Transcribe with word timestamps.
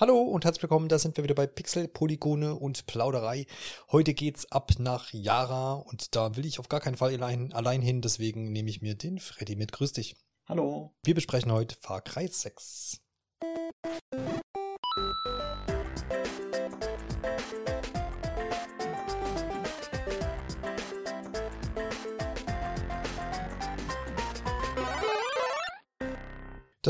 Hallo 0.00 0.18
und 0.18 0.46
herzlich 0.46 0.62
willkommen, 0.62 0.88
da 0.88 0.98
sind 0.98 1.18
wir 1.18 1.24
wieder 1.24 1.34
bei 1.34 1.46
Pixel, 1.46 1.86
Polygone 1.86 2.54
und 2.54 2.86
Plauderei. 2.86 3.44
Heute 3.92 4.14
geht's 4.14 4.50
ab 4.50 4.72
nach 4.78 5.12
Yara 5.12 5.74
und 5.74 6.16
da 6.16 6.36
will 6.36 6.46
ich 6.46 6.58
auf 6.58 6.70
gar 6.70 6.80
keinen 6.80 6.96
Fall 6.96 7.12
allein, 7.12 7.52
allein 7.52 7.82
hin, 7.82 8.00
deswegen 8.00 8.50
nehme 8.50 8.70
ich 8.70 8.80
mir 8.80 8.94
den 8.94 9.18
Freddy 9.18 9.56
mit. 9.56 9.72
Grüß 9.72 9.92
dich. 9.92 10.16
Hallo. 10.48 10.94
Wir 11.04 11.14
besprechen 11.14 11.52
heute 11.52 11.76
Far 11.78 12.00
Cry 12.00 12.28
6. 12.28 13.02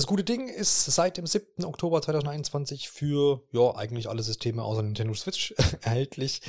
Das 0.00 0.06
gute 0.06 0.24
Ding 0.24 0.48
ist 0.48 0.86
seit 0.86 1.18
dem 1.18 1.26
7. 1.26 1.62
Oktober 1.62 2.00
2021 2.00 2.88
für 2.88 3.42
ja 3.52 3.76
eigentlich 3.76 4.08
alle 4.08 4.22
Systeme 4.22 4.62
außer 4.62 4.80
Nintendo 4.80 5.12
Switch 5.12 5.52
erhältlich. 5.82 6.40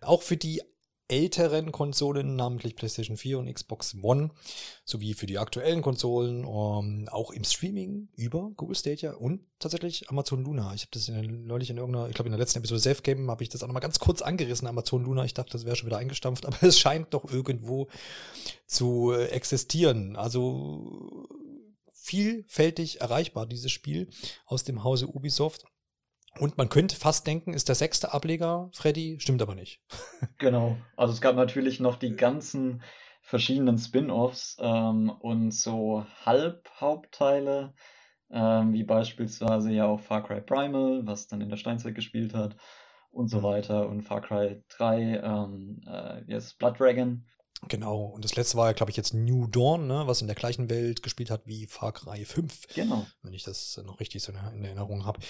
Auch 0.00 0.22
für 0.22 0.36
die 0.36 0.62
älteren 1.08 1.72
Konsolen, 1.72 2.36
namentlich 2.36 2.76
PlayStation 2.76 3.16
4 3.16 3.40
und 3.40 3.52
Xbox 3.52 3.96
One, 4.00 4.30
sowie 4.84 5.14
für 5.14 5.26
die 5.26 5.38
aktuellen 5.38 5.82
Konsolen, 5.82 6.44
um, 6.44 7.00
ähm, 7.00 7.08
auch 7.08 7.32
im 7.32 7.42
Streaming 7.42 8.10
über 8.14 8.52
Google 8.54 8.76
Stadia 8.76 9.14
und 9.14 9.40
tatsächlich 9.58 10.08
Amazon 10.08 10.44
Luna. 10.44 10.72
Ich 10.74 10.82
habe 10.82 10.92
das 10.92 11.08
in, 11.08 11.48
neulich 11.48 11.70
in 11.70 11.78
irgendeiner, 11.78 12.08
ich 12.08 12.14
glaube 12.14 12.28
in 12.28 12.32
der 12.32 12.38
letzten 12.38 12.60
Episode 12.60 12.80
Safe 12.80 13.02
Game 13.02 13.28
habe 13.28 13.42
ich 13.42 13.48
das 13.48 13.64
auch 13.64 13.66
nochmal 13.66 13.82
ganz 13.82 13.98
kurz 13.98 14.22
angerissen, 14.22 14.68
Amazon 14.68 15.02
Luna. 15.02 15.24
Ich 15.24 15.34
dachte, 15.34 15.50
das 15.50 15.64
wäre 15.64 15.74
schon 15.74 15.86
wieder 15.88 15.98
eingestampft, 15.98 16.46
aber 16.46 16.62
es 16.62 16.78
scheint 16.78 17.12
doch 17.12 17.28
irgendwo 17.28 17.88
zu 18.66 19.10
äh, 19.10 19.26
existieren. 19.30 20.14
Also 20.14 21.26
vielfältig 22.10 23.00
erreichbar, 23.00 23.46
dieses 23.46 23.70
Spiel 23.70 24.08
aus 24.44 24.64
dem 24.64 24.82
Hause 24.82 25.06
Ubisoft. 25.06 25.64
Und 26.38 26.58
man 26.58 26.68
könnte 26.68 26.96
fast 26.96 27.26
denken, 27.26 27.54
ist 27.54 27.68
der 27.68 27.76
sechste 27.76 28.12
Ableger 28.12 28.68
Freddy, 28.72 29.18
stimmt 29.20 29.42
aber 29.42 29.54
nicht. 29.54 29.80
genau. 30.38 30.76
Also 30.96 31.12
es 31.12 31.20
gab 31.20 31.36
natürlich 31.36 31.78
noch 31.78 31.96
die 31.96 32.16
ganzen 32.16 32.82
verschiedenen 33.22 33.78
Spin-offs 33.78 34.56
ähm, 34.60 35.10
und 35.10 35.52
so 35.52 36.04
Halbhauptteile, 36.24 37.74
ähm, 38.30 38.72
wie 38.72 38.84
beispielsweise 38.84 39.70
ja 39.70 39.86
auch 39.86 40.00
Far 40.00 40.24
Cry 40.24 40.40
Primal, 40.40 41.02
was 41.04 41.28
dann 41.28 41.40
in 41.40 41.48
der 41.48 41.58
Steinzeit 41.58 41.94
gespielt 41.94 42.34
hat 42.34 42.56
und 43.10 43.28
so 43.28 43.38
mhm. 43.38 43.42
weiter 43.44 43.88
und 43.88 44.02
Far 44.02 44.20
Cry 44.20 44.64
3, 44.68 45.20
ähm, 45.22 45.80
äh, 45.86 46.22
yes, 46.26 46.54
Blood 46.54 46.80
Dragon 46.80 47.24
Genau, 47.68 48.04
und 48.04 48.24
das 48.24 48.36
letzte 48.36 48.56
war 48.56 48.68
ja, 48.68 48.72
glaube 48.72 48.90
ich, 48.90 48.96
jetzt 48.96 49.12
New 49.12 49.46
Dawn, 49.46 49.86
ne, 49.86 50.02
was 50.06 50.22
in 50.22 50.26
der 50.26 50.34
gleichen 50.34 50.70
Welt 50.70 51.02
gespielt 51.02 51.30
hat 51.30 51.42
wie 51.44 51.66
Far 51.66 51.92
Cry 51.92 52.24
5. 52.24 52.68
Genau. 52.74 53.06
Wenn 53.22 53.34
ich 53.34 53.42
das 53.42 53.80
noch 53.84 54.00
richtig 54.00 54.22
so 54.22 54.32
in 54.32 54.64
Erinnerung 54.64 55.04
habe. 55.04 55.20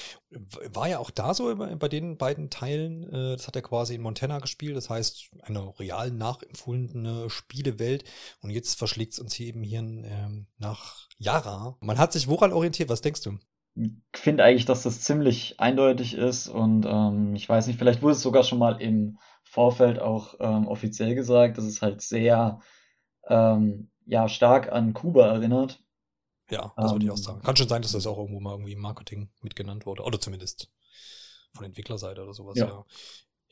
War 0.72 0.88
ja 0.88 1.00
auch 1.00 1.10
da 1.10 1.34
so 1.34 1.54
bei 1.56 1.88
den 1.88 2.16
beiden 2.16 2.48
Teilen, 2.48 3.04
äh, 3.12 3.36
das 3.36 3.46
hat 3.46 3.56
er 3.56 3.62
quasi 3.62 3.96
in 3.96 4.02
Montana 4.02 4.38
gespielt, 4.38 4.76
das 4.76 4.88
heißt 4.88 5.30
eine 5.42 5.78
real 5.78 6.10
nachempfundene 6.12 7.28
Spielewelt. 7.30 8.04
Und 8.42 8.50
jetzt 8.50 8.78
verschlägt 8.78 9.14
es 9.14 9.18
uns 9.18 9.34
hier 9.34 9.48
eben 9.48 9.62
hier 9.62 9.80
ähm, 9.80 10.46
nach 10.58 11.08
Yara. 11.18 11.76
Man 11.80 11.98
hat 11.98 12.12
sich 12.12 12.28
woran 12.28 12.52
orientiert, 12.52 12.88
was 12.88 13.02
denkst 13.02 13.22
du? 13.22 13.38
Ich 13.74 14.20
finde 14.20 14.44
eigentlich, 14.44 14.64
dass 14.66 14.82
das 14.82 15.00
ziemlich 15.00 15.58
eindeutig 15.58 16.14
ist 16.14 16.48
und 16.48 16.86
ähm, 16.86 17.34
ich 17.34 17.48
weiß 17.48 17.66
nicht, 17.66 17.78
vielleicht 17.78 18.02
wurde 18.02 18.14
es 18.14 18.22
sogar 18.22 18.42
schon 18.42 18.58
mal 18.58 18.80
im 18.80 19.18
Vorfeld 19.50 19.98
auch 19.98 20.34
ähm, 20.38 20.68
offiziell 20.68 21.16
gesagt, 21.16 21.58
dass 21.58 21.64
es 21.64 21.82
halt 21.82 22.02
sehr 22.02 22.60
ähm, 23.26 23.90
ja, 24.06 24.28
stark 24.28 24.70
an 24.70 24.94
Kuba 24.94 25.26
erinnert. 25.26 25.82
Ja, 26.50 26.72
das 26.76 26.92
würde 26.92 27.04
ich 27.04 27.10
auch 27.10 27.16
ähm, 27.16 27.22
sagen. 27.22 27.42
Kann 27.42 27.56
schon 27.56 27.68
sein, 27.68 27.82
dass 27.82 27.90
das 27.90 28.06
auch 28.06 28.16
irgendwo 28.16 28.38
mal 28.38 28.52
irgendwie 28.52 28.74
im 28.74 28.80
Marketing 28.80 29.28
mitgenannt 29.40 29.86
wurde. 29.86 30.04
Oder 30.04 30.20
zumindest 30.20 30.70
von 31.52 31.64
Entwicklerseite 31.64 32.22
oder 32.22 32.32
sowas. 32.32 32.58
Ja. 32.58 32.66
ja. 32.66 32.84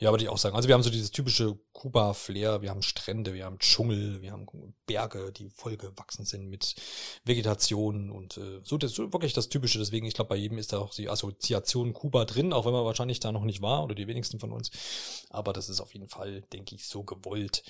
Ja, 0.00 0.12
würde 0.12 0.22
ich 0.22 0.30
auch 0.30 0.38
sagen. 0.38 0.54
Also 0.54 0.68
wir 0.68 0.74
haben 0.74 0.84
so 0.84 0.90
dieses 0.90 1.10
typische 1.10 1.58
Kuba-Flair, 1.72 2.62
wir 2.62 2.70
haben 2.70 2.82
Strände, 2.82 3.34
wir 3.34 3.44
haben 3.44 3.58
Dschungel, 3.58 4.22
wir 4.22 4.30
haben 4.30 4.46
Berge, 4.86 5.32
die 5.32 5.50
vollgewachsen 5.50 6.24
sind 6.24 6.48
mit 6.48 6.76
Vegetation 7.24 8.12
und 8.12 8.36
äh, 8.36 8.60
so, 8.62 8.78
das 8.78 8.92
so 8.92 9.12
wirklich 9.12 9.32
das 9.32 9.48
Typische. 9.48 9.78
Deswegen, 9.78 10.06
ich 10.06 10.14
glaube, 10.14 10.28
bei 10.28 10.36
jedem 10.36 10.58
ist 10.58 10.72
da 10.72 10.78
auch 10.78 10.94
die 10.94 11.08
Assoziation 11.08 11.94
Kuba 11.94 12.26
drin, 12.26 12.52
auch 12.52 12.64
wenn 12.64 12.72
man 12.72 12.84
wahrscheinlich 12.84 13.18
da 13.18 13.32
noch 13.32 13.42
nicht 13.42 13.60
war 13.60 13.82
oder 13.82 13.96
die 13.96 14.06
wenigsten 14.06 14.38
von 14.38 14.52
uns. 14.52 14.70
Aber 15.30 15.52
das 15.52 15.68
ist 15.68 15.80
auf 15.80 15.92
jeden 15.94 16.08
Fall, 16.08 16.42
denke 16.52 16.76
ich, 16.76 16.86
so 16.86 17.02
gewollt. 17.02 17.64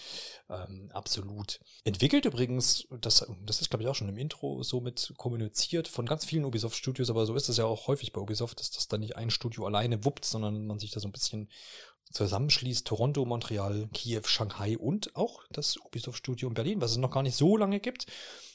Ähm, 0.50 0.90
absolut. 0.92 1.60
Entwickelt 1.84 2.26
übrigens, 2.26 2.86
das, 3.00 3.26
das 3.46 3.62
ist, 3.62 3.70
glaube 3.70 3.84
ich, 3.84 3.88
auch 3.88 3.94
schon 3.94 4.08
im 4.10 4.18
Intro 4.18 4.62
so 4.62 4.82
mit 4.82 5.14
kommuniziert 5.16 5.88
von 5.88 6.04
ganz 6.04 6.26
vielen 6.26 6.44
Ubisoft-Studios, 6.44 7.08
aber 7.08 7.24
so 7.24 7.34
ist 7.34 7.48
es 7.48 7.56
ja 7.56 7.64
auch 7.64 7.86
häufig 7.86 8.12
bei 8.12 8.20
Ubisoft, 8.20 8.60
dass 8.60 8.70
das 8.70 8.86
dann 8.86 9.00
nicht 9.00 9.16
ein 9.16 9.30
Studio 9.30 9.64
alleine 9.64 10.04
wuppt, 10.04 10.26
sondern 10.26 10.66
man 10.66 10.78
sich 10.78 10.90
da 10.90 11.00
so 11.00 11.08
ein 11.08 11.12
bisschen 11.12 11.48
zusammenschließt 12.12 12.86
Toronto, 12.86 13.24
Montreal, 13.24 13.88
Kiew, 13.92 14.22
Shanghai 14.24 14.76
und 14.76 15.14
auch 15.16 15.42
das 15.50 15.76
Ubisoft-Studio 15.76 16.48
in 16.48 16.54
Berlin, 16.54 16.80
was 16.80 16.92
es 16.92 16.96
noch 16.96 17.10
gar 17.10 17.22
nicht 17.22 17.36
so 17.36 17.56
lange 17.56 17.80
gibt. 17.80 18.06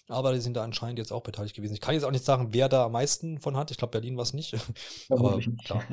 Aber 0.09 0.34
die 0.34 0.41
sind 0.41 0.56
da 0.58 0.64
anscheinend 0.64 1.00
jetzt 1.00 1.14
auch 1.14 1.24
beteiligt 1.24 1.56
gewesen. 1.56 1.74
Ich 1.74 1.81
kann 1.81 1.94
jetzt 1.96 2.03
auch 2.03 2.12
nicht 2.12 2.25
sagen, 2.25 2.50
wer 2.52 2.68
da 2.68 2.86
am 2.86 2.92
meisten 2.92 3.40
von 3.40 3.56
hat. 3.56 3.72
Ich 3.72 3.78
glaube, 3.78 3.92
Berlin 3.92 4.18
war 4.18 4.24
es 4.24 4.34
nicht. 4.34 4.53
Aber 5.09 5.40
klar, 5.63 5.84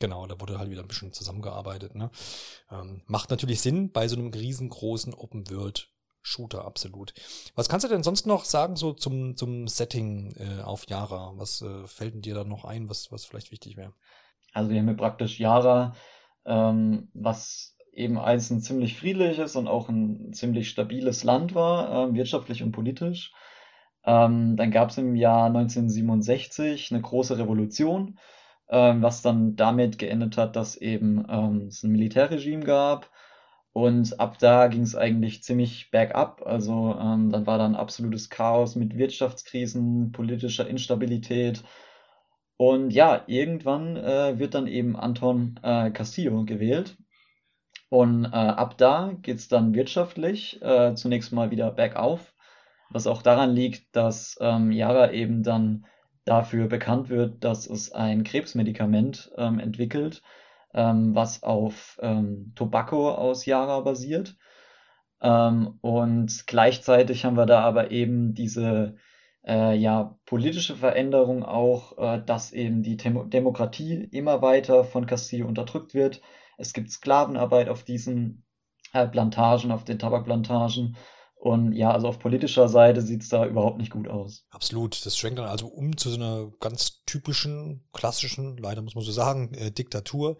genau, 0.00 0.26
da 0.26 0.40
wurde 0.40 0.58
halt 0.58 0.70
wieder 0.70 0.80
ein 0.80 0.88
bisschen 0.88 1.12
zusammengearbeitet. 1.12 1.94
Ne? 1.94 2.10
Ähm, 2.70 3.02
macht 3.06 3.30
natürlich 3.30 3.60
Sinn 3.60 3.92
bei 3.92 4.08
so 4.08 4.16
einem 4.16 4.28
riesengroßen 4.28 5.12
Open-World 5.12 5.92
Shooter, 6.22 6.64
absolut. 6.64 7.12
Was 7.56 7.68
kannst 7.68 7.84
du 7.84 7.88
denn 7.88 8.04
sonst 8.04 8.26
noch 8.26 8.44
sagen, 8.44 8.76
so 8.76 8.92
zum, 8.92 9.36
zum 9.36 9.66
Setting 9.66 10.34
äh, 10.36 10.62
auf 10.62 10.88
Yara? 10.88 11.32
Was 11.34 11.62
äh, 11.62 11.86
fällt 11.86 12.24
dir 12.24 12.34
da 12.34 12.44
noch 12.44 12.64
ein, 12.64 12.88
was, 12.88 13.10
was 13.10 13.24
vielleicht 13.24 13.50
wichtig 13.50 13.76
wäre? 13.76 13.92
Also 14.52 14.70
wir 14.70 14.78
haben 14.78 14.86
hier 14.86 14.96
praktisch 14.96 15.40
Yara 15.40 15.96
ähm, 16.46 17.08
was 17.14 17.76
eben 17.92 18.18
als 18.18 18.50
ein 18.50 18.60
ziemlich 18.60 18.98
friedliches 18.98 19.56
und 19.56 19.68
auch 19.68 19.88
ein 19.88 20.32
ziemlich 20.32 20.70
stabiles 20.70 21.24
Land 21.24 21.54
war, 21.54 22.08
äh, 22.10 22.14
wirtschaftlich 22.14 22.62
und 22.62 22.72
politisch. 22.72 23.32
Ähm, 24.04 24.56
dann 24.56 24.70
gab 24.70 24.90
es 24.90 24.98
im 24.98 25.14
Jahr 25.14 25.46
1967 25.46 26.92
eine 26.92 27.02
große 27.02 27.38
Revolution, 27.38 28.18
ähm, 28.68 29.02
was 29.02 29.22
dann 29.22 29.56
damit 29.56 29.98
geendet 29.98 30.36
hat, 30.36 30.56
dass 30.56 30.76
eben 30.76 31.24
ähm, 31.28 31.66
es 31.68 31.82
ein 31.82 31.92
Militärregime 31.92 32.64
gab. 32.64 33.10
Und 33.74 34.20
ab 34.20 34.38
da 34.38 34.66
ging 34.66 34.82
es 34.82 34.96
eigentlich 34.96 35.42
ziemlich 35.42 35.90
bergab. 35.90 36.42
Also 36.44 36.96
ähm, 37.00 37.30
dann 37.30 37.46
war 37.46 37.58
dann 37.58 37.74
absolutes 37.74 38.28
Chaos 38.28 38.76
mit 38.76 38.96
Wirtschaftskrisen, 38.96 40.12
politischer 40.12 40.66
Instabilität 40.66 41.62
und 42.62 42.90
ja, 42.90 43.24
irgendwann 43.26 43.96
äh, 43.96 44.38
wird 44.38 44.54
dann 44.54 44.68
eben 44.68 44.94
Anton 44.94 45.58
äh, 45.64 45.90
Castillo 45.90 46.44
gewählt. 46.44 46.96
Und 47.88 48.24
äh, 48.26 48.28
ab 48.28 48.78
da 48.78 49.14
geht 49.20 49.38
es 49.38 49.48
dann 49.48 49.74
wirtschaftlich 49.74 50.62
äh, 50.62 50.94
zunächst 50.94 51.32
mal 51.32 51.50
wieder 51.50 51.72
bergauf, 51.72 52.32
was 52.88 53.08
auch 53.08 53.22
daran 53.22 53.50
liegt, 53.50 53.96
dass 53.96 54.38
ähm, 54.40 54.70
Yara 54.70 55.10
eben 55.10 55.42
dann 55.42 55.86
dafür 56.24 56.68
bekannt 56.68 57.08
wird, 57.08 57.42
dass 57.42 57.68
es 57.68 57.90
ein 57.90 58.22
Krebsmedikament 58.22 59.32
ähm, 59.36 59.58
entwickelt, 59.58 60.22
ähm, 60.72 61.16
was 61.16 61.42
auf 61.42 61.98
ähm, 62.00 62.52
Tobacco 62.54 63.10
aus 63.10 63.44
Yara 63.44 63.80
basiert. 63.80 64.36
Ähm, 65.20 65.78
und 65.80 66.46
gleichzeitig 66.46 67.24
haben 67.24 67.36
wir 67.36 67.46
da 67.46 67.58
aber 67.62 67.90
eben 67.90 68.34
diese 68.34 68.94
äh, 69.46 69.76
ja, 69.76 70.18
politische 70.26 70.76
Veränderung 70.76 71.44
auch, 71.44 71.98
äh, 71.98 72.22
dass 72.24 72.52
eben 72.52 72.82
die 72.82 72.96
Dem 72.96 73.30
Demokratie 73.30 74.08
immer 74.12 74.42
weiter 74.42 74.84
von 74.84 75.06
Castillo 75.06 75.46
unterdrückt 75.46 75.94
wird. 75.94 76.20
Es 76.58 76.72
gibt 76.72 76.90
Sklavenarbeit 76.90 77.68
auf 77.68 77.82
diesen 77.82 78.44
äh, 78.92 79.06
Plantagen, 79.06 79.72
auf 79.72 79.84
den 79.84 79.98
Tabakplantagen 79.98 80.96
und 81.42 81.72
ja, 81.72 81.90
also 81.90 82.06
auf 82.06 82.20
politischer 82.20 82.68
Seite 82.68 83.02
sieht 83.02 83.22
es 83.22 83.28
da 83.28 83.44
überhaupt 83.44 83.78
nicht 83.78 83.90
gut 83.90 84.06
aus. 84.06 84.44
Absolut. 84.50 85.04
Das 85.04 85.18
schwenkt 85.18 85.40
dann 85.40 85.48
also 85.48 85.66
um 85.66 85.96
zu 85.96 86.08
so 86.08 86.14
einer 86.14 86.52
ganz 86.60 87.02
typischen, 87.04 87.82
klassischen, 87.92 88.56
leider 88.58 88.80
muss 88.80 88.94
man 88.94 89.02
so 89.02 89.10
sagen, 89.10 89.52
äh, 89.54 89.72
Diktatur, 89.72 90.36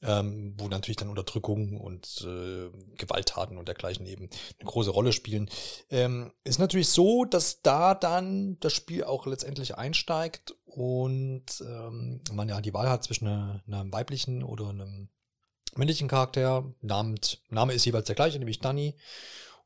ähm, 0.00 0.54
wo 0.56 0.68
natürlich 0.68 0.96
dann 0.96 1.10
Unterdrückung 1.10 1.78
und 1.78 2.26
äh, 2.26 2.70
Gewalttaten 2.96 3.58
und 3.58 3.68
dergleichen 3.68 4.06
eben 4.06 4.30
eine 4.58 4.70
große 4.70 4.88
Rolle 4.88 5.12
spielen. 5.12 5.50
Ähm, 5.90 6.32
ist 6.44 6.58
natürlich 6.58 6.88
so, 6.88 7.26
dass 7.26 7.60
da 7.60 7.94
dann 7.94 8.56
das 8.60 8.72
Spiel 8.72 9.04
auch 9.04 9.26
letztendlich 9.26 9.76
einsteigt 9.76 10.56
und 10.64 11.44
ähm, 11.60 12.22
man 12.32 12.48
ja 12.48 12.62
die 12.62 12.72
Wahl 12.72 12.88
hat 12.88 13.04
zwischen 13.04 13.26
einer, 13.26 13.62
einer 13.66 13.92
weiblichen 13.92 14.42
oder 14.42 14.70
einem 14.70 15.10
männlichen 15.76 16.08
Charakter. 16.08 16.64
Namens, 16.80 17.36
Name 17.50 17.74
ist 17.74 17.84
jeweils 17.84 18.06
der 18.06 18.16
gleiche, 18.16 18.38
nämlich 18.38 18.60
Danny. 18.60 18.94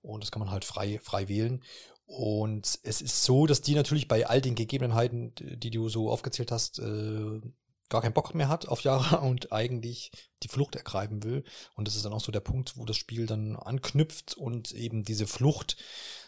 Und 0.02 0.22
das 0.22 0.30
kann 0.30 0.40
man 0.40 0.50
halt 0.50 0.64
frei, 0.64 1.00
frei 1.02 1.28
wählen. 1.28 1.62
Und 2.06 2.78
es 2.82 3.00
ist 3.00 3.24
so, 3.24 3.46
dass 3.46 3.62
die 3.62 3.74
natürlich 3.74 4.08
bei 4.08 4.26
all 4.26 4.40
den 4.40 4.54
Gegebenheiten, 4.54 5.32
die 5.38 5.70
du 5.70 5.88
so 5.88 6.10
aufgezählt 6.10 6.52
hast, 6.52 6.78
äh, 6.78 7.40
gar 7.88 8.02
keinen 8.02 8.14
Bock 8.14 8.34
mehr 8.34 8.48
hat 8.48 8.68
auf 8.68 8.82
Yara 8.82 9.16
und 9.22 9.52
eigentlich 9.52 10.10
die 10.42 10.48
Flucht 10.48 10.76
ergreifen 10.76 11.22
will. 11.22 11.44
Und 11.74 11.86
das 11.86 11.96
ist 11.96 12.04
dann 12.04 12.12
auch 12.12 12.20
so 12.20 12.32
der 12.32 12.40
Punkt, 12.40 12.76
wo 12.76 12.84
das 12.84 12.96
Spiel 12.96 13.26
dann 13.26 13.56
anknüpft 13.56 14.36
und 14.36 14.72
eben 14.72 15.04
diese 15.04 15.26
Flucht 15.26 15.76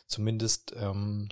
zumindest 0.06 0.74
ähm, 0.76 1.28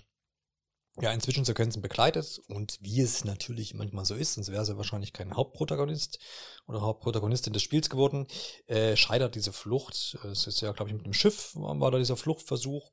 ja 1.00 1.10
in 1.10 1.20
Zwischensequenzen 1.20 1.80
begleitet 1.80 2.40
und 2.48 2.78
wie 2.82 3.00
es 3.00 3.24
natürlich 3.24 3.74
manchmal 3.74 4.04
so 4.04 4.14
ist, 4.14 4.34
sonst 4.34 4.52
wäre 4.52 4.64
sie 4.64 4.76
wahrscheinlich 4.76 5.12
kein 5.12 5.34
Hauptprotagonist 5.34 6.18
oder 6.66 6.82
Hauptprotagonistin 6.82 7.52
des 7.52 7.62
Spiels 7.62 7.88
geworden, 7.88 8.26
äh, 8.66 8.96
scheitert 8.96 9.34
diese 9.34 9.52
Flucht. 9.52 10.18
Es 10.30 10.46
ist 10.46 10.60
ja, 10.60 10.72
glaube 10.72 10.90
ich, 10.90 10.96
mit 10.96 11.06
dem 11.06 11.14
Schiff 11.14 11.52
war 11.54 11.90
da 11.90 11.98
dieser 11.98 12.16
Fluchtversuch 12.16 12.92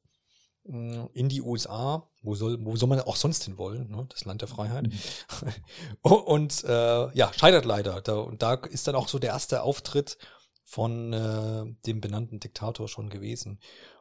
mm, 0.63 1.07
in 1.13 1.27
die 1.27 1.41
USA. 1.41 2.09
Wo 2.21 2.35
soll, 2.35 2.63
wo 2.63 2.75
soll 2.77 2.89
man 2.89 3.01
auch 3.01 3.17
sonst 3.17 3.43
hin 3.43 3.57
wollen? 3.57 3.89
Ne? 3.89 4.05
Das 4.09 4.23
Land 4.23 4.41
der 4.41 4.47
Freiheit. 4.47 4.87
Mhm. 4.87 5.53
und 6.01 6.63
äh, 6.63 7.17
ja, 7.17 7.31
scheitert 7.37 7.65
leider. 7.65 8.01
Da, 8.01 8.15
und 8.15 8.41
da 8.41 8.53
ist 8.53 8.87
dann 8.87 8.95
auch 8.95 9.09
so 9.09 9.19
der 9.19 9.31
erste 9.31 9.61
Auftritt 9.61 10.17
von 10.63 11.11
äh, 11.11 11.65
dem 11.85 11.99
benannten 11.99 12.39
Diktator 12.39 12.87
schon 12.87 13.09
gewesen. 13.09 13.59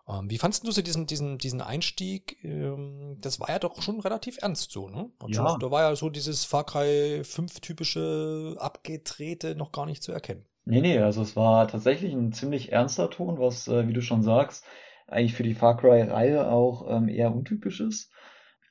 Ähm, 0.09 0.31
wie 0.31 0.39
fandest 0.39 0.67
du 0.67 0.71
so 0.71 0.81
diesen, 0.81 1.07
diesen, 1.07 1.39
diesen 1.39 1.61
Einstieg? 1.61 2.43
Ähm, 2.43 3.19
das 3.21 3.41
war 3.41 3.51
ja 3.51 3.59
doch 3.59 3.83
schon 3.83 4.01
relativ 4.01 4.39
ernst 4.41 4.71
so, 4.71 4.89
ne? 4.89 5.11
Also, 5.19 5.43
ja. 5.43 5.57
Da 5.59 5.71
war 5.71 5.83
ja 5.83 5.97
so 5.97 6.09
dieses 6.09 6.45
Far 6.45 6.65
Cry 6.65 7.23
5 7.25 7.61
typische 7.61 8.57
Abgetrete 8.59 9.55
noch 9.55 9.73
gar 9.73 9.87
nicht 9.87 10.03
zu 10.03 10.13
erkennen. 10.13 10.47
Nee, 10.65 10.81
nee, 10.81 10.99
also 10.99 11.23
es 11.23 11.37
war 11.37 11.69
tatsächlich 11.69 12.13
ein 12.13 12.33
ziemlich 12.33 12.73
ernster 12.73 13.11
Ton, 13.11 13.39
was, 13.39 13.69
äh, 13.69 13.89
wie 13.89 13.93
du 13.93 14.03
schon 14.03 14.23
sagst, 14.23 14.65
eigentlich 15.07 15.35
für 15.35 15.43
die 15.43 15.55
Far 15.55 15.77
Cry-Reihe 15.77 16.51
auch 16.51 16.87
ähm, 16.89 17.09
eher 17.09 17.35
untypisch 17.35 17.81
ist. 17.81 18.11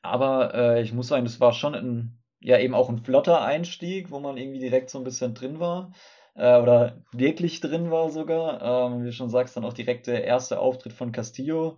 Aber 0.01 0.53
äh, 0.53 0.81
ich 0.81 0.93
muss 0.93 1.07
sagen, 1.07 1.25
das 1.25 1.39
war 1.39 1.53
schon 1.53 1.75
ein, 1.75 2.19
ja 2.39 2.59
eben 2.59 2.75
auch 2.75 2.89
ein 2.89 2.99
flotter 2.99 3.41
Einstieg, 3.41 4.11
wo 4.11 4.19
man 4.19 4.37
irgendwie 4.37 4.59
direkt 4.59 4.89
so 4.89 4.99
ein 4.99 5.03
bisschen 5.03 5.33
drin 5.33 5.59
war 5.59 5.91
äh, 6.37 6.59
oder 6.59 7.03
wirklich 7.11 7.59
drin 7.59 7.91
war 7.91 8.09
sogar. 8.09 8.61
Ähm, 8.61 9.01
wie 9.01 9.05
du 9.05 9.11
schon 9.11 9.29
sagst, 9.29 9.57
dann 9.57 9.65
auch 9.65 9.73
direkt 9.73 10.07
der 10.07 10.23
erste 10.23 10.59
Auftritt 10.59 10.93
von 10.93 11.11
Castillo, 11.11 11.77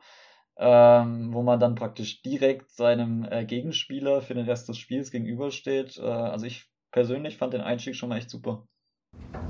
ähm, 0.58 1.34
wo 1.34 1.42
man 1.42 1.60
dann 1.60 1.76
praktisch 1.76 2.22
direkt 2.22 2.70
seinem 2.72 3.26
äh, 3.30 3.46
Gegenspieler 3.46 4.22
für 4.22 4.36
den 4.36 4.46
Rest 4.46 4.70
des 4.70 4.78
Spiels 4.78 5.12
gegenübersteht. 5.12 5.98
Äh, 5.98 6.04
also 6.04 6.46
ich 6.46 6.70
persönlich 6.92 7.38
fand 7.38 7.54
den 7.54 7.62
Einstieg 7.62 7.96
schon 7.96 8.10
mal 8.10 8.18
echt 8.18 8.30
super. 8.30 8.68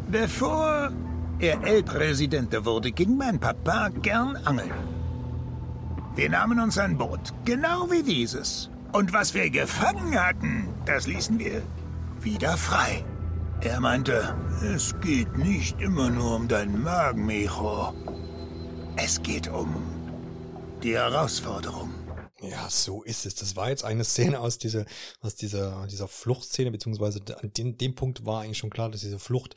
Bevor 0.10 0.92
er 1.40 1.64
El-Präsidente 1.64 2.66
wurde, 2.66 2.92
ging 2.92 3.18
mein 3.18 3.40
Papa 3.40 3.90
gern 3.90 4.36
angeln. 4.38 4.72
Wir 6.16 6.30
nahmen 6.30 6.60
uns 6.60 6.78
ein 6.78 6.98
Boot, 6.98 7.34
genau 7.46 7.90
wie 7.90 8.04
dieses. 8.04 8.70
Und 8.92 9.14
was 9.14 9.34
wir 9.34 9.50
gefangen 9.50 10.20
hatten, 10.20 10.68
das 10.86 11.08
ließen 11.08 11.40
wir 11.40 11.62
wieder 12.22 12.58
frei. 12.58 13.06
Er 13.62 13.82
meinte, 13.82 14.38
es 14.74 14.98
geht 15.02 15.38
nicht 15.38 15.82
immer 15.82 16.10
nur 16.10 16.38
um 16.38 16.48
deinen 16.48 16.82
Magen, 16.82 17.26
Micho. 17.26 17.94
Es 18.96 19.22
geht 19.22 19.50
um 19.50 19.76
die 20.82 20.96
Herausforderung. 20.96 21.94
Ja, 22.42 22.70
so 22.70 23.04
ist 23.04 23.26
es. 23.26 23.36
Das 23.36 23.58
war 23.58 23.70
jetzt 23.70 23.84
eine 23.84 24.06
Szene 24.06 24.40
aus 24.40 24.60
dieser, 24.60 24.86
aus 25.20 25.36
dieser, 25.36 25.86
dieser 25.88 26.08
Fluchtszene, 26.08 26.72
beziehungsweise 26.72 27.20
an 27.42 27.52
dem, 27.52 27.78
dem 27.78 27.96
Punkt 27.96 28.26
war 28.26 28.44
eigentlich 28.44 28.60
schon 28.60 28.70
klar, 28.70 28.90
dass 28.90 29.02
diese 29.02 29.20
Flucht 29.20 29.56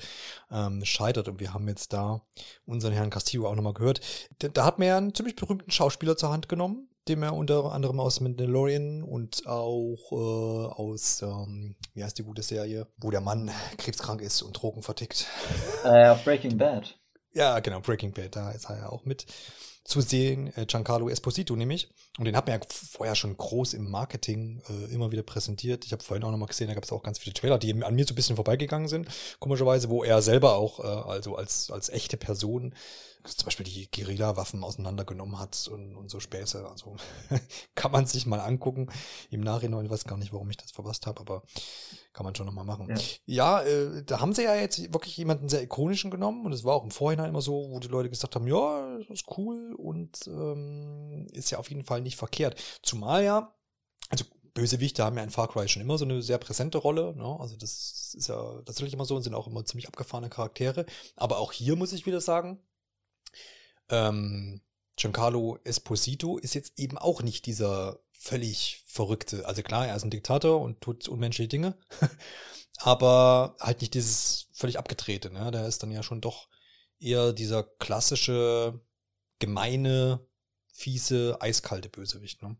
ähm, 0.50 0.84
scheitert. 0.84 1.28
Und 1.28 1.38
wir 1.38 1.54
haben 1.54 1.68
jetzt 1.68 1.92
da 1.92 2.22
unseren 2.66 2.92
Herrn 2.92 3.10
Castillo 3.10 3.48
auch 3.48 3.54
nochmal 3.54 3.74
gehört. 3.74 4.00
Da, 4.40 4.48
da 4.48 4.64
hat 4.64 4.80
man 4.80 4.88
ja 4.88 4.98
einen 4.98 5.14
ziemlich 5.14 5.36
berühmten 5.36 5.70
Schauspieler 5.70 6.16
zur 6.16 6.30
Hand 6.30 6.48
genommen, 6.48 6.88
dem 7.08 7.22
er 7.22 7.34
unter 7.34 7.72
anderem 7.72 8.00
aus 8.00 8.20
Mandalorian 8.20 9.02
und 9.02 9.46
auch 9.46 10.12
äh, 10.12 10.72
aus, 10.74 11.22
ähm, 11.22 11.76
wie 11.94 12.04
heißt 12.04 12.18
die 12.18 12.22
gute 12.22 12.42
Serie, 12.42 12.86
wo 12.96 13.10
der 13.10 13.20
Mann 13.20 13.50
krebskrank 13.78 14.20
ist 14.20 14.42
und 14.42 14.52
Drogen 14.52 14.82
vertickt. 14.82 15.26
Äh, 15.84 16.14
Breaking 16.24 16.56
Bad. 16.56 16.96
Ja, 17.32 17.58
genau, 17.58 17.80
Breaking 17.80 18.12
Bad, 18.12 18.36
da 18.36 18.52
ist 18.52 18.70
er 18.70 18.78
ja 18.78 18.88
auch 18.90 19.04
mit 19.04 19.26
zu 19.84 20.00
sehen, 20.00 20.52
äh, 20.56 20.64
Giancarlo 20.66 21.08
Esposito 21.08 21.56
nämlich. 21.56 21.88
Und 22.18 22.26
den 22.26 22.36
hat 22.36 22.46
man 22.46 22.60
ja 22.60 22.66
vorher 22.68 23.14
schon 23.14 23.36
groß 23.36 23.74
im 23.74 23.90
Marketing 23.90 24.62
äh, 24.68 24.92
immer 24.92 25.10
wieder 25.10 25.22
präsentiert. 25.22 25.84
Ich 25.84 25.92
habe 25.92 26.04
vorhin 26.04 26.24
auch 26.24 26.30
nochmal 26.30 26.48
gesehen, 26.48 26.68
da 26.68 26.74
gab 26.74 26.84
es 26.84 26.92
auch 26.92 27.02
ganz 27.02 27.18
viele 27.18 27.34
Trailer, 27.34 27.58
die 27.58 27.82
an 27.82 27.94
mir 27.94 28.04
so 28.04 28.12
ein 28.12 28.16
bisschen 28.16 28.36
vorbeigegangen 28.36 28.88
sind, 28.88 29.08
komischerweise, 29.40 29.88
wo 29.88 30.04
er 30.04 30.22
selber 30.22 30.54
auch, 30.56 30.80
äh, 30.80 31.10
also 31.10 31.36
als, 31.36 31.70
als 31.70 31.88
echte 31.88 32.16
Person 32.16 32.74
zum 33.24 33.46
Beispiel 33.46 33.64
die 33.64 33.90
Guerilla-Waffen 33.90 34.64
auseinandergenommen 34.64 35.38
hat 35.38 35.68
und, 35.68 35.94
und 35.96 36.10
so 36.10 36.20
Späße. 36.20 36.68
Also 36.68 36.96
kann 37.74 37.92
man 37.92 38.06
sich 38.06 38.26
mal 38.26 38.40
angucken. 38.40 38.88
Im 39.30 39.40
Nachhinein, 39.40 39.84
ich 39.84 39.90
weiß 39.90 40.04
gar 40.04 40.18
nicht, 40.18 40.32
warum 40.32 40.50
ich 40.50 40.56
das 40.56 40.72
verpasst 40.72 41.06
habe, 41.06 41.20
aber 41.20 41.42
kann 42.12 42.24
man 42.24 42.34
schon 42.34 42.46
nochmal 42.46 42.64
machen. 42.64 42.88
Ja, 43.26 43.62
ja 43.62 43.62
äh, 43.62 44.04
da 44.04 44.20
haben 44.20 44.34
sie 44.34 44.44
ja 44.44 44.54
jetzt 44.54 44.92
wirklich 44.92 45.16
jemanden 45.16 45.48
sehr 45.48 45.62
ikonischen 45.62 46.10
genommen 46.10 46.44
und 46.46 46.52
es 46.52 46.64
war 46.64 46.74
auch 46.74 46.84
im 46.84 46.90
Vorhinein 46.90 47.28
immer 47.28 47.42
so, 47.42 47.70
wo 47.70 47.78
die 47.78 47.88
Leute 47.88 48.10
gesagt 48.10 48.34
haben, 48.34 48.46
ja, 48.46 48.98
das 48.98 49.08
ist 49.08 49.36
cool 49.36 49.74
und 49.74 50.26
ähm, 50.26 51.26
ist 51.32 51.50
ja 51.50 51.58
auf 51.58 51.70
jeden 51.70 51.84
Fall 51.84 52.00
nicht 52.00 52.16
verkehrt. 52.16 52.60
Zumal 52.82 53.24
ja, 53.24 53.54
also 54.08 54.24
Bösewichte 54.54 55.04
haben 55.04 55.16
ja 55.16 55.22
in 55.22 55.30
Far 55.30 55.48
Cry 55.48 55.68
schon 55.68 55.82
immer 55.82 55.96
so 55.96 56.04
eine 56.04 56.22
sehr 56.22 56.38
präsente 56.38 56.78
Rolle. 56.78 57.14
Ne? 57.16 57.36
Also 57.40 57.56
das 57.56 58.14
ist 58.16 58.28
ja 58.28 58.60
tatsächlich 58.64 58.94
immer 58.94 59.04
so 59.04 59.16
und 59.16 59.22
sind 59.22 59.34
auch 59.34 59.46
immer 59.46 59.64
ziemlich 59.64 59.88
abgefahrene 59.88 60.28
Charaktere. 60.28 60.84
Aber 61.16 61.38
auch 61.38 61.52
hier 61.52 61.76
muss 61.76 61.92
ich 61.92 62.04
wieder 62.04 62.20
sagen, 62.20 62.60
ähm, 63.90 64.62
Giancarlo 64.96 65.58
Esposito 65.64 66.38
ist 66.38 66.54
jetzt 66.54 66.78
eben 66.78 66.98
auch 66.98 67.22
nicht 67.22 67.46
dieser 67.46 67.98
völlig 68.12 68.82
verrückte. 68.86 69.46
Also 69.46 69.62
klar, 69.62 69.86
er 69.86 69.96
ist 69.96 70.04
ein 70.04 70.10
Diktator 70.10 70.60
und 70.60 70.80
tut 70.80 71.08
unmenschliche 71.08 71.48
Dinge, 71.48 71.76
aber 72.78 73.56
halt 73.58 73.80
nicht 73.80 73.94
dieses 73.94 74.48
völlig 74.52 74.78
abgedrehte. 74.78 75.32
Ne? 75.32 75.50
Der 75.50 75.66
ist 75.66 75.82
dann 75.82 75.90
ja 75.90 76.02
schon 76.02 76.20
doch 76.20 76.48
eher 77.00 77.32
dieser 77.32 77.64
klassische, 77.64 78.80
gemeine, 79.40 80.20
fiese, 80.72 81.38
eiskalte 81.40 81.88
Bösewicht. 81.88 82.42
Ne? 82.42 82.56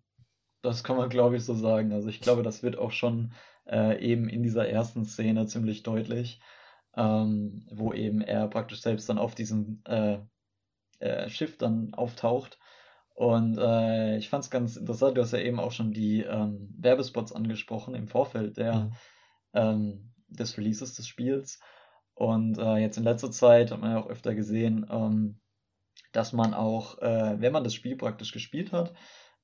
Das 0.62 0.82
kann 0.82 0.96
man, 0.96 1.10
glaube 1.10 1.36
ich, 1.36 1.44
so 1.44 1.54
sagen. 1.54 1.92
Also 1.92 2.08
ich 2.08 2.20
glaube, 2.20 2.42
das 2.42 2.62
wird 2.62 2.76
auch 2.76 2.92
schon 2.92 3.32
äh, 3.66 4.00
eben 4.04 4.28
in 4.28 4.42
dieser 4.42 4.68
ersten 4.68 5.04
Szene 5.04 5.46
ziemlich 5.46 5.82
deutlich, 5.82 6.40
ähm, 6.96 7.66
wo 7.70 7.92
eben 7.92 8.20
er 8.20 8.48
praktisch 8.48 8.82
selbst 8.82 9.08
dann 9.08 9.18
auf 9.18 9.34
diesem 9.34 9.82
äh, 9.84 10.18
äh, 11.02 11.28
Schiff 11.28 11.58
dann 11.58 11.94
auftaucht. 11.94 12.58
Und 13.14 13.58
äh, 13.58 14.16
ich 14.16 14.28
fand 14.30 14.44
es 14.44 14.50
ganz 14.50 14.76
interessant, 14.76 15.16
du 15.16 15.22
hast 15.22 15.32
ja 15.32 15.38
eben 15.38 15.60
auch 15.60 15.72
schon 15.72 15.92
die 15.92 16.22
ähm, 16.22 16.74
Werbespots 16.78 17.32
angesprochen 17.32 17.94
im 17.94 18.08
Vorfeld 18.08 18.56
der, 18.56 18.74
mhm. 18.74 18.92
ähm, 19.52 20.12
des 20.28 20.56
Releases 20.56 20.94
des 20.94 21.06
Spiels. 21.06 21.60
Und 22.14 22.58
äh, 22.58 22.76
jetzt 22.76 22.96
in 22.96 23.04
letzter 23.04 23.30
Zeit 23.30 23.70
hat 23.70 23.80
man 23.80 23.92
ja 23.92 24.00
auch 24.00 24.08
öfter 24.08 24.34
gesehen, 24.34 24.86
ähm, 24.90 25.40
dass 26.12 26.32
man 26.32 26.54
auch, 26.54 26.98
äh, 26.98 27.40
wenn 27.40 27.52
man 27.52 27.64
das 27.64 27.74
Spiel 27.74 27.96
praktisch 27.96 28.32
gespielt 28.32 28.72
hat, 28.72 28.94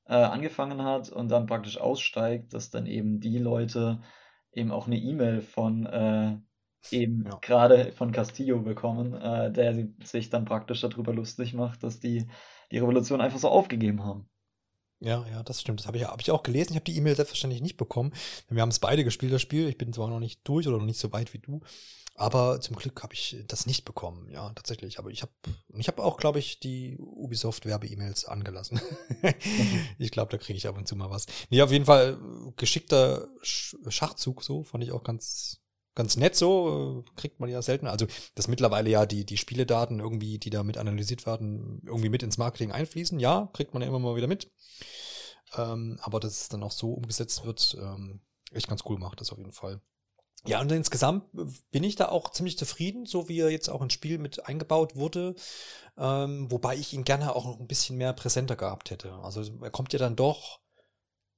äh, 0.06 0.14
angefangen 0.14 0.82
hat 0.82 1.10
und 1.10 1.28
dann 1.28 1.46
praktisch 1.46 1.78
aussteigt, 1.78 2.54
dass 2.54 2.70
dann 2.70 2.86
eben 2.86 3.20
die 3.20 3.38
Leute 3.38 4.00
eben 4.52 4.70
auch 4.70 4.86
eine 4.86 4.98
E-Mail 4.98 5.40
von 5.40 5.86
äh, 5.86 6.38
eben 6.92 7.24
ja. 7.26 7.38
gerade 7.40 7.92
von 7.92 8.12
Castillo 8.12 8.60
bekommen, 8.60 9.14
äh, 9.14 9.52
der 9.52 9.88
sich 10.04 10.30
dann 10.30 10.44
praktisch 10.44 10.80
darüber 10.80 11.12
lustig 11.12 11.54
macht, 11.54 11.82
dass 11.82 12.00
die 12.00 12.26
die 12.70 12.78
Revolution 12.78 13.20
einfach 13.20 13.38
so 13.38 13.48
aufgegeben 13.48 14.04
haben. 14.04 14.28
Ja, 15.00 15.24
ja, 15.30 15.42
das 15.44 15.60
stimmt. 15.60 15.80
Das 15.80 15.86
habe 15.86 15.96
ich, 15.96 16.04
hab 16.04 16.20
ich 16.20 16.30
auch 16.30 16.42
gelesen. 16.42 16.72
Ich 16.72 16.76
habe 16.76 16.84
die 16.84 16.96
E-Mail 16.96 17.14
selbstverständlich 17.14 17.62
nicht 17.62 17.76
bekommen. 17.76 18.12
Wir 18.48 18.62
haben 18.62 18.70
es 18.70 18.80
beide 18.80 19.04
gespielt, 19.04 19.32
das 19.32 19.42
Spiel. 19.42 19.68
Ich 19.68 19.78
bin 19.78 19.92
zwar 19.92 20.08
noch 20.08 20.18
nicht 20.18 20.40
durch 20.44 20.66
oder 20.66 20.78
noch 20.78 20.84
nicht 20.84 20.98
so 20.98 21.12
weit 21.12 21.32
wie 21.32 21.38
du, 21.38 21.60
aber 22.16 22.60
zum 22.60 22.74
Glück 22.74 23.00
habe 23.04 23.14
ich 23.14 23.44
das 23.46 23.66
nicht 23.66 23.84
bekommen. 23.84 24.28
Ja, 24.28 24.52
tatsächlich. 24.54 24.98
Aber 24.98 25.10
ich 25.10 25.22
habe 25.22 25.32
ich 25.76 25.86
habe 25.86 26.02
auch, 26.02 26.16
glaube 26.16 26.40
ich, 26.40 26.58
die 26.58 26.98
Ubisoft-Werbe-E-Mails 26.98 28.24
angelassen. 28.24 28.80
ich 29.98 30.10
glaube, 30.10 30.32
da 30.32 30.38
kriege 30.38 30.56
ich 30.56 30.66
ab 30.66 30.76
und 30.76 30.88
zu 30.88 30.96
mal 30.96 31.10
was. 31.10 31.26
Nee, 31.48 31.62
auf 31.62 31.70
jeden 31.70 31.84
Fall 31.84 32.18
geschickter 32.56 33.28
Schachzug, 33.42 34.42
so 34.42 34.64
fand 34.64 34.82
ich 34.82 34.90
auch 34.90 35.04
ganz 35.04 35.60
ganz 35.98 36.16
nett 36.16 36.36
so, 36.36 37.04
äh, 37.04 37.10
kriegt 37.20 37.40
man 37.40 37.50
ja 37.50 37.60
selten. 37.60 37.88
Also, 37.88 38.06
dass 38.36 38.46
mittlerweile 38.46 38.88
ja 38.88 39.04
die, 39.04 39.26
die 39.26 39.36
Spieledaten 39.36 39.98
irgendwie, 39.98 40.38
die 40.38 40.48
da 40.48 40.62
mit 40.62 40.78
analysiert 40.78 41.26
werden, 41.26 41.82
irgendwie 41.84 42.08
mit 42.08 42.22
ins 42.22 42.38
Marketing 42.38 42.70
einfließen, 42.70 43.18
ja, 43.18 43.50
kriegt 43.52 43.74
man 43.74 43.82
ja 43.82 43.88
immer 43.88 43.98
mal 43.98 44.14
wieder 44.14 44.28
mit. 44.28 44.50
Ähm, 45.56 45.98
aber 46.02 46.20
dass 46.20 46.42
es 46.42 46.48
dann 46.48 46.62
auch 46.62 46.70
so 46.70 46.92
umgesetzt 46.92 47.44
wird, 47.44 47.76
ähm, 47.80 48.20
echt 48.52 48.68
ganz 48.68 48.82
cool 48.88 48.98
macht 48.98 49.20
das 49.20 49.32
auf 49.32 49.38
jeden 49.38 49.52
Fall. 49.52 49.80
Ja, 50.46 50.60
und 50.60 50.70
insgesamt 50.70 51.24
bin 51.72 51.82
ich 51.82 51.96
da 51.96 52.10
auch 52.10 52.30
ziemlich 52.30 52.56
zufrieden, 52.56 53.04
so 53.04 53.28
wie 53.28 53.40
er 53.40 53.50
jetzt 53.50 53.68
auch 53.68 53.82
ins 53.82 53.92
Spiel 53.92 54.18
mit 54.18 54.46
eingebaut 54.46 54.94
wurde. 54.94 55.34
Ähm, 55.96 56.48
wobei 56.48 56.76
ich 56.76 56.92
ihn 56.92 57.02
gerne 57.02 57.34
auch 57.34 57.44
noch 57.44 57.58
ein 57.58 57.66
bisschen 57.66 57.96
mehr 57.96 58.12
präsenter 58.12 58.54
gehabt 58.54 58.90
hätte. 58.90 59.14
Also 59.14 59.42
er 59.60 59.70
kommt 59.70 59.92
ja 59.92 59.98
dann 59.98 60.14
doch 60.14 60.60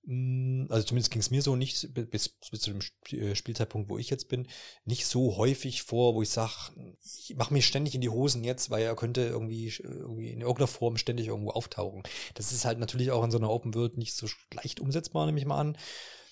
also 0.07 0.87
zumindest 0.87 1.11
ging 1.11 1.21
es 1.21 1.31
mir 1.31 1.43
so 1.43 1.57
nicht 1.57 1.93
bis, 1.93 2.29
bis 2.29 2.61
zu 2.61 2.73
dem 2.73 2.81
äh, 3.19 3.35
Spielzeitpunkt, 3.35 3.91
wo 3.91 3.99
ich 3.99 4.09
jetzt 4.09 4.29
bin, 4.29 4.49
nicht 4.85 5.07
so 5.07 5.37
häufig 5.37 5.83
vor, 5.83 6.15
wo 6.15 6.23
ich 6.23 6.31
sage, 6.31 6.73
ich 7.03 7.37
mache 7.37 7.53
mich 7.53 7.67
ständig 7.67 7.95
in 7.95 8.01
die 8.01 8.09
Hosen 8.09 8.43
jetzt, 8.43 8.71
weil 8.71 8.83
er 8.83 8.97
könnte 8.97 9.21
irgendwie, 9.23 9.73
irgendwie 9.79 10.31
in 10.31 10.41
irgendeiner 10.41 10.69
Form 10.69 10.97
ständig 10.97 11.27
irgendwo 11.27 11.51
auftauchen. 11.51 12.03
Das 12.35 12.51
ist 12.51 12.65
halt 12.65 12.79
natürlich 12.79 13.11
auch 13.11 13.23
in 13.23 13.31
so 13.31 13.39
einer 13.39 13.51
Open 13.51 13.75
World 13.75 13.99
nicht 13.99 14.15
so 14.15 14.27
leicht 14.55 14.81
umsetzbar, 14.81 15.27
nehme 15.27 15.39
ich 15.39 15.47
mal 15.47 15.61
an. 15.61 15.77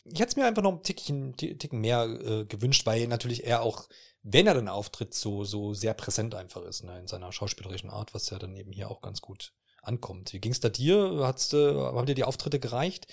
Ich 0.04 0.18
hätte 0.18 0.30
es 0.30 0.36
mir 0.36 0.46
einfach 0.46 0.62
noch 0.62 0.72
ein 0.72 0.82
Tickchen, 0.82 1.36
Ticken 1.36 1.80
mehr 1.80 2.04
äh, 2.04 2.44
gewünscht, 2.46 2.86
weil 2.86 3.06
natürlich 3.06 3.44
er 3.44 3.62
auch, 3.62 3.88
wenn 4.22 4.46
er 4.46 4.54
dann 4.54 4.68
auftritt, 4.68 5.12
so, 5.12 5.44
so 5.44 5.74
sehr 5.74 5.92
präsent 5.92 6.34
einfach 6.34 6.62
ist, 6.62 6.84
ne, 6.84 6.98
in 6.98 7.06
seiner 7.06 7.32
schauspielerischen 7.32 7.90
Art, 7.90 8.14
was 8.14 8.30
ja 8.30 8.38
dann 8.38 8.56
eben 8.56 8.72
hier 8.72 8.90
auch 8.90 9.02
ganz 9.02 9.20
gut 9.20 9.52
ankommt. 9.82 10.32
Wie 10.32 10.40
ging 10.40 10.52
es 10.52 10.60
da 10.60 10.70
dir? 10.70 11.20
Hat's, 11.22 11.52
äh, 11.52 11.74
haben 11.74 12.06
dir 12.06 12.14
die 12.14 12.24
Auftritte 12.24 12.58
gereicht? 12.58 13.06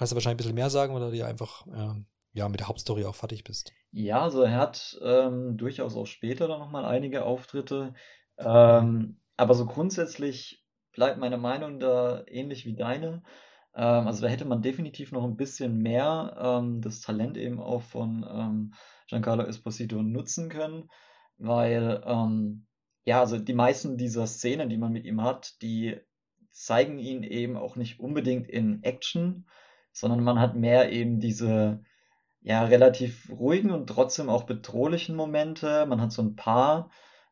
Kannst 0.00 0.12
du 0.12 0.16
wahrscheinlich 0.16 0.36
ein 0.36 0.38
bisschen 0.38 0.54
mehr 0.54 0.70
sagen 0.70 0.94
oder 0.94 1.10
dir 1.10 1.26
einfach 1.26 1.66
äh, 1.66 1.92
ja, 2.32 2.48
mit 2.48 2.58
der 2.58 2.68
Hauptstory 2.68 3.04
auch 3.04 3.14
fertig 3.14 3.44
bist? 3.44 3.70
Ja, 3.92 4.22
also 4.22 4.40
er 4.40 4.56
hat 4.56 4.98
ähm, 5.02 5.58
durchaus 5.58 5.94
auch 5.94 6.06
später 6.06 6.48
dann 6.48 6.58
nochmal 6.58 6.86
einige 6.86 7.26
Auftritte. 7.26 7.92
Ähm, 8.38 9.20
aber 9.36 9.52
so 9.52 9.66
grundsätzlich 9.66 10.64
bleibt 10.92 11.18
meine 11.18 11.36
Meinung 11.36 11.80
da 11.80 12.24
ähnlich 12.28 12.64
wie 12.64 12.74
deine. 12.74 13.22
Ähm, 13.74 14.06
also 14.06 14.22
da 14.22 14.28
hätte 14.28 14.46
man 14.46 14.62
definitiv 14.62 15.12
noch 15.12 15.24
ein 15.24 15.36
bisschen 15.36 15.76
mehr 15.76 16.34
ähm, 16.40 16.80
das 16.80 17.02
Talent 17.02 17.36
eben 17.36 17.60
auch 17.60 17.82
von 17.82 18.24
ähm, 18.26 18.72
Giancarlo 19.06 19.42
Esposito 19.42 20.02
nutzen 20.02 20.48
können, 20.48 20.88
weil 21.36 22.02
ähm, 22.06 22.66
ja, 23.04 23.20
also 23.20 23.36
die 23.36 23.52
meisten 23.52 23.98
dieser 23.98 24.26
Szenen, 24.26 24.70
die 24.70 24.78
man 24.78 24.92
mit 24.92 25.04
ihm 25.04 25.20
hat, 25.22 25.60
die 25.60 26.00
zeigen 26.52 26.98
ihn 26.98 27.22
eben 27.22 27.58
auch 27.58 27.76
nicht 27.76 28.00
unbedingt 28.00 28.48
in 28.48 28.82
Action, 28.82 29.44
sondern 29.92 30.22
man 30.22 30.40
hat 30.40 30.56
mehr 30.56 30.92
eben 30.92 31.20
diese 31.20 31.80
ja 32.42 32.64
relativ 32.64 33.30
ruhigen 33.30 33.70
und 33.70 33.86
trotzdem 33.88 34.28
auch 34.28 34.44
bedrohlichen 34.44 35.16
Momente. 35.16 35.86
Man 35.86 36.00
hat 36.00 36.12
so 36.12 36.22
ein 36.22 36.36
paar, 36.36 36.90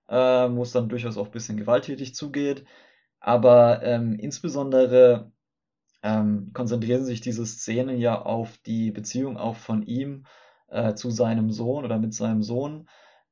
äh, 0.08 0.16
wo 0.16 0.62
es 0.62 0.72
dann 0.72 0.88
durchaus 0.88 1.16
auch 1.16 1.26
ein 1.26 1.32
bisschen 1.32 1.56
gewalttätig 1.56 2.14
zugeht. 2.14 2.64
Aber 3.20 3.82
ähm, 3.82 4.14
insbesondere 4.18 5.32
ähm, 6.02 6.52
konzentrieren 6.52 7.04
sich 7.04 7.20
diese 7.20 7.46
Szenen 7.46 7.98
ja 7.98 8.20
auf 8.22 8.58
die 8.58 8.90
Beziehung 8.90 9.36
auch 9.36 9.56
von 9.56 9.82
ihm 9.82 10.26
äh, 10.68 10.94
zu 10.94 11.10
seinem 11.10 11.50
Sohn 11.50 11.84
oder 11.84 11.98
mit 11.98 12.14
seinem 12.14 12.42
Sohn, 12.42 12.88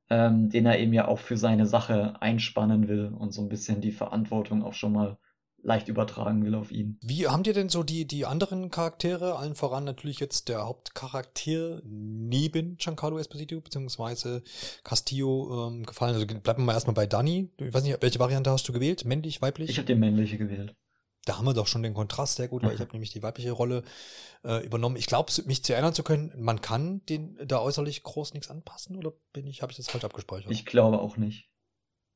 ähm, 0.09 0.49
den 0.49 0.65
er 0.65 0.79
eben 0.79 0.93
ja 0.93 1.07
auch 1.07 1.19
für 1.19 1.37
seine 1.37 1.65
Sache 1.65 2.21
einspannen 2.21 2.87
will 2.87 3.13
und 3.17 3.31
so 3.31 3.41
ein 3.41 3.49
bisschen 3.49 3.81
die 3.81 3.91
Verantwortung 3.91 4.63
auch 4.63 4.73
schon 4.73 4.93
mal 4.93 5.17
leicht 5.67 5.89
übertragen 5.89 6.45
will 6.45 6.55
auf 6.55 6.71
ihn. 6.71 6.97
Wie 7.01 7.27
haben 7.27 7.43
dir 7.43 7.53
denn 7.53 7.67
so 7.67 7.83
die, 7.83 8.07
die 8.07 8.25
anderen 8.25 8.71
Charaktere, 8.71 9.35
allen 9.35 9.53
voran 9.53 9.83
natürlich 9.83 10.19
jetzt 10.19 10.47
der 10.47 10.65
Hauptcharakter 10.65 11.81
neben 11.83 12.77
Giancarlo 12.77 13.19
Esposito 13.19 13.59
bzw. 13.59 14.39
Castillo 14.83 15.67
ähm, 15.67 15.85
gefallen? 15.85 16.15
Also 16.15 16.25
bleiben 16.25 16.61
wir 16.61 16.65
mal 16.65 16.73
erstmal 16.73 16.93
bei 16.93 17.05
Dani. 17.05 17.51
Ich 17.57 17.73
weiß 17.73 17.83
nicht, 17.83 18.01
welche 18.01 18.19
Variante 18.19 18.49
hast 18.49 18.67
du 18.67 18.71
gewählt? 18.71 19.03
Männlich, 19.03 19.41
weiblich? 19.41 19.69
Ich 19.69 19.77
habe 19.77 19.85
die 19.85 19.95
männliche 19.95 20.37
gewählt. 20.37 20.73
Da 21.25 21.37
haben 21.37 21.45
wir 21.45 21.53
doch 21.53 21.67
schon 21.67 21.83
den 21.83 21.93
Kontrast 21.93 22.37
sehr 22.37 22.47
gut, 22.47 22.63
weil 22.63 22.73
ich 22.73 22.79
habe 22.79 22.93
nämlich 22.93 23.11
die 23.11 23.21
weibliche 23.21 23.51
Rolle 23.51 23.83
äh, 24.45 24.65
übernommen. 24.65 24.95
Ich 24.95 25.07
glaube, 25.07 25.33
mich 25.45 25.61
zu 25.61 25.73
erinnern 25.73 25.93
zu 25.93 26.03
können, 26.03 26.31
man 26.37 26.61
kann 26.61 27.05
den 27.07 27.37
da 27.45 27.59
äußerlich 27.59 28.03
groß 28.03 28.33
nichts 28.33 28.49
anpassen 28.49 28.95
oder 28.95 29.11
bin 29.33 29.45
ich, 29.45 29.61
habe 29.61 29.73
ich 29.73 29.77
das 29.77 29.89
falsch 29.89 30.05
abgespeichert? 30.05 30.49
Ich 30.49 30.65
glaube 30.65 31.01
auch 31.01 31.17
nicht. 31.17 31.49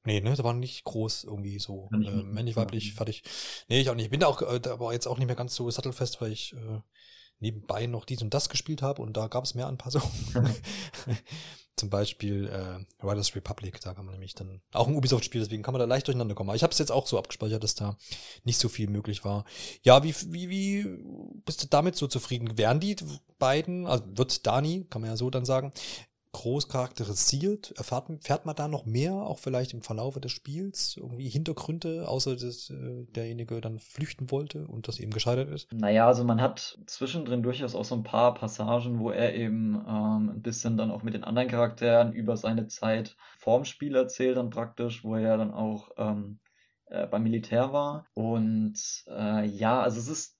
Nee, 0.03 0.21
ne, 0.21 0.33
da 0.35 0.43
war 0.43 0.53
nicht 0.53 0.83
groß 0.83 1.25
irgendwie 1.25 1.59
so 1.59 1.89
äh, 1.93 2.23
männlich, 2.23 2.55
weiblich, 2.55 2.93
fertig. 2.93 3.23
Nee, 3.67 3.81
ich 3.81 3.89
auch 3.89 3.95
nicht. 3.95 4.05
Ich 4.05 4.11
bin 4.11 4.21
da 4.21 4.27
auch, 4.27 4.41
äh, 4.41 4.59
da 4.59 4.79
war 4.79 4.93
jetzt 4.93 5.07
auch 5.07 5.17
nicht 5.17 5.27
mehr 5.27 5.35
ganz 5.35 5.53
so 5.53 5.69
sattelfest, 5.69 6.21
weil 6.21 6.31
ich 6.31 6.53
äh, 6.53 6.79
nebenbei 7.39 7.85
noch 7.85 8.05
dies 8.05 8.21
und 8.21 8.33
das 8.33 8.49
gespielt 8.49 8.81
habe 8.81 9.01
und 9.01 9.15
da 9.15 9.27
gab 9.27 9.43
es 9.43 9.53
mehr 9.53 9.67
Anpassungen. 9.67 10.09
Zum 11.77 11.89
Beispiel 11.89 12.47
äh, 12.47 13.05
Riders 13.05 13.35
Republic, 13.35 13.79
da 13.81 13.93
kann 13.93 14.05
man 14.05 14.13
nämlich 14.13 14.35
dann 14.35 14.61
auch 14.73 14.87
ein 14.87 14.95
Ubisoft-Spiel, 14.95 15.41
deswegen 15.41 15.63
kann 15.63 15.73
man 15.73 15.79
da 15.79 15.85
leicht 15.85 16.05
durcheinander 16.07 16.35
kommen. 16.35 16.49
Aber 16.49 16.55
ich 16.55 16.63
habe 16.63 16.73
es 16.73 16.79
jetzt 16.79 16.91
auch 16.91 17.07
so 17.07 17.17
abgespeichert, 17.17 17.63
dass 17.63 17.75
da 17.75 17.97
nicht 18.43 18.59
so 18.59 18.69
viel 18.69 18.89
möglich 18.89 19.23
war. 19.23 19.45
Ja, 19.81 20.03
wie, 20.03 20.13
wie, 20.27 20.49
wie 20.49 20.85
bist 21.45 21.63
du 21.63 21.67
damit 21.67 21.95
so 21.95 22.07
zufrieden? 22.07 22.57
Wären 22.57 22.79
die 22.79 22.97
beiden, 23.39 23.87
also 23.87 24.03
wird 24.15 24.45
Dani, 24.45 24.85
kann 24.89 25.01
man 25.01 25.11
ja 25.11 25.17
so 25.17 25.29
dann 25.29 25.45
sagen, 25.45 25.71
groß 26.33 26.67
charakterisiert? 26.67 27.73
Erfährt, 27.77 28.09
erfährt 28.09 28.45
man 28.45 28.55
da 28.55 28.67
noch 28.67 28.85
mehr, 28.85 29.13
auch 29.13 29.39
vielleicht 29.39 29.73
im 29.73 29.81
Verlaufe 29.81 30.19
des 30.21 30.31
Spiels? 30.31 30.97
Irgendwie 30.97 31.29
Hintergründe, 31.29 32.07
außer 32.07 32.35
dass 32.35 32.69
äh, 32.69 33.05
derjenige 33.15 33.61
dann 33.61 33.79
flüchten 33.79 34.31
wollte 34.31 34.67
und 34.67 34.87
das 34.87 34.99
eben 34.99 35.11
gescheitert 35.11 35.49
ist? 35.49 35.71
Naja, 35.73 36.07
also 36.07 36.23
man 36.23 36.41
hat 36.41 36.79
zwischendrin 36.85 37.43
durchaus 37.43 37.75
auch 37.75 37.85
so 37.85 37.95
ein 37.95 38.03
paar 38.03 38.33
Passagen, 38.33 38.99
wo 38.99 39.11
er 39.11 39.35
eben 39.35 39.75
ähm, 39.87 40.29
ein 40.29 40.41
bisschen 40.41 40.77
dann 40.77 40.91
auch 40.91 41.03
mit 41.03 41.13
den 41.13 41.23
anderen 41.23 41.49
Charakteren 41.49 42.13
über 42.13 42.37
seine 42.37 42.67
Zeit 42.67 43.17
vorm 43.37 43.65
Spiel 43.65 43.95
erzählt, 43.95 44.37
dann 44.37 44.49
praktisch, 44.49 45.03
wo 45.03 45.15
er 45.15 45.37
dann 45.37 45.53
auch 45.53 45.89
ähm, 45.97 46.39
äh, 46.85 47.07
beim 47.07 47.23
Militär 47.23 47.73
war. 47.73 48.05
Und 48.13 49.03
äh, 49.07 49.45
ja, 49.45 49.81
also 49.81 49.99
es 49.99 50.07
ist 50.07 50.37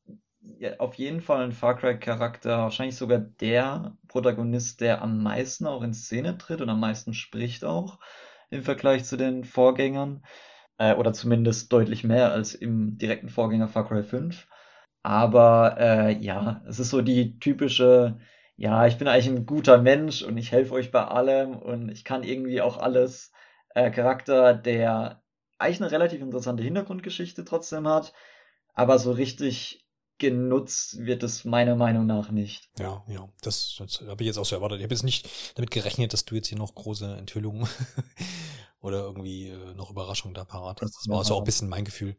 auf 0.80 0.96
jeden 0.96 1.22
Fall 1.22 1.44
ein 1.44 1.52
Far 1.52 1.78
Cry-Charakter, 1.78 2.60
wahrscheinlich 2.60 2.96
sogar 2.96 3.20
der 3.20 3.98
Protagonist, 4.08 4.82
der 4.82 5.02
am 5.02 5.22
meisten 5.24 5.68
auch 5.68 5.84
in 5.84 5.94
Szene 5.94 6.38
tritt 6.38 6.62
und 6.62 6.70
am 6.70 6.80
meisten 6.80 7.14
spricht 7.14 7.64
auch 7.64 8.00
im 8.50 8.64
Vergleich 8.64 9.06
zu 9.06 9.18
den 9.18 9.44
Vorgängern. 9.44 10.24
Äh, 10.78 10.96
oder 10.96 11.14
zumindest 11.14 11.72
deutlich 11.74 12.04
mehr 12.04 12.32
als 12.32 12.56
im 12.56 12.98
direkten 12.98 13.30
Vorgänger 13.30 13.68
Far 13.68 13.88
Cry 13.88 14.04
5. 14.04 14.48
Aber 15.04 15.78
äh, 15.80 16.18
ja, 16.20 16.64
es 16.68 16.80
ist 16.80 16.90
so 16.92 17.02
die 17.02 17.40
typische, 17.40 18.20
ja, 18.58 18.88
ich 18.88 18.98
bin 18.98 19.08
eigentlich 19.08 19.28
ein 19.30 19.46
guter 19.46 19.80
Mensch 19.82 20.24
und 20.24 20.38
ich 20.38 20.52
helfe 20.52 20.74
euch 20.74 20.92
bei 20.92 21.04
allem 21.06 21.56
und 21.56 21.90
ich 21.90 22.04
kann 22.04 22.24
irgendwie 22.24 22.62
auch 22.62 22.78
alles. 22.78 23.32
Äh, 23.76 23.92
Charakter, 23.92 24.54
der 24.54 25.24
eigentlich 25.60 25.82
eine 25.82 25.92
relativ 25.92 26.22
interessante 26.22 26.64
Hintergrundgeschichte 26.64 27.46
trotzdem 27.46 27.88
hat, 27.88 28.14
aber 28.74 29.00
so 29.00 29.12
richtig 29.12 29.81
genutzt 30.22 31.00
wird 31.00 31.24
es 31.24 31.46
meiner 31.46 31.76
Meinung 31.76 32.06
nach 32.06 32.30
nicht. 32.30 32.70
Ja, 32.78 33.04
ja, 33.08 33.28
das, 33.42 33.76
das 33.80 34.02
habe 34.02 34.22
ich 34.22 34.28
jetzt 34.28 34.38
auch 34.38 34.46
so 34.46 34.56
erwartet. 34.56 34.78
Ich 34.78 34.84
habe 34.84 34.94
jetzt 34.94 35.04
nicht 35.04 35.28
damit 35.56 35.72
gerechnet, 35.72 36.14
dass 36.14 36.26
du 36.26 36.36
jetzt 36.36 36.48
hier 36.48 36.60
noch 36.60 36.76
große 36.76 37.18
Enthüllungen 37.18 37.68
oder 38.82 39.00
irgendwie 39.00 39.50
äh, 39.50 39.74
noch 39.74 39.90
Überraschungen 39.90 40.36
da 40.36 40.46
parat 40.46 40.82
hast. 40.82 40.96
Das 40.96 41.10
war 41.10 41.18
ja. 41.18 41.24
so 41.24 41.34
auch 41.34 41.40
ein 41.40 41.46
bisschen 41.46 41.70
mein 41.70 41.86
Gefühl. 41.86 42.16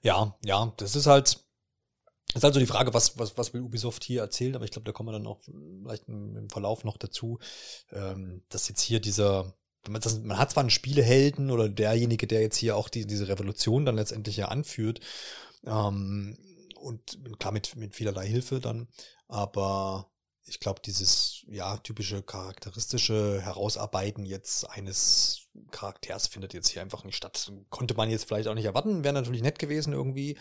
Ja, 0.00 0.38
ja, 0.44 0.72
das 0.76 0.94
ist 0.94 1.06
halt, 1.06 1.44
das 2.28 2.36
ist 2.36 2.44
also 2.44 2.60
die 2.60 2.66
Frage, 2.66 2.94
was, 2.94 3.18
was, 3.18 3.36
was 3.36 3.52
will 3.52 3.62
Ubisoft 3.62 4.04
hier 4.04 4.20
erzählen, 4.20 4.54
aber 4.54 4.64
ich 4.64 4.70
glaube, 4.70 4.84
da 4.84 4.92
kommen 4.92 5.08
wir 5.08 5.18
dann 5.18 5.26
auch 5.26 5.40
vielleicht 5.42 6.06
im, 6.06 6.36
im 6.36 6.50
Verlauf 6.50 6.84
noch 6.84 6.98
dazu, 6.98 7.40
ähm, 7.90 8.44
dass 8.48 8.68
jetzt 8.68 8.80
hier 8.80 9.00
dieser, 9.00 9.54
man, 9.88 10.00
das, 10.00 10.20
man 10.20 10.38
hat 10.38 10.52
zwar 10.52 10.60
einen 10.60 10.70
Spielehelden 10.70 11.50
oder 11.50 11.68
derjenige, 11.68 12.28
der 12.28 12.42
jetzt 12.42 12.58
hier 12.58 12.76
auch 12.76 12.88
die, 12.88 13.08
diese 13.08 13.26
Revolution 13.26 13.84
dann 13.84 13.96
letztendlich 13.96 14.36
ja 14.36 14.46
anführt, 14.46 15.00
ähm, 15.66 16.38
und 16.80 17.18
klar 17.38 17.52
mit, 17.52 17.76
mit 17.76 17.94
vielerlei 17.94 18.26
Hilfe 18.26 18.60
dann, 18.60 18.88
aber 19.28 20.10
ich 20.50 20.58
glaube, 20.58 20.80
dieses 20.84 21.44
ja 21.48 21.76
typische 21.78 22.22
charakteristische 22.22 23.40
Herausarbeiten 23.40 24.26
jetzt 24.26 24.68
eines 24.68 25.48
Charakters 25.70 26.26
findet 26.26 26.52
jetzt 26.54 26.68
hier 26.68 26.82
einfach 26.82 27.04
nicht 27.04 27.16
statt. 27.16 27.52
Konnte 27.68 27.94
man 27.94 28.10
jetzt 28.10 28.24
vielleicht 28.24 28.48
auch 28.48 28.54
nicht 28.54 28.64
erwarten, 28.64 29.04
wäre 29.04 29.14
natürlich 29.14 29.42
nett 29.42 29.60
gewesen 29.60 29.92
irgendwie, 29.92 30.36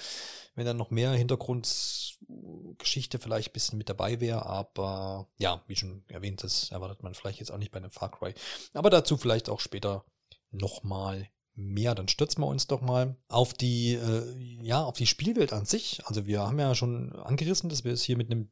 wenn 0.55 0.65
dann 0.65 0.77
noch 0.77 0.89
mehr 0.89 1.11
Hintergrundgeschichte 1.11 3.19
vielleicht 3.19 3.49
ein 3.49 3.53
bisschen 3.53 3.77
mit 3.77 3.89
dabei 3.89 4.19
wäre, 4.19 4.47
aber 4.47 5.29
ja, 5.37 5.61
wie 5.67 5.75
schon 5.75 6.03
erwähnt, 6.07 6.43
das 6.43 6.71
erwartet 6.71 7.03
man 7.03 7.13
vielleicht 7.13 7.39
jetzt 7.39 7.51
auch 7.51 7.57
nicht 7.57 7.71
bei 7.71 7.77
einem 7.77 7.91
Far 7.91 8.09
Cry. 8.09 8.33
Aber 8.73 8.89
dazu 8.89 9.15
vielleicht 9.17 9.49
auch 9.49 9.59
später 9.59 10.05
nochmal 10.49 11.29
mehr, 11.59 11.95
dann 11.95 12.07
stürzen 12.07 12.41
wir 12.41 12.47
uns 12.47 12.67
doch 12.67 12.81
mal 12.81 13.15
auf 13.27 13.53
die, 13.53 13.93
äh, 13.93 14.23
ja, 14.61 14.83
auf 14.83 14.97
die 14.97 15.07
Spielwelt 15.07 15.53
an 15.53 15.65
sich. 15.65 16.01
Also 16.05 16.25
wir 16.25 16.41
haben 16.41 16.59
ja 16.59 16.73
schon 16.75 17.11
angerissen, 17.13 17.69
dass 17.69 17.83
wir 17.83 17.91
es 17.91 18.03
hier 18.03 18.17
mit 18.17 18.31
einem, 18.31 18.49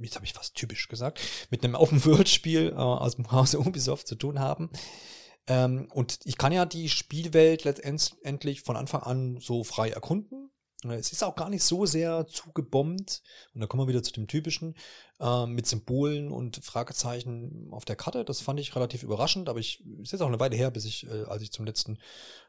jetzt 0.00 0.16
habe 0.16 0.24
ich 0.26 0.34
fast 0.34 0.54
typisch 0.54 0.88
gesagt, 0.88 1.20
mit 1.50 1.64
einem 1.64 1.74
Open-World-Spiel 1.74 2.72
äh, 2.72 2.74
aus 2.74 3.16
dem 3.16 3.30
Hause 3.32 3.58
Ubisoft 3.60 4.06
zu 4.06 4.14
tun 4.14 4.38
haben. 4.38 4.70
Ähm, 5.48 5.88
und 5.92 6.18
ich 6.24 6.38
kann 6.38 6.52
ja 6.52 6.66
die 6.66 6.88
Spielwelt 6.88 7.64
letztendlich 7.64 8.62
von 8.62 8.76
Anfang 8.76 9.02
an 9.02 9.38
so 9.40 9.64
frei 9.64 9.90
erkunden. 9.90 10.50
Es 10.84 11.10
ist 11.10 11.24
auch 11.24 11.34
gar 11.34 11.48
nicht 11.48 11.64
so 11.64 11.86
sehr 11.86 12.26
zugebombt. 12.26 13.22
Und 13.54 13.60
da 13.60 13.66
kommen 13.66 13.82
wir 13.82 13.88
wieder 13.88 14.02
zu 14.02 14.12
dem 14.12 14.26
typischen 14.26 14.74
äh, 15.20 15.46
mit 15.46 15.66
Symbolen 15.66 16.30
und 16.30 16.62
Fragezeichen 16.62 17.68
auf 17.70 17.84
der 17.84 17.96
Karte. 17.96 18.24
Das 18.24 18.40
fand 18.40 18.60
ich 18.60 18.76
relativ 18.76 19.02
überraschend, 19.02 19.48
aber 19.48 19.58
ich 19.58 19.82
ist 20.02 20.12
jetzt 20.12 20.20
auch 20.20 20.28
eine 20.28 20.40
Weile 20.40 20.56
her, 20.56 20.70
bis 20.70 20.84
ich, 20.84 21.06
äh, 21.06 21.24
als 21.24 21.42
ich 21.42 21.52
zum 21.52 21.64
letzten 21.64 21.96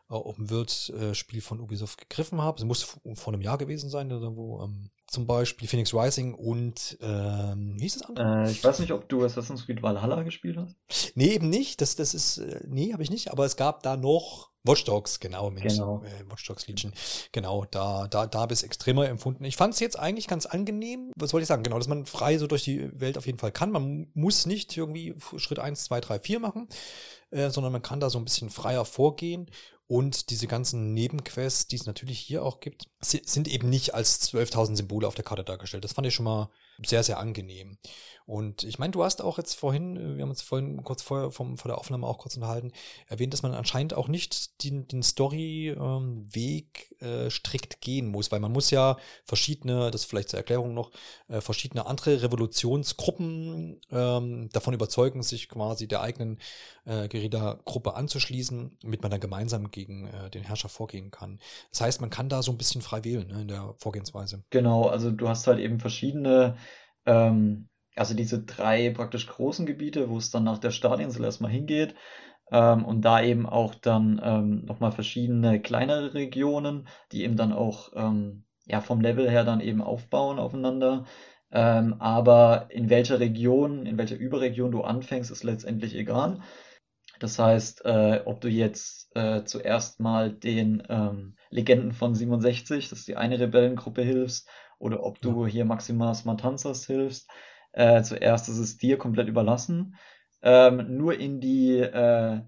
äh, 0.09 0.13
Open 0.13 0.49
World 0.49 0.89
äh, 0.89 1.15
Spiel 1.15 1.41
von 1.41 1.61
Ubisoft 1.61 1.99
gegriffen 1.99 2.41
habe. 2.41 2.59
Es 2.59 2.65
muss 2.65 2.97
vor 3.13 3.33
einem 3.33 3.41
Jahr 3.41 3.57
gewesen 3.57 3.89
sein, 3.89 4.11
wo 4.35 4.61
ähm, 4.63 4.89
zum 5.07 5.25
Beispiel 5.25 5.67
Phoenix 5.67 5.93
Rising 5.93 6.33
und 6.33 6.97
ähm, 7.01 7.75
wie 7.77 7.83
hieß 7.83 7.99
das 7.99 8.03
andere? 8.03 8.45
Äh, 8.45 8.51
ich 8.51 8.63
weiß 8.63 8.79
nicht, 8.79 8.91
ob 8.91 9.07
du 9.07 9.23
Assassin's 9.23 9.65
Creed 9.65 9.81
Valhalla 9.81 10.23
gespielt 10.23 10.57
hast. 10.57 10.75
Nee, 11.15 11.33
eben 11.33 11.49
nicht. 11.49 11.81
Das, 11.81 11.95
das 11.95 12.13
ist, 12.13 12.37
äh, 12.37 12.61
nee, 12.67 12.91
habe 12.93 13.03
ich 13.03 13.09
nicht, 13.09 13.31
aber 13.31 13.45
es 13.45 13.55
gab 13.55 13.83
da 13.83 13.95
noch 13.95 14.51
Watch 14.67 14.83
Dogs, 14.83 15.19
genau, 15.19 15.49
mit 15.49 15.63
genau. 15.63 16.03
Äh, 16.03 16.29
Watch 16.29 16.45
Dogs 16.45 16.67
Legion. 16.67 16.93
Genau, 17.31 17.65
da, 17.71 18.07
da, 18.07 18.27
da 18.27 18.39
habe 18.39 18.53
ich 18.53 18.59
es 18.59 18.63
extremer 18.63 19.07
empfunden. 19.07 19.45
Ich 19.45 19.55
fand 19.55 19.73
es 19.73 19.79
jetzt 19.79 19.97
eigentlich 19.97 20.27
ganz 20.27 20.45
angenehm. 20.45 21.11
Was 21.15 21.31
wollte 21.31 21.43
ich 21.43 21.47
sagen? 21.47 21.63
Genau, 21.63 21.77
dass 21.77 21.87
man 21.87 22.05
frei 22.05 22.37
so 22.37 22.47
durch 22.47 22.63
die 22.63 22.89
Welt 22.99 23.17
auf 23.17 23.25
jeden 23.25 23.39
Fall 23.39 23.51
kann. 23.53 23.71
Man 23.71 24.11
muss 24.13 24.45
nicht 24.45 24.75
irgendwie 24.75 25.15
Schritt 25.37 25.59
eins, 25.59 25.85
zwei, 25.85 26.01
drei, 26.01 26.19
vier 26.19 26.39
machen, 26.39 26.67
äh, 27.31 27.49
sondern 27.49 27.71
man 27.71 27.81
kann 27.81 28.01
da 28.01 28.09
so 28.09 28.17
ein 28.17 28.25
bisschen 28.25 28.49
freier 28.49 28.83
vorgehen. 28.83 29.49
Und 29.87 30.29
diese 30.31 30.47
ganzen 30.47 30.93
Nebenquests, 30.93 31.67
die 31.67 31.77
es 31.77 31.85
natürlich 31.85 32.19
hier 32.19 32.43
auch 32.43 32.59
gibt, 32.59 32.89
sind 33.01 33.47
eben 33.47 33.69
nicht 33.69 33.95
als 33.95 34.21
12.000 34.33 34.75
Symbole 34.75 35.07
auf 35.07 35.15
der 35.15 35.23
Karte 35.23 35.45
dargestellt. 35.45 35.85
Das 35.85 35.93
fand 35.93 36.05
ich 36.07 36.13
schon 36.13 36.25
mal 36.25 36.49
sehr, 36.85 37.03
sehr 37.03 37.19
angenehm. 37.19 37.77
Und 38.27 38.65
ich 38.65 38.77
meine, 38.77 38.91
du 38.91 39.05
hast 39.05 39.21
auch 39.21 39.37
jetzt 39.37 39.53
vorhin, 39.53 39.95
äh, 39.95 40.17
wir 40.17 40.23
haben 40.23 40.29
uns 40.29 40.41
vorhin 40.41 40.83
kurz 40.83 41.01
vor, 41.01 41.31
vom, 41.31 41.57
vor 41.57 41.69
der 41.69 41.77
Aufnahme 41.77 42.05
auch 42.05 42.17
kurz 42.17 42.35
unterhalten, 42.35 42.73
erwähnt, 43.07 43.31
dass 43.31 43.41
man 43.41 43.53
anscheinend 43.53 43.93
auch 43.93 44.09
nicht 44.09 44.63
den, 44.65 44.85
den 44.85 45.01
Story-Weg 45.01 46.95
ähm, 47.01 47.07
äh, 47.07 47.29
strikt 47.29 47.79
gehen 47.79 48.07
muss, 48.07 48.29
weil 48.29 48.41
man 48.41 48.51
muss 48.51 48.69
ja 48.69 48.97
verschiedene, 49.23 49.91
das 49.91 50.03
vielleicht 50.03 50.27
zur 50.27 50.39
Erklärung 50.39 50.73
noch, 50.73 50.91
äh, 51.29 51.39
verschiedene 51.39 51.85
andere 51.85 52.21
Revolutionsgruppen 52.21 53.79
ähm, 53.91 54.49
davon 54.51 54.73
überzeugen, 54.73 55.23
sich 55.23 55.47
quasi 55.47 55.87
der 55.87 56.01
eigenen 56.01 56.39
äh, 56.83 57.07
Guerilla-Gruppe 57.07 57.95
anzuschließen, 57.95 58.77
damit 58.81 59.03
man 59.03 59.11
dann 59.11 59.21
gemeinsam 59.21 59.71
gegen 59.71 60.07
äh, 60.07 60.29
den 60.29 60.43
Herrscher 60.43 60.67
vorgehen 60.67 61.11
kann. 61.11 61.39
Das 61.71 61.79
heißt, 61.79 62.01
man 62.01 62.09
kann 62.09 62.27
da 62.27 62.43
so 62.43 62.51
ein 62.51 62.57
bisschen 62.57 62.81
frei 62.81 63.05
wählen 63.05 63.27
ne, 63.29 63.41
in 63.43 63.47
der 63.47 63.73
Vorgehensweise. 63.77 64.43
Genau, 64.49 64.87
also 64.89 65.11
du 65.11 65.29
hast 65.29 65.47
halt 65.47 65.59
eben 65.59 65.79
verschiedene 65.79 66.57
ähm, 67.05 67.69
also 67.97 68.13
diese 68.13 68.43
drei 68.43 68.91
praktisch 68.91 69.27
großen 69.27 69.65
Gebiete, 69.65 70.09
wo 70.09 70.17
es 70.17 70.31
dann 70.31 70.43
nach 70.43 70.59
der 70.59 70.71
Stadionsel 70.71 71.23
erstmal 71.23 71.51
hingeht. 71.51 71.95
Ähm, 72.51 72.85
und 72.85 73.01
da 73.01 73.21
eben 73.21 73.45
auch 73.45 73.75
dann 73.75 74.21
ähm, 74.23 74.65
nochmal 74.65 74.91
verschiedene 74.91 75.61
kleinere 75.61 76.13
Regionen, 76.13 76.87
die 77.11 77.23
eben 77.23 77.35
dann 77.35 77.51
auch 77.51 77.91
ähm, 77.95 78.45
ja, 78.65 78.81
vom 78.81 79.01
Level 79.01 79.29
her 79.29 79.43
dann 79.43 79.59
eben 79.59 79.81
aufbauen 79.81 80.39
aufeinander. 80.39 81.05
Ähm, 81.51 81.95
aber 81.99 82.67
in 82.69 82.89
welcher 82.89 83.19
Region, 83.19 83.85
in 83.85 83.97
welcher 83.97 84.17
Überregion 84.17 84.71
du 84.71 84.81
anfängst, 84.81 85.31
ist 85.31 85.43
letztendlich 85.43 85.95
egal. 85.95 86.41
Das 87.19 87.39
heißt, 87.39 87.85
äh, 87.85 88.21
ob 88.25 88.41
du 88.41 88.49
jetzt 88.49 89.15
äh, 89.15 89.43
zuerst 89.43 89.99
mal 89.99 90.31
den 90.31 90.83
ähm, 90.89 91.35
Legenden 91.49 91.93
von 91.93 92.13
67, 92.13 92.89
das 92.89 92.99
ist 92.99 93.07
die 93.07 93.15
eine 93.15 93.39
Rebellengruppe, 93.39 94.03
hilfst, 94.03 94.47
oder 94.77 95.03
ob 95.03 95.19
du 95.21 95.45
ja. 95.45 95.51
hier 95.51 95.65
Maximas 95.65 96.25
Matanzas 96.25 96.85
hilfst, 96.85 97.29
äh, 97.77 98.01
zuerst 98.01 98.49
ist 98.49 98.57
es 98.57 98.77
dir 98.77 98.97
komplett 98.97 99.27
überlassen. 99.27 99.95
Ähm, 100.41 100.97
nur 100.97 101.19
in 101.19 101.39
die 101.39 101.77
äh, 101.77 102.41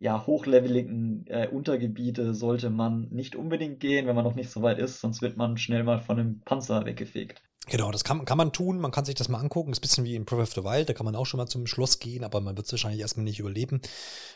ja, 0.00 0.26
hochleveligen 0.26 1.26
äh, 1.28 1.48
Untergebiete 1.48 2.34
sollte 2.34 2.70
man 2.70 3.08
nicht 3.10 3.36
unbedingt 3.36 3.78
gehen, 3.78 4.06
wenn 4.06 4.16
man 4.16 4.24
noch 4.24 4.34
nicht 4.34 4.50
so 4.50 4.62
weit 4.62 4.78
ist, 4.78 5.00
sonst 5.00 5.22
wird 5.22 5.36
man 5.36 5.56
schnell 5.58 5.84
mal 5.84 6.00
von 6.00 6.18
einem 6.18 6.40
Panzer 6.40 6.84
weggefegt. 6.84 7.40
Genau, 7.66 7.90
das 7.90 8.04
kann, 8.04 8.26
kann 8.26 8.36
man 8.36 8.52
tun, 8.52 8.78
man 8.78 8.90
kann 8.90 9.06
sich 9.06 9.14
das 9.14 9.30
mal 9.30 9.38
angucken. 9.38 9.70
Das 9.70 9.78
ist 9.78 9.80
ein 9.80 9.88
bisschen 9.88 10.04
wie 10.04 10.16
in 10.16 10.26
Breath 10.26 10.40
of 10.40 10.52
the 10.52 10.64
Wild, 10.64 10.88
da 10.88 10.92
kann 10.92 11.06
man 11.06 11.16
auch 11.16 11.24
schon 11.24 11.38
mal 11.38 11.46
zum 11.46 11.66
Schloss 11.66 11.98
gehen, 11.98 12.22
aber 12.22 12.40
man 12.42 12.56
wird 12.56 12.66
es 12.66 12.72
wahrscheinlich 12.72 13.00
erstmal 13.00 13.24
nicht 13.24 13.38
überleben. 13.38 13.80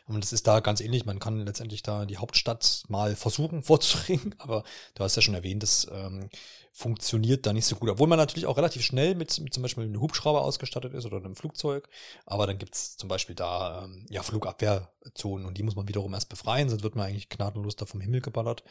Und 0.07 0.25
das 0.25 0.33
ist 0.33 0.47
da 0.47 0.61
ganz 0.61 0.81
ähnlich. 0.81 1.05
Man 1.05 1.19
kann 1.19 1.45
letztendlich 1.45 1.83
da 1.83 2.07
die 2.07 2.17
Hauptstadt 2.17 2.85
mal 2.89 3.17
versuchen 3.17 3.63
vorzudringen, 3.65 4.35
aber 4.39 4.63
du 4.95 5.05
hast 5.05 5.17
ja 5.17 5.23
schon 5.23 5.35
erwähnt, 5.35 5.63
das 5.63 5.87
ähm, 5.93 6.31
funktioniert 6.79 7.45
da 7.45 7.53
nicht 7.53 7.67
so 7.67 7.75
gut. 7.75 7.91
Obwohl 7.91 8.07
man 8.07 8.19
natürlich 8.19 8.47
auch 8.47 8.57
relativ 8.57 8.83
schnell 8.83 9.17
mit, 9.17 9.41
mit 9.41 9.53
zum 9.53 9.65
Beispiel 9.65 9.83
einem 9.83 10.01
Hubschrauber 10.01 10.43
ausgestattet 10.43 10.95
ist 10.95 11.07
oder 11.07 11.17
einem 11.17 11.35
Flugzeug. 11.35 11.89
Aber 12.25 12.47
dann 12.47 12.57
gibt's 12.57 12.97
zum 12.97 13.09
Beispiel 13.09 13.35
da 13.35 13.83
ähm, 13.85 14.07
ja 14.09 14.23
Flugabwehrzonen 14.23 15.45
und 15.45 15.59
die 15.59 15.65
muss 15.65 15.75
man 15.75 15.89
wiederum 15.89 16.15
erst 16.15 16.29
befreien, 16.29 16.69
sonst 16.69 16.85
wird 16.85 16.95
man 16.95 17.07
eigentlich 17.07 17.31
gnadenlos 17.31 17.75
da 17.75 17.85
vom 17.85 18.01
Himmel 18.01 18.21
geballert. 18.21 18.63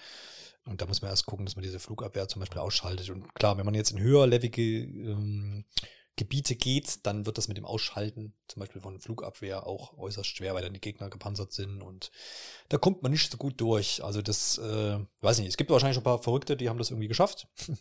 Und 0.66 0.82
da 0.82 0.86
muss 0.86 1.02
man 1.02 1.12
erst 1.12 1.26
gucken, 1.26 1.46
dass 1.46 1.58
man 1.58 1.64
diese 1.64 1.80
Flugabwehr 1.80 2.30
zum 2.30 2.40
Beispiel 2.40 2.60
ausschaltet. 2.60 3.10
Und 3.10 3.36
klar, 3.36 3.58
wenn 3.58 3.66
man 3.66 3.76
jetzt 3.76 3.92
in 3.92 4.00
höherlevige 4.00 4.62
ähm, 4.62 5.66
Gebiete 6.18 6.56
geht, 6.56 7.06
dann 7.06 7.26
wird 7.26 7.38
das 7.38 7.48
mit 7.48 7.58
dem 7.58 7.66
Ausschalten 7.66 8.34
zum 8.48 8.60
Beispiel 8.60 8.82
von 8.82 9.00
Flugabwehr 9.00 9.66
auch 9.66 9.98
äußerst 9.98 10.28
schwer, 10.28 10.54
weil 10.56 10.64
dann 10.64 10.74
die 10.74 10.82
Gegner 10.82 11.10
gepanzert 11.10 11.54
sind 11.54 11.82
und 11.82 12.12
da 12.70 12.78
kommt 12.78 13.04
man 13.04 13.12
nicht 13.12 13.32
so 13.32 13.38
gut 13.38 13.62
durch. 13.62 14.04
Also 14.04 14.22
das, 14.22 14.58
äh, 14.58 15.00
weiß 15.22 15.38
nicht, 15.38 15.48
es 15.48 15.58
gibt 15.58 15.70
wahrscheinlich 15.70 15.96
schon 15.96 16.02
ein 16.02 16.12
paar 16.12 16.22
Verrückte, 16.22 16.58
die 16.58 16.70
haben 16.70 16.80
das 16.80 16.90
irgendwie 16.90 17.08
geschafft. 17.08 17.48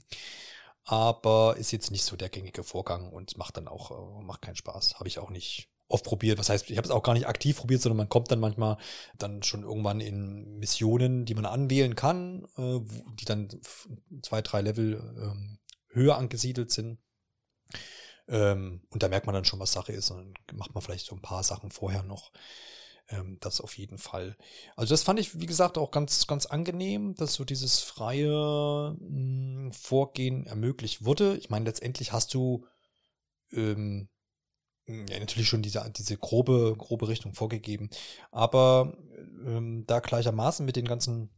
Aber 0.85 1.57
ist 1.57 1.73
jetzt 1.73 1.91
nicht 1.91 2.05
so 2.05 2.15
der 2.15 2.29
gängige 2.29 2.63
Vorgang 2.63 3.11
und 3.11 3.37
macht 3.37 3.57
dann 3.57 3.67
auch, 3.67 3.91
äh, 3.91 4.23
macht 4.23 4.43
keinen 4.43 4.55
Spaß. 4.55 5.01
Habe 5.01 5.09
ich 5.09 5.19
auch 5.19 5.31
nicht 5.31 5.69
oft 5.89 6.05
probiert. 6.05 6.39
Was 6.39 6.49
heißt, 6.49 6.71
ich 6.71 6.77
habe 6.77 6.87
es 6.87 6.93
auch 6.93 7.03
gar 7.03 7.15
nicht 7.15 7.27
aktiv 7.27 7.57
probiert, 7.57 7.81
sondern 7.81 7.97
man 7.97 8.09
kommt 8.09 8.31
dann 8.31 8.41
manchmal 8.41 8.77
dann 9.19 9.43
schon 9.43 9.63
irgendwann 9.63 10.01
in 10.01 10.59
Missionen, 10.59 11.25
die 11.25 11.35
man 11.35 11.47
anwählen 11.47 11.97
kann, 11.97 12.47
äh, 12.57 12.81
die 13.15 13.25
dann 13.25 13.49
zwei, 14.23 14.43
drei 14.43 14.61
Level 14.61 15.01
ähm, 15.21 15.59
höher 15.89 16.17
angesiedelt 16.17 16.71
sind. 16.71 16.99
Ähm, 18.29 18.83
und 18.91 19.03
da 19.03 19.09
merkt 19.09 19.27
man 19.27 19.35
dann 19.35 19.45
schon, 19.45 19.61
was 19.61 19.73
Sache 19.73 19.93
ist. 19.93 20.11
Und 20.11 20.35
dann 20.47 20.57
macht 20.57 20.75
man 20.75 20.83
vielleicht 20.83 21.07
so 21.07 21.15
ein 21.15 21.23
paar 21.23 21.43
Sachen 21.43 21.71
vorher 21.71 22.03
noch. 22.03 22.33
Ähm, 23.09 23.39
das 23.41 23.61
auf 23.61 23.77
jeden 23.79 23.99
Fall. 23.99 24.37
Also 24.75 24.93
das 24.93 25.03
fand 25.03 25.21
ich, 25.21 25.41
wie 25.41 25.47
gesagt, 25.47 25.79
auch 25.79 25.91
ganz, 25.91 26.27
ganz 26.27 26.47
angenehm, 26.47 27.15
dass 27.15 27.35
so 27.35 27.45
dieses 27.45 27.81
freie 27.81 28.97
mh, 28.99 29.67
hm, 29.67 29.73
Vorgehen 29.73 30.47
ermöglicht 30.47 31.05
wurde. 31.05 31.37
Ich 31.37 31.51
meine, 31.51 31.65
letztendlich 31.65 32.13
hast 32.13 32.35
du 32.35 32.67
ähm, 33.53 34.09
ja, 34.87 35.19
natürlich 35.19 35.49
schon 35.49 35.63
diese, 35.63 35.91
diese 35.97 36.17
grobe, 36.17 36.75
grobe 36.77 37.09
Richtung 37.09 37.35
vorgegeben. 37.35 37.91
Aber 38.31 38.97
ähm, 39.45 39.85
da 39.87 40.01
gleichermaßen 40.01 40.65
mit 40.65 40.77
den 40.77 40.87
ganzen 40.87 41.31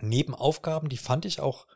Nebenaufgaben, 0.00 0.88
die 0.88 0.96
fand 0.96 1.24
ich 1.24 1.40
auch 1.40 1.66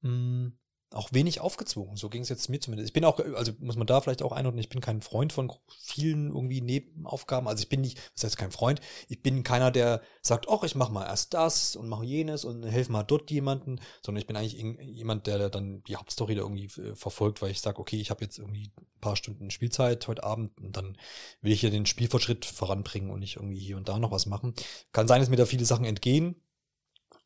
mh, 0.00 0.10
hm, 0.10 0.58
auch 0.94 1.12
wenig 1.12 1.40
aufgezwungen. 1.40 1.96
So 1.96 2.08
ging 2.08 2.22
es 2.22 2.28
jetzt 2.28 2.48
mir 2.48 2.60
zumindest. 2.60 2.88
Ich 2.88 2.92
bin 2.92 3.04
auch, 3.04 3.18
also 3.18 3.52
muss 3.58 3.76
man 3.76 3.86
da 3.86 4.00
vielleicht 4.00 4.22
auch 4.22 4.32
einordnen, 4.32 4.60
ich 4.60 4.68
bin 4.68 4.80
kein 4.80 5.02
Freund 5.02 5.32
von 5.32 5.52
vielen 5.80 6.28
irgendwie 6.28 6.60
Nebenaufgaben. 6.60 7.48
Also 7.48 7.62
ich 7.62 7.68
bin 7.68 7.80
nicht, 7.80 7.98
was 8.14 8.24
heißt 8.24 8.36
kein 8.36 8.52
Freund, 8.52 8.80
ich 9.08 9.22
bin 9.22 9.42
keiner, 9.42 9.70
der 9.70 10.02
sagt, 10.22 10.46
ach, 10.48 10.62
ich 10.62 10.74
mach 10.74 10.90
mal 10.90 11.04
erst 11.04 11.34
das 11.34 11.76
und 11.76 11.88
mache 11.88 12.04
jenes 12.04 12.44
und 12.44 12.64
helfe 12.64 12.92
mal 12.92 13.02
dort 13.02 13.30
jemanden, 13.30 13.80
sondern 14.02 14.20
ich 14.20 14.26
bin 14.26 14.36
eigentlich 14.36 14.54
jemand, 14.80 15.26
der 15.26 15.50
dann 15.50 15.82
die 15.84 15.96
Hauptstory 15.96 16.34
da 16.34 16.42
irgendwie 16.42 16.66
äh, 16.80 16.94
verfolgt, 16.94 17.42
weil 17.42 17.50
ich 17.50 17.60
sage, 17.60 17.78
okay, 17.78 18.00
ich 18.00 18.10
habe 18.10 18.24
jetzt 18.24 18.38
irgendwie 18.38 18.70
ein 18.76 19.00
paar 19.00 19.16
Stunden 19.16 19.50
Spielzeit 19.50 20.06
heute 20.08 20.24
Abend 20.24 20.60
und 20.60 20.76
dann 20.76 20.96
will 21.40 21.52
ich 21.52 21.62
ja 21.62 21.70
den 21.70 21.86
Spielfortschritt 21.86 22.44
voranbringen 22.44 23.10
und 23.10 23.20
nicht 23.20 23.36
irgendwie 23.36 23.58
hier 23.58 23.76
und 23.76 23.88
da 23.88 23.98
noch 23.98 24.10
was 24.10 24.26
machen. 24.26 24.54
Kann 24.92 25.08
sein, 25.08 25.20
dass 25.20 25.28
mir 25.30 25.36
da 25.36 25.46
viele 25.46 25.64
Sachen 25.64 25.84
entgehen, 25.84 26.36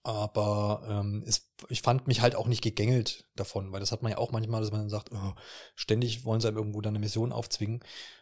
aber 0.09 0.87
ähm, 0.88 1.23
es, 1.27 1.51
ich 1.68 1.83
fand 1.83 2.07
mich 2.07 2.23
halt 2.23 2.35
auch 2.35 2.47
nicht 2.47 2.62
gegängelt 2.62 3.29
davon, 3.37 3.73
weil 3.73 3.81
das 3.81 3.92
hat 3.92 4.03
man 4.03 4.11
ja 4.11 4.16
auch 4.16 4.33
manchmal, 4.33 4.62
dass 4.62 4.73
man 4.73 4.88
sagt, 4.88 5.11
oh, 5.12 5.35
ständig 5.75 6.25
wollen 6.25 6.40
sie 6.40 6.49
einem 6.49 6.57
irgendwo 6.57 6.81
dann 6.81 6.92
eine 6.92 6.99
Mission 6.99 7.31
aufzwingen 7.31 7.81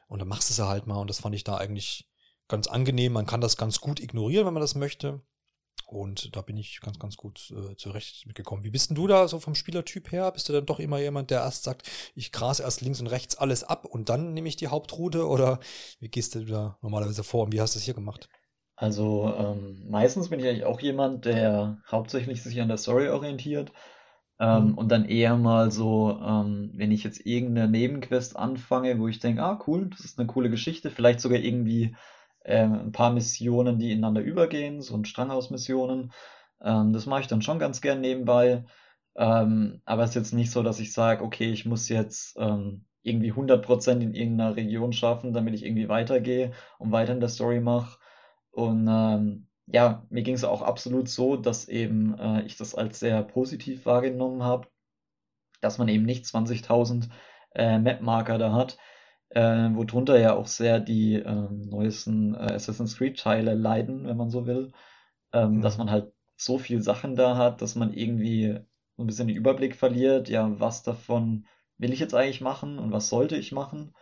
und 0.08 0.18
dann 0.18 0.26
machst 0.26 0.50
du 0.50 0.54
sie 0.54 0.66
halt 0.66 0.88
mal 0.88 0.96
und 0.96 1.08
das 1.08 1.20
fand 1.20 1.36
ich 1.36 1.44
da 1.44 1.58
eigentlich 1.58 2.10
ganz 2.48 2.66
angenehm. 2.66 3.12
Man 3.12 3.26
kann 3.26 3.40
das 3.40 3.56
ganz 3.56 3.80
gut 3.80 4.00
ignorieren, 4.00 4.46
wenn 4.46 4.54
man 4.54 4.62
das 4.62 4.74
möchte. 4.74 5.22
Und 5.86 6.34
da 6.34 6.42
bin 6.42 6.56
ich 6.56 6.80
ganz, 6.80 6.98
ganz 6.98 7.16
gut 7.16 7.54
äh, 7.56 7.76
zurecht 7.76 8.26
mitgekommen. 8.26 8.64
Wie 8.64 8.70
bist 8.70 8.90
denn 8.90 8.96
du 8.96 9.06
da 9.06 9.28
so 9.28 9.38
vom 9.38 9.54
Spielertyp 9.54 10.10
her? 10.10 10.32
Bist 10.32 10.48
du 10.48 10.52
dann 10.52 10.66
doch 10.66 10.80
immer 10.80 10.98
jemand, 10.98 11.30
der 11.30 11.42
erst 11.42 11.62
sagt, 11.62 11.88
ich 12.16 12.32
grase 12.32 12.64
erst 12.64 12.80
links 12.80 12.98
und 12.98 13.06
rechts 13.06 13.36
alles 13.36 13.62
ab 13.62 13.84
und 13.84 14.08
dann 14.08 14.34
nehme 14.34 14.48
ich 14.48 14.56
die 14.56 14.66
Hauptroute? 14.66 15.28
Oder 15.28 15.60
wie 16.00 16.08
gehst 16.08 16.34
du 16.34 16.44
da 16.44 16.78
normalerweise 16.82 17.22
vor 17.22 17.44
und 17.44 17.52
wie 17.52 17.60
hast 17.60 17.76
du 17.76 17.78
es 17.78 17.84
hier 17.84 17.94
gemacht? 17.94 18.28
Also 18.76 19.34
ähm, 19.36 19.82
meistens 19.88 20.28
bin 20.28 20.38
ich 20.38 20.46
eigentlich 20.46 20.64
auch 20.64 20.80
jemand, 20.80 21.24
der 21.24 21.78
hauptsächlich 21.90 22.42
sich 22.42 22.60
an 22.60 22.68
der 22.68 22.76
Story 22.76 23.08
orientiert. 23.08 23.72
Ähm, 24.38 24.68
mhm. 24.68 24.74
Und 24.74 24.88
dann 24.90 25.06
eher 25.06 25.36
mal 25.36 25.70
so, 25.70 26.18
ähm, 26.22 26.70
wenn 26.74 26.92
ich 26.92 27.02
jetzt 27.02 27.24
irgendeine 27.24 27.70
Nebenquest 27.70 28.36
anfange, 28.36 28.98
wo 28.98 29.08
ich 29.08 29.18
denke, 29.18 29.42
ah 29.42 29.58
cool, 29.66 29.88
das 29.88 30.00
ist 30.00 30.18
eine 30.18 30.26
coole 30.26 30.50
Geschichte, 30.50 30.90
vielleicht 30.90 31.20
sogar 31.20 31.38
irgendwie 31.38 31.96
ähm, 32.44 32.74
ein 32.74 32.92
paar 32.92 33.12
Missionen, 33.12 33.78
die 33.78 33.92
ineinander 33.92 34.20
übergehen, 34.20 34.82
so 34.82 34.94
ein 34.94 35.06
Strang 35.06 35.30
aus 35.30 35.50
Missionen. 35.50 36.12
Ähm, 36.62 36.92
das 36.92 37.06
mache 37.06 37.22
ich 37.22 37.26
dann 37.28 37.42
schon 37.42 37.58
ganz 37.58 37.80
gern 37.80 38.02
nebenbei. 38.02 38.64
Ähm, 39.16 39.80
aber 39.86 40.02
es 40.04 40.10
ist 40.10 40.16
jetzt 40.16 40.34
nicht 40.34 40.50
so, 40.50 40.62
dass 40.62 40.80
ich 40.80 40.92
sage, 40.92 41.24
okay, 41.24 41.50
ich 41.50 41.64
muss 41.64 41.88
jetzt 41.88 42.36
ähm, 42.38 42.84
irgendwie 43.02 43.32
100% 43.32 44.00
in 44.00 44.14
irgendeiner 44.14 44.56
Region 44.56 44.92
schaffen, 44.92 45.32
damit 45.32 45.54
ich 45.54 45.64
irgendwie 45.64 45.88
weitergehe 45.88 46.52
und 46.78 46.92
weiter 46.92 47.12
in 47.14 47.20
der 47.20 47.30
Story 47.30 47.60
mache. 47.60 47.98
Und 48.56 48.88
ähm, 48.88 49.48
ja, 49.66 50.06
mir 50.08 50.22
ging 50.22 50.34
es 50.34 50.42
auch 50.42 50.62
absolut 50.62 51.10
so, 51.10 51.36
dass 51.36 51.68
eben 51.68 52.18
äh, 52.18 52.42
ich 52.46 52.56
das 52.56 52.74
als 52.74 53.00
sehr 53.00 53.22
positiv 53.22 53.84
wahrgenommen 53.84 54.42
habe, 54.42 54.68
dass 55.60 55.76
man 55.76 55.88
eben 55.88 56.06
nicht 56.06 56.24
20.000 56.24 57.10
äh, 57.54 57.78
Map-Marker 57.78 58.38
da 58.38 58.54
hat, 58.54 58.78
äh, 59.28 59.42
worunter 59.42 60.18
ja 60.18 60.34
auch 60.34 60.46
sehr 60.46 60.80
die 60.80 61.16
äh, 61.16 61.48
neuesten 61.50 62.34
äh, 62.34 62.54
Assassin's 62.54 62.96
Creed-Teile 62.96 63.52
leiden, 63.52 64.06
wenn 64.06 64.16
man 64.16 64.30
so 64.30 64.46
will, 64.46 64.72
ähm, 65.34 65.56
mhm. 65.56 65.60
dass 65.60 65.76
man 65.76 65.90
halt 65.90 66.14
so 66.38 66.56
viel 66.56 66.80
Sachen 66.80 67.14
da 67.14 67.36
hat, 67.36 67.60
dass 67.60 67.74
man 67.74 67.92
irgendwie 67.92 68.58
so 68.96 69.02
ein 69.02 69.06
bisschen 69.06 69.28
den 69.28 69.36
Überblick 69.36 69.76
verliert, 69.76 70.30
ja, 70.30 70.58
was 70.58 70.82
davon 70.82 71.44
will 71.76 71.92
ich 71.92 72.00
jetzt 72.00 72.14
eigentlich 72.14 72.40
machen 72.40 72.78
und 72.78 72.90
was 72.90 73.10
sollte 73.10 73.36
ich 73.36 73.52
machen. 73.52 73.94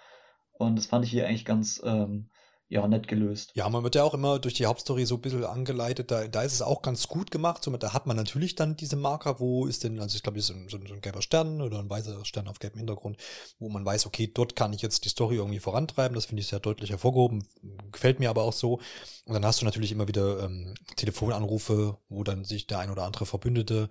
Und 0.52 0.76
das 0.76 0.86
fand 0.86 1.04
ich 1.04 1.10
hier 1.10 1.26
eigentlich 1.26 1.44
ganz 1.44 1.82
ähm, 1.84 2.30
ja, 2.74 2.88
nett 2.88 3.06
gelöst. 3.06 3.52
Ja, 3.54 3.68
man 3.68 3.84
wird 3.84 3.94
ja 3.94 4.02
auch 4.02 4.14
immer 4.14 4.40
durch 4.40 4.54
die 4.54 4.66
Hauptstory 4.66 5.06
so 5.06 5.14
ein 5.14 5.20
bisschen 5.20 5.44
angeleitet. 5.44 6.10
Da, 6.10 6.26
da 6.26 6.42
ist 6.42 6.54
es 6.54 6.60
auch 6.60 6.82
ganz 6.82 7.06
gut 7.06 7.30
gemacht. 7.30 7.62
So, 7.62 7.70
da 7.76 7.92
hat 7.92 8.06
man 8.06 8.16
natürlich 8.16 8.56
dann 8.56 8.76
diese 8.76 8.96
Marker, 8.96 9.38
wo 9.38 9.66
ist 9.66 9.84
denn, 9.84 10.00
also 10.00 10.16
ich 10.16 10.24
glaube, 10.24 10.40
ist 10.40 10.48
so 10.48 10.54
ein, 10.54 10.68
so 10.68 10.76
ein 10.76 11.00
gelber 11.00 11.22
Stern 11.22 11.62
oder 11.62 11.78
ein 11.78 11.88
weißer 11.88 12.24
Stern 12.24 12.48
auf 12.48 12.58
gelbem 12.58 12.78
Hintergrund, 12.78 13.16
wo 13.60 13.68
man 13.68 13.84
weiß, 13.84 14.06
okay, 14.06 14.28
dort 14.32 14.56
kann 14.56 14.72
ich 14.72 14.82
jetzt 14.82 15.04
die 15.04 15.08
Story 15.08 15.36
irgendwie 15.36 15.60
vorantreiben. 15.60 16.16
Das 16.16 16.26
finde 16.26 16.40
ich 16.40 16.48
sehr 16.48 16.58
deutlich 16.58 16.90
hervorgehoben. 16.90 17.46
Gefällt 17.92 18.18
mir 18.18 18.28
aber 18.28 18.42
auch 18.42 18.52
so. 18.52 18.80
Und 19.24 19.34
dann 19.34 19.46
hast 19.46 19.60
du 19.60 19.64
natürlich 19.64 19.92
immer 19.92 20.08
wieder 20.08 20.42
ähm, 20.42 20.74
Telefonanrufe, 20.96 21.96
wo 22.08 22.24
dann 22.24 22.44
sich 22.44 22.66
der 22.66 22.80
ein 22.80 22.90
oder 22.90 23.04
andere 23.04 23.24
Verbündete 23.24 23.88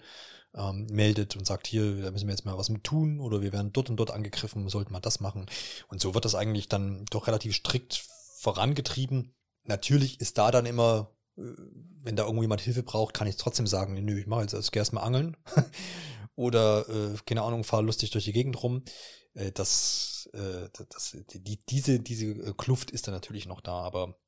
ähm, 0.55 0.87
meldet 0.91 1.37
und 1.37 1.47
sagt, 1.47 1.67
hier, 1.67 2.01
da 2.01 2.11
müssen 2.11 2.27
wir 2.27 2.33
jetzt 2.33 2.45
mal 2.45 2.57
was 2.57 2.67
mit 2.67 2.83
tun 2.83 3.21
oder 3.21 3.41
wir 3.41 3.53
werden 3.53 3.71
dort 3.71 3.89
und 3.89 3.95
dort 3.95 4.11
angegriffen, 4.11 4.67
sollten 4.67 4.91
wir 4.91 4.99
das 4.99 5.21
machen. 5.21 5.45
Und 5.87 6.01
so 6.01 6.13
wird 6.13 6.25
das 6.25 6.35
eigentlich 6.35 6.67
dann 6.67 7.05
doch 7.11 7.27
relativ 7.27 7.55
strikt 7.55 8.03
vorangetrieben. 8.43 9.33
Natürlich 9.63 10.19
ist 10.19 10.37
da 10.37 10.51
dann 10.51 10.65
immer, 10.65 11.15
äh, 11.37 11.43
wenn 12.03 12.15
da 12.15 12.23
irgendwo 12.23 12.43
jemand 12.43 12.61
Hilfe 12.61 12.83
braucht, 12.83 13.13
kann 13.13 13.27
ich 13.27 13.37
trotzdem 13.37 13.65
sagen, 13.65 13.93
nö, 13.93 14.19
ich 14.19 14.27
mache 14.27 14.41
jetzt 14.41 14.53
erst 14.53 14.75
erstmal 14.75 15.05
angeln. 15.05 15.37
Oder, 16.35 16.87
äh, 16.89 17.15
keine 17.25 17.43
Ahnung, 17.43 17.63
fahre 17.63 17.83
lustig 17.83 18.11
durch 18.11 18.25
die 18.25 18.33
Gegend 18.33 18.61
rum. 18.61 18.83
Äh, 19.33 19.51
das, 19.51 20.29
äh, 20.33 20.67
das, 20.89 21.17
die, 21.33 21.57
diese, 21.65 21.99
diese 21.99 22.25
äh, 22.25 22.53
Kluft 22.57 22.91
ist 22.91 23.07
dann 23.07 23.13
natürlich 23.13 23.45
noch 23.45 23.61
da, 23.61 23.75
aber 23.75 24.19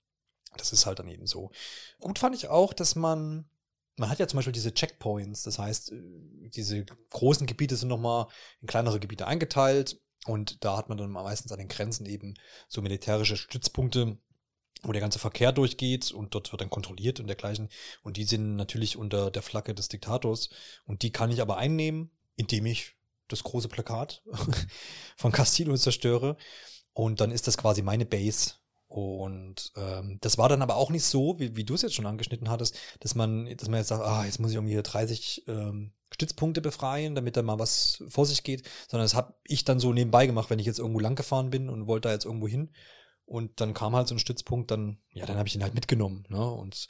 das 0.56 0.72
ist 0.72 0.86
halt 0.86 1.00
dann 1.00 1.10
eben 1.10 1.28
so. 1.28 1.52
Gut 2.00 2.18
fand 2.18 2.36
ich 2.36 2.48
auch, 2.48 2.72
dass 2.72 2.96
man, 2.96 3.50
man 3.98 4.10
hat 4.10 4.20
ja 4.20 4.28
zum 4.28 4.38
Beispiel 4.38 4.54
diese 4.54 4.74
Checkpoints, 4.74 5.44
das 5.44 5.60
heißt, 5.60 5.92
äh, 5.92 6.50
diese 6.52 6.86
großen 7.10 7.48
Gebiete 7.48 7.76
sind 7.76 7.90
nochmal 7.90 8.28
in 8.62 8.68
kleinere 8.68 9.02
Gebiete 9.02 9.28
eingeteilt 9.28 10.00
und 10.26 10.64
da 10.64 10.78
hat 10.78 10.90
man 10.90 10.98
dann 10.98 11.12
meistens 11.12 11.52
an 11.52 11.60
den 11.60 11.68
Grenzen 11.68 12.06
eben 12.06 12.34
so 12.68 12.82
militärische 12.82 13.38
Stützpunkte, 13.38 14.18
wo 14.84 14.92
der 14.92 15.02
ganze 15.02 15.20
Verkehr 15.20 15.52
durchgeht 15.52 16.12
und 16.12 16.34
dort 16.34 16.52
wird 16.52 16.62
dann 16.62 16.70
kontrolliert 16.70 17.20
und 17.20 17.28
dergleichen. 17.28 17.70
Und 18.04 18.18
die 18.18 18.24
sind 18.24 18.56
natürlich 18.56 18.98
unter 18.98 19.32
der 19.32 19.42
Flagge 19.42 19.74
des 19.74 19.88
Diktators. 19.88 20.50
Und 20.86 21.02
die 21.02 21.12
kann 21.12 21.32
ich 21.32 21.42
aber 21.42 21.58
einnehmen, 21.58 22.12
indem 22.36 22.66
ich 22.66 22.96
das 23.28 23.44
große 23.44 23.68
Plakat 23.68 24.24
von 25.18 25.32
Castillo 25.32 25.76
zerstöre. 25.78 26.38
Und 26.94 27.22
dann 27.22 27.32
ist 27.32 27.48
das 27.48 27.58
quasi 27.58 27.82
meine 27.82 28.06
Base. 28.06 28.54
Und 28.88 29.74
ähm, 29.76 30.20
das 30.22 30.38
war 30.38 30.50
dann 30.50 30.62
aber 30.62 30.76
auch 30.76 30.90
nicht 30.90 31.04
so, 31.04 31.40
wie, 31.40 31.56
wie 31.56 31.66
du 31.66 31.74
es 31.74 31.82
jetzt 31.82 31.96
schon 31.96 32.06
angeschnitten 32.06 32.50
hattest, 32.50 32.78
dass 33.00 33.16
man, 33.16 33.46
dass 33.58 33.68
man 33.68 33.80
jetzt 33.80 33.90
sagt, 33.90 34.04
ah, 34.04 34.26
jetzt 34.26 34.40
muss 34.40 34.52
ich 34.52 34.56
irgendwie 34.56 34.74
hier 34.74 34.84
30 34.84 35.48
ähm, 35.48 35.92
Stützpunkte 36.16 36.62
befreien, 36.62 37.14
damit 37.14 37.36
da 37.38 37.42
mal 37.44 37.60
was 37.60 38.04
vor 38.08 38.26
sich 38.26 38.44
geht, 38.44 38.64
sondern 38.90 39.06
das 39.06 39.16
habe 39.16 39.36
ich 39.44 39.66
dann 39.66 39.80
so 39.80 39.94
nebenbei 39.94 40.26
gemacht, 40.26 40.50
wenn 40.50 40.60
ich 40.60 40.66
jetzt 40.66 40.80
irgendwo 40.80 41.00
lang 41.00 41.16
gefahren 41.16 41.50
bin 41.50 41.70
und 41.70 41.88
wollte 41.88 42.08
da 42.08 42.14
jetzt 42.14 42.26
irgendwo 42.26 42.48
hin. 42.48 42.72
Und 43.26 43.60
dann 43.60 43.74
kam 43.74 43.96
halt 43.96 44.08
so 44.08 44.16
ein 44.16 44.20
Stützpunkt, 44.20 44.72
dann, 44.72 45.00
ja, 45.12 45.26
dann 45.26 45.38
habe 45.38 45.48
ich 45.48 45.56
ihn 45.56 45.64
halt 45.64 45.74
mitgenommen. 45.74 46.26
Ne? 46.30 46.50
Und 46.50 46.88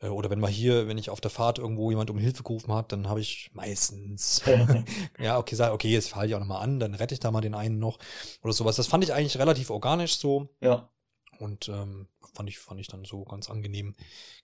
äh, 0.00 0.08
oder 0.08 0.30
wenn 0.30 0.40
mal 0.40 0.50
hier, 0.50 0.88
wenn 0.88 0.98
ich 0.98 1.10
auf 1.10 1.20
der 1.20 1.30
Fahrt 1.30 1.58
irgendwo 1.58 1.90
jemand 1.90 2.10
um 2.10 2.18
Hilfe 2.18 2.42
gerufen 2.42 2.72
hat, 2.72 2.92
dann 2.92 3.08
habe 3.08 3.20
ich 3.20 3.50
meistens, 3.52 4.42
ja, 5.18 5.38
okay, 5.38 5.56
sag, 5.56 5.72
okay, 5.72 5.88
jetzt 5.88 6.10
fahre 6.10 6.26
ich 6.26 6.34
auch 6.34 6.40
nochmal 6.40 6.62
an, 6.62 6.80
dann 6.80 6.94
rette 6.94 7.12
ich 7.12 7.20
da 7.20 7.30
mal 7.30 7.40
den 7.40 7.54
einen 7.54 7.78
noch 7.78 7.98
oder 8.42 8.52
sowas. 8.52 8.76
Das 8.76 8.86
fand 8.86 9.04
ich 9.04 9.12
eigentlich 9.12 9.38
relativ 9.38 9.70
organisch 9.70 10.16
so. 10.16 10.48
Ja. 10.60 10.88
Und 11.38 11.68
ähm, 11.68 12.08
fand 12.34 12.48
ich, 12.48 12.58
fand 12.58 12.80
ich 12.80 12.88
dann 12.88 13.04
so 13.04 13.24
ganz 13.24 13.48
angenehm 13.48 13.94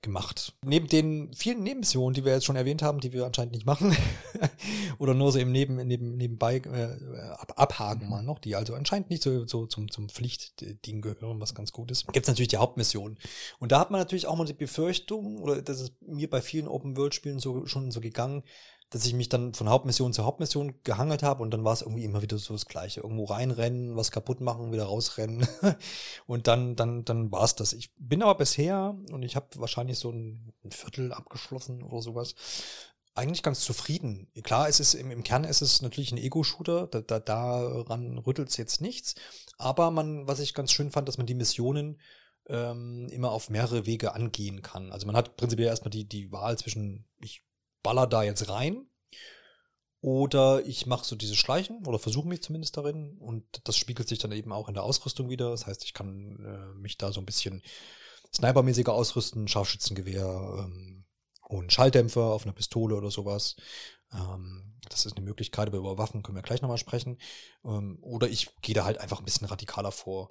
gemacht. 0.03 0.55
Neben 0.65 0.87
den 0.87 1.33
vielen 1.35 1.63
Nebenmissionen, 1.63 2.15
die 2.15 2.25
wir 2.25 2.33
jetzt 2.33 2.45
schon 2.45 2.57
erwähnt 2.57 2.83
haben, 2.83 3.01
die 3.01 3.13
wir 3.13 3.27
anscheinend 3.27 3.53
nicht 3.53 3.67
machen, 3.67 3.97
oder 4.99 5.15
nur 5.15 5.33
so 5.33 5.39
im 5.39 5.53
Neben, 5.53 5.77
neben, 5.87 6.17
nebenbei 6.17 6.57
äh, 6.57 7.21
ab, 7.33 7.55
abhaken 7.57 8.09
mal 8.09 8.23
noch, 8.23 8.39
die 8.39 8.57
also 8.57 8.75
anscheinend 8.75 9.11
nicht 9.11 9.23
so, 9.23 9.47
so 9.47 9.67
zum, 9.67 9.91
zum 9.91 10.09
Pflichtding 10.09 11.03
gehören, 11.03 11.41
was 11.41 11.55
ganz 11.55 11.73
gut 11.73 11.91
ist, 11.91 12.07
gibt 12.13 12.25
es 12.25 12.29
natürlich 12.29 12.49
die 12.49 12.57
Hauptmission. 12.57 13.19
Und 13.59 13.73
da 13.73 13.81
hat 13.81 13.91
man 13.91 14.01
natürlich 14.01 14.27
auch 14.27 14.37
mal 14.37 14.47
die 14.47 14.53
Befürchtung, 14.53 15.39
oder 15.39 15.61
das 15.63 15.81
ist 15.81 15.93
mir 16.01 16.31
bei 16.31 16.41
vielen 16.41 16.69
Open-World-Spielen 16.69 17.41
so 17.41 17.67
schon 17.67 17.91
so 17.91 18.01
gegangen, 18.01 18.43
dass 18.91 19.07
ich 19.07 19.15
mich 19.15 19.29
dann 19.29 19.55
von 19.55 19.69
Hauptmission 19.69 20.13
zu 20.13 20.25
Hauptmission 20.25 20.75
gehangelt 20.83 21.23
habe 21.23 21.43
und 21.43 21.53
dann 21.53 21.65
war 21.65 21.73
es 21.73 21.83
irgendwie 21.83 22.05
immer 22.05 22.23
wieder 22.23 22.39
so 22.39 22.55
das 22.55 22.67
Gleiche. 22.67 23.01
Irgendwo 23.01 23.25
reinrennen, 23.25 23.97
was 23.97 24.11
kaputt 24.11 24.41
machen, 24.41 24.73
wieder 24.73 24.85
rausrennen. 24.85 25.47
und 26.27 26.49
dann, 26.49 26.75
dann, 26.75 27.05
dann 27.05 27.31
war 27.31 27.45
es 27.45 27.55
das. 27.55 27.73
Ich 27.73 27.93
bin 27.97 28.23
aber 28.23 28.35
bisher, 28.35 28.97
und 29.13 29.23
ich 29.23 29.37
habe 29.37 29.47
wahrscheinlich 29.57 29.99
so 29.99 30.11
ein, 30.11 30.53
ein, 30.65 30.73
Viertel 30.73 31.13
abgeschlossen 31.13 31.85
oder 31.85 32.03
sowas, 32.03 32.35
eigentlich 33.15 33.45
ganz 33.45 33.61
zufrieden. 33.61 34.29
Klar, 34.43 34.69
es 34.69 34.81
ist 34.81 34.95
im, 34.95 35.13
im 35.13 35.23
Kern 35.23 35.45
ist 35.45 35.63
es 35.63 35.83
natürlich 35.83 36.11
ein 36.11 36.19
Ego-Shooter, 36.19 36.89
da, 36.89 37.01
da, 37.01 37.21
daran 37.21 38.19
rüttelt 38.19 38.49
es 38.49 38.57
jetzt 38.57 38.81
nichts. 38.81 39.15
Aber 39.57 39.93
man, 39.93 40.27
was 40.27 40.41
ich 40.41 40.53
ganz 40.53 40.73
schön 40.73 40.91
fand, 40.91 41.07
dass 41.07 41.19
man 41.19 41.27
die 41.27 41.35
Missionen 41.35 42.01
ähm, 42.49 43.09
immer 43.11 43.31
auf 43.31 43.51
mehrere 43.51 43.87
Wege 43.87 44.15
angehen 44.15 44.63
kann. 44.63 44.91
Also 44.91 45.07
man 45.07 45.17
hat 45.17 45.37
prinzipiell 45.37 45.69
erstmal 45.69 45.91
die, 45.91 46.09
die 46.09 46.33
Wahl 46.33 46.59
zwischen, 46.59 47.05
ich 47.21 47.43
baller 47.83 48.07
da 48.07 48.23
jetzt 48.23 48.49
rein 48.49 48.87
oder 50.01 50.65
ich 50.65 50.87
mache 50.87 51.05
so 51.05 51.15
diese 51.15 51.37
Schleichen 51.37 51.87
oder 51.87 51.99
versuche 51.99 52.27
mich 52.27 52.43
zumindest 52.43 52.77
darin 52.77 53.19
und 53.19 53.45
das 53.65 53.77
spiegelt 53.77 54.09
sich 54.09 54.19
dann 54.19 54.33
eben 54.33 54.53
auch 54.53 54.69
in 54.69 54.75
der 54.75 54.83
Ausrüstung 54.83 55.29
wieder. 55.29 55.51
Das 55.51 55.67
heißt, 55.67 55.85
ich 55.85 55.93
kann 55.93 56.39
äh, 56.45 56.79
mich 56.79 56.97
da 56.97 57.13
so 57.13 57.21
ein 57.21 57.27
bisschen 57.27 57.63
snipermäßiger 58.35 58.95
ausrüsten, 58.95 59.47
Scharfschützengewehr 59.47 60.65
ähm, 60.65 61.05
und 61.49 61.73
Schalldämpfer 61.73 62.23
auf 62.23 62.45
einer 62.45 62.55
Pistole 62.55 62.97
oder 62.97 63.11
sowas. 63.11 63.57
Ähm, 64.13 64.75
das 64.89 65.05
ist 65.05 65.17
eine 65.17 65.27
Möglichkeit, 65.27 65.69
aber 65.69 65.79
über 65.79 65.99
Waffen 65.99 66.23
können 66.23 66.37
wir 66.37 66.43
gleich 66.43 66.63
nochmal 66.63 66.79
sprechen. 66.79 67.19
Ähm, 67.65 67.99
oder 68.01 68.29
ich 68.29 68.49
gehe 68.63 68.75
da 68.75 68.85
halt 68.85 68.99
einfach 68.99 69.19
ein 69.19 69.25
bisschen 69.27 69.49
radikaler 69.49 69.93
vor. 69.93 70.31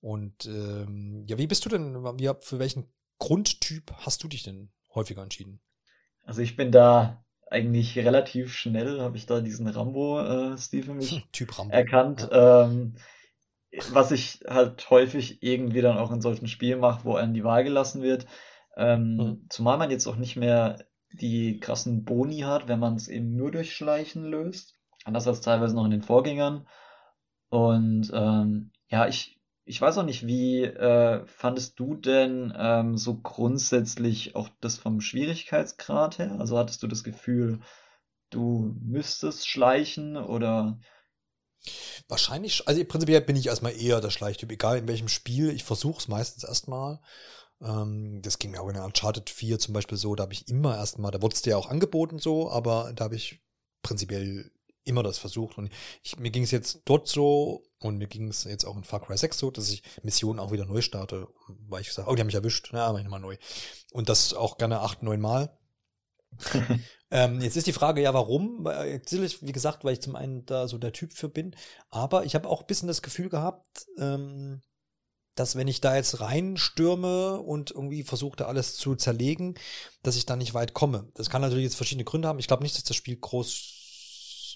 Und 0.00 0.46
ähm, 0.46 1.24
ja, 1.26 1.38
wie 1.38 1.48
bist 1.48 1.64
du 1.64 1.70
denn, 1.70 1.96
wie, 2.20 2.30
für 2.40 2.60
welchen 2.60 2.92
Grundtyp 3.18 3.92
hast 3.94 4.22
du 4.22 4.28
dich 4.28 4.44
denn 4.44 4.70
häufiger 4.94 5.22
entschieden? 5.22 5.60
Also 6.28 6.42
ich 6.42 6.56
bin 6.56 6.70
da 6.70 7.24
eigentlich 7.50 7.96
relativ 7.96 8.52
schnell, 8.52 9.00
habe 9.00 9.16
ich 9.16 9.24
da 9.24 9.40
diesen 9.40 9.66
Rambo-Stil 9.66 10.80
äh, 10.80 10.82
für 10.82 10.92
mich 10.92 11.26
typ 11.32 11.58
Rambo. 11.58 11.72
erkannt. 11.72 12.28
Ja. 12.30 12.66
Ähm, 12.66 12.96
was 13.92 14.10
ich 14.10 14.40
halt 14.46 14.90
häufig 14.90 15.42
irgendwie 15.42 15.80
dann 15.80 15.96
auch 15.96 16.12
in 16.12 16.20
solchen 16.20 16.46
Spielen 16.46 16.80
mache, 16.80 17.06
wo 17.06 17.14
einem 17.14 17.32
die 17.32 17.44
Wahl 17.44 17.64
gelassen 17.64 18.02
wird. 18.02 18.26
Ähm, 18.76 19.16
mhm. 19.16 19.46
Zumal 19.48 19.78
man 19.78 19.90
jetzt 19.90 20.06
auch 20.06 20.16
nicht 20.16 20.36
mehr 20.36 20.84
die 21.14 21.60
krassen 21.60 22.04
Boni 22.04 22.40
hat, 22.40 22.68
wenn 22.68 22.78
man 22.78 22.96
es 22.96 23.08
eben 23.08 23.34
nur 23.34 23.50
durch 23.50 23.74
Schleichen 23.74 24.24
löst. 24.24 24.74
Anders 25.04 25.26
als 25.26 25.40
teilweise 25.40 25.74
noch 25.74 25.86
in 25.86 25.92
den 25.92 26.02
Vorgängern. 26.02 26.68
Und 27.48 28.10
ähm, 28.12 28.70
ja, 28.88 29.08
ich 29.08 29.37
ich 29.68 29.80
weiß 29.80 29.98
auch 29.98 30.04
nicht, 30.04 30.26
wie 30.26 30.62
äh, 30.62 31.24
fandest 31.26 31.78
du 31.78 31.94
denn 31.94 32.52
ähm, 32.56 32.96
so 32.96 33.18
grundsätzlich 33.18 34.34
auch 34.34 34.48
das 34.60 34.78
vom 34.78 35.00
Schwierigkeitsgrad 35.00 36.18
her? 36.18 36.36
Also 36.38 36.58
hattest 36.58 36.82
du 36.82 36.86
das 36.86 37.04
Gefühl, 37.04 37.60
du 38.30 38.74
müsstest 38.80 39.46
schleichen 39.46 40.16
oder? 40.16 40.80
Wahrscheinlich, 42.08 42.66
also 42.66 42.82
prinzipiell 42.84 43.20
bin 43.20 43.36
ich 43.36 43.48
erstmal 43.48 43.78
eher 43.78 44.00
der 44.00 44.10
Schleichtyp, 44.10 44.50
egal 44.50 44.78
in 44.78 44.88
welchem 44.88 45.08
Spiel. 45.08 45.50
Ich 45.50 45.64
versuche 45.64 45.98
es 45.98 46.08
meistens 46.08 46.44
erstmal. 46.44 47.00
Ähm, 47.60 48.22
das 48.22 48.38
ging 48.38 48.52
mir 48.52 48.62
auch 48.62 48.68
in 48.70 48.76
Uncharted 48.76 49.28
4 49.28 49.58
zum 49.58 49.74
Beispiel 49.74 49.98
so, 49.98 50.14
da 50.14 50.22
habe 50.22 50.32
ich 50.32 50.48
immer 50.48 50.76
erstmal, 50.76 51.10
da 51.10 51.20
wurde 51.20 51.34
es 51.34 51.42
dir 51.42 51.58
auch 51.58 51.68
angeboten 51.68 52.18
so, 52.18 52.50
aber 52.50 52.92
da 52.94 53.04
habe 53.04 53.16
ich 53.16 53.42
prinzipiell 53.82 54.50
immer 54.88 55.02
das 55.02 55.18
versucht. 55.18 55.58
Und 55.58 55.70
ich, 56.02 56.18
mir 56.18 56.30
ging 56.30 56.42
es 56.42 56.50
jetzt 56.50 56.82
dort 56.84 57.08
so 57.08 57.64
und 57.80 57.98
mir 57.98 58.08
ging 58.08 58.28
es 58.28 58.44
jetzt 58.44 58.64
auch 58.64 58.76
in 58.76 58.84
Far 58.84 59.00
Cry 59.00 59.16
6 59.16 59.38
so, 59.38 59.50
dass 59.50 59.70
ich 59.70 59.82
Missionen 60.02 60.40
auch 60.40 60.50
wieder 60.52 60.64
neu 60.64 60.80
starte, 60.80 61.28
weil 61.68 61.82
ich 61.82 61.88
gesagt 61.88 62.08
oh, 62.08 62.14
die 62.14 62.20
haben 62.20 62.26
mich 62.26 62.34
erwischt, 62.34 62.70
na, 62.72 62.92
mach 62.92 62.98
ich 62.98 63.04
nochmal 63.04 63.20
neu. 63.20 63.36
Und 63.92 64.08
das 64.08 64.34
auch 64.34 64.58
gerne 64.58 64.80
acht, 64.80 65.02
neun 65.02 65.20
Mal. 65.20 65.56
ähm, 67.10 67.40
jetzt 67.40 67.56
ist 67.56 67.66
die 67.66 67.72
Frage, 67.72 68.02
ja, 68.02 68.12
warum? 68.12 68.62
Natürlich, 68.62 69.42
wie 69.42 69.52
gesagt, 69.52 69.84
weil 69.84 69.94
ich 69.94 70.02
zum 70.02 70.16
einen 70.16 70.44
da 70.44 70.68
so 70.68 70.78
der 70.78 70.92
Typ 70.92 71.12
für 71.12 71.28
bin, 71.28 71.54
aber 71.90 72.24
ich 72.24 72.34
habe 72.34 72.48
auch 72.48 72.62
ein 72.62 72.66
bisschen 72.66 72.88
das 72.88 73.02
Gefühl 73.02 73.28
gehabt, 73.28 73.86
ähm, 73.98 74.60
dass 75.38 75.56
wenn 75.56 75.68
ich 75.68 75.80
da 75.80 75.94
jetzt 75.94 76.20
reinstürme 76.20 77.40
und 77.40 77.70
irgendwie 77.70 78.02
versuche, 78.02 78.36
da 78.36 78.46
alles 78.46 78.74
zu 78.76 78.96
zerlegen, 78.96 79.54
dass 80.02 80.16
ich 80.16 80.26
da 80.26 80.36
nicht 80.36 80.54
weit 80.54 80.74
komme. 80.74 81.10
Das 81.14 81.30
kann 81.30 81.42
natürlich 81.42 81.64
jetzt 81.64 81.76
verschiedene 81.76 82.04
Gründe 82.04 82.28
haben. 82.28 82.40
Ich 82.40 82.48
glaube 82.48 82.64
nicht, 82.64 82.76
dass 82.76 82.84
das 82.84 82.96
Spiel 82.96 83.16
groß 83.16 83.77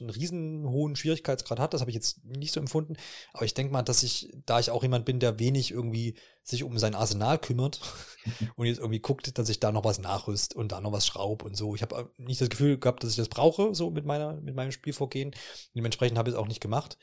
einen 0.00 0.11
riesen 0.11 0.68
hohen 0.68 0.96
Schwierigkeitsgrad 0.96 1.59
hat. 1.59 1.74
Das 1.74 1.81
habe 1.81 1.90
ich 1.90 1.94
jetzt 1.94 2.24
nicht 2.24 2.52
so 2.52 2.61
empfunden. 2.61 2.94
Aber 3.33 3.44
ich 3.44 3.55
denke 3.55 3.72
mal, 3.72 3.83
dass 3.83 4.02
ich, 4.02 4.33
da 4.46 4.61
ich 4.61 4.70
auch 4.70 4.83
jemand 4.83 5.05
bin, 5.05 5.20
der 5.20 5.38
wenig 5.38 5.70
irgendwie 5.70 6.16
sich 6.42 6.64
um 6.64 6.78
sein 6.78 6.94
Arsenal 6.94 7.38
kümmert 7.38 7.81
und 8.57 8.66
jetzt 8.66 8.78
irgendwie 8.78 9.00
guckt, 9.00 9.38
dass 9.38 9.48
ich 9.48 9.61
da 9.61 9.72
noch 9.72 9.85
was 9.85 9.98
nachrüst 9.98 10.55
und 10.55 10.72
da 10.72 10.81
noch 10.81 10.92
was 10.92 11.07
schraub 11.07 11.44
und 11.44 11.57
so. 11.57 11.74
Ich 11.74 11.83
habe 11.83 12.11
nicht 12.16 12.40
das 12.40 12.50
Gefühl 12.50 12.78
gehabt, 12.78 13.02
dass 13.05 13.11
ich 13.11 13.16
das 13.16 13.28
brauche, 13.28 13.74
so 13.74 13.90
mit 13.90 14.07
meiner, 14.07 14.35
mit 14.40 14.55
meinem 14.55 14.72
Spielvorgehen. 14.72 15.33
Dementsprechend 15.74 16.18
habe 16.18 16.31
ich 16.31 16.35
es 16.35 16.40
auch 16.40 16.48
nicht 16.48 16.61
gemacht. 16.61 16.98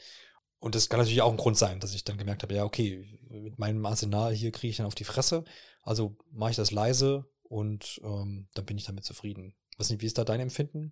Und 0.59 0.75
das 0.75 0.89
kann 0.89 0.99
natürlich 0.99 1.21
auch 1.21 1.31
ein 1.31 1.37
Grund 1.37 1.57
sein, 1.57 1.79
dass 1.79 1.95
ich 1.95 2.03
dann 2.03 2.17
gemerkt 2.17 2.43
habe, 2.43 2.53
ja, 2.53 2.65
okay, 2.65 3.19
mit 3.29 3.57
meinem 3.57 3.85
Arsenal 3.85 4.33
hier 4.33 4.51
kriege 4.51 4.71
ich 4.71 4.77
dann 4.77 4.85
auf 4.85 4.95
die 4.95 5.05
Fresse. 5.05 5.45
Also 5.83 6.17
mache 6.31 6.51
ich 6.51 6.57
das 6.57 6.71
leise 6.71 7.25
und 7.43 8.01
ähm, 8.03 8.47
dann 8.53 8.65
bin 8.65 8.77
ich 8.77 8.85
damit 8.85 9.05
zufrieden. 9.05 9.55
Was 9.77 9.89
nicht, 9.89 10.01
wie 10.01 10.05
ist 10.05 10.17
da 10.17 10.25
dein 10.25 10.41
Empfinden? 10.41 10.91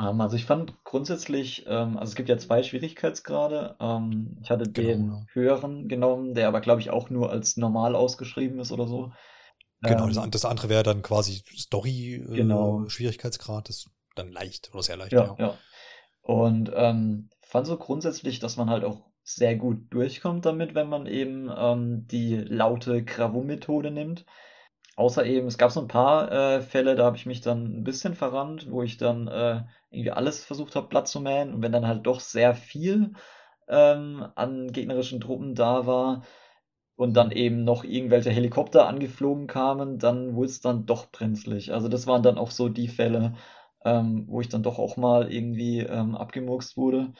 Ähm, 0.00 0.20
also 0.20 0.36
ich 0.36 0.44
fand 0.44 0.82
grundsätzlich, 0.84 1.64
ähm, 1.66 1.96
also 1.98 2.10
es 2.10 2.14
gibt 2.16 2.28
ja 2.28 2.38
zwei 2.38 2.62
Schwierigkeitsgrade. 2.62 3.76
Ähm, 3.80 4.38
ich 4.42 4.50
hatte 4.50 4.70
Genau, 4.72 4.88
den 4.88 5.10
ja. 5.10 5.26
höheren 5.32 5.88
genommen, 5.88 6.34
der 6.34 6.48
aber, 6.48 6.60
glaube 6.60 6.80
ich, 6.80 6.90
auch 6.90 7.10
nur 7.10 7.30
als 7.30 7.56
normal 7.56 7.94
ausgeschrieben 7.96 8.60
ist 8.60 8.72
oder 8.72 8.86
so. 8.86 9.12
Genau, 9.80 10.06
das, 10.08 10.16
Ähm, 10.16 10.30
das 10.30 10.44
andere 10.44 10.68
wäre 10.68 10.82
dann 10.82 11.02
quasi 11.02 11.42
Genau. 12.32 12.84
Story-Schwierigkeitsgrad, 12.86 13.68
das 13.68 13.76
ist 13.78 13.90
dann 14.14 14.30
leicht 14.32 14.70
oder 14.72 14.82
sehr 14.82 14.96
leicht, 14.96 15.12
ja, 15.12 15.24
ja. 15.24 15.36
ja. 15.38 15.58
Und 16.22 16.70
ähm, 16.74 17.30
fand 17.42 17.66
so 17.66 17.76
grundsätzlich, 17.78 18.38
dass 18.40 18.56
man 18.56 18.70
halt 18.70 18.84
auch 18.84 19.06
sehr 19.22 19.56
gut 19.56 19.92
durchkommt 19.92 20.46
damit, 20.46 20.74
wenn 20.74 20.88
man 20.88 21.06
eben 21.06 21.50
ähm, 21.56 22.06
die 22.08 22.36
laute 22.36 23.04
Gravur-Methode 23.04 23.90
nimmt. 23.90 24.24
Außer 24.96 25.24
eben, 25.26 25.46
es 25.46 25.58
gab 25.58 25.70
so 25.70 25.80
ein 25.80 25.88
paar 25.88 26.30
äh, 26.32 26.62
Fälle, 26.62 26.96
da 26.96 27.04
habe 27.04 27.16
ich 27.16 27.26
mich 27.26 27.40
dann 27.40 27.80
ein 27.80 27.84
bisschen 27.84 28.14
verrannt, 28.14 28.68
wo 28.70 28.82
ich 28.82 28.96
dann 28.98 29.28
äh, 29.28 29.64
irgendwie 29.90 30.10
alles 30.12 30.44
versucht 30.44 30.76
habe, 30.76 30.88
platt 30.88 31.08
zu 31.08 31.20
mähen. 31.20 31.54
Und 31.54 31.62
wenn 31.62 31.72
dann 31.72 31.86
halt 31.86 32.06
doch 32.06 32.20
sehr 32.20 32.54
viel 32.54 33.12
ähm, 33.68 34.26
an 34.34 34.72
gegnerischen 34.72 35.20
Truppen 35.20 35.54
da 35.54 35.86
war 35.86 36.24
und 36.96 37.14
dann 37.16 37.30
eben 37.32 37.64
noch 37.64 37.84
irgendwelche 37.84 38.30
Helikopter 38.30 38.88
angeflogen 38.88 39.46
kamen, 39.46 39.98
dann 39.98 40.34
wurde 40.34 40.50
es 40.50 40.60
dann 40.60 40.86
doch 40.86 41.10
brenzlig. 41.10 41.72
Also 41.72 41.88
das 41.88 42.06
waren 42.06 42.22
dann 42.22 42.38
auch 42.38 42.50
so 42.50 42.68
die 42.68 42.88
Fälle, 42.88 43.34
ähm, 43.84 44.24
wo 44.28 44.40
ich 44.40 44.48
dann 44.48 44.62
doch 44.62 44.78
auch 44.78 44.96
mal 44.96 45.32
irgendwie 45.32 45.80
ähm, 45.80 46.16
abgemurkst 46.16 46.76
wurde. 46.76 47.12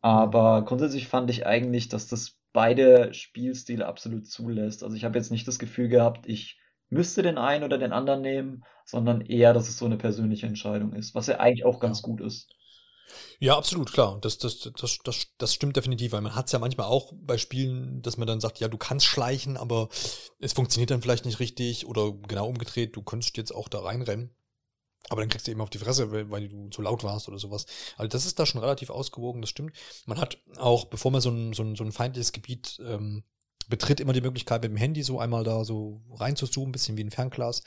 Aber 0.00 0.64
grundsätzlich 0.64 1.08
fand 1.08 1.30
ich 1.30 1.46
eigentlich, 1.46 1.88
dass 1.88 2.08
das 2.08 2.38
beide 2.52 3.12
Spielstile 3.14 3.86
absolut 3.86 4.26
zulässt. 4.26 4.82
Also 4.82 4.96
ich 4.96 5.04
habe 5.04 5.18
jetzt 5.18 5.30
nicht 5.30 5.46
das 5.48 5.58
Gefühl 5.58 5.88
gehabt, 5.88 6.28
ich 6.28 6.58
müsste 6.90 7.22
den 7.22 7.38
einen 7.38 7.64
oder 7.64 7.78
den 7.78 7.92
anderen 7.92 8.22
nehmen, 8.22 8.64
sondern 8.84 9.20
eher, 9.22 9.52
dass 9.54 9.68
es 9.68 9.78
so 9.78 9.86
eine 9.86 9.96
persönliche 9.98 10.46
Entscheidung 10.46 10.92
ist, 10.94 11.14
was 11.14 11.26
ja 11.28 11.38
eigentlich 11.40 11.64
auch 11.64 11.80
ganz 11.80 12.02
Ja. 12.02 12.02
gut 12.02 12.20
ist. 12.20 12.48
Ja, 13.38 13.56
absolut, 13.56 13.92
klar. 13.92 14.18
Das, 14.20 14.38
das, 14.38 14.70
das, 14.76 14.98
das, 15.04 15.26
das 15.38 15.54
stimmt 15.54 15.76
definitiv, 15.76 16.12
weil 16.12 16.20
man 16.20 16.34
hat 16.34 16.46
es 16.46 16.52
ja 16.52 16.58
manchmal 16.58 16.86
auch 16.86 17.12
bei 17.16 17.38
Spielen, 17.38 18.02
dass 18.02 18.16
man 18.16 18.26
dann 18.26 18.40
sagt, 18.40 18.60
ja, 18.60 18.68
du 18.68 18.78
kannst 18.78 19.06
schleichen, 19.06 19.56
aber 19.56 19.88
es 20.38 20.52
funktioniert 20.52 20.90
dann 20.90 21.02
vielleicht 21.02 21.24
nicht 21.26 21.40
richtig 21.40 21.86
oder 21.86 22.12
genau 22.12 22.48
umgedreht, 22.48 22.96
du 22.96 23.02
könntest 23.02 23.36
jetzt 23.36 23.54
auch 23.54 23.68
da 23.68 23.80
reinrennen. 23.80 24.34
Aber 25.10 25.22
dann 25.22 25.30
kriegst 25.30 25.46
du 25.46 25.52
eben 25.52 25.60
auf 25.62 25.70
die 25.70 25.78
Fresse, 25.78 26.12
weil, 26.12 26.30
weil 26.30 26.48
du 26.48 26.70
zu 26.70 26.82
laut 26.82 27.04
warst 27.04 27.28
oder 27.28 27.38
sowas. 27.38 27.66
Also 27.96 28.08
das 28.08 28.26
ist 28.26 28.38
da 28.38 28.46
schon 28.46 28.60
relativ 28.60 28.90
ausgewogen, 28.90 29.42
das 29.42 29.50
stimmt. 29.50 29.76
Man 30.06 30.20
hat 30.20 30.38
auch, 30.58 30.86
bevor 30.86 31.12
man 31.12 31.20
so 31.20 31.30
ein, 31.30 31.52
so 31.54 31.62
ein, 31.62 31.76
so 31.76 31.84
ein 31.84 31.92
feindliches 31.92 32.32
Gebiet 32.32 32.80
ähm, 32.84 33.24
betritt, 33.68 34.00
immer 34.00 34.12
die 34.12 34.20
Möglichkeit, 34.20 34.62
mit 34.62 34.70
dem 34.70 34.76
Handy 34.76 35.02
so 35.02 35.18
einmal 35.18 35.44
da 35.44 35.64
so 35.64 36.00
rein 36.14 36.36
zu 36.36 36.46
zoomen, 36.46 36.70
ein 36.70 36.72
bisschen 36.72 36.96
wie 36.96 37.04
ein 37.04 37.10
Fernglas. 37.10 37.62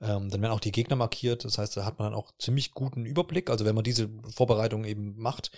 Ähm, 0.00 0.30
dann 0.30 0.42
werden 0.42 0.52
auch 0.52 0.60
die 0.60 0.72
Gegner 0.72 0.96
markiert. 0.96 1.44
Das 1.44 1.58
heißt, 1.58 1.76
da 1.76 1.84
hat 1.84 1.98
man 1.98 2.10
dann 2.10 2.18
auch 2.18 2.32
ziemlich 2.38 2.72
guten 2.72 3.06
Überblick. 3.06 3.50
Also 3.50 3.64
wenn 3.64 3.74
man 3.74 3.84
diese 3.84 4.10
Vorbereitung 4.34 4.84
eben 4.84 5.16
macht, 5.16 5.50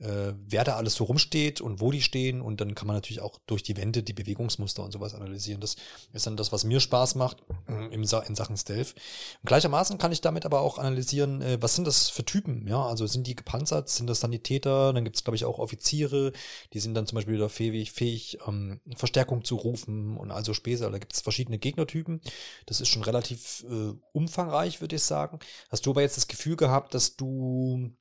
äh, 0.00 0.32
wer 0.46 0.64
da 0.64 0.76
alles 0.76 0.94
so 0.94 1.04
rumsteht 1.04 1.60
und 1.60 1.80
wo 1.80 1.90
die 1.90 2.02
stehen. 2.02 2.40
Und 2.40 2.60
dann 2.60 2.74
kann 2.74 2.86
man 2.86 2.96
natürlich 2.96 3.20
auch 3.20 3.38
durch 3.46 3.62
die 3.62 3.76
Wände 3.76 4.02
die 4.02 4.12
Bewegungsmuster 4.12 4.82
und 4.82 4.92
sowas 4.92 5.14
analysieren. 5.14 5.60
Das 5.60 5.76
ist 6.12 6.26
dann 6.26 6.36
das, 6.36 6.52
was 6.52 6.64
mir 6.64 6.80
Spaß 6.80 7.14
macht 7.16 7.38
äh, 7.68 7.92
im 7.92 8.04
Sa 8.04 8.20
in 8.20 8.34
Sachen 8.34 8.56
Stealth. 8.56 8.94
Und 9.42 9.46
gleichermaßen 9.46 9.98
kann 9.98 10.12
ich 10.12 10.20
damit 10.20 10.46
aber 10.46 10.60
auch 10.60 10.78
analysieren, 10.78 11.42
äh, 11.42 11.58
was 11.60 11.74
sind 11.74 11.86
das 11.86 12.08
für 12.08 12.24
Typen? 12.24 12.66
Ja, 12.66 12.86
also 12.86 13.06
sind 13.06 13.26
die 13.26 13.36
gepanzert, 13.36 13.88
sind 13.88 14.06
das 14.06 14.20
Sanitäter? 14.20 14.92
Dann 14.92 15.04
gibt 15.04 15.16
es, 15.16 15.24
glaube 15.24 15.36
ich, 15.36 15.44
auch 15.44 15.58
Offiziere, 15.58 16.32
die 16.72 16.80
sind 16.80 16.94
dann 16.94 17.06
zum 17.06 17.16
Beispiel 17.16 17.34
wieder 17.34 17.48
fähig, 17.48 17.92
fähig 17.92 18.38
ähm, 18.46 18.80
Verstärkung 18.96 19.44
zu 19.44 19.56
rufen 19.56 20.16
und 20.16 20.30
also 20.30 20.54
Späße. 20.54 20.90
Da 20.90 20.98
gibt 20.98 21.12
es 21.12 21.20
verschiedene 21.20 21.58
Gegnertypen. 21.58 22.20
Das 22.66 22.80
ist 22.80 22.88
schon 22.88 23.02
relativ 23.02 23.64
äh, 23.68 23.92
umfangreich, 24.12 24.80
würde 24.80 24.96
ich 24.96 25.02
sagen. 25.02 25.38
Hast 25.68 25.84
du 25.86 25.90
aber 25.90 26.02
jetzt 26.02 26.16
das 26.16 26.28
Gefühl 26.28 26.56
gehabt, 26.56 26.94
dass 26.94 27.16
du 27.16 27.92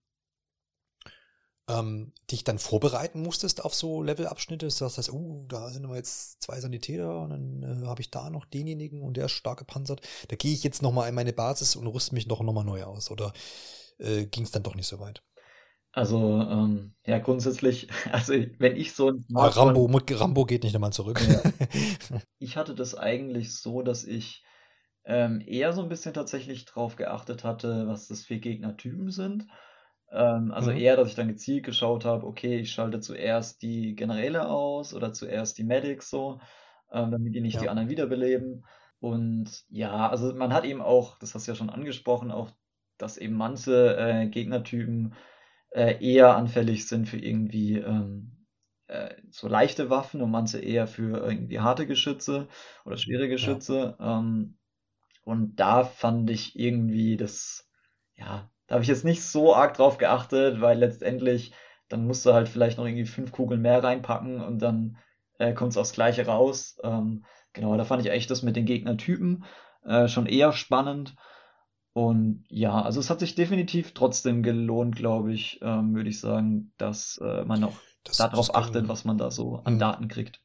ähm, 1.69 2.11
dich 2.31 2.43
dann 2.43 2.59
vorbereiten 2.59 3.21
musstest 3.21 3.63
auf 3.63 3.75
so 3.75 4.01
Levelabschnitte, 4.01 4.65
dass 4.65 4.77
du 4.77 4.87
sagst, 4.87 5.11
uh, 5.11 5.45
da 5.47 5.69
sind 5.69 5.85
aber 5.85 5.95
jetzt 5.95 6.41
zwei 6.41 6.59
Sanitäter 6.59 7.21
und 7.21 7.29
dann 7.29 7.83
äh, 7.83 7.87
habe 7.87 8.01
ich 8.01 8.11
da 8.11 8.29
noch 8.29 8.45
denjenigen 8.45 9.01
und 9.01 9.17
der 9.17 9.25
ist 9.25 9.33
stark 9.33 9.59
gepanzert. 9.59 10.01
Da 10.29 10.35
gehe 10.35 10.53
ich 10.53 10.63
jetzt 10.63 10.81
nochmal 10.81 11.09
in 11.09 11.15
meine 11.15 11.33
Basis 11.33 11.75
und 11.75 11.87
rüste 11.87 12.15
mich 12.15 12.27
doch 12.27 12.41
nochmal 12.41 12.65
neu 12.65 12.83
aus. 12.83 13.11
Oder 13.11 13.33
äh, 13.99 14.25
ging 14.25 14.43
es 14.43 14.51
dann 14.51 14.63
doch 14.63 14.75
nicht 14.75 14.87
so 14.87 14.99
weit? 14.99 15.21
Also, 15.91 16.41
ähm, 16.41 16.93
ja, 17.05 17.19
grundsätzlich, 17.19 17.89
also 18.11 18.33
wenn 18.33 18.75
ich 18.75 18.93
so 18.93 19.09
ein 19.09 19.25
Ah, 19.33 19.47
Rambo, 19.47 19.85
Rambo 19.85 20.45
geht 20.45 20.63
nicht 20.63 20.73
nochmal 20.73 20.93
zurück. 20.93 21.21
Ja. 21.27 21.41
Ich 22.41 22.55
hatte 22.55 22.73
das 22.73 22.95
eigentlich 22.95 23.53
so, 23.53 23.81
dass 23.81 24.05
ich 24.05 24.43
ähm, 25.03 25.41
eher 25.45 25.73
so 25.73 25.81
ein 25.81 25.89
bisschen 25.89 26.13
tatsächlich 26.13 26.63
drauf 26.65 26.95
geachtet 26.95 27.43
hatte, 27.43 27.85
was 27.87 28.07
das 28.07 28.23
für 28.23 28.37
Gegnertypen 28.37 29.11
sind. 29.11 29.45
Ähm, 30.11 30.51
also 30.51 30.71
Mhm. 30.71 30.71
eher, 30.71 30.95
dass 30.97 31.09
ich 31.09 31.15
dann 31.15 31.27
gezielt 31.27 31.65
geschaut 31.65 32.05
habe, 32.05 32.25
okay, 32.25 32.59
ich 32.59 32.71
schalte 32.71 32.99
zuerst 32.99 33.61
die 33.61 33.95
Generäle 33.95 34.47
aus 34.49 34.93
oder 34.93 35.13
zuerst 35.13 35.57
die 35.57 35.63
Medics 35.63 36.09
so, 36.09 36.39
ähm, 36.91 37.11
damit 37.11 37.35
die 37.35 37.41
nicht 37.41 37.59
Ja. 37.59 37.61
die 37.61 37.69
anderen 37.69 37.89
wiederbeleben. 37.89 38.65
Und 38.99 39.65
ja, 39.69 40.09
also 40.09 40.33
man 40.35 40.53
hat 40.53 40.65
eben 40.65 40.81
auch, 40.81 41.17
das 41.19 41.35
hast 41.35 41.47
du 41.47 41.51
ja 41.51 41.55
schon 41.55 41.69
angesprochen, 41.69 42.31
auch, 42.31 42.51
dass 42.97 43.17
eben 43.17 43.35
manche 43.35 43.95
äh, 43.97 44.27
Gegnertypen 44.27 45.13
äh, 45.71 46.03
eher 46.05 46.35
anfällig 46.35 46.87
sind 46.87 47.07
für 47.07 47.17
irgendwie 47.17 47.77
ähm, 47.77 48.45
äh, 48.87 49.15
so 49.29 49.47
leichte 49.47 49.89
Waffen 49.89 50.21
und 50.21 50.31
manche 50.31 50.59
eher 50.59 50.87
für 50.87 51.19
irgendwie 51.19 51.59
harte 51.59 51.87
Geschütze 51.87 52.47
oder 52.85 52.97
schwere 52.97 53.29
Geschütze. 53.29 53.95
Ähm, 53.99 54.57
und 55.23 55.55
da 55.57 55.83
fand 55.85 56.29
ich 56.29 56.57
irgendwie 56.59 57.17
das, 57.17 57.69
ja, 58.15 58.51
da 58.69 58.75
habe 58.75 58.83
ich 58.83 58.89
jetzt 58.89 59.05
nicht 59.05 59.23
so 59.23 59.55
arg 59.55 59.75
drauf 59.75 59.97
geachtet, 59.99 60.61
weil 60.61 60.79
letztendlich 60.79 61.53
dann 61.89 62.07
musst 62.07 62.25
du 62.25 62.33
halt 62.33 62.49
vielleicht 62.49 62.77
noch 62.77 62.85
irgendwie 62.85 63.05
fünf 63.07 63.33
Kugeln 63.33 63.61
mehr 63.61 63.83
reinpacken 63.83 64.41
und 64.41 64.59
dann 64.59 64.97
äh, 65.39 65.53
kommt 65.53 65.71
es 65.71 65.77
aufs 65.77 65.93
Gleiche 65.93 66.25
raus. 66.27 66.79
Ähm, 66.83 67.25
genau, 67.53 67.75
da 67.77 67.85
fand 67.85 68.05
ich 68.05 68.11
eigentlich 68.11 68.27
das 68.27 68.43
mit 68.43 68.55
den 68.55 68.65
Gegnertypen 68.65 69.43
äh, 69.85 70.07
schon 70.07 70.27
eher 70.27 70.53
spannend. 70.53 71.15
Und 71.93 72.45
ja, 72.49 72.81
also 72.81 72.99
es 72.99 73.09
hat 73.09 73.19
sich 73.19 73.35
definitiv 73.35 73.93
trotzdem 73.93 74.43
gelohnt, 74.43 74.95
glaube 74.95 75.33
ich, 75.33 75.59
ähm, 75.63 75.95
würde 75.95 76.09
ich 76.09 76.19
sagen, 76.19 76.71
dass 76.77 77.19
äh, 77.23 77.43
man 77.45 77.63
auch 77.63 77.79
Das- 78.03 78.17
darauf 78.17 78.47
das 78.47 78.55
achtet, 78.55 78.87
was 78.87 79.05
man 79.05 79.17
da 79.17 79.31
so 79.31 79.57
an 79.65 79.75
Mhm. 79.75 79.79
Daten 79.79 80.07
kriegt. 80.07 80.41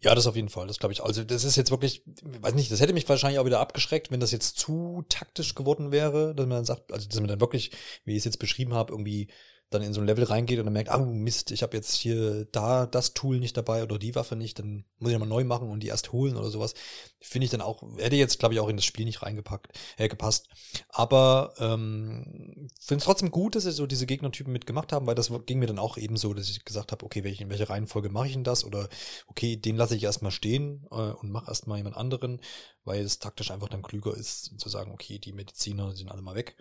Ja, 0.00 0.14
das 0.14 0.26
auf 0.26 0.36
jeden 0.36 0.48
Fall, 0.48 0.66
das 0.66 0.78
glaube 0.78 0.92
ich. 0.92 1.02
Also 1.02 1.24
das 1.24 1.44
ist 1.44 1.56
jetzt 1.56 1.70
wirklich, 1.70 2.02
weiß 2.22 2.54
nicht, 2.54 2.70
das 2.70 2.80
hätte 2.80 2.92
mich 2.92 3.08
wahrscheinlich 3.08 3.38
auch 3.38 3.44
wieder 3.44 3.60
abgeschreckt, 3.60 4.10
wenn 4.10 4.20
das 4.20 4.30
jetzt 4.30 4.58
zu 4.58 5.04
taktisch 5.08 5.54
geworden 5.54 5.90
wäre, 5.90 6.34
dass 6.34 6.46
man 6.46 6.58
dann 6.58 6.64
sagt, 6.64 6.92
also 6.92 7.08
dass 7.08 7.18
man 7.20 7.28
dann 7.28 7.40
wirklich, 7.40 7.72
wie 8.04 8.12
ich 8.12 8.18
es 8.18 8.24
jetzt 8.24 8.38
beschrieben 8.38 8.74
habe, 8.74 8.92
irgendwie 8.92 9.28
dann 9.70 9.82
in 9.82 9.92
so 9.92 10.00
ein 10.00 10.06
Level 10.06 10.24
reingeht 10.24 10.58
und 10.58 10.64
dann 10.64 10.72
merkt, 10.72 10.90
ah 10.90 10.98
Mist, 10.98 11.50
ich 11.50 11.62
habe 11.62 11.76
jetzt 11.76 11.94
hier 11.94 12.46
da 12.46 12.86
das 12.86 13.12
Tool 13.12 13.38
nicht 13.38 13.56
dabei 13.56 13.82
oder 13.82 13.98
die 13.98 14.14
Waffe 14.14 14.34
nicht, 14.34 14.58
dann 14.58 14.84
muss 14.98 15.10
ich 15.10 15.18
nochmal 15.18 15.28
neu 15.28 15.44
machen 15.44 15.68
und 15.68 15.80
die 15.80 15.88
erst 15.88 16.12
holen 16.12 16.36
oder 16.36 16.48
sowas. 16.48 16.74
Finde 17.20 17.44
ich 17.44 17.50
dann 17.50 17.60
auch, 17.60 17.82
hätte 17.98 18.16
jetzt, 18.16 18.38
glaube 18.38 18.54
ich, 18.54 18.60
auch 18.60 18.68
in 18.68 18.76
das 18.76 18.86
Spiel 18.86 19.04
nicht 19.04 19.22
reingepackt, 19.22 19.78
äh, 19.98 20.08
gepasst. 20.08 20.48
Aber 20.88 21.52
ähm, 21.58 22.68
finde 22.80 23.00
es 23.00 23.04
trotzdem 23.04 23.30
gut, 23.30 23.56
dass 23.56 23.64
sie 23.64 23.72
so 23.72 23.86
diese 23.86 24.06
Gegnertypen 24.06 24.52
mitgemacht 24.52 24.92
haben, 24.92 25.06
weil 25.06 25.14
das 25.14 25.30
ging 25.44 25.58
mir 25.58 25.66
dann 25.66 25.78
auch 25.78 25.98
eben 25.98 26.16
so, 26.16 26.32
dass 26.32 26.48
ich 26.48 26.64
gesagt 26.64 26.92
habe, 26.92 27.04
okay, 27.04 27.22
welche, 27.24 27.44
in 27.44 27.50
welcher 27.50 27.68
Reihenfolge 27.68 28.08
mache 28.08 28.28
ich 28.28 28.32
denn 28.32 28.44
das? 28.44 28.64
Oder 28.64 28.88
okay, 29.26 29.56
den 29.56 29.76
lasse 29.76 29.96
ich 29.96 30.04
erstmal 30.04 30.32
stehen 30.32 30.86
äh, 30.90 30.94
und 30.94 31.30
mache 31.30 31.48
erstmal 31.48 31.76
jemand 31.76 31.96
anderen, 31.96 32.40
weil 32.84 33.02
es 33.02 33.18
taktisch 33.18 33.50
einfach 33.50 33.68
dann 33.68 33.82
klüger 33.82 34.16
ist, 34.16 34.58
zu 34.58 34.68
sagen, 34.70 34.92
okay, 34.92 35.18
die 35.18 35.32
Mediziner 35.32 35.94
sind 35.94 36.10
alle 36.10 36.22
mal 36.22 36.34
weg. 36.34 36.56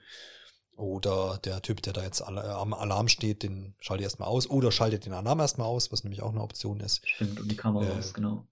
Oder 0.77 1.39
der 1.43 1.61
Typ, 1.63 1.81
der 1.81 1.93
da 1.93 2.03
jetzt 2.03 2.21
äh, 2.21 2.23
am 2.25 2.73
Alarm 2.73 3.07
steht, 3.07 3.41
den 3.41 3.75
schalte 3.79 4.01
ich 4.01 4.05
erstmal 4.05 4.29
aus. 4.29 4.47
Oder 4.47 4.71
schaltet 4.71 5.05
den 5.05 5.13
Alarm 5.13 5.39
erstmal 5.39 5.67
aus, 5.67 5.91
was 5.91 6.03
nämlich 6.03 6.21
auch 6.21 6.29
eine 6.29 6.41
Option 6.41 6.79
ist. 6.79 7.01
Stimmt, 7.07 7.41
und 7.41 7.51
die 7.51 7.55
Kameras, 7.55 8.11
Äh, 8.11 8.13
genau. 8.13 8.45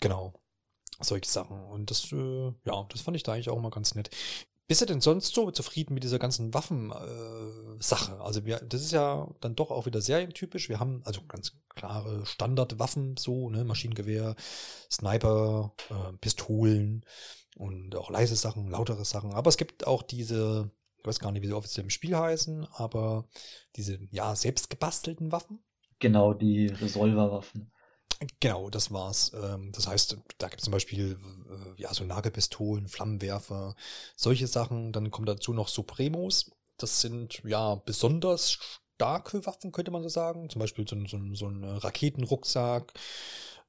Genau. 0.00 0.34
Solche 1.00 1.30
Sachen. 1.30 1.64
Und 1.64 1.90
das, 1.90 2.12
äh, 2.12 2.52
ja, 2.64 2.86
das 2.90 3.00
fand 3.00 3.16
ich 3.16 3.22
da 3.22 3.32
eigentlich 3.32 3.48
auch 3.48 3.60
mal 3.60 3.70
ganz 3.70 3.94
nett. 3.94 4.10
Bist 4.68 4.80
du 4.82 4.86
denn 4.86 5.00
sonst 5.00 5.32
so 5.32 5.50
zufrieden 5.50 5.94
mit 5.94 6.02
dieser 6.02 6.18
ganzen 6.18 6.52
Waffen-Sache? 6.52 8.12
Äh, 8.12 8.22
also 8.22 8.44
wir, 8.44 8.58
das 8.58 8.82
ist 8.82 8.92
ja 8.92 9.28
dann 9.40 9.54
doch 9.54 9.70
auch 9.70 9.86
wieder 9.86 10.00
serientypisch. 10.02 10.68
Wir 10.68 10.80
haben 10.80 11.02
also 11.04 11.22
ganz 11.26 11.52
klare 11.70 12.26
Standardwaffen, 12.26 13.16
so, 13.16 13.48
ne, 13.48 13.64
Maschinengewehr, 13.64 14.34
Sniper, 14.90 15.72
äh, 15.88 16.12
Pistolen 16.18 17.04
und 17.56 17.94
auch 17.94 18.10
leise 18.10 18.36
Sachen, 18.36 18.68
lautere 18.68 19.04
Sachen. 19.04 19.32
Aber 19.32 19.48
es 19.48 19.56
gibt 19.56 19.86
auch 19.86 20.02
diese, 20.02 20.70
ich 21.06 21.08
weiß 21.08 21.20
gar 21.20 21.30
nicht, 21.32 21.42
wie 21.42 21.46
sie 21.46 21.52
offiziell 21.52 21.84
im 21.84 21.90
Spiel 21.90 22.16
heißen, 22.16 22.66
aber 22.74 23.28
diese, 23.76 23.98
ja, 24.10 24.34
selbst 24.34 24.70
gebastelten 24.70 25.30
Waffen. 25.32 25.60
Genau, 25.98 26.32
die 26.32 26.68
Resolverwaffen. 26.68 27.70
Genau, 28.40 28.70
das 28.70 28.90
war's. 28.92 29.32
Ähm, 29.34 29.72
Das 29.72 29.86
heißt, 29.86 30.16
da 30.38 30.48
gibt 30.48 30.60
es 30.60 30.64
zum 30.64 30.72
Beispiel 30.72 31.18
äh, 31.76 31.80
ja 31.82 31.92
so 31.92 32.04
Nagelpistolen, 32.04 32.88
Flammenwerfer, 32.88 33.76
solche 34.16 34.46
Sachen. 34.46 34.92
Dann 34.92 35.10
kommt 35.10 35.28
dazu 35.28 35.52
noch 35.52 35.68
Supremos. 35.68 36.50
Das 36.78 37.00
sind 37.00 37.42
ja 37.44 37.74
besonders 37.74 38.58
starke 38.96 39.44
Waffen, 39.46 39.72
könnte 39.72 39.90
man 39.90 40.02
so 40.02 40.08
sagen. 40.08 40.48
Zum 40.48 40.60
Beispiel 40.60 40.86
so, 40.88 40.96
so, 41.06 41.18
so 41.34 41.46
ein 41.48 41.64
Raketenrucksack. 41.64 42.94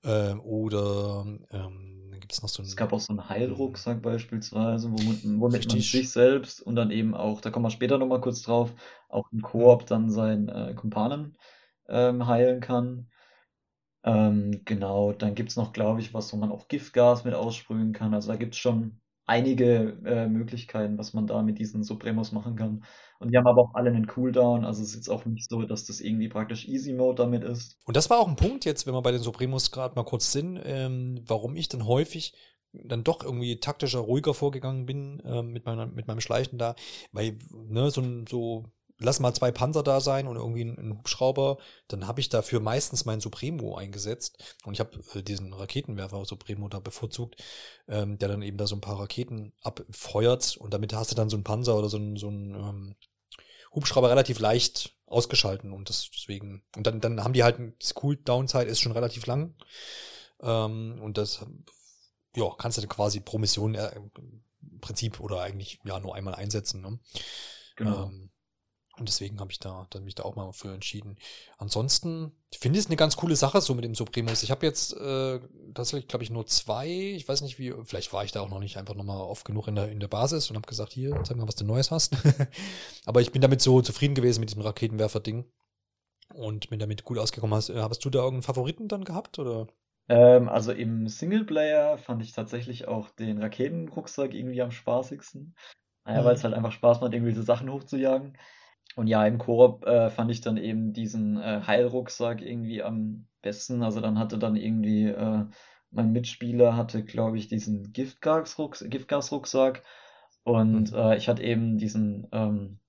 Ähm, 0.03 0.39
oder 0.41 1.25
ähm, 1.51 2.11
gibt 2.27 2.33
es 2.33 2.41
noch 2.41 2.49
so 2.49 2.61
einen. 2.61 2.67
Es 2.67 2.75
gab 2.75 2.93
auch 2.93 2.99
so 2.99 3.13
einen 3.13 3.29
Heilrucksack 3.29 4.01
beispielsweise, 4.01 4.91
womit, 4.91 5.23
womit 5.23 5.67
man 5.67 5.79
sich 5.79 6.11
selbst 6.11 6.61
und 6.61 6.75
dann 6.75 6.91
eben 6.91 7.15
auch, 7.15 7.41
da 7.41 7.49
kommen 7.49 7.65
wir 7.65 7.69
später 7.71 7.97
nochmal 7.97 8.21
kurz 8.21 8.41
drauf, 8.41 8.73
auch 9.09 9.31
im 9.31 9.41
Koop 9.41 9.85
dann 9.85 10.09
seinen 10.09 10.49
äh, 10.49 10.73
Kumpanen 10.75 11.37
ähm, 11.87 12.27
heilen 12.27 12.59
kann. 12.59 13.09
Ähm, 14.03 14.61
genau, 14.65 15.13
dann 15.13 15.35
gibt 15.35 15.49
es 15.49 15.55
noch, 15.55 15.73
glaube 15.73 16.01
ich, 16.01 16.13
was, 16.13 16.31
wo 16.33 16.37
man 16.37 16.51
auch 16.51 16.67
Giftgas 16.67 17.23
mit 17.23 17.33
aussprühen 17.33 17.93
kann. 17.93 18.13
Also 18.13 18.29
da 18.29 18.35
gibt 18.35 18.53
es 18.53 18.59
schon 18.59 18.99
einige 19.27 19.97
äh, 20.05 20.27
Möglichkeiten, 20.27 20.97
was 20.97 21.13
man 21.13 21.27
da 21.27 21.43
mit 21.43 21.59
diesen 21.59 21.83
Supremos 21.83 22.31
machen 22.31 22.55
kann. 22.55 22.85
Und 23.19 23.31
die 23.31 23.37
haben 23.37 23.47
aber 23.47 23.61
auch 23.61 23.75
alle 23.75 23.89
einen 23.89 24.07
Cooldown, 24.07 24.63
also 24.63 24.81
es 24.81 24.89
ist 24.89 24.95
jetzt 24.95 25.09
auch 25.09 25.25
nicht 25.25 25.49
so, 25.49 25.63
dass 25.63 25.85
das 25.85 25.99
irgendwie 25.99 26.29
praktisch 26.29 26.67
Easy 26.67 26.93
Mode 26.93 27.23
damit 27.23 27.43
ist. 27.43 27.77
Und 27.85 27.97
das 27.97 28.09
war 28.09 28.19
auch 28.19 28.27
ein 28.27 28.37
Punkt 28.37 28.63
jetzt, 28.65 28.87
wenn 28.87 28.93
wir 28.93 29.01
bei 29.01 29.11
den 29.11 29.21
Supremos 29.21 29.71
gerade 29.71 29.95
mal 29.95 30.03
kurz 30.03 30.31
sind, 30.31 30.59
ähm, 30.63 31.23
warum 31.27 31.55
ich 31.55 31.67
dann 31.67 31.85
häufig 31.85 32.33
dann 32.73 33.03
doch 33.03 33.23
irgendwie 33.23 33.59
taktischer, 33.59 33.99
ruhiger 33.99 34.33
vorgegangen 34.33 34.85
bin 34.85 35.19
äh, 35.21 35.41
mit, 35.41 35.65
meiner, 35.65 35.87
mit 35.87 36.07
meinem 36.07 36.21
Schleichen 36.21 36.57
da, 36.57 36.75
weil 37.11 37.37
ne, 37.51 37.89
so, 37.91 38.03
so 38.29 38.65
lass 38.99 39.19
mal 39.19 39.33
zwei 39.33 39.51
Panzer 39.51 39.83
da 39.83 40.01
sein 40.01 40.27
und 40.27 40.37
irgendwie 40.37 40.61
einen 40.61 40.97
Hubschrauber, 40.97 41.57
dann 41.87 42.07
habe 42.07 42.19
ich 42.19 42.29
dafür 42.29 42.59
meistens 42.59 43.05
meinen 43.05 43.21
Supremo 43.21 43.75
eingesetzt. 43.75 44.57
Und 44.65 44.73
ich 44.73 44.79
habe 44.79 44.99
äh, 45.13 45.21
diesen 45.21 45.53
Raketenwerfer 45.53 46.25
Supremo 46.25 46.67
da 46.67 46.79
bevorzugt, 46.79 47.43
ähm, 47.87 48.17
der 48.17 48.29
dann 48.29 48.41
eben 48.41 48.57
da 48.57 48.67
so 48.67 48.75
ein 48.75 48.81
paar 48.81 48.99
Raketen 48.99 49.53
abfeuert 49.61 50.57
und 50.57 50.73
damit 50.73 50.93
hast 50.93 51.11
du 51.11 51.15
dann 51.15 51.29
so 51.29 51.37
einen 51.37 51.43
Panzer 51.43 51.77
oder 51.77 51.89
so 51.89 51.97
einen, 51.97 52.17
so 52.17 52.27
einen 52.27 52.55
ähm, 52.55 52.95
Hubschrauber 53.73 54.09
relativ 54.09 54.39
leicht 54.39 54.95
ausgeschalten 55.05 55.71
und 55.71 55.89
das 55.89 56.09
deswegen, 56.13 56.63
und 56.75 56.87
dann, 56.87 56.99
dann 56.99 57.23
haben 57.23 57.33
die 57.33 57.43
halt, 57.43 57.59
das 57.79 57.93
Cooldown-Zeit 57.93 58.67
ist 58.67 58.79
schon 58.79 58.91
relativ 58.91 59.25
lang. 59.25 59.55
Ähm, 60.41 60.99
und 61.01 61.17
das, 61.17 61.45
ja, 62.35 62.49
kannst 62.57 62.77
du 62.77 62.87
quasi 62.87 63.19
pro 63.19 63.37
Mission 63.37 63.75
äh, 63.75 63.95
im 63.95 64.79
Prinzip 64.81 65.19
oder 65.19 65.41
eigentlich 65.41 65.79
ja 65.83 65.99
nur 65.99 66.15
einmal 66.15 66.35
einsetzen. 66.35 66.81
Ne? 66.81 66.99
Genau. 67.75 68.05
Ähm, 68.05 68.31
und 68.99 69.07
deswegen 69.07 69.39
habe 69.39 69.51
ich 69.51 69.59
da 69.59 69.85
dann 69.91 70.03
mich 70.03 70.15
da 70.15 70.23
auch 70.23 70.35
mal 70.35 70.51
für 70.53 70.73
entschieden. 70.73 71.17
Ansonsten 71.57 72.31
finde 72.51 72.79
ich 72.79 72.85
es 72.85 72.89
eine 72.89 72.95
ganz 72.95 73.15
coole 73.15 73.35
Sache 73.35 73.61
so 73.61 73.75
mit 73.75 73.83
dem 73.83 73.95
Supremus. 73.95 74.43
Ich 74.43 74.51
habe 74.51 74.65
jetzt 74.65 74.93
äh, 74.97 75.39
tatsächlich, 75.73 76.07
glaube 76.07 76.23
ich, 76.23 76.29
nur 76.29 76.47
zwei. 76.47 76.87
Ich 76.87 77.27
weiß 77.27 77.41
nicht 77.41 77.59
wie, 77.59 77.73
vielleicht 77.83 78.11
war 78.13 78.23
ich 78.23 78.31
da 78.31 78.41
auch 78.41 78.49
noch 78.49 78.59
nicht 78.59 78.77
einfach 78.77 78.95
nochmal 78.95 79.17
oft 79.17 79.45
genug 79.45 79.67
in 79.67 79.75
der, 79.75 79.89
in 79.89 79.99
der 79.99 80.07
Basis 80.07 80.49
und 80.49 80.55
habe 80.55 80.67
gesagt, 80.67 80.93
hier, 80.93 81.21
zeig 81.23 81.37
mal, 81.37 81.47
was 81.47 81.55
du 81.55 81.65
Neues 81.65 81.91
hast. 81.91 82.15
Aber 83.05 83.21
ich 83.21 83.31
bin 83.31 83.41
damit 83.41 83.61
so 83.61 83.81
zufrieden 83.81 84.15
gewesen 84.15 84.39
mit 84.39 84.49
diesem 84.49 84.63
Raketenwerfer-Ding 84.63 85.45
und 86.33 86.69
bin 86.69 86.79
damit 86.79 87.03
gut 87.03 87.19
ausgekommen. 87.19 87.55
Hast, 87.55 87.69
äh, 87.69 87.79
hast 87.79 88.03
du 88.03 88.09
da 88.09 88.19
irgendeinen 88.19 88.43
Favoriten 88.43 88.87
dann 88.87 89.03
gehabt 89.03 89.37
oder? 89.39 89.67
Ähm, 90.09 90.49
also 90.49 90.71
im 90.71 91.07
Singleplayer 91.07 91.97
fand 91.97 92.23
ich 92.23 92.31
tatsächlich 92.31 92.87
auch 92.87 93.09
den 93.09 93.41
Raketenrucksack 93.41 94.33
irgendwie 94.33 94.61
am 94.61 94.71
spaßigsten. 94.71 95.55
Naja, 96.05 96.21
mhm. 96.21 96.25
weil 96.25 96.35
es 96.35 96.43
halt 96.43 96.53
einfach 96.53 96.71
Spaß 96.71 97.01
macht, 97.01 97.13
irgendwie 97.13 97.33
so 97.33 97.41
Sachen 97.41 97.69
hochzujagen. 97.69 98.37
Und 98.97 99.05
ja, 99.05 99.27
im 99.27 99.37
Koop 99.37 99.85
äh, 99.85 100.09
fand 100.09 100.31
ich 100.31 100.41
dann 100.41 100.57
eben 100.57 100.91
diesen 100.91 101.37
äh, 101.37 101.61
Heilrucksack 101.67 102.41
irgendwie 102.41 102.81
am 102.81 103.27
besten. 103.43 103.83
Also 103.83 104.01
dann 104.01 104.17
hatte 104.17 104.39
dann 104.39 104.55
irgendwie 104.55 105.05
äh, 105.05 105.45
mein 105.91 106.11
Mitspieler 106.11 106.75
hatte, 106.75 107.03
glaube 107.03 107.37
ich, 107.37 107.47
diesen 107.47 107.93
Giftgasrucksack, 107.93 108.89
Giftgasrucksack 108.89 109.83
und 110.43 110.91
mhm. 110.93 110.97
äh, 110.97 111.15
ich 111.15 111.29
hatte 111.29 111.43
eben 111.43 111.77
diesen 111.77 112.27
ähm, 112.31 112.79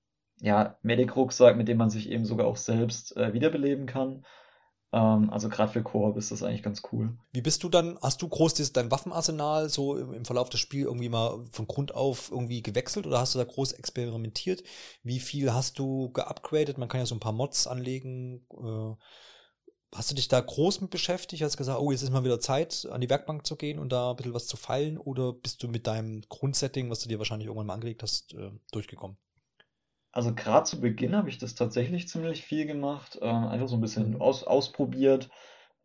ja, 0.41 0.79
Medic-Rucksack, 0.81 1.59
mit 1.59 1.69
dem 1.69 1.77
man 1.77 1.91
sich 1.91 2.09
eben 2.09 2.25
sogar 2.25 2.47
auch 2.47 2.57
selbst 2.57 3.15
äh, 3.19 3.35
wiederbeleben 3.35 3.85
kann. 3.85 4.25
Ähm, 4.93 5.31
also 5.31 5.49
gerade 5.49 5.73
für 5.73 5.83
Koop 5.83 6.17
ist 6.17 6.31
das 6.31 6.43
eigentlich 6.43 6.63
ganz 6.63 6.83
cool. 6.93 7.17
Wie 7.33 7.43
bist 7.43 7.63
du 7.63 7.69
dann, 7.69 7.99
hast 8.01 8.23
du 8.23 8.29
groß 8.29 8.55
dieses, 8.55 8.73
dein 8.73 8.91
Waffenarsenal 8.91 9.69
so 9.69 9.97
im, 9.97 10.25
Verlauf 10.25 10.49
des 10.49 10.61
Spiels 10.61 10.87
irgendwie 10.87 11.09
mal 11.11 11.45
von 11.51 11.67
Grund 11.67 11.95
auf 11.95 12.31
irgendwie 12.31 12.63
gewechselt 12.63 13.07
oder 13.07 13.21
hast 13.21 13.35
du 13.35 13.39
da 13.39 13.45
groß 13.45 13.73
experimentiert? 13.73 14.63
Wie 15.03 15.21
viel 15.21 15.53
hast 15.53 15.79
du 15.79 16.11
geupgradet? 16.13 16.79
Man 16.79 16.89
kann 16.89 17.01
ja 17.01 17.07
so 17.07 17.15
ein 17.15 17.21
paar 17.21 17.33
Mods 17.33 17.67
anlegen. 17.67 18.47
Äh, 18.51 18.95
hast 19.95 20.11
du 20.11 20.15
dich 20.15 20.29
da 20.29 20.41
groß 20.41 20.81
mit 20.81 20.91
beschäftigt? 20.91 21.43
Hast 21.43 21.55
du 21.55 21.59
gesagt, 21.59 21.81
oh, 21.81 21.91
jetzt 21.91 22.03
ist 22.03 22.11
mal 22.11 22.25
wieder 22.25 22.41
Zeit, 22.41 22.89
an 22.91 23.03
die 23.03 23.11
Werkbank 23.11 23.47
zu 23.47 23.57
gehen 23.57 23.79
und 23.79 23.91
da 23.91 24.11
ein 24.11 24.17
bisschen 24.17 24.35
was 24.35 24.47
zu 24.47 24.57
feilen? 24.57 24.97
Oder 24.97 25.35
bist 25.35 25.63
du 25.63 25.69
mit 25.69 25.87
deinem 25.87 26.23
Grundsetting, 26.31 26.89
was 26.89 27.01
du 27.01 27.09
dir 27.09 27.19
wahrscheinlich 27.19 27.47
irgendwann 27.47 27.67
mal 27.67 27.75
angelegt 27.75 28.03
hast, 28.03 28.33
äh, 28.35 28.53
durchgekommen? 28.73 29.19
Also 30.19 30.35
gerade 30.35 30.65
zu 30.65 30.81
Beginn 30.81 31.15
habe 31.15 31.29
ich 31.29 31.39
das 31.39 31.55
tatsächlich 31.55 32.09
ziemlich 32.09 32.43
viel 32.43 32.67
gemacht, 32.67 33.21
ähm, 33.23 33.47
einfach 33.47 33.69
so 33.69 33.77
ein 33.77 33.81
bisschen 33.81 34.15
mhm. 34.15 34.21
aus, 34.21 34.43
ausprobiert, 34.43 35.31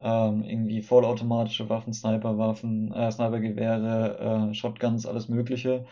ähm, 0.01 0.43
irgendwie 0.43 0.81
vollautomatische 0.81 1.69
Waffen, 1.69 1.93
Sniperwaffen, 1.93 2.91
äh, 2.93 3.11
Snipergewehre, 3.11 4.49
äh, 4.49 4.53
Shotguns, 4.55 5.05
alles 5.05 5.29
Mögliche. 5.29 5.85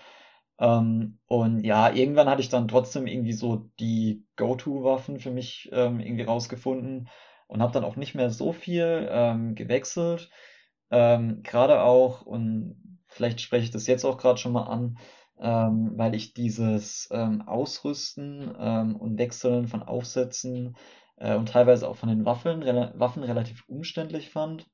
Ähm, 0.58 1.20
und 1.28 1.64
ja, 1.64 1.94
irgendwann 1.94 2.28
hatte 2.28 2.42
ich 2.42 2.50
dann 2.50 2.68
trotzdem 2.68 3.06
irgendwie 3.06 3.34
so 3.34 3.70
die 3.80 4.26
Go-To-Waffen 4.38 5.20
für 5.20 5.30
mich 5.30 5.70
ähm, 5.72 6.00
irgendwie 6.00 6.24
rausgefunden 6.24 7.10
und 7.46 7.62
habe 7.62 7.74
dann 7.74 7.84
auch 7.84 7.96
nicht 7.96 8.16
mehr 8.16 8.32
so 8.32 8.54
viel 8.54 9.08
ähm, 9.12 9.54
gewechselt. 9.54 10.32
Ähm, 10.90 11.44
gerade 11.44 11.84
auch, 11.84 12.24
und 12.24 13.00
vielleicht 13.06 13.40
spreche 13.40 13.66
ich 13.66 13.72
das 13.72 13.86
jetzt 13.86 14.04
auch 14.04 14.18
gerade 14.18 14.40
schon 14.40 14.54
mal 14.54 14.64
an, 14.64 14.98
ähm, 15.42 15.94
weil 15.98 16.16
ich 16.16 16.34
dieses 16.34 17.10
ähm, 17.12 17.42
Ausrüsten 17.48 18.54
ähm, 18.60 18.96
und 18.96 19.18
Wechseln 19.18 19.68
von 19.68 19.84
Aufsätzen 19.84 20.78
äh, 21.18 21.36
und 21.36 21.50
teilweise 21.50 21.90
auch 21.90 21.96
von 21.96 22.10
den 22.10 22.26
Waffen, 22.26 22.64
rela 22.64 22.94
Waffen 22.96 23.24
relativ 23.24 23.64
umständlich 23.68 24.30
fand. 24.30 24.68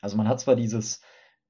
Also 0.00 0.16
man 0.16 0.28
hat 0.28 0.40
zwar 0.40 0.56
dieses, 0.56 1.00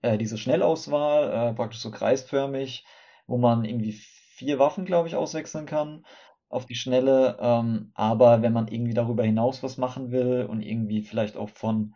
äh, 0.02 0.18
diese 0.18 0.38
Schnellauswahl, 0.38 1.50
äh, 1.50 1.54
praktisch 1.54 1.80
so 1.80 1.90
kreisförmig, 1.90 2.84
wo 3.26 3.38
man 3.38 3.64
irgendwie 3.64 3.92
vier 3.92 4.58
Waffen, 4.58 4.84
glaube 4.84 5.08
ich, 5.08 5.16
auswechseln 5.16 5.66
kann 5.66 6.04
auf 6.48 6.66
die 6.66 6.74
Schnelle, 6.74 7.38
ähm, 7.40 7.90
aber 7.94 8.42
wenn 8.42 8.52
man 8.52 8.68
irgendwie 8.68 8.94
darüber 8.94 9.24
hinaus 9.24 9.62
was 9.62 9.78
machen 9.78 10.12
will 10.12 10.46
und 10.48 10.62
irgendwie 10.62 11.02
vielleicht 11.02 11.36
auch 11.36 11.50
von 11.50 11.94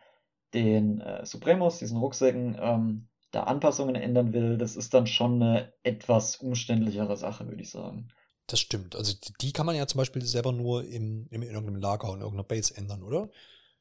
den 0.55 1.01
äh, 1.01 1.25
Supremos, 1.25 1.79
diesen 1.79 1.99
Rucksäcken, 1.99 2.57
ähm, 2.61 3.09
da 3.31 3.45
Anpassungen 3.45 3.95
ändern 3.95 4.33
will, 4.33 4.59
das 4.59 4.77
ist 4.77 4.95
dann 4.95 5.07
schon 5.07 5.43
eine 5.43 5.73
etwas 5.83 6.37
umständlichere 6.37 7.17
Sache, 7.17 7.47
würde 7.49 7.63
ich 7.63 7.71
sagen. 7.71 8.09
Das 8.47 8.59
stimmt. 8.59 8.97
Also 8.97 9.15
die 9.41 9.53
kann 9.53 9.67
man 9.67 9.77
ja 9.77 9.87
zum 9.87 9.99
Beispiel 9.99 10.23
selber 10.23 10.53
nur 10.53 10.85
im, 10.85 11.29
im, 11.31 11.43
in 11.43 11.51
irgendeinem 11.51 11.77
Lager 11.77 12.09
in 12.09 12.21
irgendeiner 12.21 12.45
Base 12.45 12.77
ändern, 12.77 13.03
oder? 13.03 13.31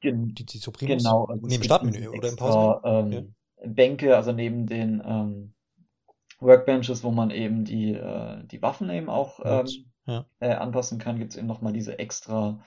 Gen 0.02 0.34
die, 0.36 0.46
die 0.46 0.60
Supremus? 0.60 0.98
Genau. 0.98 1.26
Also 1.26 1.48
neben 1.48 1.64
Startmenü 1.64 2.08
oder 2.10 2.30
im 2.30 2.36
Pausenmenü? 2.36 3.18
Ähm, 3.18 3.34
ja. 3.62 3.68
Bänke, 3.68 4.16
also 4.16 4.32
neben 4.32 4.68
den 4.68 5.02
ähm, 5.04 5.54
Workbenches, 6.40 7.04
wo 7.04 7.12
man 7.12 7.32
eben 7.32 7.66
die, 7.66 7.94
äh, 7.94 8.46
die 8.46 8.62
Waffen 8.62 8.90
eben 8.90 9.10
auch 9.10 9.40
ähm, 9.44 9.68
ja. 10.06 10.26
äh, 10.40 10.54
anpassen 10.54 11.00
kann, 11.00 11.18
gibt 11.18 11.32
es 11.32 11.38
eben 11.38 11.48
nochmal 11.48 11.74
diese 11.74 11.98
extra 12.00 12.64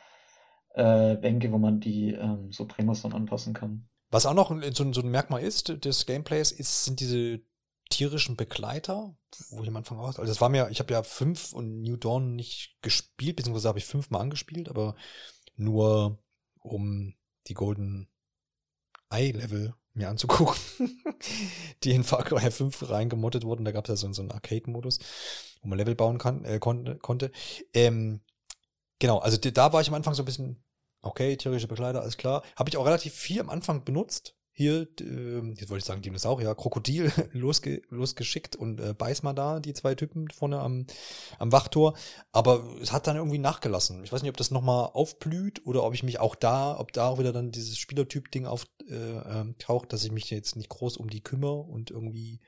äh, 0.75 1.17
Bänke, 1.17 1.53
wo 1.53 1.59
man 1.59 1.81
die 1.81 2.13
ähm, 2.13 2.51
Supremos 2.53 3.03
dann 3.03 3.13
anpassen 3.13 3.55
kann. 3.55 3.89
Was 4.13 4.27
auch 4.27 4.35
noch 4.35 4.51
so, 4.75 4.93
so 4.93 5.01
ein 5.01 5.11
Merkmal 5.11 5.43
ist 5.43 5.85
des 5.85 6.05
Gameplays, 6.05 6.53
ist, 6.53 6.85
sind 6.85 7.01
diese 7.01 7.41
tierischen 7.89 8.37
Begleiter, 8.37 9.17
wo 9.49 9.63
ich 9.63 9.69
am 9.69 9.77
Anfang 9.77 9.99
auch, 9.99 10.07
also 10.07 10.25
das 10.25 10.41
war 10.43 10.51
mir, 10.51 10.69
ich 10.71 10.81
habe 10.81 10.93
ja 10.93 11.03
fünf 11.03 11.55
und 11.55 11.81
New 11.81 11.97
Dawn 11.97 12.37
nicht 12.37 12.77
gespielt, 12.83 13.37
beziehungsweise 13.37 13.69
habe 13.69 13.79
ich 13.79 13.87
fünfmal 13.87 14.21
angespielt, 14.21 14.69
aber 14.69 14.97
nur 15.57 16.23
um 16.61 17.15
die 17.49 17.55
Golden 17.55 18.11
Eye 19.09 19.33
Level 19.33 19.75
mir 19.95 20.11
anzugucken, 20.11 20.61
die 21.83 21.93
in 21.93 22.05
Far 22.05 22.25
Cry 22.25 22.51
5 22.51 22.91
reingemottet 22.91 23.45
wurden. 23.45 23.65
Da 23.65 23.73
gab 23.73 23.87
es 23.87 23.89
ja 23.89 23.97
so, 23.97 24.13
so 24.13 24.21
einen 24.21 24.31
Arcade-Modus, 24.31 24.99
wo 25.63 25.69
man 25.69 25.79
Level 25.79 25.95
bauen 25.95 26.19
kann, 26.19 26.45
äh, 26.45 26.59
konnte. 26.59 26.97
konnte. 26.99 27.33
Ähm, 27.73 28.21
genau, 28.99 29.21
also 29.21 29.39
da 29.39 29.73
war 29.73 29.81
ich 29.81 29.89
am 29.89 29.95
Anfang 29.95 30.13
so 30.13 30.23
ein 30.23 30.27
bisschen 30.27 30.63
Okay, 31.03 31.37
tierische 31.37 31.67
Begleiter, 31.67 32.01
alles 32.01 32.17
klar. 32.17 32.45
Habe 32.57 32.71
ich 32.71 32.77
auch 32.77 32.87
relativ 32.87 33.13
viel 33.13 33.41
am 33.41 33.51
Anfang 33.51 33.85
benutzt. 33.85 34.37
Hier, 34.55 34.87
äh, 35.01 35.41
jetzt 35.55 35.71
wollte 35.71 35.79
ich 35.79 35.85
sagen 35.85 36.03
Dinosaurier, 36.03 36.55
Krokodil 36.55 37.11
losge 37.33 37.83
losgeschickt 37.89 38.55
und 38.55 38.81
äh, 38.81 38.95
beiß 38.95 39.23
mal 39.23 39.33
da, 39.33 39.59
die 39.61 39.73
zwei 39.73 39.95
Typen 39.95 40.31
vorne 40.31 40.61
am, 40.61 40.87
am 41.39 41.51
Wachtor. 41.51 41.95
Aber 42.31 42.77
es 42.81 42.93
hat 42.93 43.07
dann 43.07 43.17
irgendwie 43.17 43.39
nachgelassen. 43.39 44.05
Ich 44.05 44.13
weiß 44.13 44.23
nicht, 44.23 44.31
ob 44.31 44.37
das 44.37 44.51
nochmal 44.51 44.91
aufblüht 44.93 45.67
oder 45.67 45.83
ob 45.83 45.95
ich 45.95 46.03
mich 46.03 46.21
auch 46.21 46.37
da, 46.37 46.79
ob 46.79 46.93
da 46.93 47.09
auch 47.09 47.19
wieder 47.19 47.33
dann 47.33 47.51
dieses 47.51 47.79
Spielertyp-Ding 47.79 48.47
auftaucht, 48.47 48.81
äh, 48.89 49.41
ähm, 49.41 49.89
dass 49.89 50.05
ich 50.05 50.13
mich 50.13 50.31
jetzt 50.31 50.55
nicht 50.55 50.69
groß 50.69 50.99
um 50.99 51.11
die 51.11 51.23
kümmere 51.23 51.63
und 51.63 51.91
irgendwie 51.91 52.41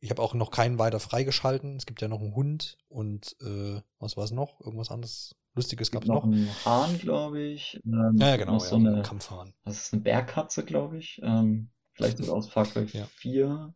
ich 0.00 0.10
habe 0.10 0.22
auch 0.22 0.34
noch 0.34 0.50
keinen 0.50 0.78
weiter 0.78 1.00
freigeschalten. 1.00 1.76
Es 1.76 1.86
gibt 1.86 2.02
ja 2.02 2.08
noch 2.08 2.20
einen 2.20 2.34
Hund 2.34 2.78
und 2.88 3.36
äh, 3.40 3.80
was 3.98 4.16
war 4.16 4.24
es 4.24 4.30
noch? 4.30 4.60
Irgendwas 4.60 4.90
anderes 4.90 5.36
Lustiges 5.56 5.90
gab 5.90 6.02
es 6.02 6.08
noch. 6.08 6.24
einen 6.24 6.48
Hahn, 6.64 6.98
glaube 6.98 7.40
ich. 7.40 7.80
Ähm, 7.84 8.16
ja, 8.16 8.28
ja, 8.28 8.36
genau. 8.36 8.52
Ja, 8.52 8.60
so 8.60 8.76
eine, 8.76 9.02
Kampfhahn. 9.02 9.54
Das 9.64 9.78
ist 9.78 9.92
eine 9.92 10.02
Bergkatze, 10.02 10.64
glaube 10.64 10.98
ich. 10.98 11.20
Ähm, 11.24 11.70
vielleicht 11.92 12.18
sogar 12.18 12.36
aus 12.36 12.50
Cry 12.50 12.86
ja. 12.92 13.06
4. 13.16 13.74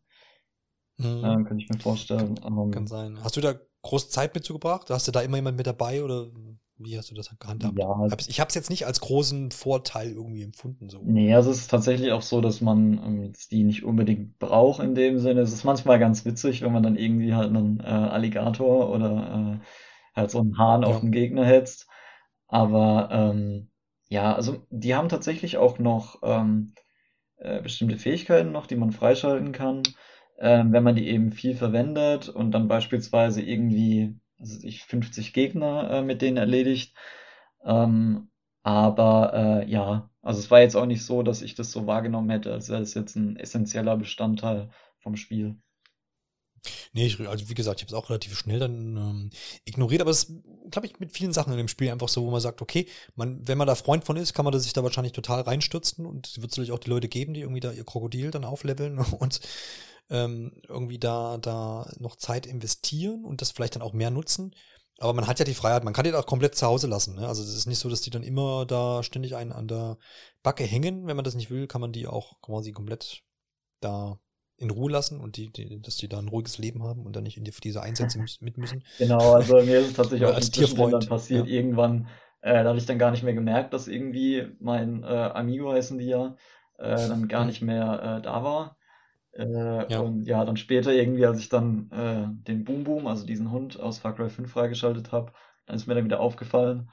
Mhm. 0.99 1.25
Ähm, 1.25 1.45
kann 1.47 1.59
ich 1.59 1.69
mir 1.71 1.79
vorstellen. 1.79 2.35
Kann, 2.35 2.71
kann, 2.71 2.87
sein. 2.87 3.19
Hast 3.25 3.37
du 3.37 3.41
da 3.41 3.55
große 3.83 4.11
Zeit 4.11 4.35
mitzugebracht? 4.35 4.91
Hast 4.91 5.09
du 5.09 5.13
da 5.13 5.23
immer 5.23 5.39
jemand 5.39 5.57
mit 5.57 5.67
dabei 5.67 6.05
oder 6.05 6.31
wie 6.77 6.99
hast 6.99 7.11
du 7.11 7.15
das 7.15 7.31
gehandhabt? 7.39 7.79
Ja. 7.79 8.09
Ich 8.29 8.41
habe 8.41 8.49
es 8.49 8.55
jetzt 8.55 8.69
nicht 8.71 8.87
als 8.87 9.01
großen 9.01 9.51
Vorteil 9.51 10.13
irgendwie 10.13 10.43
empfunden. 10.43 10.91
So. 10.91 11.01
Nee, 11.03 11.35
also 11.35 11.51
es 11.51 11.61
ist 11.61 11.71
tatsächlich 11.71 12.13
auch 12.13 12.23
so, 12.23 12.43
dass 12.43 12.61
man 12.61 12.99
ähm, 13.05 13.33
die 13.51 13.65
nicht 13.65 13.85
unbedingt 13.85 14.39
braucht 14.39 14.83
in 14.83 14.95
dem 14.95 15.19
Sinne. 15.19 15.41
Es 15.41 15.53
ist 15.53 15.65
manchmal 15.65 15.99
ganz 15.99 16.27
witzig, 16.27 16.61
wenn 16.61 16.73
man 16.73 16.83
dann 16.83 16.97
irgendwie 16.97 17.35
halt 17.35 17.49
einen 17.49 17.81
äh, 17.81 17.85
Alligator 17.85 18.91
oder 18.91 19.61
äh, 19.61 19.65
halt 20.15 20.31
so 20.31 20.41
einen 20.41 20.59
Hahn 20.59 20.83
ja. 20.83 20.89
auf 20.89 21.01
den 21.01 21.13
Gegner 21.13 21.45
hetzt. 21.45 21.89
Aber 22.49 23.09
ähm, 23.13 23.71
ja, 24.09 24.35
also 24.35 24.67
die 24.71 24.95
haben 24.95 25.09
tatsächlich 25.09 25.57
auch 25.57 25.79
noch 25.79 26.19
ähm, 26.23 26.75
äh, 27.37 27.63
bestimmte 27.63 27.97
Fähigkeiten 27.97 28.53
noch, 28.53 28.67
die 28.67 28.77
man 28.77 28.93
freischalten 28.93 29.53
kann, 29.53 29.83
ähm, 30.39 30.73
wenn 30.73 30.83
man 30.83 30.97
die 30.97 31.09
eben 31.09 31.33
viel 31.33 31.55
verwendet 31.55 32.29
und 32.29 32.51
dann 32.53 32.69
beispielsweise 32.69 33.43
irgendwie 33.43 34.21
also 34.41 34.59
ich 34.67 34.85
50 34.85 35.33
Gegner 35.33 35.91
äh, 35.91 36.03
mit 36.03 36.23
denen 36.23 36.39
erledigt. 36.39 36.95
Ähm, 37.65 38.31
aber 38.63 39.33
äh, 39.35 39.71
ja, 39.71 40.11
also 40.23 40.41
es 40.41 40.51
war 40.51 40.61
jetzt 40.61 40.77
auch 40.77 40.87
nicht 40.87 41.05
so, 41.05 41.23
dass 41.23 41.43
ich 41.43 41.55
das 41.55 41.71
so 41.73 41.87
wahrgenommen 41.87 42.31
hätte, 42.31 42.53
als 42.53 42.69
wäre 42.69 42.81
das 42.81 42.95
jetzt 42.95 43.17
ein 43.17 43.37
essentieller 43.37 43.97
Bestandteil 43.97 44.71
vom 44.99 45.17
Spiel. 45.17 45.57
Nee, 46.93 47.07
ich, 47.07 47.21
also 47.21 47.49
wie 47.49 47.55
gesagt, 47.55 47.81
ich 47.81 47.87
habe 47.87 47.97
es 47.97 48.03
auch 48.03 48.11
relativ 48.11 48.37
schnell 48.37 48.59
dann 48.59 48.97
ähm, 48.97 49.31
ignoriert, 49.65 50.01
aber 50.01 50.11
es 50.11 50.33
glaube 50.71 50.87
ich 50.87 50.99
mit 51.01 51.13
vielen 51.13 51.33
Sachen 51.33 51.53
in 51.53 51.59
dem 51.59 51.69
Spiel 51.69 51.91
einfach 51.91 52.09
so, 52.09 52.25
wo 52.25 52.31
man 52.31 52.41
sagt, 52.41 52.63
okay, 52.63 52.87
man, 53.15 53.47
wenn 53.47 53.59
man 53.59 53.67
da 53.67 53.75
Freund 53.75 54.05
von 54.05 54.17
ist, 54.17 54.35
kann 54.35 54.45
man 54.45 54.59
sich 54.59 54.73
da 54.73 54.83
wahrscheinlich 54.83 55.13
total 55.13 55.43
reinstürzen 55.43 56.07
und 56.07 56.27
es 56.27 56.41
wird 56.41 56.53
sicherlich 56.53 56.73
auch 56.73 56.79
die 56.79 56.91
Leute 56.91 57.09
geben, 57.09 57.35
die 57.35 57.41
irgendwie 57.41 57.61
da 57.61 57.73
ihr 57.73 57.85
Krokodil 57.85 58.31
dann 58.31 58.45
aufleveln 58.45 58.99
und 59.19 59.41
ähm, 60.11 60.53
irgendwie 60.69 60.99
da, 60.99 61.39
da 61.39 61.91
noch 61.99 62.17
Zeit 62.17 62.47
investieren 62.47 63.25
und 63.25 63.41
das 63.41 63.53
vielleicht 63.53 63.77
dann 63.77 63.83
auch 63.83 63.93
mehr 63.93 64.11
nutzen. 64.11 64.55
Aber 64.99 65.15
man 65.15 65.27
hat 65.27 65.39
ja 65.39 65.47
die 65.47 65.55
Freiheit, 65.55 65.83
man 65.83 65.95
kann 65.95 66.05
die 66.05 66.13
auch 66.13 66.27
komplett 66.27 66.57
zu 66.57 66.67
Hause 66.67 66.87
lassen. 66.87 67.15
Ne? 67.15 67.27
Also 67.27 67.43
es 67.43 67.55
ist 67.55 67.67
nicht 67.67 67.79
so, 67.79 67.89
dass 67.89 68.03
die 68.03 68.11
dann 68.11 68.23
immer 68.23 68.67
da 68.67 69.03
ständig 69.03 69.35
einen 69.35 69.53
an 69.53 69.67
der 69.67 69.97
Backe 70.43 70.65
hängen. 70.65 71.07
Wenn 71.07 71.17
man 71.17 71.25
das 71.25 71.35
nicht 71.35 71.51
will, 71.51 71.67
kann 71.67 71.81
man 71.81 71.93
die 71.93 72.07
auch 72.07 72.39
quasi 72.43 72.73
komplett 72.73 73.23
da 73.81 74.19
in 74.61 74.71
Ruhe 74.71 74.91
lassen 74.91 75.21
und 75.21 75.37
die, 75.37 75.51
die, 75.51 75.81
dass 75.81 75.97
die 75.97 76.09
da 76.09 76.19
ein 76.19 76.29
ruhiges 76.29 76.59
Leben 76.59 76.83
haben 76.83 77.07
und 77.07 77.17
dann 77.17 77.25
nicht 77.25 77.39
in 77.39 77.45
die, 77.45 77.53
diese 77.65 77.83
Einsätze 77.83 78.19
mit 78.41 78.59
müssen. 78.59 78.85
Genau, 78.99 79.35
also 79.35 79.57
mir 79.63 79.81
ist 79.81 79.89
es 79.89 79.95
tatsächlich 79.95 80.29
auch 80.29 80.35
als 80.35 80.51
Tierfreund 80.51 81.09
passiert. 81.09 81.47
Ja. 81.47 81.55
Irgendwann, 81.55 82.09
äh, 82.43 82.63
da 82.63 82.69
habe 82.69 82.79
ich 82.79 82.87
dann 82.87 82.99
gar 82.99 83.11
nicht 83.11 83.23
mehr 83.23 83.35
gemerkt, 83.35 83.73
dass 83.73 83.89
irgendwie 83.89 84.47
mein 84.61 85.03
äh, 85.03 85.07
Amigo 85.07 85.73
heißen 85.73 85.99
die 85.99 86.07
ja, 86.07 86.37
äh, 86.79 86.97
dann 86.97 87.27
gar 87.27 87.47
nicht 87.47 87.63
mehr 87.63 88.19
äh, 88.19 88.23
da 88.23 88.45
war. 88.45 88.77
Äh, 89.33 89.91
ja. 89.91 90.01
Und 90.01 90.27
ja, 90.27 90.45
dann 90.45 90.57
später 90.57 90.93
irgendwie, 90.93 91.25
als 91.25 91.39
ich 91.39 91.49
dann 91.49 91.91
äh, 91.91 92.27
den 92.47 92.65
Boom 92.65 92.85
Boom, 92.85 93.07
also 93.07 93.25
diesen 93.25 93.51
Hund 93.51 93.81
aus 93.81 93.99
Far 93.99 94.15
Cry 94.15 94.29
5 94.29 94.51
freigeschaltet 94.51 95.13
habe, 95.13 95.33
dann 95.67 95.77
ist 95.77 95.87
mir 95.87 95.95
dann 95.95 96.05
wieder 96.05 96.21
aufgefallen. 96.21 96.91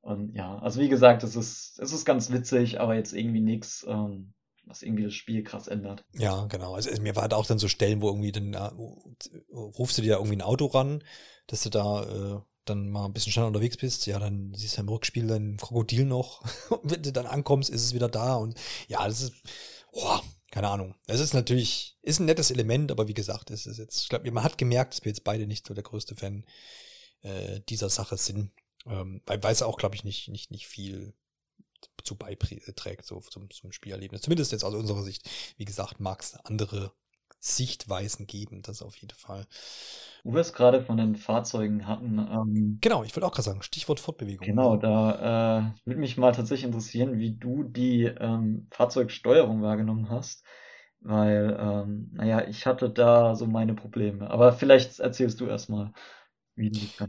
Und 0.00 0.34
ja, 0.34 0.58
also 0.58 0.80
wie 0.80 0.88
gesagt, 0.88 1.22
es 1.22 1.36
ist, 1.36 1.78
es 1.78 1.92
ist 1.92 2.04
ganz 2.04 2.32
witzig, 2.32 2.80
aber 2.80 2.94
jetzt 2.94 3.12
irgendwie 3.12 3.40
nichts, 3.40 3.86
ähm, 3.88 4.34
was 4.66 4.82
irgendwie 4.82 5.04
das 5.04 5.14
Spiel 5.14 5.42
krass 5.42 5.68
ändert. 5.68 6.04
Ja, 6.14 6.46
genau. 6.46 6.74
Also 6.74 6.90
mir 7.00 7.14
war 7.16 7.22
halt 7.22 7.34
auch 7.34 7.46
dann 7.46 7.58
so 7.58 7.68
Stellen, 7.68 8.00
wo 8.00 8.08
irgendwie 8.08 8.32
dann 8.32 8.54
äh, 8.54 8.70
rufst 9.52 9.98
du 9.98 10.02
dir 10.02 10.14
irgendwie 10.14 10.36
ein 10.36 10.42
Auto 10.42 10.66
ran, 10.66 11.02
dass 11.46 11.62
du 11.62 11.70
da 11.70 12.02
äh, 12.02 12.40
dann 12.64 12.90
mal 12.90 13.04
ein 13.04 13.12
bisschen 13.12 13.32
schneller 13.32 13.48
unterwegs 13.48 13.76
bist, 13.76 14.06
ja, 14.06 14.18
dann 14.18 14.54
siehst 14.54 14.76
du 14.76 14.82
im 14.82 14.88
Rückspiel 14.88 15.26
dein 15.26 15.56
Krokodil 15.56 16.04
noch. 16.04 16.42
und 16.70 16.90
wenn 16.90 17.02
du 17.02 17.12
dann 17.12 17.26
ankommst, 17.26 17.70
ist 17.70 17.84
es 17.84 17.94
wieder 17.94 18.08
da. 18.08 18.36
Und 18.36 18.58
ja, 18.88 19.06
das 19.06 19.20
ist, 19.20 19.32
boah, 19.92 20.22
keine 20.50 20.68
Ahnung. 20.68 20.94
Es 21.06 21.20
ist 21.20 21.34
natürlich, 21.34 21.98
ist 22.02 22.20
ein 22.20 22.26
nettes 22.26 22.50
Element, 22.50 22.90
aber 22.90 23.08
wie 23.08 23.14
gesagt, 23.14 23.50
es 23.50 23.66
ist 23.66 23.78
jetzt, 23.78 24.02
ich 24.02 24.08
glaube, 24.08 24.30
man 24.30 24.44
hat 24.44 24.58
gemerkt, 24.58 24.94
dass 24.94 25.04
wir 25.04 25.10
jetzt 25.10 25.24
beide 25.24 25.46
nicht 25.46 25.66
so 25.66 25.74
der 25.74 25.84
größte 25.84 26.14
Fan 26.14 26.44
äh, 27.22 27.60
dieser 27.68 27.90
Sache 27.90 28.16
sind. 28.16 28.52
Ähm, 28.86 29.22
weil, 29.26 29.40
es 29.44 29.62
auch, 29.62 29.78
glaube 29.78 29.94
ich, 29.94 30.04
nicht, 30.04 30.28
nicht, 30.28 30.50
nicht 30.50 30.66
viel 30.66 31.14
zu 32.02 32.16
beiträgt, 32.16 33.04
so 33.04 33.20
zum, 33.20 33.50
zum 33.50 33.72
Spielerlebnis. 33.72 34.22
Zumindest 34.22 34.52
jetzt 34.52 34.64
aus 34.64 34.74
unserer 34.74 35.02
Sicht. 35.02 35.28
Wie 35.56 35.64
gesagt, 35.64 36.00
mag 36.00 36.20
es 36.20 36.36
andere 36.44 36.92
Sichtweisen 37.40 38.26
geben, 38.26 38.62
das 38.62 38.80
auf 38.80 38.96
jeden 38.96 39.14
Fall. 39.14 39.46
Wo 40.22 40.32
wir 40.32 40.40
es 40.40 40.54
gerade 40.54 40.80
von 40.82 40.96
den 40.96 41.14
Fahrzeugen 41.14 41.86
hatten. 41.86 42.18
Ähm, 42.18 42.78
genau, 42.80 43.04
ich 43.04 43.14
wollte 43.14 43.26
auch 43.26 43.32
gerade 43.32 43.42
sagen, 43.42 43.62
Stichwort 43.62 44.00
Fortbewegung. 44.00 44.46
Genau, 44.46 44.76
da 44.76 45.58
äh, 45.58 45.86
würde 45.86 46.00
mich 46.00 46.16
mal 46.16 46.32
tatsächlich 46.32 46.64
interessieren, 46.64 47.18
wie 47.18 47.36
du 47.36 47.62
die 47.64 48.04
ähm, 48.04 48.66
Fahrzeugsteuerung 48.70 49.60
wahrgenommen 49.60 50.08
hast. 50.08 50.42
Weil, 51.00 51.54
ähm, 51.60 52.10
naja, 52.14 52.48
ich 52.48 52.64
hatte 52.64 52.88
da 52.88 53.34
so 53.34 53.46
meine 53.46 53.74
Probleme. 53.74 54.30
Aber 54.30 54.54
vielleicht 54.54 55.00
erzählst 55.00 55.38
du 55.40 55.46
erstmal. 55.46 55.92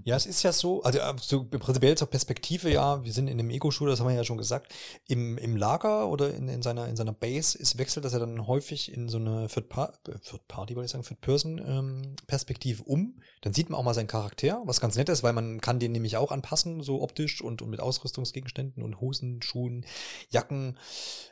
Ja, 0.04 0.16
es 0.16 0.26
ist 0.26 0.42
ja 0.42 0.52
so, 0.52 0.82
also 0.82 0.98
äh, 0.98 1.14
so 1.22 1.44
prinzipiell 1.44 1.96
zur 1.96 2.10
Perspektive, 2.10 2.72
ja, 2.72 3.04
wir 3.04 3.14
sind 3.14 3.28
in 3.28 3.40
einem 3.40 3.52
Ego-Shooter, 3.52 3.92
das 3.92 4.00
haben 4.00 4.08
wir 4.08 4.16
ja 4.16 4.24
schon 4.24 4.40
gesagt, 4.40 4.74
im, 5.08 5.38
im 5.38 5.56
Lager 5.56 6.10
oder 6.10 6.34
in, 6.34 6.48
in, 6.48 6.64
seiner, 6.64 6.88
in 6.88 6.96
seiner 6.96 7.14
Base 7.14 7.56
ist 7.58 7.78
wechselt 7.78 8.06
das 8.06 8.14
ja 8.14 8.20
dann 8.20 8.48
häufig 8.48 8.92
in 8.92 9.08
so 9.08 9.18
eine 9.18 9.48
Third, 9.48 9.70
pa 9.70 9.94
Third 10.04 10.48
Party, 10.48 10.76
wollte 10.76 10.86
ich 10.86 10.92
sagen, 10.92 11.04
Third 11.04 11.22
Person 11.22 11.60
ähm, 11.60 12.16
Perspektive 12.26 12.84
um. 12.84 13.20
Dann 13.42 13.54
sieht 13.54 13.70
man 13.70 13.80
auch 13.80 13.84
mal 13.84 13.94
seinen 13.94 14.08
Charakter, 14.08 14.64
was 14.66 14.82
ganz 14.82 14.96
nett 14.96 15.10
ist, 15.10 15.22
weil 15.22 15.34
man 15.34 15.62
kann 15.62 15.80
den 15.80 15.92
nämlich 15.92 16.18
auch 16.18 16.32
anpassen, 16.32 16.82
so 16.82 17.04
optisch 17.04 17.42
und, 17.42 17.62
und 17.62 17.70
mit 17.70 17.80
Ausrüstungsgegenständen 17.80 18.82
und 18.82 19.00
Hosen, 19.00 19.44
Schuhen, 19.44 19.86
Jacken, 20.30 20.80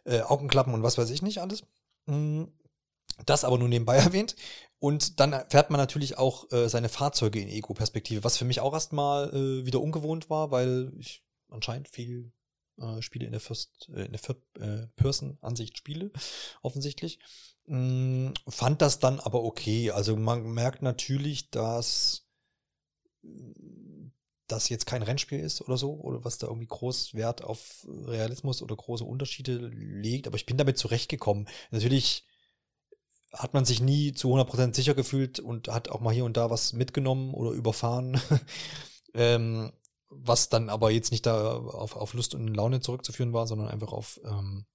äh, 0.05 0.21
Augenklappen 0.21 0.73
und 0.73 0.83
was 0.83 0.99
weiß 0.99 1.09
ich 1.09 1.23
nicht 1.23 1.39
alles. 1.39 1.63
Mhm. 2.05 2.51
Das 3.25 3.43
aber 3.43 3.57
nur 3.57 3.69
nebenbei 3.69 3.97
erwähnt. 3.97 4.35
Und 4.79 5.19
dann 5.19 5.31
fährt 5.49 5.69
man 5.69 5.79
natürlich 5.79 6.17
auch 6.17 6.51
äh, 6.51 6.67
seine 6.67 6.89
Fahrzeuge 6.89 7.39
in 7.39 7.47
Ego-Perspektive, 7.47 8.23
was 8.23 8.37
für 8.37 8.45
mich 8.45 8.59
auch 8.59 8.73
erstmal 8.73 9.29
äh, 9.33 9.65
wieder 9.65 9.79
ungewohnt 9.79 10.29
war, 10.29 10.51
weil 10.51 10.91
ich 10.97 11.23
anscheinend 11.49 11.87
viel 11.87 12.33
äh, 12.77 13.01
Spiele 13.01 13.25
in 13.25 13.31
der 13.31 13.39
First, 13.39 13.89
äh, 13.93 14.05
in 14.05 14.11
der 14.11 14.21
Third-Person-Ansicht 14.21 15.73
äh, 15.73 15.77
spiele, 15.77 16.11
offensichtlich. 16.61 17.19
Mm, 17.65 18.31
fand 18.47 18.81
das 18.81 18.99
dann 18.99 19.19
aber 19.19 19.43
okay. 19.43 19.91
Also 19.91 20.17
man 20.17 20.43
merkt 20.51 20.81
natürlich, 20.81 21.49
dass 21.49 22.25
das 24.47 24.69
jetzt 24.69 24.85
kein 24.85 25.03
Rennspiel 25.03 25.39
ist 25.39 25.61
oder 25.61 25.77
so, 25.77 25.93
oder 25.93 26.25
was 26.25 26.37
da 26.37 26.47
irgendwie 26.47 26.67
groß 26.67 27.13
Wert 27.13 27.43
auf 27.43 27.85
Realismus 27.87 28.61
oder 28.61 28.75
große 28.75 29.05
Unterschiede 29.05 29.55
legt, 29.67 30.27
aber 30.27 30.35
ich 30.35 30.45
bin 30.45 30.57
damit 30.57 30.77
zurechtgekommen. 30.77 31.47
Natürlich 31.71 32.27
hat 33.33 33.53
man 33.53 33.65
sich 33.65 33.81
nie 33.81 34.13
zu 34.13 34.33
100% 34.33 34.75
sicher 34.75 34.93
gefühlt 34.93 35.39
und 35.39 35.67
hat 35.67 35.89
auch 35.89 35.99
mal 35.99 36.13
hier 36.13 36.25
und 36.25 36.37
da 36.37 36.49
was 36.49 36.73
mitgenommen 36.73 37.33
oder 37.33 37.51
überfahren. 37.51 38.21
ähm, 39.13 39.71
was 40.09 40.49
dann 40.49 40.69
aber 40.69 40.91
jetzt 40.91 41.11
nicht 41.11 41.25
da 41.25 41.55
auf, 41.57 41.95
auf 41.95 42.13
Lust 42.13 42.35
und 42.35 42.53
Laune 42.53 42.81
zurückzuführen 42.81 43.33
war, 43.33 43.47
sondern 43.47 43.67
einfach 43.67 43.91
auf, 43.91 44.19
ähm, 44.23 44.65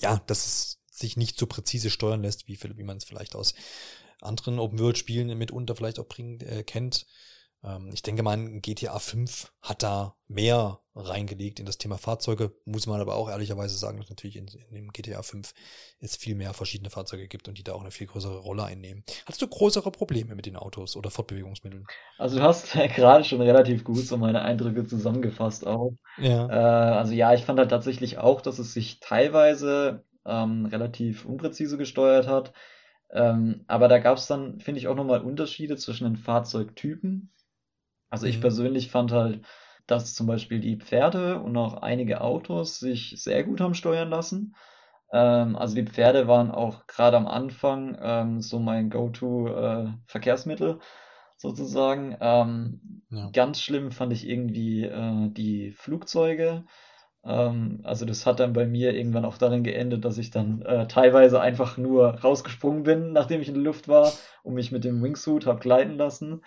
ja, 0.00 0.20
dass 0.26 0.46
es 0.46 0.80
sich 0.90 1.16
nicht 1.16 1.38
so 1.38 1.46
präzise 1.46 1.90
steuern 1.90 2.22
lässt, 2.22 2.48
wie, 2.48 2.58
wie 2.60 2.82
man 2.82 2.96
es 2.96 3.04
vielleicht 3.04 3.36
aus 3.36 3.54
anderen 4.20 4.58
Open-World-Spielen 4.58 5.36
mitunter 5.38 5.76
vielleicht 5.76 6.00
auch 6.00 6.08
bringt, 6.08 6.42
äh, 6.42 6.64
kennt. 6.64 7.06
Ähm, 7.64 7.90
ich 7.92 8.02
denke 8.02 8.22
mal, 8.22 8.36
GTA 8.60 8.98
5 8.98 9.52
hat 9.62 9.82
da 9.82 10.14
mehr 10.28 10.80
reingelegt 10.94 11.60
in 11.60 11.66
das 11.66 11.78
Thema 11.78 11.96
Fahrzeuge, 11.96 12.52
muss 12.64 12.86
man 12.86 13.00
aber 13.00 13.14
auch 13.14 13.28
ehrlicherweise 13.28 13.76
sagen, 13.76 13.98
dass 13.98 14.10
natürlich 14.10 14.36
in, 14.36 14.48
in 14.68 14.74
dem 14.74 14.92
GTA 14.92 15.22
5 15.22 15.54
es 16.00 16.16
viel 16.16 16.34
mehr 16.34 16.54
verschiedene 16.54 16.90
Fahrzeuge 16.90 17.28
gibt 17.28 17.48
und 17.48 17.58
die 17.58 17.64
da 17.64 17.72
auch 17.72 17.80
eine 17.80 17.90
viel 17.90 18.06
größere 18.06 18.38
Rolle 18.38 18.64
einnehmen. 18.64 19.04
Hast 19.26 19.40
du 19.42 19.46
größere 19.46 19.90
Probleme 19.90 20.34
mit 20.34 20.46
den 20.46 20.56
Autos 20.56 20.96
oder 20.96 21.10
Fortbewegungsmitteln? 21.10 21.86
Also 22.16 22.38
du 22.38 22.42
hast 22.42 22.74
ja 22.74 22.86
gerade 22.86 23.24
schon 23.24 23.40
relativ 23.40 23.84
gut 23.84 24.06
so 24.06 24.16
meine 24.16 24.42
Eindrücke 24.42 24.86
zusammengefasst 24.86 25.66
auch. 25.66 25.92
Ja. 26.16 26.48
Äh, 26.48 26.96
also 26.98 27.12
ja, 27.12 27.34
ich 27.34 27.44
fand 27.44 27.58
halt 27.58 27.70
tatsächlich 27.70 28.18
auch, 28.18 28.40
dass 28.40 28.58
es 28.58 28.72
sich 28.72 29.00
teilweise 29.00 30.04
ähm, 30.24 30.66
relativ 30.66 31.24
unpräzise 31.24 31.78
gesteuert 31.78 32.26
hat. 32.26 32.52
Ähm, 33.10 33.64
aber 33.66 33.88
da 33.88 33.98
gab 33.98 34.18
es 34.18 34.26
dann, 34.26 34.60
finde 34.60 34.80
ich, 34.80 34.88
auch 34.88 34.94
nochmal 34.94 35.22
Unterschiede 35.22 35.76
zwischen 35.76 36.04
den 36.04 36.16
Fahrzeugtypen. 36.16 37.30
Also 38.10 38.26
ich 38.26 38.38
mhm. 38.38 38.42
persönlich 38.42 38.90
fand 38.90 39.12
halt, 39.12 39.44
dass 39.86 40.14
zum 40.14 40.26
Beispiel 40.26 40.60
die 40.60 40.76
Pferde 40.76 41.40
und 41.40 41.56
auch 41.56 41.82
einige 41.82 42.20
Autos 42.20 42.78
sich 42.78 43.14
sehr 43.16 43.44
gut 43.44 43.60
haben 43.60 43.74
steuern 43.74 44.10
lassen. 44.10 44.54
Ähm, 45.12 45.56
also 45.56 45.74
die 45.74 45.86
Pferde 45.86 46.28
waren 46.28 46.50
auch 46.50 46.86
gerade 46.86 47.16
am 47.16 47.26
Anfang 47.26 47.98
ähm, 48.00 48.40
so 48.42 48.58
mein 48.58 48.90
Go-To-Verkehrsmittel 48.90 50.72
äh, 50.72 50.84
sozusagen. 51.36 52.16
Ähm, 52.20 53.02
ja. 53.10 53.30
Ganz 53.32 53.60
schlimm 53.60 53.90
fand 53.90 54.12
ich 54.12 54.28
irgendwie 54.28 54.84
äh, 54.84 55.30
die 55.30 55.72
Flugzeuge. 55.72 56.64
Ähm, 57.24 57.80
also 57.84 58.04
das 58.04 58.26
hat 58.26 58.40
dann 58.40 58.52
bei 58.52 58.66
mir 58.66 58.94
irgendwann 58.94 59.24
auch 59.24 59.38
darin 59.38 59.64
geendet, 59.64 60.04
dass 60.04 60.18
ich 60.18 60.30
dann 60.30 60.62
äh, 60.62 60.86
teilweise 60.88 61.40
einfach 61.40 61.78
nur 61.78 62.20
rausgesprungen 62.20 62.82
bin, 62.82 63.12
nachdem 63.12 63.40
ich 63.40 63.48
in 63.48 63.54
der 63.54 63.62
Luft 63.62 63.88
war 63.88 64.12
und 64.42 64.54
mich 64.54 64.72
mit 64.72 64.84
dem 64.84 65.02
Wingsuit 65.02 65.46
habe 65.46 65.60
gleiten 65.60 65.96
lassen. 65.96 66.42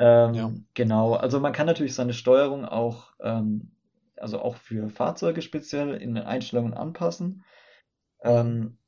Ähm, 0.00 0.34
ja. 0.34 0.50
Genau, 0.72 1.12
also 1.12 1.40
man 1.40 1.52
kann 1.52 1.66
natürlich 1.66 1.94
seine 1.94 2.14
Steuerung 2.14 2.64
auch, 2.64 3.12
ähm, 3.20 3.70
also 4.16 4.40
auch 4.40 4.56
für 4.56 4.88
Fahrzeuge 4.88 5.42
speziell 5.42 5.94
in 5.94 6.14
den 6.14 6.24
Einstellungen 6.24 6.72
anpassen. 6.72 7.44
Ähm, 8.22 8.78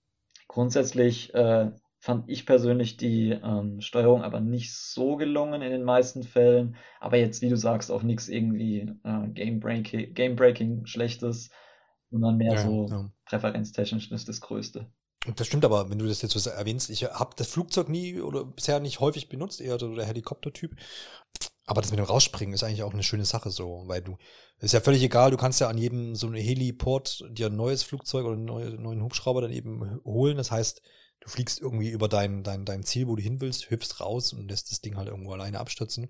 grundsätzlich 0.49 1.35
äh, 1.35 1.71
fand 1.99 2.31
ich 2.31 2.47
persönlich 2.47 2.97
die 2.97 3.31
ähm, 3.31 3.83
Steuerung 3.83 4.23
aber 4.23 4.41
nicht 4.41 4.75
so 4.75 5.17
gelungen 5.17 5.61
in 5.61 5.71
den 5.71 5.85
meisten 5.85 6.23
Fällen. 6.23 6.77
Aber 6.99 7.19
jetzt, 7.19 7.43
wie 7.43 7.51
du 7.51 7.57
sagst, 7.57 7.93
auch 7.93 8.03
nichts 8.03 8.29
irgendwie 8.29 8.91
äh, 9.05 9.29
Game-Breaking 9.29 10.15
Game 10.15 10.37
-Breaking 10.37 10.87
Schlechtes, 10.87 11.51
sondern 12.11 12.39
mehr 12.39 12.55
ja, 12.55 12.59
so 12.59 12.87
ja. 12.89 13.11
präferenztechnisch 13.27 14.11
ist 14.11 14.29
das 14.29 14.41
Größte. 14.41 14.91
Das 15.37 15.47
stimmt 15.47 15.65
aber, 15.65 15.89
wenn 15.89 15.99
du 15.99 16.07
das 16.07 16.21
jetzt 16.23 16.33
so 16.33 16.51
erwähnst, 16.51 16.91
ich 16.91 17.05
habe 17.05 17.35
das 17.37 17.49
Flugzeug 17.49 17.89
nie 17.89 18.21
oder 18.21 18.45
bisher 18.45 18.81
nicht 18.81 18.99
häufig 18.99 19.29
benutzt, 19.29 19.61
eher 19.61 19.79
so 19.79 19.95
der 19.95 20.07
Helikoptertyp. 20.07 20.75
Aber 21.65 21.81
das 21.81 21.93
mit 21.93 22.01
dem 22.01 22.07
Rausspringen 22.07 22.55
ist 22.55 22.65
eigentlich 22.65 22.83
auch 22.83 22.93
eine 22.93 23.05
schöne 23.05 23.25
Sache 23.25 23.51
so, 23.51 23.85
weil 23.87 24.03
du, 24.03 24.19
ist 24.59 24.75
ja 24.75 24.81
völlig 24.81 25.03
egal, 25.03 25.31
du 25.31 25.37
kannst 25.37 25.61
ja 25.61 25.69
an 25.69 25.79
jedem 25.79 26.17
so 26.17 26.27
einem 26.27 26.37
Heliport 26.37 27.25
dir 27.31 27.47
ein 27.47 27.57
neues 27.57 27.85
Flugzeug 27.85 28.25
oder 28.25 28.35
einen 28.35 28.83
neuen 28.83 29.03
Hubschrauber 29.03 29.43
dann 29.43 29.53
eben 29.53 30.01
holen. 30.05 30.37
Das 30.37 30.51
heißt, 30.51 30.83
du 31.21 31.29
fliegst 31.29 31.61
irgendwie 31.61 31.91
über 31.91 32.09
dein, 32.09 32.43
dein, 32.43 32.65
dein 32.65 32.83
Ziel, 32.83 33.07
wo 33.07 33.15
du 33.15 33.23
hin 33.23 33.41
willst, 33.41 33.71
hüpfst 33.71 34.01
raus 34.01 34.33
und 34.33 34.49
lässt 34.51 34.73
das 34.73 34.81
Ding 34.81 34.97
halt 34.97 35.09
irgendwo 35.09 35.33
alleine 35.33 35.61
abstürzen. 35.61 36.09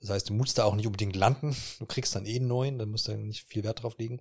Das 0.00 0.10
heißt, 0.10 0.30
du 0.30 0.34
musst 0.34 0.58
da 0.58 0.64
auch 0.64 0.74
nicht 0.74 0.86
unbedingt 0.86 1.16
landen. 1.16 1.56
Du 1.78 1.86
kriegst 1.86 2.14
dann 2.14 2.26
eh 2.26 2.36
einen 2.36 2.48
neuen, 2.48 2.78
dann 2.78 2.90
musst 2.90 3.08
du 3.08 3.16
nicht 3.16 3.46
viel 3.46 3.64
Wert 3.64 3.82
drauf 3.82 3.96
legen. 3.98 4.20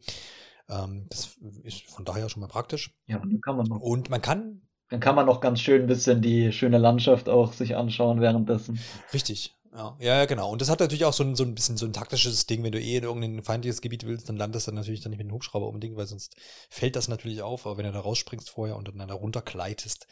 Ähm, 0.69 1.07
das 1.09 1.37
ist 1.63 1.89
von 1.89 2.05
daher 2.05 2.29
schon 2.29 2.41
mal 2.41 2.47
praktisch. 2.47 2.93
Ja, 3.07 3.17
und 3.17 3.31
dann 3.31 3.41
kann 3.41 3.57
man 3.57 3.67
noch. 3.67 3.79
Und 3.79 4.09
man 4.09 4.21
kann. 4.21 4.61
Dann 4.89 4.99
kann 4.99 5.15
man 5.15 5.25
noch 5.25 5.39
ganz 5.39 5.61
schön 5.61 5.81
ein 5.81 5.87
bisschen 5.87 6.21
die 6.21 6.51
schöne 6.51 6.77
Landschaft 6.77 7.29
auch 7.29 7.53
sich 7.53 7.75
anschauen 7.75 8.19
währenddessen. 8.19 8.79
Richtig. 9.13 9.55
Ja, 9.73 9.95
ja, 9.99 10.25
genau. 10.25 10.51
Und 10.51 10.59
das 10.61 10.69
hat 10.69 10.81
natürlich 10.81 11.05
auch 11.05 11.13
so 11.13 11.23
ein, 11.23 11.35
so 11.35 11.43
ein 11.43 11.55
bisschen 11.55 11.77
so 11.77 11.85
ein 11.85 11.93
taktisches 11.93 12.45
Ding, 12.45 12.61
wenn 12.63 12.73
du 12.73 12.79
eh 12.81 12.97
in 12.97 13.03
irgendein 13.03 13.41
feindliches 13.41 13.79
Gebiet 13.79 14.05
willst, 14.05 14.27
dann 14.27 14.35
landest 14.35 14.67
du 14.67 14.73
natürlich 14.73 14.99
dann 14.99 15.11
nicht 15.11 15.19
mit 15.19 15.27
dem 15.27 15.33
Hubschrauber 15.33 15.67
unbedingt, 15.67 15.95
weil 15.95 16.07
sonst 16.07 16.35
fällt 16.69 16.97
das 16.97 17.07
natürlich 17.07 17.41
auf. 17.41 17.65
Aber 17.65 17.77
wenn 17.77 17.85
du 17.85 17.93
da 17.93 18.01
rausspringst 18.01 18.49
vorher 18.49 18.75
und 18.75 18.89
dann 18.89 19.07
da 19.07 19.13
runtergleitest, 19.13 20.07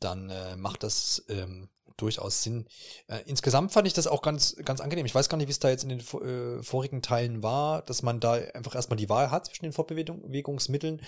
dann 0.00 0.30
äh, 0.30 0.56
macht 0.56 0.82
das 0.82 1.24
ähm, 1.28 1.68
durchaus 1.96 2.42
Sinn. 2.42 2.66
Äh, 3.08 3.20
insgesamt 3.26 3.72
fand 3.72 3.86
ich 3.86 3.94
das 3.94 4.06
auch 4.06 4.22
ganz, 4.22 4.56
ganz 4.64 4.80
angenehm. 4.80 5.06
Ich 5.06 5.14
weiß 5.14 5.28
gar 5.28 5.36
nicht, 5.36 5.48
wie 5.48 5.52
es 5.52 5.58
da 5.58 5.70
jetzt 5.70 5.84
in 5.84 5.90
den 5.90 6.00
äh, 6.00 6.62
vorigen 6.62 7.02
Teilen 7.02 7.42
war, 7.42 7.82
dass 7.82 8.02
man 8.02 8.20
da 8.20 8.34
einfach 8.34 8.74
erstmal 8.74 8.96
die 8.96 9.08
Wahl 9.08 9.30
hat 9.30 9.46
zwischen 9.46 9.64
den 9.64 9.72
Fortbewegungsmitteln 9.72 11.00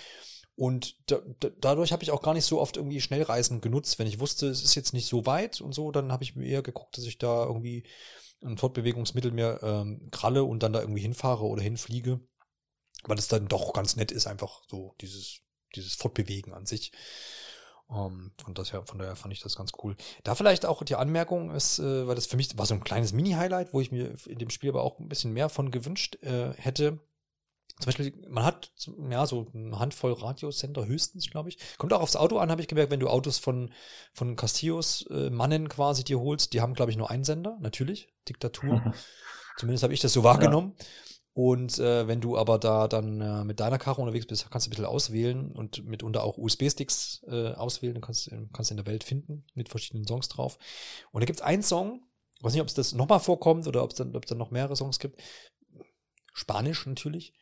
und 0.58 0.96
da, 1.08 1.20
da, 1.38 1.50
dadurch 1.60 1.92
habe 1.92 2.02
ich 2.02 2.10
auch 2.10 2.20
gar 2.20 2.34
nicht 2.34 2.44
so 2.44 2.60
oft 2.60 2.76
irgendwie 2.76 3.00
Schnellreisen 3.00 3.60
genutzt. 3.60 4.00
Wenn 4.00 4.08
ich 4.08 4.18
wusste, 4.18 4.48
es 4.48 4.64
ist 4.64 4.74
jetzt 4.74 4.92
nicht 4.92 5.06
so 5.06 5.24
weit 5.24 5.60
und 5.60 5.72
so, 5.72 5.92
dann 5.92 6.10
habe 6.10 6.24
ich 6.24 6.34
mir 6.34 6.46
eher 6.46 6.62
geguckt, 6.62 6.98
dass 6.98 7.04
ich 7.04 7.16
da 7.16 7.44
irgendwie 7.44 7.84
ein 8.42 8.58
Fortbewegungsmittel 8.58 9.30
mir 9.30 9.60
ähm, 9.62 10.08
kralle 10.10 10.42
und 10.42 10.64
dann 10.64 10.72
da 10.72 10.80
irgendwie 10.80 11.02
hinfahre 11.02 11.44
oder 11.44 11.62
hinfliege. 11.62 12.20
Weil 13.04 13.18
es 13.18 13.28
dann 13.28 13.46
doch 13.46 13.72
ganz 13.72 13.94
nett 13.94 14.10
ist, 14.10 14.26
einfach 14.26 14.62
so 14.66 14.96
dieses, 15.00 15.42
dieses 15.76 15.94
Fortbewegen 15.94 16.52
an 16.52 16.66
sich. 16.66 16.90
Um, 17.88 18.12
ähm, 18.12 18.32
von, 18.44 18.52
das 18.52 18.72
her, 18.72 18.82
von 18.84 18.98
daher 18.98 19.16
fand 19.16 19.32
ich 19.32 19.40
das 19.40 19.56
ganz 19.56 19.72
cool. 19.82 19.96
Da 20.22 20.34
vielleicht 20.34 20.66
auch 20.66 20.82
die 20.82 20.96
Anmerkung 20.96 21.50
ist, 21.50 21.78
äh, 21.78 22.06
weil 22.06 22.14
das 22.14 22.26
für 22.26 22.36
mich 22.36 22.56
war 22.58 22.66
so 22.66 22.74
ein 22.74 22.84
kleines 22.84 23.12
Mini-Highlight, 23.12 23.72
wo 23.72 23.80
ich 23.80 23.90
mir 23.90 24.14
in 24.26 24.38
dem 24.38 24.50
Spiel 24.50 24.68
aber 24.68 24.82
auch 24.82 24.98
ein 24.98 25.08
bisschen 25.08 25.32
mehr 25.32 25.48
von 25.48 25.70
gewünscht 25.70 26.22
äh, 26.22 26.52
hätte 26.58 27.00
zum 27.78 27.86
Beispiel, 27.86 28.12
man 28.28 28.44
hat 28.44 28.72
ja 29.08 29.24
so 29.24 29.46
eine 29.54 29.78
Handvoll 29.78 30.12
Radiosender 30.12 30.86
höchstens, 30.86 31.30
glaube 31.30 31.48
ich. 31.48 31.58
Kommt 31.78 31.92
auch 31.92 32.00
aufs 32.00 32.16
Auto 32.16 32.38
an, 32.38 32.50
habe 32.50 32.60
ich 32.60 32.66
gemerkt, 32.66 32.90
wenn 32.90 32.98
du 32.98 33.08
Autos 33.08 33.38
von, 33.38 33.72
von 34.12 34.34
Castillos 34.34 35.06
äh, 35.10 35.30
Mannen 35.30 35.68
quasi 35.68 36.02
dir 36.02 36.18
holst, 36.18 36.52
die 36.52 36.60
haben, 36.60 36.74
glaube 36.74 36.90
ich, 36.90 36.96
nur 36.96 37.10
einen 37.10 37.22
Sender, 37.22 37.56
natürlich, 37.60 38.08
Diktatur. 38.28 38.92
Zumindest 39.58 39.84
habe 39.84 39.94
ich 39.94 40.00
das 40.00 40.12
so 40.12 40.24
wahrgenommen. 40.24 40.74
Ja. 40.76 40.84
Und 41.38 41.78
äh, 41.78 42.08
wenn 42.08 42.20
du 42.20 42.36
aber 42.36 42.58
da 42.58 42.88
dann 42.88 43.20
äh, 43.20 43.44
mit 43.44 43.60
deiner 43.60 43.78
Karre 43.78 44.00
unterwegs 44.00 44.26
bist, 44.26 44.50
kannst 44.50 44.66
du 44.66 44.70
ein 44.70 44.72
bisschen 44.72 44.86
auswählen 44.86 45.52
und 45.52 45.84
mitunter 45.84 46.24
auch 46.24 46.36
USB-Sticks 46.36 47.22
äh, 47.28 47.52
auswählen, 47.52 47.94
dann 47.94 48.02
kannst 48.02 48.26
du 48.26 48.48
kannst 48.52 48.72
in 48.72 48.76
der 48.76 48.86
Welt 48.86 49.04
finden 49.04 49.44
mit 49.54 49.68
verschiedenen 49.68 50.04
Songs 50.04 50.28
drauf. 50.28 50.58
Und 51.12 51.20
da 51.20 51.26
gibt 51.26 51.38
es 51.38 51.44
einen 51.44 51.62
Song, 51.62 52.02
ich 52.36 52.42
weiß 52.42 52.54
nicht, 52.54 52.60
ob 52.60 52.66
es 52.66 52.74
das 52.74 52.92
nochmal 52.92 53.20
vorkommt 53.20 53.68
oder 53.68 53.84
ob 53.84 53.92
es 53.92 53.96
dann, 53.98 54.12
dann 54.12 54.36
noch 54.36 54.50
mehrere 54.50 54.74
Songs 54.74 54.98
gibt. 54.98 55.22
Spanisch 56.32 56.84
natürlich. 56.86 57.32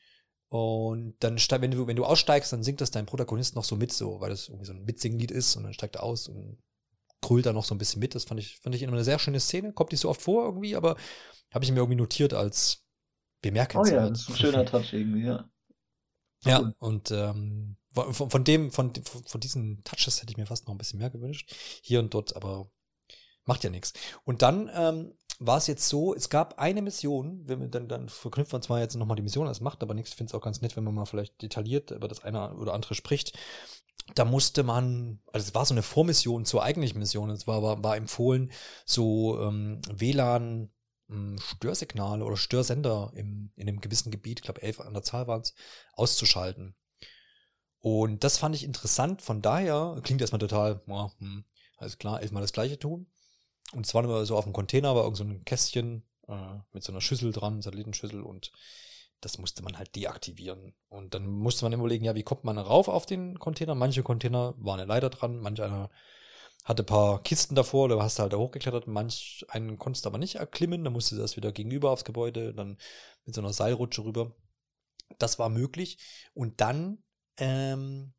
Und 0.50 1.14
dann, 1.20 1.38
wenn 1.38 1.70
du, 1.70 1.86
wenn 1.86 1.96
du 1.96 2.04
aussteigst, 2.04 2.52
dann 2.52 2.62
singt 2.62 2.82
das 2.82 2.90
dein 2.90 3.06
Protagonist 3.06 3.56
noch 3.56 3.64
so 3.64 3.76
mit, 3.76 3.94
so, 3.94 4.20
weil 4.20 4.28
das 4.28 4.48
irgendwie 4.48 4.66
so 4.66 4.74
ein 4.74 4.84
Mitsinglied 4.84 5.30
ist 5.30 5.56
und 5.56 5.62
dann 5.62 5.72
steigt 5.72 5.96
er 5.96 6.02
aus 6.02 6.28
und 6.28 6.58
krüllt 7.22 7.46
da 7.46 7.54
noch 7.54 7.64
so 7.64 7.74
ein 7.74 7.78
bisschen 7.78 8.00
mit. 8.00 8.14
Das 8.14 8.24
fand 8.24 8.40
ich, 8.40 8.58
fand 8.58 8.74
ich 8.74 8.82
immer 8.82 8.92
eine 8.92 9.04
sehr 9.04 9.18
schöne 9.18 9.40
Szene. 9.40 9.72
Kommt 9.72 9.92
nicht 9.92 10.02
so 10.02 10.10
oft 10.10 10.20
vor 10.20 10.44
irgendwie, 10.44 10.76
aber 10.76 10.98
habe 11.50 11.64
ich 11.64 11.70
mir 11.70 11.78
irgendwie 11.78 11.96
notiert 11.96 12.34
als 12.34 12.85
bemerkenswert. 13.46 14.00
Oh 14.00 14.04
ja, 14.04 14.10
das 14.10 14.20
ist 14.20 14.30
ein 14.30 14.36
schöner 14.36 14.64
Touch 14.64 14.92
irgendwie, 14.92 15.24
ja. 15.24 15.48
Ja, 16.44 16.60
cool. 16.60 16.74
und 16.78 17.10
ähm, 17.10 17.76
von, 17.92 18.30
von 18.30 18.44
dem, 18.44 18.70
von, 18.70 18.92
von 18.94 19.40
diesen 19.40 19.82
Touches 19.84 20.20
hätte 20.20 20.30
ich 20.30 20.36
mir 20.36 20.46
fast 20.46 20.66
noch 20.66 20.74
ein 20.74 20.78
bisschen 20.78 20.98
mehr 20.98 21.10
gewünscht. 21.10 21.52
Hier 21.82 22.00
und 22.00 22.12
dort, 22.12 22.36
aber 22.36 22.70
macht 23.44 23.64
ja 23.64 23.70
nichts. 23.70 23.92
Und 24.24 24.42
dann 24.42 24.70
ähm, 24.74 25.12
war 25.38 25.58
es 25.58 25.66
jetzt 25.66 25.88
so, 25.88 26.14
es 26.14 26.28
gab 26.28 26.58
eine 26.58 26.82
Mission, 26.82 27.42
wenn 27.46 27.60
wir 27.60 27.68
dann, 27.68 27.88
dann 27.88 28.08
verknüpfen 28.08 28.54
wir 28.54 28.60
zwar 28.60 28.80
jetzt 28.80 28.96
nochmal 28.96 29.16
die 29.16 29.22
Mission, 29.22 29.46
das 29.46 29.60
macht 29.60 29.82
aber 29.82 29.94
nichts, 29.94 30.10
ich 30.10 30.16
finde 30.16 30.30
es 30.30 30.34
auch 30.34 30.42
ganz 30.42 30.60
nett, 30.60 30.76
wenn 30.76 30.84
man 30.84 30.94
mal 30.94 31.06
vielleicht 31.06 31.40
detailliert 31.42 31.90
über 31.90 32.08
das 32.08 32.24
eine 32.24 32.54
oder 32.54 32.74
andere 32.74 32.94
spricht. 32.94 33.38
Da 34.14 34.24
musste 34.24 34.62
man, 34.62 35.20
also 35.32 35.46
es 35.46 35.54
war 35.54 35.64
so 35.64 35.74
eine 35.74 35.82
Vormission 35.82 36.44
zur 36.44 36.62
eigentlichen 36.62 36.98
Mission, 36.98 37.30
es 37.30 37.46
war, 37.46 37.62
war, 37.62 37.82
war 37.82 37.96
empfohlen, 37.96 38.52
so 38.84 39.40
ähm, 39.40 39.80
WLAN 39.90 40.70
Störsignale 41.38 42.24
oder 42.24 42.36
Störsender 42.36 43.12
im, 43.14 43.52
in 43.56 43.68
einem 43.68 43.80
gewissen 43.80 44.10
Gebiet, 44.10 44.40
ich 44.40 44.44
glaube 44.44 44.62
elf 44.62 44.80
an 44.80 44.94
der 44.94 45.02
Zahl 45.02 45.26
waren 45.26 45.42
es, 45.42 45.54
auszuschalten. 45.92 46.74
Und 47.80 48.24
das 48.24 48.38
fand 48.38 48.56
ich 48.56 48.64
interessant, 48.64 49.22
von 49.22 49.42
daher 49.42 50.00
klingt 50.02 50.20
erstmal 50.20 50.40
total, 50.40 50.82
ja, 50.86 51.12
hm, 51.18 51.44
alles 51.76 51.98
klar, 51.98 52.20
elfmal 52.20 52.42
das 52.42 52.52
gleiche 52.52 52.78
tun. 52.78 53.06
Und 53.72 53.86
zwar 53.86 54.04
immer 54.04 54.24
so 54.26 54.36
auf 54.36 54.44
dem 54.44 54.52
Container 54.52 54.94
war 54.94 55.04
irgend 55.04 55.16
so 55.16 55.24
ein 55.24 55.44
Kästchen 55.44 56.02
äh, 56.28 56.58
mit 56.72 56.82
so 56.82 56.92
einer 56.92 57.00
Schüssel 57.00 57.32
dran, 57.32 57.62
Satellitenschüssel 57.62 58.22
und 58.22 58.52
das 59.20 59.38
musste 59.38 59.62
man 59.62 59.78
halt 59.78 59.94
deaktivieren. 59.96 60.74
Und 60.88 61.14
dann 61.14 61.26
musste 61.26 61.64
man 61.64 61.72
überlegen, 61.72 62.04
ja, 62.04 62.14
wie 62.14 62.22
kommt 62.22 62.44
man 62.44 62.58
rauf 62.58 62.88
auf 62.88 63.06
den 63.06 63.38
Container? 63.38 63.74
Manche 63.74 64.02
Container 64.02 64.54
waren 64.58 64.80
eine 64.80 64.88
Leiter 64.88 65.10
dran, 65.10 65.38
manch 65.38 65.62
einer 65.62 65.90
hatte 66.66 66.82
ein 66.82 66.86
paar 66.86 67.22
Kisten 67.22 67.54
davor, 67.54 67.88
da 67.88 68.02
hast 68.02 68.18
du 68.18 68.22
halt 68.22 68.32
da 68.32 68.38
hochgeklettert, 68.38 68.88
manch 68.88 69.46
einen 69.48 69.78
konntest 69.78 70.04
du 70.04 70.08
aber 70.08 70.18
nicht 70.18 70.34
erklimmen, 70.34 70.82
dann 70.82 70.92
musste 70.92 71.16
das 71.16 71.36
wieder 71.36 71.52
gegenüber 71.52 71.92
aufs 71.92 72.04
Gebäude, 72.04 72.52
dann 72.52 72.76
mit 73.24 73.34
so 73.34 73.40
einer 73.40 73.52
Seilrutsche 73.52 74.04
rüber. 74.04 74.34
Das 75.18 75.38
war 75.38 75.48
möglich. 75.48 75.98
Und 76.34 76.60
dann 76.60 77.04
ähm, 77.38 78.12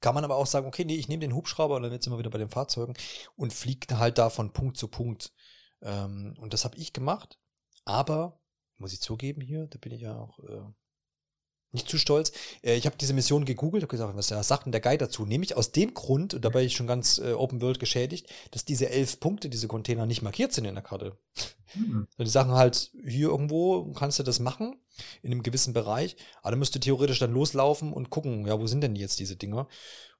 kann 0.00 0.14
man 0.14 0.22
aber 0.24 0.36
auch 0.36 0.46
sagen, 0.46 0.68
okay, 0.68 0.84
nee, 0.84 0.94
ich 0.94 1.08
nehme 1.08 1.22
den 1.22 1.34
Hubschrauber 1.34 1.74
und 1.74 1.82
dann 1.82 1.92
jetzt 1.92 2.06
immer 2.06 2.20
wieder 2.20 2.30
bei 2.30 2.38
den 2.38 2.50
Fahrzeugen 2.50 2.94
und 3.34 3.52
fliege 3.52 3.98
halt 3.98 4.18
da 4.18 4.30
von 4.30 4.52
Punkt 4.52 4.76
zu 4.76 4.86
Punkt. 4.86 5.32
Ähm, 5.82 6.34
und 6.38 6.52
das 6.52 6.64
habe 6.64 6.76
ich 6.76 6.92
gemacht. 6.92 7.40
Aber, 7.84 8.40
muss 8.76 8.92
ich 8.92 9.00
zugeben 9.00 9.40
hier, 9.40 9.66
da 9.66 9.78
bin 9.78 9.92
ich 9.92 10.02
ja 10.02 10.16
auch 10.16 10.38
äh, 10.40 10.62
nicht 11.72 11.88
zu 11.88 11.98
stolz. 11.98 12.32
Äh, 12.62 12.76
ich 12.76 12.86
habe 12.86 12.96
diese 12.96 13.12
Mission 13.12 13.44
gegoogelt, 13.44 13.82
habe 13.82 13.90
gesagt, 13.90 14.16
was 14.16 14.48
sagt 14.48 14.66
denn 14.66 14.72
der 14.72 14.80
Guide 14.80 14.98
dazu? 14.98 15.26
Nämlich 15.26 15.56
aus 15.56 15.72
dem 15.72 15.94
Grund, 15.94 16.34
und 16.34 16.44
dabei 16.44 16.64
ich 16.64 16.74
schon 16.74 16.86
ganz 16.86 17.18
äh, 17.18 17.32
Open 17.32 17.60
World 17.60 17.78
geschädigt, 17.78 18.28
dass 18.50 18.64
diese 18.64 18.88
elf 18.90 19.20
Punkte, 19.20 19.48
diese 19.48 19.68
Container 19.68 20.06
nicht 20.06 20.22
markiert 20.22 20.52
sind 20.52 20.64
in 20.64 20.74
der 20.74 20.84
Karte. 20.84 21.16
Mhm. 21.74 22.06
Die 22.18 22.26
sagen 22.26 22.52
halt, 22.52 22.90
hier 23.04 23.28
irgendwo 23.28 23.92
kannst 23.92 24.18
du 24.18 24.22
das 24.22 24.40
machen, 24.40 24.76
in 25.22 25.32
einem 25.32 25.42
gewissen 25.42 25.74
Bereich, 25.74 26.16
aber 26.42 26.52
dann 26.52 26.58
müsst 26.58 26.74
du 26.74 26.80
theoretisch 26.80 27.18
dann 27.18 27.32
loslaufen 27.32 27.92
und 27.92 28.10
gucken, 28.10 28.46
ja, 28.46 28.58
wo 28.58 28.66
sind 28.66 28.80
denn 28.80 28.96
jetzt 28.96 29.20
diese 29.20 29.36
Dinger? 29.36 29.68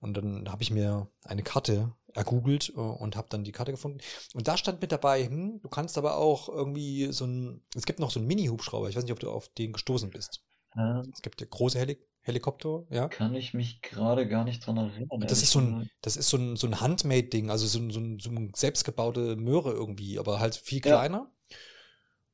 Und 0.01 0.17
dann 0.17 0.49
habe 0.51 0.63
ich 0.63 0.71
mir 0.71 1.09
eine 1.25 1.43
Karte 1.43 1.93
ergoogelt 2.15 2.73
äh, 2.77 2.81
und 2.81 3.17
habe 3.17 3.29
dann 3.31 3.45
die 3.45 3.53
Karte 3.53 3.73
gefunden. 3.73 3.99
Und 4.35 4.49
da 4.49 4.57
stand 4.57 4.81
mit 4.81 4.93
dabei, 4.93 5.27
hm, 5.27 5.61
du 5.63 5.69
kannst 5.69 5.99
aber 5.99 6.19
auch 6.19 6.49
irgendwie 6.49 7.13
so 7.13 7.25
ein, 7.25 7.63
es 7.75 7.87
gibt 7.87 8.01
noch 8.01 8.11
so 8.11 8.21
einen 8.21 8.29
Mini-Hubschrauber, 8.29 8.89
ich 8.89 8.97
weiß 8.97 9.05
nicht, 9.05 9.13
ob 9.13 9.21
du 9.21 9.31
auf 9.31 9.49
den 9.49 9.73
gestoßen 9.73 10.11
bist. 10.11 10.43
Ähm, 10.79 11.11
es 11.13 11.23
gibt 11.23 11.41
ja 11.41 11.47
große 11.51 11.79
Helik 11.79 12.07
Helikopter, 12.29 12.85
ja. 12.91 13.09
Kann 13.09 13.35
ich 13.35 13.55
mich 13.55 13.81
gerade 13.81 14.29
gar 14.29 14.45
nicht 14.45 14.67
dran 14.67 14.77
erinnern. 14.77 15.21
Das 15.27 15.43
ist 15.43 15.51
so 15.51 15.61
ein, 15.61 15.91
das 16.03 16.17
ist 16.17 16.29
so 16.29 16.37
ein, 16.37 16.57
so 16.57 16.67
ein 16.67 16.79
Handmade-Ding, 16.79 17.51
also 17.51 17.67
so 17.67 17.79
ein, 17.79 17.91
so, 17.91 18.01
ein, 18.01 18.19
so 18.19 18.29
ein 18.29 18.53
selbstgebaute 18.55 19.37
Möhre 19.37 19.73
irgendwie, 19.73 20.19
aber 20.19 20.39
halt 20.39 20.55
viel 20.55 20.83
kleiner. 20.83 21.31
Ja. 21.31 21.57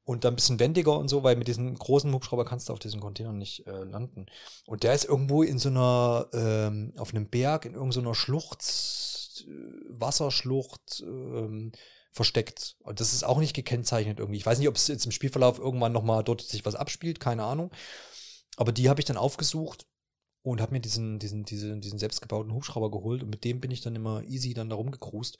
Und 0.06 0.24
dann 0.24 0.34
ein 0.34 0.36
bisschen 0.36 0.58
wendiger 0.58 0.98
und 0.98 1.08
so, 1.08 1.22
weil 1.22 1.36
mit 1.36 1.48
diesem 1.48 1.74
großen 1.74 2.12
Hubschrauber 2.12 2.44
kannst 2.44 2.68
du 2.68 2.72
auf 2.72 2.78
diesen 2.78 3.00
Container 3.00 3.32
nicht 3.32 3.66
äh, 3.66 3.84
landen. 3.84 4.26
Und 4.66 4.82
der 4.82 4.94
ist 4.94 5.04
irgendwo 5.04 5.42
in 5.42 5.58
so 5.58 5.70
einer, 5.70 6.26
ähm, 6.34 6.92
auf 6.96 7.14
einem 7.14 7.28
Berg, 7.28 7.64
in 7.64 7.74
irgendeiner 7.74 8.14
Schlucht, 8.14 8.62
äh, 9.46 9.50
Wasserschlucht, 9.88 11.02
ähm, 11.06 11.72
versteckt. 12.10 12.76
Und 12.80 13.00
das 13.00 13.14
ist 13.14 13.24
auch 13.24 13.38
nicht 13.38 13.54
gekennzeichnet 13.54 14.18
irgendwie. 14.18 14.38
Ich 14.38 14.46
weiß 14.46 14.58
nicht, 14.58 14.68
ob 14.68 14.76
es 14.76 14.88
jetzt 14.88 15.06
im 15.06 15.12
Spielverlauf 15.12 15.58
irgendwann 15.58 15.92
nochmal 15.92 16.22
dort 16.22 16.42
sich 16.42 16.64
was 16.66 16.74
abspielt, 16.74 17.18
keine 17.18 17.44
Ahnung. 17.44 17.70
Aber 18.56 18.72
die 18.72 18.88
habe 18.88 19.00
ich 19.00 19.04
dann 19.04 19.16
aufgesucht 19.16 19.86
und 20.42 20.60
habe 20.60 20.72
mir 20.72 20.80
diesen, 20.80 21.18
diesen, 21.18 21.44
diesen, 21.44 21.80
diesen 21.80 21.98
selbstgebauten 21.98 22.52
Hubschrauber 22.52 22.90
geholt 22.90 23.22
und 23.22 23.30
mit 23.30 23.44
dem 23.44 23.60
bin 23.60 23.70
ich 23.70 23.80
dann 23.80 23.96
immer 23.96 24.22
easy 24.24 24.54
dann 24.54 24.68
da 24.68 24.76
rumgekrust. 24.76 25.38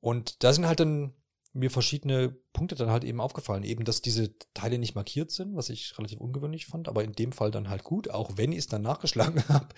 Und 0.00 0.42
da 0.42 0.52
sind 0.52 0.66
halt 0.66 0.80
dann 0.80 1.14
mir 1.52 1.70
verschiedene 1.70 2.30
Punkte 2.52 2.74
dann 2.74 2.90
halt 2.90 3.04
eben 3.04 3.20
aufgefallen. 3.20 3.62
Eben, 3.62 3.84
dass 3.84 4.02
diese 4.02 4.36
Teile 4.54 4.78
nicht 4.78 4.96
markiert 4.96 5.30
sind, 5.30 5.54
was 5.54 5.70
ich 5.70 5.96
relativ 5.98 6.20
ungewöhnlich 6.20 6.66
fand, 6.66 6.88
aber 6.88 7.04
in 7.04 7.12
dem 7.12 7.32
Fall 7.32 7.52
dann 7.52 7.68
halt 7.68 7.84
gut, 7.84 8.10
auch 8.10 8.36
wenn 8.36 8.52
ich 8.52 8.58
es 8.58 8.66
dann 8.66 8.82
nachgeschlagen 8.82 9.42
habe. 9.48 9.68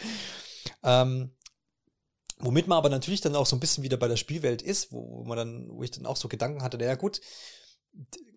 Ähm, 0.83 1.33
Womit 2.39 2.69
man 2.69 2.77
aber 2.77 2.91
natürlich 2.91 3.23
dann 3.23 3.35
auch 3.35 3.47
so 3.47 3.57
ein 3.57 3.61
bisschen 3.61 3.83
wieder 3.83 3.97
bei 3.97 4.09
der 4.09 4.17
Spielwelt 4.17 4.61
ist, 4.61 4.93
wo, 4.93 5.21
wo 5.21 5.25
man 5.25 5.39
dann, 5.39 5.69
wo 5.71 5.83
ich 5.83 5.91
dann 5.91 6.05
auch 6.05 6.17
so 6.17 6.29
Gedanken 6.29 6.63
hatte, 6.63 6.77
naja 6.77 6.95
gut, 6.95 7.21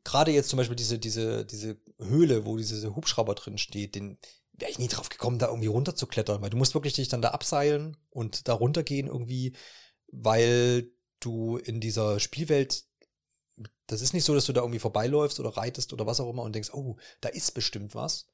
gerade 0.04 0.32
jetzt 0.32 0.50
zum 0.50 0.58
Beispiel 0.58 0.76
diese, 0.76 1.00
diese, 1.00 1.46
diese 1.46 1.78
Höhle, 2.00 2.46
wo 2.46 2.58
diese 2.58 2.96
Hubschrauber 2.96 3.36
drin 3.36 3.58
steht, 3.58 3.96
den 3.96 4.18
wäre 4.54 4.72
ich 4.72 4.80
nie 4.80 4.88
drauf 4.88 5.10
gekommen, 5.10 5.40
da 5.40 5.48
irgendwie 5.48 5.68
runterzuklettern, 5.68 6.42
weil 6.42 6.50
du 6.50 6.58
musst 6.58 6.74
wirklich 6.74 6.94
dich 6.94 7.08
dann 7.08 7.22
da 7.22 7.30
abseilen 7.30 7.98
und 8.10 8.48
da 8.48 8.54
runtergehen 8.54 9.08
irgendwie, 9.08 9.56
weil 10.12 10.92
du 11.20 11.58
in 11.58 11.80
dieser 11.80 12.20
Spielwelt, 12.20 12.86
das 13.88 14.02
ist 14.02 14.14
nicht 14.14 14.26
so, 14.26 14.34
dass 14.34 14.46
du 14.46 14.54
da 14.54 14.62
irgendwie 14.62 14.80
vorbeiläufst 14.80 15.40
oder 15.40 15.50
reitest 15.50 15.94
oder 15.94 16.06
was 16.06 16.20
auch 16.20 16.30
immer 16.30 16.44
und 16.44 16.54
denkst, 16.54 16.74
oh, 16.74 16.98
da 17.22 17.30
ist 17.30 17.52
bestimmt 17.54 17.96
was, 17.96 18.28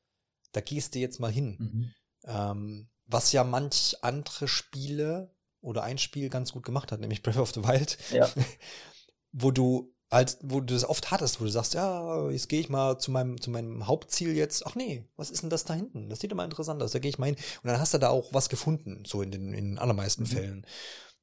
da 0.52 0.62
gehst 0.62 0.96
du 0.96 1.00
jetzt 1.00 1.20
mal 1.20 1.32
hin. 1.32 1.58
Mhm. 1.60 1.94
Ähm, 2.26 2.90
was 3.06 3.32
ja 3.32 3.44
manch 3.44 3.98
andere 4.02 4.48
Spiele 4.48 5.36
oder 5.62 5.84
ein 5.84 5.98
Spiel 5.98 6.30
ganz 6.30 6.52
gut 6.52 6.64
gemacht 6.64 6.92
hat, 6.92 7.00
nämlich 7.00 7.22
Breath 7.22 7.38
of 7.38 7.54
the 7.54 7.64
Wild, 7.64 7.98
ja. 8.12 8.30
wo 9.32 9.52
du 9.52 9.95
als 10.10 10.38
wo 10.42 10.60
du 10.60 10.74
das 10.74 10.88
oft 10.88 11.12
hattest, 11.12 11.40
wo 11.42 11.46
du 11.46 11.52
sagst, 11.52 11.74
ja, 11.74 12.30
jetzt 12.30 12.50
gehe 12.50 12.60
ich 12.60 12.70
mal 12.70 13.00
zu 13.00 13.12
meinem, 13.12 13.42
zu 13.42 13.50
meinem 13.50 13.88
Hauptziel 13.88 14.36
jetzt. 14.36 14.66
Ach 14.66 14.76
nee, 14.76 15.06
was 15.18 15.32
ist 15.32 15.42
denn 15.42 15.50
das 15.50 15.66
da 15.66 15.74
hinten? 15.74 16.10
Das 16.10 16.20
sieht 16.20 16.32
immer 16.32 16.46
interessant 16.46 16.82
aus. 16.82 16.92
Da 16.92 17.00
gehe 17.00 17.10
ich 17.10 17.18
mal 17.18 17.28
hin. 17.28 17.36
Und 17.36 17.70
dann 17.70 17.80
hast 17.80 17.94
du 17.94 17.98
da 17.98 18.10
auch 18.10 18.34
was 18.34 18.50
gefunden, 18.50 19.04
so 19.06 19.22
in 19.22 19.32
den, 19.32 19.54
in 19.54 19.72
den 19.72 19.80
allermeisten 19.80 20.24
mhm. 20.24 20.28
Fällen. 20.28 20.68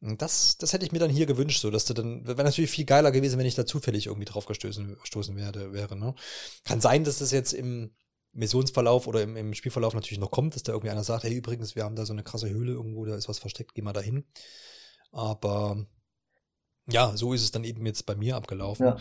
Und 0.00 0.20
das, 0.20 0.58
das 0.58 0.72
hätte 0.72 0.84
ich 0.84 0.90
mir 0.90 0.98
dann 0.98 1.10
hier 1.10 1.26
gewünscht, 1.26 1.60
so 1.60 1.70
dass 1.70 1.84
du 1.84 1.94
dann, 1.94 2.26
wäre 2.26 2.42
natürlich 2.42 2.70
viel 2.72 2.84
geiler 2.84 3.12
gewesen, 3.12 3.38
wenn 3.38 3.46
ich 3.46 3.54
da 3.54 3.64
zufällig 3.64 4.06
irgendwie 4.06 4.24
drauf 4.24 4.46
gestoßen, 4.46 4.98
gestoßen 5.00 5.36
werde, 5.36 5.72
wäre, 5.72 5.96
ne? 5.96 6.14
Kann 6.64 6.80
sein, 6.80 7.04
dass 7.04 7.18
das 7.18 7.30
jetzt 7.30 7.52
im 7.52 7.92
Missionsverlauf 8.32 9.06
oder 9.06 9.22
im, 9.22 9.36
im 9.36 9.54
Spielverlauf 9.54 9.94
natürlich 9.94 10.18
noch 10.18 10.32
kommt, 10.32 10.56
dass 10.56 10.64
da 10.64 10.72
irgendwie 10.72 10.90
einer 10.90 11.04
sagt, 11.04 11.22
hey, 11.22 11.34
übrigens, 11.34 11.76
wir 11.76 11.84
haben 11.84 11.94
da 11.94 12.04
so 12.04 12.12
eine 12.12 12.24
krasse 12.24 12.50
Höhle 12.50 12.72
irgendwo, 12.72 13.04
da 13.04 13.14
ist 13.14 13.28
was 13.28 13.38
versteckt, 13.38 13.74
geh 13.74 13.82
mal 13.82 13.92
dahin. 13.92 14.24
Aber 15.12 15.86
ja, 16.86 17.16
so 17.16 17.32
ist 17.32 17.42
es 17.42 17.50
dann 17.50 17.64
eben 17.64 17.84
jetzt 17.86 18.06
bei 18.06 18.14
mir 18.14 18.36
abgelaufen. 18.36 18.86
Ja. 18.86 18.96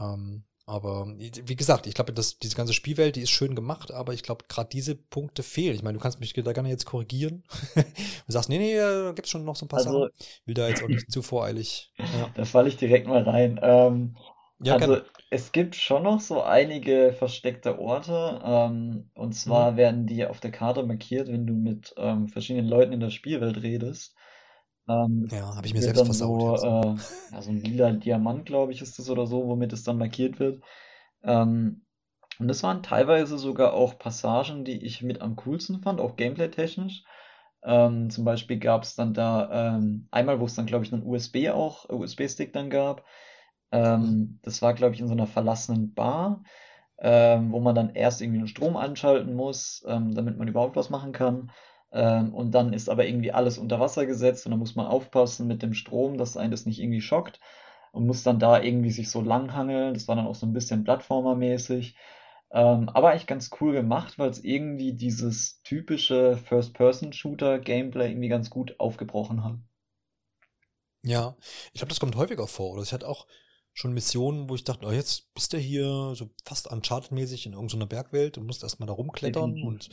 Ähm, 0.00 0.44
aber 0.70 1.08
wie 1.18 1.56
gesagt, 1.56 1.88
ich 1.88 1.94
glaube, 1.94 2.12
dass 2.12 2.38
diese 2.38 2.54
ganze 2.54 2.72
Spielwelt, 2.72 3.16
die 3.16 3.22
ist 3.22 3.30
schön 3.30 3.56
gemacht, 3.56 3.92
aber 3.92 4.14
ich 4.14 4.22
glaube, 4.22 4.44
gerade 4.48 4.68
diese 4.68 4.94
Punkte 4.94 5.42
fehlen. 5.42 5.74
Ich 5.74 5.82
meine, 5.82 5.98
du 5.98 6.02
kannst 6.02 6.20
mich 6.20 6.32
da 6.32 6.52
gerne 6.52 6.68
jetzt 6.68 6.84
korrigieren. 6.84 7.42
du 7.74 7.82
sagst, 8.32 8.48
nee, 8.48 8.58
nee, 8.58 8.76
da 8.76 9.10
gibt's 9.10 9.30
schon 9.30 9.44
noch 9.44 9.56
so 9.56 9.64
ein 9.64 9.68
paar 9.68 9.80
also, 9.80 10.04
Sachen. 10.04 10.10
Will 10.44 10.54
da 10.54 10.68
jetzt 10.68 10.84
auch 10.84 10.88
nicht 10.88 11.10
zu 11.10 11.22
voreilig. 11.22 11.92
Ja. 11.98 12.30
Da 12.36 12.44
falle 12.44 12.68
ich 12.68 12.76
direkt 12.76 13.08
mal 13.08 13.22
rein. 13.22 13.58
Ähm, 13.60 14.16
ja, 14.60 14.74
also 14.74 14.86
gerne. 14.86 15.04
es 15.30 15.50
gibt 15.50 15.74
schon 15.74 16.04
noch 16.04 16.20
so 16.20 16.42
einige 16.42 17.14
versteckte 17.18 17.80
Orte. 17.80 18.40
Ähm, 18.44 19.10
und 19.14 19.32
zwar 19.32 19.72
mhm. 19.72 19.76
werden 19.76 20.06
die 20.06 20.24
auf 20.24 20.38
der 20.38 20.52
Karte 20.52 20.84
markiert, 20.84 21.26
wenn 21.26 21.48
du 21.48 21.54
mit 21.54 21.94
ähm, 21.96 22.28
verschiedenen 22.28 22.68
Leuten 22.68 22.92
in 22.92 23.00
der 23.00 23.10
Spielwelt 23.10 23.60
redest. 23.60 24.14
Ähm, 24.90 25.28
ja, 25.30 25.54
habe 25.54 25.66
ich 25.66 25.74
mir 25.74 25.82
selbst 25.82 26.04
versaut. 26.04 26.60
So, 26.60 26.66
äh, 26.66 26.96
ja, 27.32 27.42
so 27.42 27.50
ein 27.50 27.62
lila 27.62 27.92
Diamant, 27.92 28.44
glaube 28.44 28.72
ich, 28.72 28.82
ist 28.82 28.98
das 28.98 29.08
oder 29.08 29.26
so, 29.26 29.46
womit 29.46 29.72
es 29.72 29.84
dann 29.84 29.98
markiert 29.98 30.40
wird. 30.40 30.62
Ähm, 31.22 31.82
und 32.38 32.48
das 32.48 32.62
waren 32.62 32.82
teilweise 32.82 33.38
sogar 33.38 33.74
auch 33.74 33.98
Passagen, 33.98 34.64
die 34.64 34.84
ich 34.84 35.02
mit 35.02 35.20
am 35.20 35.36
coolsten 35.36 35.80
fand, 35.82 36.00
auch 36.00 36.16
gameplay-technisch. 36.16 37.04
Ähm, 37.62 38.08
zum 38.08 38.24
Beispiel 38.24 38.58
gab 38.58 38.82
es 38.82 38.96
dann 38.96 39.12
da 39.12 39.76
ähm, 39.76 40.08
einmal, 40.10 40.40
wo 40.40 40.46
es 40.46 40.54
dann, 40.54 40.66
glaube 40.66 40.84
ich, 40.84 40.92
einen 40.92 41.06
USB 41.06 41.50
auch, 41.50 41.88
äh, 41.90 41.92
USB-Stick 41.92 42.52
dann 42.52 42.70
gab. 42.70 43.04
Ähm, 43.70 44.00
mhm. 44.00 44.38
Das 44.42 44.62
war, 44.62 44.72
glaube 44.74 44.94
ich, 44.94 45.00
in 45.00 45.06
so 45.06 45.12
einer 45.12 45.26
verlassenen 45.26 45.92
Bar, 45.92 46.42
ähm, 46.98 47.52
wo 47.52 47.60
man 47.60 47.74
dann 47.74 47.94
erst 47.94 48.22
irgendwie 48.22 48.38
den 48.38 48.48
Strom 48.48 48.76
anschalten 48.76 49.34
muss, 49.34 49.84
ähm, 49.86 50.14
damit 50.14 50.38
man 50.38 50.48
überhaupt 50.48 50.76
was 50.76 50.90
machen 50.90 51.12
kann. 51.12 51.50
Ähm, 51.92 52.34
und 52.34 52.52
dann 52.52 52.72
ist 52.72 52.88
aber 52.88 53.06
irgendwie 53.06 53.32
alles 53.32 53.58
unter 53.58 53.80
Wasser 53.80 54.06
gesetzt 54.06 54.46
und 54.46 54.50
dann 54.50 54.58
muss 54.58 54.76
man 54.76 54.86
aufpassen 54.86 55.46
mit 55.46 55.62
dem 55.62 55.74
Strom, 55.74 56.18
dass 56.18 56.36
einen 56.36 56.50
das 56.50 56.66
nicht 56.66 56.80
irgendwie 56.80 57.00
schockt 57.00 57.40
und 57.92 58.06
muss 58.06 58.22
dann 58.22 58.38
da 58.38 58.62
irgendwie 58.62 58.90
sich 58.90 59.10
so 59.10 59.20
langhangeln. 59.20 59.94
Das 59.94 60.08
war 60.08 60.16
dann 60.16 60.26
auch 60.26 60.34
so 60.34 60.46
ein 60.46 60.52
bisschen 60.52 60.84
Plattformer-mäßig. 60.84 61.96
Ähm, 62.52 62.88
aber 62.88 63.10
eigentlich 63.10 63.26
ganz 63.26 63.50
cool 63.60 63.72
gemacht, 63.72 64.18
weil 64.18 64.30
es 64.30 64.42
irgendwie 64.42 64.92
dieses 64.92 65.62
typische 65.62 66.36
First-Person-Shooter-Gameplay 66.36 68.10
irgendwie 68.10 68.28
ganz 68.28 68.50
gut 68.50 68.78
aufgebrochen 68.80 69.44
hat. 69.44 69.54
Ja, 71.02 71.36
ich 71.72 71.80
glaube, 71.80 71.90
das 71.90 72.00
kommt 72.00 72.16
häufiger 72.16 72.46
vor. 72.46 72.72
Oder 72.72 72.82
es 72.82 72.92
hat 72.92 73.04
auch 73.04 73.26
schon 73.72 73.92
Missionen, 73.92 74.48
wo 74.48 74.56
ich 74.56 74.64
dachte, 74.64 74.86
oh, 74.86 74.90
jetzt 74.90 75.32
bist 75.34 75.52
du 75.52 75.58
hier 75.58 76.14
so 76.14 76.30
fast 76.44 76.70
Uncharted-mäßig 76.70 77.46
in 77.46 77.52
irgendeiner 77.52 77.86
Bergwelt 77.86 78.36
und 78.36 78.46
musst 78.46 78.64
erstmal 78.64 78.88
da 78.88 78.92
rumklettern 78.92 79.54
mhm. 79.54 79.66
und 79.66 79.88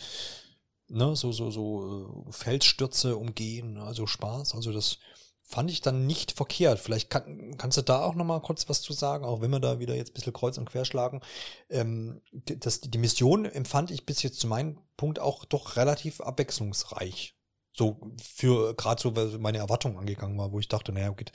ne, 0.89 1.15
so, 1.15 1.31
so, 1.31 1.49
so 1.49 2.25
äh, 2.27 2.31
Felsstürze 2.31 3.15
umgehen, 3.17 3.77
also 3.77 4.07
Spaß. 4.07 4.55
Also 4.55 4.71
das 4.71 4.99
fand 5.43 5.71
ich 5.71 5.81
dann 5.81 6.05
nicht 6.05 6.33
verkehrt. 6.33 6.79
Vielleicht 6.79 7.09
kann, 7.09 7.55
kannst 7.57 7.77
du 7.77 7.81
da 7.81 8.03
auch 8.03 8.15
nochmal 8.15 8.41
kurz 8.41 8.67
was 8.67 8.81
zu 8.81 8.91
sagen, 8.93 9.23
auch 9.23 9.41
wenn 9.41 9.51
wir 9.51 9.59
da 9.59 9.79
wieder 9.79 9.95
jetzt 9.95 10.11
ein 10.11 10.13
bisschen 10.13 10.33
kreuz 10.33 10.57
und 10.57 10.69
quer 10.69 10.83
schlagen. 10.83 11.21
Ähm, 11.69 12.21
das, 12.31 12.81
die 12.81 12.97
Mission 12.97 13.45
empfand 13.45 13.91
ich 13.91 14.05
bis 14.05 14.23
jetzt 14.23 14.39
zu 14.39 14.47
meinem 14.47 14.77
Punkt 14.97 15.19
auch 15.19 15.45
doch 15.45 15.77
relativ 15.77 16.19
abwechslungsreich. 16.19 17.35
So 17.73 17.99
für 18.21 18.73
gerade 18.75 19.01
so, 19.01 19.15
weil 19.15 19.37
meine 19.37 19.59
Erwartung 19.59 19.97
angegangen 19.97 20.37
war, 20.37 20.51
wo 20.51 20.59
ich 20.59 20.67
dachte, 20.67 20.91
naja, 20.91 21.11
okay, 21.11 21.25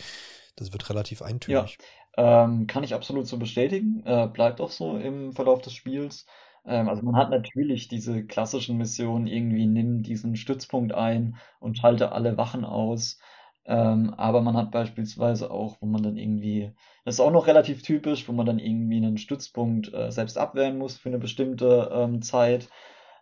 das 0.57 0.73
wird 0.73 0.91
relativ 0.91 1.23
eintönig. 1.23 1.79
Ja, 2.17 2.45
ähm, 2.45 2.67
kann 2.67 2.85
ich 2.85 2.95
absolut 2.95 3.27
so 3.27 3.39
bestätigen. 3.39 4.03
Äh, 4.05 4.29
bleibt 4.31 4.61
auch 4.61 4.71
so 4.71 4.99
im 4.99 5.33
Verlauf 5.33 5.63
des 5.63 5.73
Spiels. 5.73 6.27
Ähm, 6.65 6.89
also 6.89 7.03
man 7.03 7.17
hat 7.17 7.31
natürlich 7.31 7.89
diese 7.89 8.25
klassischen 8.25 8.79
Missionen, 8.79 9.27
irgendwie 9.27 9.67
nimm 9.67 10.03
diesen 10.03 10.37
Stützpunkt 10.37 10.93
ein 10.95 11.37
und 11.61 11.79
schalte 11.79 12.13
alle 12.13 12.37
Wachen 12.37 12.65
aus. 12.65 13.19
Ähm, 13.65 14.13
aber 14.17 14.41
man 14.43 14.57
hat 14.57 14.73
beispielsweise 14.73 15.51
auch, 15.51 15.77
wo 15.81 15.87
man 15.87 16.03
dann 16.03 16.17
irgendwie, 16.17 16.73
das 17.05 17.15
ist 17.17 17.21
auch 17.21 17.31
noch 17.31 17.47
relativ 17.47 17.83
typisch, 17.83 18.29
wo 18.29 18.33
man 18.33 18.47
dann 18.47 18.59
irgendwie 18.59 18.97
einen 18.97 19.19
Stützpunkt 19.19 19.93
äh, 19.95 20.11
selbst 20.11 20.37
abwehren 20.39 20.79
muss 20.79 20.97
für 20.99 21.09
eine 21.11 21.19
bestimmte 21.19 21.91
ähm, 21.95 22.23
Zeit. 22.23 22.69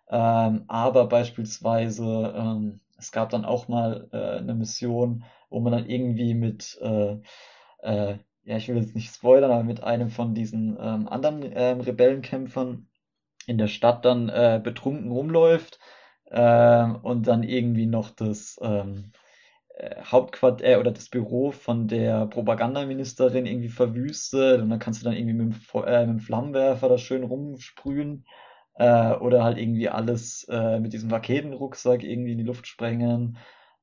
Ähm, 0.08 0.64
aber 0.68 1.06
beispielsweise, 1.08 2.34
ähm, 2.36 2.80
es 2.98 3.12
gab 3.12 3.30
dann 3.30 3.44
auch 3.44 3.68
mal 3.68 4.08
äh, 4.12 4.38
eine 4.38 4.54
Mission, 4.54 5.24
wo 5.50 5.60
man 5.60 5.72
dann 5.72 5.88
irgendwie 5.88 6.34
mit, 6.34 6.78
äh, 6.82 7.16
äh, 7.82 8.18
ja, 8.44 8.56
ich 8.56 8.68
will 8.68 8.76
jetzt 8.78 8.94
nicht 8.94 9.14
spoilern, 9.14 9.50
aber 9.52 9.64
mit 9.64 9.82
einem 9.82 10.10
von 10.10 10.34
diesen 10.34 10.76
ähm, 10.80 11.08
anderen 11.08 11.42
ähm, 11.54 11.80
Rebellenkämpfern 11.80 12.88
in 13.46 13.58
der 13.58 13.68
Stadt 13.68 14.04
dann 14.04 14.28
äh, 14.28 14.60
betrunken 14.62 15.10
rumläuft 15.10 15.78
äh, 16.26 16.84
und 17.02 17.26
dann 17.26 17.42
irgendwie 17.42 17.86
noch 17.86 18.10
das 18.10 18.58
ähm, 18.62 19.12
äh, 19.76 19.96
Hauptquartier 20.02 20.66
äh, 20.68 20.76
oder 20.76 20.92
das 20.92 21.08
Büro 21.08 21.50
von 21.52 21.88
der 21.88 22.26
Propagandaministerin 22.26 23.46
irgendwie 23.46 23.68
verwüstet 23.68 24.60
und 24.62 24.70
dann 24.70 24.78
kannst 24.78 25.02
du 25.02 25.04
dann 25.04 25.14
irgendwie 25.16 25.34
mit 25.34 25.54
dem, 25.54 25.84
äh, 25.84 26.06
mit 26.06 26.18
dem 26.18 26.20
Flammenwerfer 26.20 26.88
da 26.88 26.98
schön 26.98 27.24
rumsprühen 27.24 28.24
äh, 28.74 29.12
oder 29.14 29.44
halt 29.44 29.58
irgendwie 29.58 29.88
alles 29.88 30.44
äh, 30.50 30.80
mit 30.80 30.92
diesem 30.92 31.10
Raketenrucksack 31.10 32.02
irgendwie 32.04 32.32
in 32.32 32.38
die 32.38 32.44
Luft 32.44 32.66
sprengen. 32.66 33.38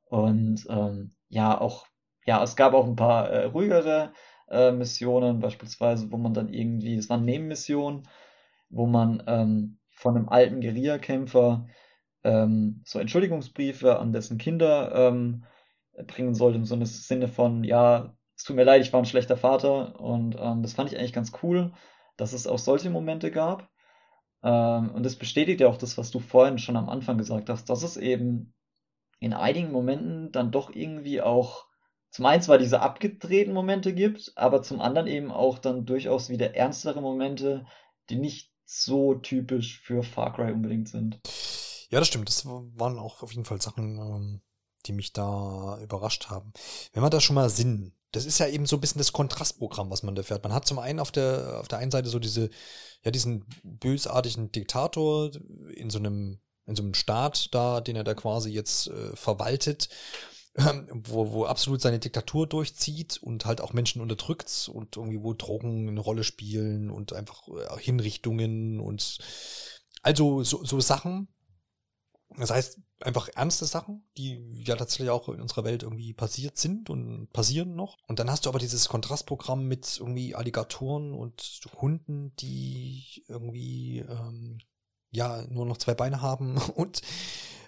Und 0.05 0.65
ähm, 0.69 1.13
ja 1.29 1.59
auch 1.59 1.87
ja 2.25 2.43
es 2.43 2.55
gab 2.55 2.73
auch 2.73 2.85
ein 2.87 2.95
paar 2.95 3.29
äh, 3.29 3.45
ruhigere 3.45 4.13
äh, 4.49 4.71
Missionen 4.71 5.39
beispielsweise 5.39 6.11
wo 6.11 6.17
man 6.17 6.33
dann 6.33 6.49
irgendwie 6.49 6.95
es 6.95 7.09
waren 7.09 7.25
Nebenmissionen 7.25 8.07
wo 8.69 8.85
man 8.85 9.23
ähm, 9.27 9.79
von 9.91 10.15
einem 10.15 10.29
alten 10.29 10.61
Guerillakämpfer 10.61 11.67
ähm, 12.23 12.81
so 12.85 12.99
Entschuldigungsbriefe 12.99 13.99
an 13.99 14.13
dessen 14.13 14.37
Kinder 14.37 14.91
ähm, 14.93 15.45
bringen 16.05 16.35
sollte, 16.35 16.57
im 16.57 16.65
so 16.65 16.77
Sinne 16.83 17.27
von, 17.27 17.63
ja, 17.63 18.15
es 18.35 18.43
tut 18.43 18.55
mir 18.55 18.63
leid, 18.63 18.81
ich 18.81 18.93
war 18.93 19.01
ein 19.01 19.05
schlechter 19.05 19.37
Vater 19.37 19.99
und 19.99 20.35
ähm, 20.39 20.61
das 20.61 20.73
fand 20.73 20.91
ich 20.91 20.97
eigentlich 20.97 21.13
ganz 21.13 21.31
cool, 21.41 21.73
dass 22.17 22.33
es 22.33 22.45
auch 22.47 22.59
solche 22.59 22.89
Momente 22.89 23.31
gab. 23.31 23.69
Ähm, 24.43 24.91
und 24.91 25.03
das 25.03 25.15
bestätigt 25.15 25.61
ja 25.61 25.67
auch 25.67 25.77
das, 25.77 25.97
was 25.97 26.11
du 26.11 26.19
vorhin 26.19 26.59
schon 26.59 26.77
am 26.77 26.89
Anfang 26.89 27.17
gesagt 27.17 27.49
hast, 27.49 27.69
dass 27.69 27.81
es 27.83 27.97
eben 27.97 28.53
in 29.19 29.33
einigen 29.33 29.71
Momenten 29.71 30.31
dann 30.31 30.51
doch 30.51 30.69
irgendwie 30.69 31.21
auch 31.21 31.65
zum 32.11 32.25
einen 32.25 32.41
zwar 32.41 32.57
diese 32.57 32.81
abgedrehten 32.81 33.53
Momente 33.53 33.93
gibt, 33.93 34.31
aber 34.35 34.61
zum 34.61 34.79
anderen 34.79 35.07
eben 35.07 35.31
auch 35.31 35.59
dann 35.59 35.85
durchaus 35.85 36.29
wieder 36.29 36.55
ernstere 36.55 37.01
Momente, 37.01 37.65
die 38.09 38.15
nicht 38.15 38.51
so 38.67 39.15
typisch 39.15 39.79
für 39.79 40.03
Far 40.03 40.35
Cry 40.35 40.51
unbedingt 40.51 40.89
sind. 40.89 41.19
Ja, 41.89 41.99
das 41.99 42.09
stimmt. 42.09 42.27
Das 42.27 42.45
waren 42.45 42.99
auch 42.99 43.23
auf 43.23 43.31
jeden 43.31 43.45
Fall 43.45 43.61
Sachen, 43.61 43.97
ähm, 43.97 44.41
die 44.85 44.91
mich 44.91 45.13
da 45.13 45.79
überrascht 45.81 46.29
haben. 46.29 46.51
Wenn 46.93 47.01
man 47.01 47.11
da 47.11 47.21
schon 47.21 47.35
mal 47.35 47.49
Sinn, 47.49 47.93
das 48.11 48.25
ist 48.25 48.39
ja 48.39 48.47
eben 48.47 48.65
so 48.65 48.75
ein 48.75 48.81
bisschen 48.81 48.99
das 48.99 49.13
Kontrastprogramm, 49.13 49.89
was 49.89 50.03
man 50.03 50.15
da 50.15 50.23
fährt. 50.23 50.43
Man 50.43 50.53
hat 50.53 50.67
zum 50.67 50.79
einen 50.79 50.99
auf 50.99 51.11
der, 51.11 51.59
auf 51.61 51.67
der 51.67 51.79
einen 51.79 51.91
Seite 51.91 52.09
so 52.09 52.19
diese, 52.19 52.49
ja, 53.03 53.11
diesen 53.11 53.45
bösartigen 53.63 54.51
Diktator 54.51 55.31
in 55.73 55.89
so 55.89 55.99
einem, 55.99 56.39
in 56.65 56.75
so 56.75 56.83
einem 56.83 56.93
Staat 56.93 57.53
da, 57.53 57.79
den 57.79 57.95
er 57.95 58.03
da 58.03 58.13
quasi 58.15 58.49
jetzt 58.49 58.87
äh, 58.87 59.15
verwaltet 59.15 59.89
wo, 60.91 61.31
wo 61.31 61.45
absolut 61.45 61.81
seine 61.81 61.99
Diktatur 61.99 62.47
durchzieht 62.47 63.19
und 63.21 63.45
halt 63.45 63.61
auch 63.61 63.73
Menschen 63.73 64.01
unterdrückt 64.01 64.69
und 64.73 64.97
irgendwie 64.97 65.21
wo 65.21 65.33
Drogen 65.33 65.87
eine 65.87 65.99
Rolle 65.99 66.23
spielen 66.23 66.89
und 66.89 67.13
einfach 67.13 67.47
äh, 67.47 67.79
Hinrichtungen 67.79 68.79
und 68.79 69.19
also 70.01 70.43
so, 70.43 70.63
so 70.63 70.79
Sachen, 70.79 71.27
Das 72.37 72.49
heißt, 72.51 72.79
einfach 73.01 73.29
ernste 73.35 73.65
Sachen, 73.65 74.03
die 74.17 74.63
ja 74.65 74.75
tatsächlich 74.75 75.09
auch 75.09 75.29
in 75.29 75.41
unserer 75.41 75.63
Welt 75.63 75.83
irgendwie 75.83 76.13
passiert 76.13 76.57
sind 76.57 76.89
und 76.89 77.31
passieren 77.31 77.75
noch. 77.75 77.97
Und 78.07 78.19
dann 78.19 78.29
hast 78.29 78.45
du 78.45 78.49
aber 78.49 78.59
dieses 78.59 78.89
Kontrastprogramm 78.89 79.65
mit 79.67 79.97
irgendwie 79.99 80.35
Alligatoren 80.35 81.13
und 81.13 81.61
Hunden, 81.79 82.35
die 82.37 83.23
irgendwie 83.27 83.99
ähm, 83.99 84.59
ja 85.11 85.43
nur 85.49 85.65
noch 85.65 85.77
zwei 85.77 85.93
Beine 85.93 86.21
haben 86.21 86.57
und 86.75 87.01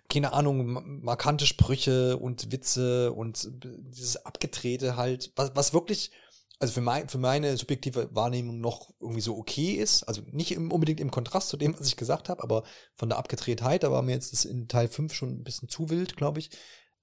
keine 0.09 0.33
Ahnung, 0.33 1.01
markante 1.03 1.45
Sprüche 1.45 2.17
und 2.17 2.51
Witze 2.51 3.13
und 3.13 3.49
dieses 3.63 4.25
Abgedrehte 4.25 4.97
halt, 4.97 5.31
was, 5.35 5.51
was 5.55 5.73
wirklich 5.73 6.11
also 6.59 6.73
für, 6.73 6.81
mein, 6.81 7.07
für 7.07 7.17
meine 7.17 7.55
subjektive 7.55 8.13
Wahrnehmung 8.13 8.59
noch 8.59 8.93
irgendwie 8.99 9.21
so 9.21 9.37
okay 9.37 9.71
ist. 9.73 10.03
Also 10.03 10.21
nicht 10.31 10.51
im, 10.51 10.71
unbedingt 10.71 10.99
im 10.99 11.09
Kontrast 11.09 11.47
zu 11.49 11.57
dem, 11.57 11.73
was 11.79 11.87
ich 11.87 11.95
gesagt 11.95 12.27
habe, 12.27 12.43
aber 12.43 12.63
von 12.95 13.07
der 13.07 13.17
Abgedrehtheit, 13.17 13.83
da 13.83 13.91
war 13.91 14.01
mir 14.01 14.11
jetzt 14.11 14.33
das 14.33 14.43
in 14.43 14.67
Teil 14.67 14.89
5 14.89 15.13
schon 15.13 15.29
ein 15.29 15.43
bisschen 15.43 15.69
zu 15.69 15.89
wild, 15.89 16.17
glaube 16.17 16.39
ich. 16.39 16.49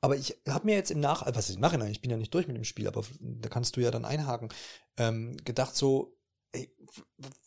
Aber 0.03 0.17
ich 0.17 0.37
habe 0.47 0.67
mir 0.67 0.75
jetzt 0.75 0.91
im 0.91 1.01
Nach, 1.01 1.25
was 1.35 1.49
ich 1.49 1.59
mache, 1.59 1.79
ich 1.89 2.03
bin 2.03 2.11
ja 2.11 2.19
nicht 2.19 2.35
durch 2.35 2.47
mit 2.47 2.57
dem 2.57 2.65
Spiel, 2.65 2.87
aber 2.87 3.03
da 3.19 3.49
kannst 3.49 3.77
du 3.77 3.81
ja 3.81 3.91
dann 3.91 4.05
einhaken, 4.05 4.51
ähm, 4.99 5.39
gedacht 5.43 5.75
so, 5.75 6.15
ey, 6.53 6.71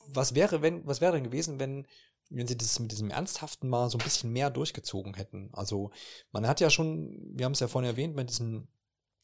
was 0.08 0.34
wäre, 0.34 0.64
wenn, 0.64 0.86
was 0.88 1.02
wäre 1.02 1.14
denn 1.14 1.24
gewesen, 1.24 1.60
wenn, 1.60 1.86
wenn 2.30 2.48
sie 2.48 2.58
das 2.58 2.80
mit 2.80 2.92
diesem 2.92 3.12
Ernsthaften 3.12 3.70
mal 3.70 3.90
so 3.90 3.98
ein 3.98 4.04
bisschen 4.04 4.32
mehr 4.32 4.50
durchgezogen 4.50 5.14
hätten? 5.16 5.50
Also, 5.54 5.92
man 6.32 6.48
hat 6.48 6.60
ja 6.60 6.70
schon, 6.70 7.20
wir 7.34 7.46
haben 7.46 7.54
es 7.54 7.60
ja 7.60 7.68
vorhin 7.68 7.90
erwähnt, 7.90 8.16
mit 8.16 8.30
diesem 8.30 8.68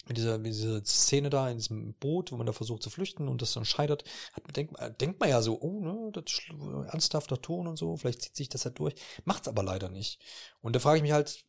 mit 0.07 0.17
dieser, 0.17 0.37
mit 0.37 0.53
dieser 0.53 0.83
Szene 0.85 1.29
da 1.29 1.49
in 1.49 1.57
diesem 1.57 1.93
Boot, 1.95 2.31
wo 2.31 2.37
man 2.37 2.45
da 2.45 2.53
versucht 2.53 2.83
zu 2.83 2.89
flüchten 2.89 3.27
und 3.27 3.41
das 3.41 3.53
dann 3.53 3.65
scheitert, 3.65 4.03
hat, 4.33 4.55
denkt, 4.55 4.75
denkt 5.01 5.19
man 5.19 5.29
ja 5.29 5.41
so, 5.41 5.59
oh, 5.59 5.81
ne, 5.81 6.11
das 6.11 6.25
ernsthafter 6.91 7.41
Ton 7.41 7.67
und 7.67 7.77
so, 7.77 7.97
vielleicht 7.97 8.21
zieht 8.21 8.35
sich 8.35 8.49
das 8.49 8.65
halt 8.65 8.77
durch. 8.79 8.93
Macht's 9.23 9.47
aber 9.47 9.63
leider 9.63 9.89
nicht. 9.89 10.21
Und 10.61 10.75
da 10.75 10.79
frage 10.79 10.97
ich 10.97 11.01
mich 11.01 11.11
halt, 11.11 11.43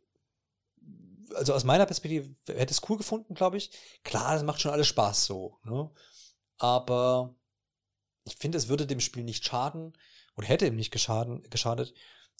also 1.34 1.54
aus 1.54 1.64
meiner 1.64 1.86
Perspektive 1.86 2.34
hätte 2.46 2.72
es 2.72 2.82
cool 2.88 2.96
gefunden, 2.96 3.34
glaube 3.34 3.56
ich. 3.56 3.70
Klar, 4.04 4.34
das 4.34 4.42
macht 4.42 4.60
schon 4.60 4.72
alles 4.72 4.86
Spaß 4.86 5.26
so, 5.26 5.58
ne? 5.64 5.90
Aber 6.58 7.34
ich 8.24 8.36
finde, 8.36 8.56
es 8.56 8.68
würde 8.68 8.86
dem 8.86 9.00
Spiel 9.00 9.24
nicht 9.24 9.44
schaden 9.44 9.92
oder 10.36 10.46
hätte 10.46 10.66
ihm 10.66 10.76
nicht 10.76 10.90
geschaden, 10.90 11.42
geschadet, 11.50 11.94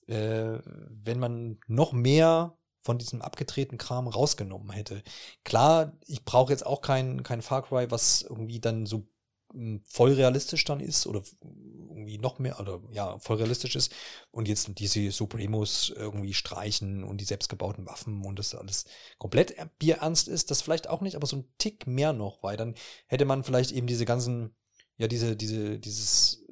äh, 0.07 0.59
wenn 0.65 1.19
man 1.19 1.59
noch 1.67 1.93
mehr 1.93 2.57
von 2.83 2.99
diesem 2.99 3.21
abgedrehten 3.21 3.79
Kram 3.79 4.07
rausgenommen 4.07 4.71
hätte. 4.71 5.03
Klar, 5.45 5.93
ich 6.07 6.25
brauche 6.25 6.53
jetzt 6.53 6.65
auch 6.65 6.81
kein, 6.81 7.25
kein 7.25 7.43
Far 7.43 7.63
Cry, 7.63 7.91
was 7.91 8.23
irgendwie 8.23 8.61
dann 8.61 8.87
so 8.87 9.09
hm, 9.53 9.83
voll 9.85 10.13
realistisch 10.13 10.65
dann 10.65 10.81
ist 10.81 11.07
oder 11.07 11.23
irgendwie 11.43 12.19
noch 12.19 12.39
mehr 12.39 12.61
oder 12.61 12.81
ja, 12.93 13.19
voll 13.19 13.39
realistisch 13.39 13.75
ist 13.75 13.93
und 14.31 14.47
jetzt 14.49 14.71
diese 14.79 15.11
Supremos 15.11 15.93
irgendwie 15.95 16.35
streichen 16.35 17.03
und 17.03 17.21
die 17.21 17.25
selbstgebauten 17.25 17.87
Waffen 17.87 18.25
und 18.25 18.39
das 18.39 18.55
alles 18.55 18.85
komplett 19.19 19.57
bierernst 19.79 20.29
ist, 20.29 20.51
das 20.51 20.63
vielleicht 20.63 20.89
auch 20.89 21.01
nicht, 21.01 21.17
aber 21.17 21.27
so 21.27 21.37
ein 21.37 21.49
Tick 21.59 21.87
mehr 21.87 22.13
noch, 22.13 22.43
weil 22.43 22.57
dann 22.57 22.75
hätte 23.09 23.25
man 23.25 23.45
vielleicht 23.45 23.73
eben 23.73 23.87
diese 23.89 24.05
ganzen, 24.05 24.55
ja, 24.97 25.09
diese, 25.09 25.37
diese, 25.37 25.79
dieses, 25.79 26.46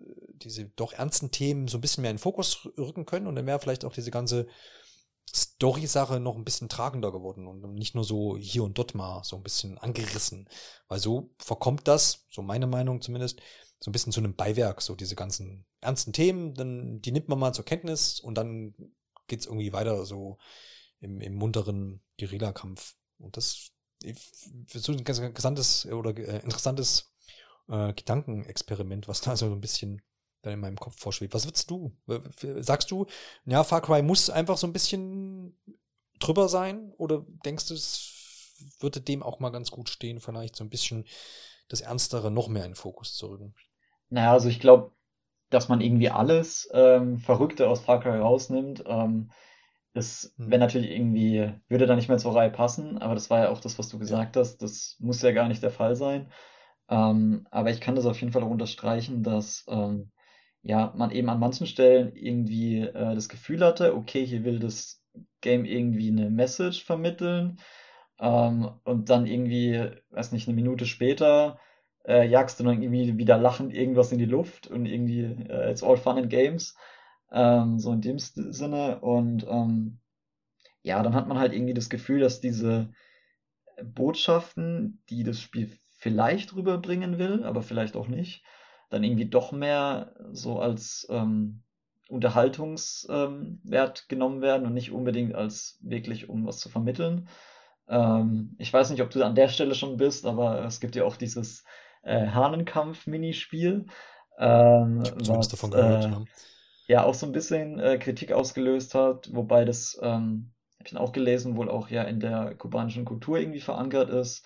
diese 0.44 0.66
doch 0.66 0.92
ernsten 0.92 1.30
Themen 1.30 1.68
so 1.68 1.78
ein 1.78 1.80
bisschen 1.80 2.02
mehr 2.02 2.10
in 2.10 2.16
den 2.16 2.22
Fokus 2.22 2.68
rücken 2.78 3.06
können 3.06 3.26
und 3.26 3.34
dann 3.34 3.46
wäre 3.46 3.58
vielleicht 3.58 3.84
auch 3.84 3.92
diese 3.92 4.10
ganze 4.10 4.46
Story-Sache 5.34 6.20
noch 6.20 6.36
ein 6.36 6.44
bisschen 6.44 6.68
tragender 6.68 7.10
geworden 7.10 7.46
und 7.46 7.74
nicht 7.74 7.94
nur 7.94 8.04
so 8.04 8.36
hier 8.36 8.62
und 8.62 8.78
dort 8.78 8.94
mal 8.94 9.24
so 9.24 9.36
ein 9.36 9.42
bisschen 9.42 9.78
angerissen. 9.78 10.48
Weil 10.88 11.00
so 11.00 11.30
verkommt 11.38 11.88
das, 11.88 12.26
so 12.30 12.42
meine 12.42 12.66
Meinung 12.66 13.00
zumindest, 13.00 13.40
so 13.80 13.90
ein 13.90 13.92
bisschen 13.92 14.12
zu 14.12 14.20
einem 14.20 14.36
Beiwerk, 14.36 14.80
so 14.80 14.94
diese 14.94 15.16
ganzen 15.16 15.66
ernsten 15.80 16.12
Themen, 16.12 16.54
dann 16.54 17.00
die 17.00 17.12
nimmt 17.12 17.28
man 17.28 17.38
mal 17.38 17.52
zur 17.52 17.64
Kenntnis 17.64 18.20
und 18.20 18.36
dann 18.36 18.74
geht's 19.26 19.46
irgendwie 19.46 19.72
weiter 19.72 20.06
so 20.06 20.38
im, 21.00 21.20
im 21.20 21.34
munteren 21.34 22.00
Guerilla-Kampf. 22.18 22.94
Und 23.18 23.36
das 23.36 23.72
ist 24.02 24.32
so 24.72 24.92
ein 24.92 25.04
ganz 25.04 25.18
interessantes 25.18 25.86
oder 25.86 26.16
äh, 26.16 26.40
interessantes 26.40 27.12
äh, 27.68 27.92
Gedankenexperiment, 27.92 29.08
was 29.08 29.20
da 29.20 29.36
so 29.36 29.46
ein 29.46 29.60
bisschen 29.60 30.02
dann 30.44 30.54
in 30.54 30.60
meinem 30.60 30.76
Kopf 30.76 30.98
vorschwebt. 30.98 31.34
Was 31.34 31.46
würdest 31.46 31.70
du? 31.70 31.92
Sagst 32.60 32.90
du, 32.90 33.06
ja, 33.46 33.64
Far 33.64 33.80
Cry 33.80 34.02
muss 34.02 34.30
einfach 34.30 34.56
so 34.56 34.66
ein 34.66 34.72
bisschen 34.72 35.56
drüber 36.18 36.48
sein? 36.48 36.92
Oder 36.96 37.24
denkst 37.44 37.68
du, 37.68 37.74
es 37.74 38.54
würde 38.80 39.00
dem 39.00 39.22
auch 39.22 39.40
mal 39.40 39.50
ganz 39.50 39.70
gut 39.70 39.88
stehen, 39.88 40.20
vielleicht 40.20 40.56
so 40.56 40.64
ein 40.64 40.70
bisschen 40.70 41.04
das 41.68 41.80
Ernstere 41.80 42.30
noch 42.30 42.48
mehr 42.48 42.64
in 42.64 42.70
den 42.70 42.76
Fokus 42.76 43.14
zu 43.14 43.26
rücken? 43.28 43.54
Naja, 44.10 44.32
also 44.32 44.48
ich 44.48 44.60
glaube, 44.60 44.92
dass 45.50 45.68
man 45.68 45.80
irgendwie 45.80 46.10
alles 46.10 46.68
ähm, 46.72 47.18
Verrückte 47.18 47.68
aus 47.68 47.80
Far 47.80 48.00
Cry 48.00 48.18
rausnimmt, 48.18 48.84
ähm, 48.86 49.30
das 49.94 50.34
hm. 50.36 50.50
wäre 50.50 50.58
natürlich 50.58 50.90
irgendwie, 50.90 51.52
würde 51.68 51.86
da 51.86 51.96
nicht 51.96 52.08
mehr 52.08 52.18
zur 52.18 52.34
Reihe 52.34 52.50
passen, 52.50 52.98
aber 52.98 53.14
das 53.14 53.30
war 53.30 53.44
ja 53.44 53.48
auch 53.50 53.60
das, 53.60 53.78
was 53.78 53.88
du 53.88 53.98
gesagt 53.98 54.36
hast, 54.36 54.58
das 54.58 54.96
muss 54.98 55.22
ja 55.22 55.32
gar 55.32 55.48
nicht 55.48 55.62
der 55.62 55.70
Fall 55.70 55.96
sein. 55.96 56.30
Ähm, 56.88 57.46
aber 57.50 57.70
ich 57.70 57.80
kann 57.80 57.94
das 57.94 58.04
auf 58.04 58.20
jeden 58.20 58.32
Fall 58.32 58.42
auch 58.42 58.50
unterstreichen, 58.50 59.22
dass 59.22 59.64
ähm, 59.68 60.10
ja, 60.64 60.92
man 60.96 61.10
eben 61.10 61.28
an 61.28 61.38
manchen 61.38 61.66
Stellen 61.66 62.16
irgendwie 62.16 62.80
äh, 62.80 63.14
das 63.14 63.28
Gefühl 63.28 63.64
hatte, 63.64 63.94
okay, 63.94 64.24
hier 64.26 64.44
will 64.44 64.58
das 64.58 65.02
Game 65.42 65.66
irgendwie 65.66 66.08
eine 66.08 66.30
Message 66.30 66.84
vermitteln. 66.84 67.60
Ähm, 68.18 68.70
und 68.84 69.10
dann 69.10 69.26
irgendwie, 69.26 69.90
weiß 70.10 70.32
nicht, 70.32 70.48
eine 70.48 70.54
Minute 70.54 70.86
später 70.86 71.58
äh, 72.06 72.26
jagst 72.26 72.58
du 72.58 72.64
dann 72.64 72.82
irgendwie 72.82 73.18
wieder 73.18 73.36
lachend 73.36 73.74
irgendwas 73.74 74.10
in 74.12 74.18
die 74.18 74.24
Luft 74.24 74.66
und 74.66 74.86
irgendwie 74.86 75.22
äh, 75.22 75.70
it's 75.70 75.82
all 75.82 75.98
fun 75.98 76.16
and 76.16 76.30
games. 76.30 76.74
Ähm, 77.30 77.78
so 77.78 77.92
in 77.92 78.00
dem 78.00 78.18
Sinne. 78.18 79.00
Und 79.00 79.46
ähm, 79.46 80.00
ja, 80.82 81.02
dann 81.02 81.14
hat 81.14 81.28
man 81.28 81.38
halt 81.38 81.52
irgendwie 81.52 81.74
das 81.74 81.90
Gefühl, 81.90 82.20
dass 82.20 82.40
diese 82.40 82.90
Botschaften, 83.82 85.02
die 85.10 85.24
das 85.24 85.40
Spiel 85.40 85.76
vielleicht 85.98 86.54
rüberbringen 86.54 87.18
will, 87.18 87.44
aber 87.44 87.62
vielleicht 87.62 87.96
auch 87.96 88.08
nicht, 88.08 88.44
dann 88.90 89.04
irgendwie 89.04 89.28
doch 89.28 89.52
mehr 89.52 90.14
so 90.32 90.58
als 90.58 91.06
ähm, 91.10 91.62
Unterhaltungswert 92.08 93.08
ähm, 93.08 94.08
genommen 94.08 94.40
werden 94.40 94.66
und 94.66 94.74
nicht 94.74 94.92
unbedingt 94.92 95.34
als 95.34 95.78
wirklich, 95.82 96.28
um 96.28 96.46
was 96.46 96.58
zu 96.58 96.68
vermitteln. 96.68 97.28
Ähm, 97.88 98.54
ich 98.58 98.72
weiß 98.72 98.90
nicht, 98.90 99.02
ob 99.02 99.10
du 99.10 99.22
an 99.24 99.34
der 99.34 99.48
Stelle 99.48 99.74
schon 99.74 99.96
bist, 99.96 100.26
aber 100.26 100.64
es 100.64 100.80
gibt 100.80 100.96
ja 100.96 101.04
auch 101.04 101.16
dieses 101.16 101.64
äh, 102.02 102.26
Hahnenkampf-Minispiel. 102.28 103.86
Ähm, 104.38 105.02
ich 105.20 105.28
was, 105.28 105.48
davon 105.48 105.70
gehört, 105.70 106.04
äh, 106.04 106.08
ja. 106.08 106.24
ja. 106.88 107.04
auch 107.04 107.14
so 107.14 107.26
ein 107.26 107.32
bisschen 107.32 107.78
äh, 107.78 107.98
Kritik 107.98 108.32
ausgelöst 108.32 108.94
hat, 108.94 109.30
wobei 109.32 109.64
das, 109.64 109.98
ähm, 110.02 110.52
habe 110.78 110.88
ich 110.88 110.96
auch 110.96 111.12
gelesen, 111.12 111.56
wohl 111.56 111.70
auch 111.70 111.88
ja 111.88 112.02
in 112.02 112.20
der 112.20 112.54
kubanischen 112.54 113.04
Kultur 113.04 113.38
irgendwie 113.38 113.60
verankert 113.60 114.10
ist. 114.10 114.44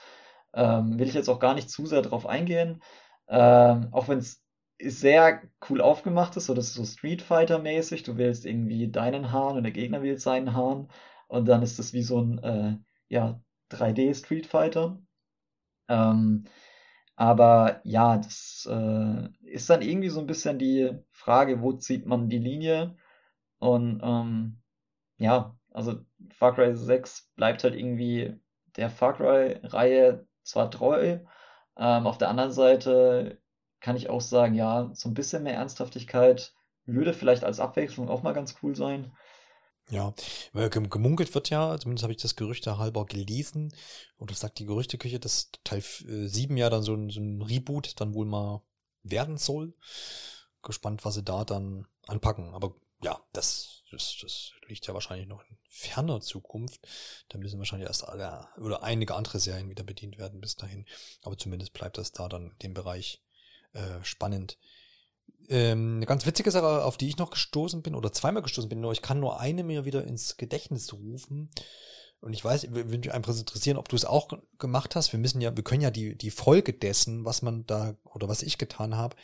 Ähm, 0.55 0.99
will 0.99 1.09
ich 1.09 1.15
jetzt 1.15 1.29
auch 1.29 1.41
gar 1.41 1.55
nicht 1.55 1.71
zu 1.71 1.87
sehr 1.87 2.03
drauf 2.03 2.27
eingehen. 2.27 2.83
Ähm, 3.29 3.89
auch 3.93 4.09
wenn 4.09 4.19
es 4.19 4.43
sehr 4.81 5.43
cool 5.69 5.81
aufgemacht 5.81 6.37
ist, 6.37 6.47
so 6.47 6.55
das 6.55 6.69
ist 6.69 6.75
so 6.75 6.85
Street 6.85 7.23
Fighter 7.23 7.59
mäßig. 7.59 8.03
Du 8.05 8.17
wählst 8.17 8.47
irgendwie 8.47 8.91
deinen 8.91 9.33
Hahn 9.33 9.57
und 9.57 9.65
der 9.65 9.73
Gegner 9.73 10.03
wählt 10.03 10.21
seinen 10.21 10.55
Hahn 10.55 10.89
und 11.29 11.47
dann 11.49 11.63
ist 11.63 11.79
das 11.79 11.93
wie 11.93 12.03
so 12.03 12.21
ein 12.21 12.39
äh, 12.43 12.77
ja 13.09 13.41
3D 13.71 14.15
Street 14.15 14.47
Fighter. 14.47 15.01
Ähm, 15.89 16.45
aber 17.17 17.81
ja, 17.85 18.19
das 18.19 18.69
äh, 18.71 19.29
ist 19.43 19.69
dann 19.71 19.83
irgendwie 19.83 20.09
so 20.11 20.21
ein 20.21 20.27
bisschen 20.27 20.59
die 20.59 20.93
Frage, 21.13 21.63
wo 21.63 21.73
zieht 21.73 22.07
man 22.07 22.29
die 22.29 22.39
Linie? 22.39 22.97
Und 23.59 24.01
ähm, 24.05 24.63
ja, 25.19 25.57
also 25.73 26.01
Far 26.31 26.55
Cry 26.55 26.75
6 26.77 27.31
bleibt 27.37 27.65
halt 27.65 27.75
irgendwie 27.75 28.35
der 28.77 28.91
Far 28.91 29.15
Cry-Reihe 29.17 30.27
zwar 30.45 30.71
treu, 30.71 31.21
ähm, 31.79 32.07
auf 32.07 32.19
der 32.19 32.29
anderen 32.29 32.53
Seite 32.53 33.39
kann 33.81 33.97
ich 33.97 34.11
auch 34.11 34.21
sagen, 34.21 34.55
ja, 34.55 34.91
so 34.95 35.09
ein 35.09 35.15
bisschen 35.15 35.45
mehr 35.45 35.55
Ernsthaftigkeit 35.55 36.53
würde 36.87 37.15
vielleicht 37.15 37.45
als 37.45 37.61
Abwechslung 37.61 38.09
auch 38.09 38.23
mal 38.23 38.33
ganz 38.35 38.57
cool 38.63 38.75
sein. 38.75 39.13
Ja, 39.91 40.13
gemunkelt 40.53 41.35
wird 41.35 41.49
ja, 41.49 41.79
zumindest 41.79 42.03
habe 42.03 42.13
ich 42.13 42.21
das 42.21 42.37
Gerüchte 42.37 42.77
halber 42.77 43.07
gelesen, 43.07 43.73
oder 44.19 44.35
sagt 44.35 44.59
die 44.59 44.67
Gerüchteküche, 44.67 45.19
dass 45.19 45.51
Teil 45.65 45.81
7 45.83 46.57
äh, 46.57 46.61
ja 46.61 46.69
dann 46.69 46.83
so 46.83 46.95
ein, 46.95 47.09
so 47.09 47.21
ein 47.21 47.41
Reboot 47.41 47.99
dann 47.99 48.13
wohl 48.13 48.27
mal 48.27 48.61
werden 49.03 49.39
soll. 49.39 49.75
Gespannt, 50.63 51.05
was 51.05 51.15
sie 51.15 51.23
da 51.23 51.45
dann 51.45 51.87
anpacken. 52.07 52.53
Aber 52.53 52.75
ja, 53.03 53.21
das, 53.33 53.85
das, 53.91 54.17
das 54.21 54.53
liegt 54.67 54.87
ja 54.87 54.95
wahrscheinlich 54.95 55.29
noch 55.29 55.45
in 55.49 55.57
ferner 55.69 56.21
Zukunft. 56.21 56.87
Da 57.29 57.39
müssen 57.39 57.59
wahrscheinlich 57.59 57.89
erst 57.89 58.05
alle 58.05 58.49
oder 58.59 58.83
einige 58.83 59.15
andere 59.15 59.39
Serien 59.39 59.71
wieder 59.71 59.85
bedient 59.85 60.19
werden 60.19 60.41
bis 60.41 60.57
dahin. 60.57 60.87
Aber 61.23 61.37
zumindest 61.37 61.73
bleibt 61.73 61.99
das 61.99 62.13
da 62.13 62.29
dann 62.29 62.51
in 62.51 62.59
dem 62.59 62.75
Bereich 62.75 63.23
äh, 63.73 64.03
spannend. 64.03 64.59
Ähm, 65.49 65.97
eine 65.97 66.07
ganz 66.07 66.27
witzige 66.27 66.51
Sache, 66.51 66.85
auf 66.85 66.97
die 66.97 67.09
ich 67.09 67.17
noch 67.17 67.31
gestoßen 67.31 67.83
bin, 67.83 67.95
oder 67.95 68.13
zweimal 68.13 68.43
gestoßen 68.43 68.69
bin, 68.69 68.81
nur 68.81 68.93
ich 68.93 69.03
kann 69.03 69.21
nur 69.21 69.41
eine 69.41 69.63
mir 69.63 69.85
wieder 69.85 70.05
ins 70.05 70.37
Gedächtnis 70.37 70.93
rufen. 70.93 71.51
Und 72.21 72.33
ich 72.33 72.45
weiß, 72.45 72.73
würde 72.73 72.99
mich 72.99 73.13
einfach 73.13 73.37
interessieren, 73.37 73.77
ob 73.77 73.89
du 73.89 73.95
es 73.95 74.05
auch 74.05 74.29
gemacht 74.59 74.97
hast. 74.97 75.13
Wir 75.13 75.21
müssen 75.21 75.41
ja, 75.41 75.57
wir 75.57 75.63
können 75.63 75.83
ja 75.83 75.93
die, 75.93 76.17
die 76.19 76.33
Folge 76.33 76.73
dessen, 76.73 77.25
was 77.25 77.43
man 77.43 77.65
da, 77.67 77.97
oder 78.05 78.29
was 78.29 78.43
ich 78.43 78.59
getan 78.59 78.97
habe, 78.97 79.17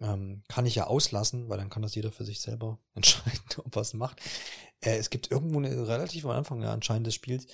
ähm, 0.00 0.42
kann 0.48 0.66
ich 0.66 0.74
ja 0.74 0.86
auslassen, 0.86 1.48
weil 1.48 1.58
dann 1.58 1.70
kann 1.70 1.82
das 1.82 1.94
jeder 1.94 2.12
für 2.12 2.24
sich 2.24 2.40
selber 2.40 2.78
entscheiden, 2.94 3.40
ob 3.58 3.74
er 3.76 3.82
es 3.82 3.94
macht. 3.94 4.20
Äh, 4.80 4.96
es 4.96 5.10
gibt 5.10 5.30
irgendwo 5.30 5.58
eine 5.58 5.88
relativ 5.88 6.24
am 6.24 6.32
Anfang 6.32 6.62
ja, 6.62 6.72
anscheinend 6.72 7.06
des 7.06 7.14
Spiels 7.14 7.46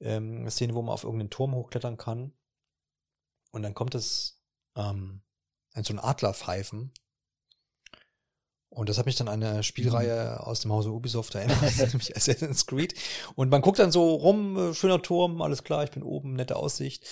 ähm, 0.00 0.38
eine 0.40 0.50
Szene, 0.50 0.74
wo 0.74 0.82
man 0.82 0.94
auf 0.94 1.04
irgendeinen 1.04 1.30
Turm 1.30 1.54
hochklettern 1.54 1.96
kann. 1.96 2.32
Und 3.52 3.62
dann 3.62 3.74
kommt 3.74 3.94
es 3.94 4.40
ähm, 4.76 5.22
ein 5.74 5.84
so 5.84 5.92
ein 5.92 5.98
Adlerpfeifen. 5.98 6.92
Und 8.72 8.88
das 8.88 8.98
hat 8.98 9.06
mich 9.06 9.16
dann 9.16 9.26
an 9.26 9.42
eine 9.42 9.64
Spielreihe 9.64 10.36
mhm. 10.38 10.44
aus 10.44 10.60
dem 10.60 10.72
Hause 10.72 10.92
Ubisoft 10.92 11.34
erinnert, 11.34 11.60
nämlich 11.78 12.16
Assassin's 12.16 12.66
Creed. 12.66 12.94
Und 13.34 13.50
man 13.50 13.62
guckt 13.62 13.80
dann 13.80 13.90
so 13.90 14.14
rum, 14.14 14.56
äh, 14.56 14.74
schöner 14.74 15.02
Turm, 15.02 15.42
alles 15.42 15.64
klar, 15.64 15.82
ich 15.82 15.90
bin 15.90 16.04
oben, 16.04 16.34
nette 16.34 16.56
Aussicht. 16.56 17.04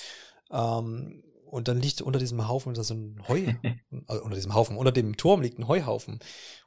Ähm, 0.51 1.25
und 1.51 1.69
dann 1.69 1.81
liegt 1.81 2.01
unter 2.03 2.19
diesem 2.19 2.49
Haufen 2.49 2.75
so 2.75 2.95
ein 2.95 3.23
Heu, 3.29 3.47
also 4.07 4.23
unter 4.23 4.37
diesem 4.37 4.55
Haufen, 4.55 4.77
unter 4.77 4.93
dem 4.93 5.17
Turm 5.17 5.43
liegt 5.43 5.59
ein 5.59 5.69
Heuhaufen. 5.69 6.21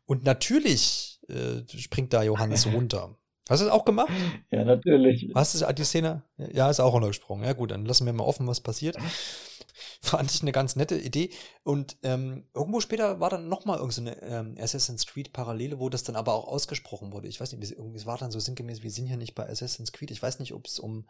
Und 0.06 0.24
natürlich 0.24 1.20
äh, 1.30 1.62
springt 1.78 2.14
da 2.14 2.24
Johannes 2.24 2.68
runter. 2.74 3.18
Hast 3.50 3.62
du 3.62 3.66
das 3.66 3.74
auch 3.74 3.86
gemacht? 3.86 4.12
Ja, 4.52 4.64
natürlich. 4.64 5.30
Hast 5.36 5.60
du 5.60 5.74
die 5.74 5.84
Szene? 5.84 6.24
Ja, 6.38 6.70
ist 6.70 6.80
auch 6.80 6.94
runtergesprungen. 6.94 7.46
Ja, 7.46 7.54
gut, 7.54 7.72
dann 7.72 7.86
lassen 7.86 8.06
wir 8.06 8.14
mal 8.14 8.24
offen, 8.24 8.48
was 8.48 8.62
passiert. 8.62 8.98
Fand 10.02 10.32
ich 10.32 10.42
eine 10.42 10.52
ganz 10.52 10.76
nette 10.76 10.98
Idee. 10.98 11.32
Und 11.64 11.98
ähm, 12.04 12.46
irgendwo 12.54 12.82
später 12.82 13.20
war 13.20 13.30
dann 13.30 13.50
nochmal 13.50 13.80
irgendeine 13.80 14.16
so 14.20 14.26
ähm, 14.26 14.56
Assassin's 14.60 15.06
Creed 15.06 15.34
Parallele, 15.34 15.80
wo 15.80 15.90
das 15.90 16.04
dann 16.04 16.16
aber 16.16 16.34
auch 16.34 16.48
ausgesprochen 16.48 17.12
wurde. 17.14 17.28
Ich 17.28 17.42
weiß 17.42 17.52
nicht, 17.54 17.72
es 17.72 18.06
war 18.06 18.18
dann 18.18 18.32
so 18.32 18.40
sinngemäß, 18.40 18.84
wir 18.84 18.92
sind 18.92 19.08
hier 19.08 19.18
nicht 19.18 19.36
bei 19.36 19.50
Assassin's 19.50 19.92
Creed. 19.92 20.12
Ich 20.12 20.22
weiß 20.22 20.40
nicht, 20.40 20.54
ob 20.54 20.68
es 20.68 20.80
um 20.80 21.06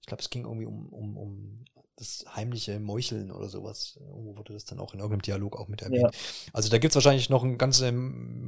ich 0.00 0.06
glaube, 0.06 0.22
es 0.22 0.30
ging 0.30 0.44
irgendwie 0.44 0.66
um, 0.66 0.88
um, 0.88 1.16
um 1.16 1.64
das 1.98 2.24
heimliche 2.34 2.78
Meucheln 2.78 3.32
oder 3.32 3.48
sowas. 3.48 3.98
Irgendwo 4.00 4.36
wurde 4.36 4.52
das 4.52 4.64
dann 4.64 4.78
auch 4.78 4.94
in 4.94 5.00
irgendeinem 5.00 5.22
Dialog 5.22 5.58
auch 5.58 5.66
mit 5.66 5.82
erwähnt. 5.82 6.02
Ja. 6.02 6.10
Also 6.52 6.68
da 6.68 6.78
gibt 6.78 6.92
es 6.92 6.94
wahrscheinlich 6.94 7.28
noch 7.28 7.42
eine 7.42 7.56
ganze 7.56 7.92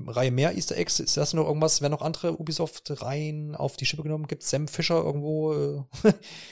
Reihe 0.06 0.30
mehr 0.30 0.54
Easter 0.54 0.76
Eggs. 0.76 1.00
Ist 1.00 1.16
das 1.16 1.34
noch 1.34 1.46
irgendwas? 1.46 1.82
Werden 1.82 1.92
noch 1.92 2.02
andere 2.02 2.38
Ubisoft-Reihen 2.40 3.56
auf 3.56 3.76
die 3.76 3.86
Schippe 3.86 4.04
genommen? 4.04 4.28
Gibt 4.28 4.42
es 4.42 4.50
Sam 4.50 4.68
Fisher 4.68 5.02
irgendwo? 5.02 5.52
äh, 5.52 5.82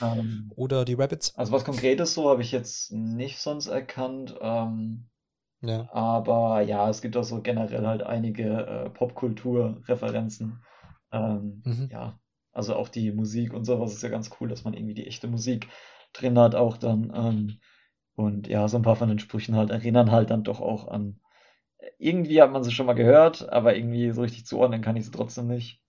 ähm. 0.03 0.51
oder 0.57 0.85
die 0.85 0.95
Rabbits? 0.95 1.37
Also 1.37 1.53
was 1.53 1.65
Konkretes 1.65 2.15
so 2.15 2.29
habe 2.29 2.43
ich 2.43 2.51
jetzt 2.51 2.91
nicht 2.93 3.39
sonst 3.39 3.69
erkannt. 3.69 4.35
Ähm, 4.41 5.09
ja. 5.61 5.89
Aber 5.93 6.63
ja, 6.63 6.91
es 6.91 7.01
gibt 7.01 7.17
auch 7.17 7.25
so 7.25 7.43
generell 7.43 7.87
halt 7.87 8.03
einige 8.03 8.45
äh, 8.45 8.91
Popkultur-Referenzen. 8.91 10.65
Ähm, 11.13 11.63
mhm. 11.65 11.89
Ja, 11.93 12.19
also 12.53 12.75
auch 12.75 12.89
die 12.89 13.13
Musik 13.13 13.55
und 13.55 13.65
sowas 13.65 13.93
ist 13.93 14.03
ja 14.03 14.09
ganz 14.09 14.31
cool, 14.41 14.49
dass 14.49 14.65
man 14.65 14.75
irgendwie 14.75 14.95
die 14.95 15.07
echte 15.07 15.29
Musik 15.29 15.69
drin 16.21 16.39
hat 16.39 16.55
auch 16.55 16.77
dann. 16.77 17.13
Ähm, 17.15 17.61
und 18.15 18.49
ja, 18.49 18.67
so 18.69 18.77
ein 18.77 18.83
paar 18.83 18.97
von 18.97 19.09
den 19.09 19.21
Sprüchen 19.21 19.55
halt 19.55 19.71
erinnern 19.71 20.11
halt 20.11 20.31
dann 20.31 20.43
doch 20.43 20.61
auch 20.61 20.89
an. 20.89 21.21
Irgendwie 21.99 22.43
hat 22.43 22.51
man 22.51 22.65
sie 22.65 22.73
schon 22.73 22.87
mal 22.87 22.95
gehört, 22.95 23.49
aber 23.49 23.77
irgendwie 23.77 24.11
so 24.11 24.23
richtig 24.23 24.47
zuordnen 24.47 24.83
kann 24.83 24.97
ich 24.97 25.05
sie 25.05 25.13
trotzdem 25.13 25.47
nicht. 25.47 25.81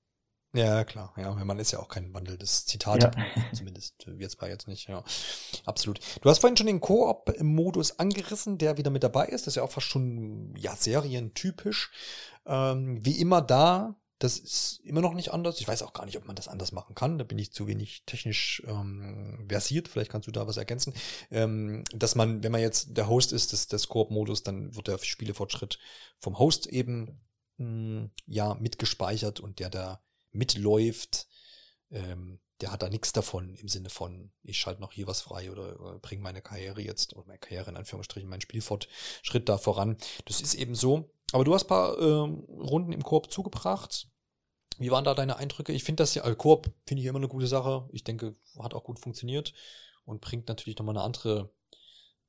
Ja, 0.54 0.84
klar. 0.84 1.14
Ja, 1.16 1.32
man 1.34 1.60
ist 1.60 1.72
ja 1.72 1.80
auch 1.80 1.90
kein 1.90 2.12
wandelndes 2.14 2.66
Zitat, 2.66 3.04
ja. 3.04 3.12
zumindest 3.54 3.96
wir 4.08 4.30
zwar 4.30 4.50
jetzt 4.50 4.68
nicht, 4.68 4.90
ja. 4.90 5.04
Absolut. 5.66 6.00
Du 6.22 6.30
hast 6.30 6.40
vorhin 6.40 6.58
schon 6.58 6.68
den 6.68 6.82
Koop-Modus 6.82 8.00
angerissen, 8.00 8.58
der 8.58 8.78
wieder 8.78 8.90
mit 8.90 9.04
dabei 9.04 9.28
ist. 9.28 9.46
Das 9.46 9.54
ist 9.54 9.56
ja 9.56 9.64
auch 9.64 9.72
fast 9.72 9.88
schon, 9.88 10.56
ja, 10.58 10.76
serientypisch. 10.76 11.92
Ähm, 12.48 13.06
wie 13.06 13.20
immer 13.20 13.42
da 13.42 13.96
das 14.20 14.38
ist 14.38 14.82
immer 14.84 15.02
noch 15.02 15.14
nicht 15.14 15.32
anders. 15.32 15.60
Ich 15.62 15.68
weiß 15.68 15.82
auch 15.82 15.94
gar 15.94 16.06
nicht, 16.06 16.18
ob 16.18 16.26
man 16.26 16.36
das 16.36 16.50
anders 16.50 16.74
machen 16.74 16.94
kann. 16.94 17.18
Da 17.18 17.24
bin 17.24 17.40
ich 17.40 17.54
zu 17.54 17.68
wenig 17.68 18.04
technisch 18.06 18.62
ähm, 18.68 19.46
versiert. 19.48 19.88
Vielleicht 19.88 20.12
kannst 20.12 20.28
du 20.28 20.32
da 20.32 20.46
was 20.46 20.58
ergänzen. 20.58 20.94
Ähm, 21.32 21.86
dass 21.94 22.16
man, 22.16 22.44
wenn 22.44 22.52
man 22.52 22.62
jetzt 22.62 22.98
der 22.98 23.08
Host 23.08 23.32
ist 23.32 23.54
des, 23.54 23.68
des 23.68 23.88
Koop-Modus, 23.88 24.44
dann 24.44 24.76
wird 24.76 24.90
der 24.90 24.98
Spielefortschritt 24.98 25.80
vom 26.20 26.38
Host 26.38 26.68
eben 26.68 27.22
mh, 27.58 27.66
hm, 27.66 28.12
ja 28.28 28.56
mitgespeichert 28.56 29.40
und 29.40 29.60
der 29.60 29.70
da 29.70 30.04
mitläuft, 30.32 31.28
ähm, 31.90 32.40
der 32.62 32.74
hat 32.74 32.82
da 32.82 32.90
nichts 32.90 33.14
davon 33.14 33.56
im 33.56 33.70
Sinne 33.70 33.90
von, 33.90 34.32
ich 34.44 34.60
schalte 34.60 34.82
noch 34.82 34.92
hier 34.92 35.08
was 35.08 35.22
frei 35.22 35.50
oder, 35.50 35.80
oder 35.80 36.00
bringe 36.00 36.22
meine 36.22 36.42
Karriere 36.42 36.82
jetzt, 36.82 37.16
oder 37.16 37.26
meine 37.26 37.40
Karriere 37.40 37.70
in 37.70 37.78
Anführungsstrichen, 37.78 38.30
meinen 38.30 38.42
Spielfortschritt 38.42 39.48
da 39.48 39.58
voran. 39.58 39.98
Das 40.26 40.42
ist 40.42 40.56
eben 40.56 40.76
so. 40.76 41.10
Aber 41.34 41.44
du 41.44 41.54
hast 41.54 41.66
paar 41.66 41.98
ähm, 42.00 42.46
Runden 42.48 42.92
im 42.92 43.04
Koop 43.04 43.32
zugebracht. 43.32 44.08
Wie 44.78 44.92
waren 44.92 45.04
da 45.04 45.14
deine 45.14 45.38
Eindrücke? 45.38 45.74
Ich 45.74 45.84
finde 45.84 46.02
das 46.04 46.16
ja, 46.16 46.24
also 46.24 46.36
Koop 46.36 46.72
finde 46.88 47.02
ich 47.02 47.08
immer 47.08 47.20
eine 47.20 47.28
gute 47.28 47.48
Sache. 47.48 47.88
Ich 47.92 48.04
denke, 48.04 48.36
hat 48.62 48.74
auch 48.74 48.84
gut 48.84 49.00
funktioniert 49.00 49.54
und 50.06 50.22
bringt 50.22 50.48
natürlich 50.48 50.80
nochmal 50.80 50.96
eine 50.96 51.06
andere 51.06 51.52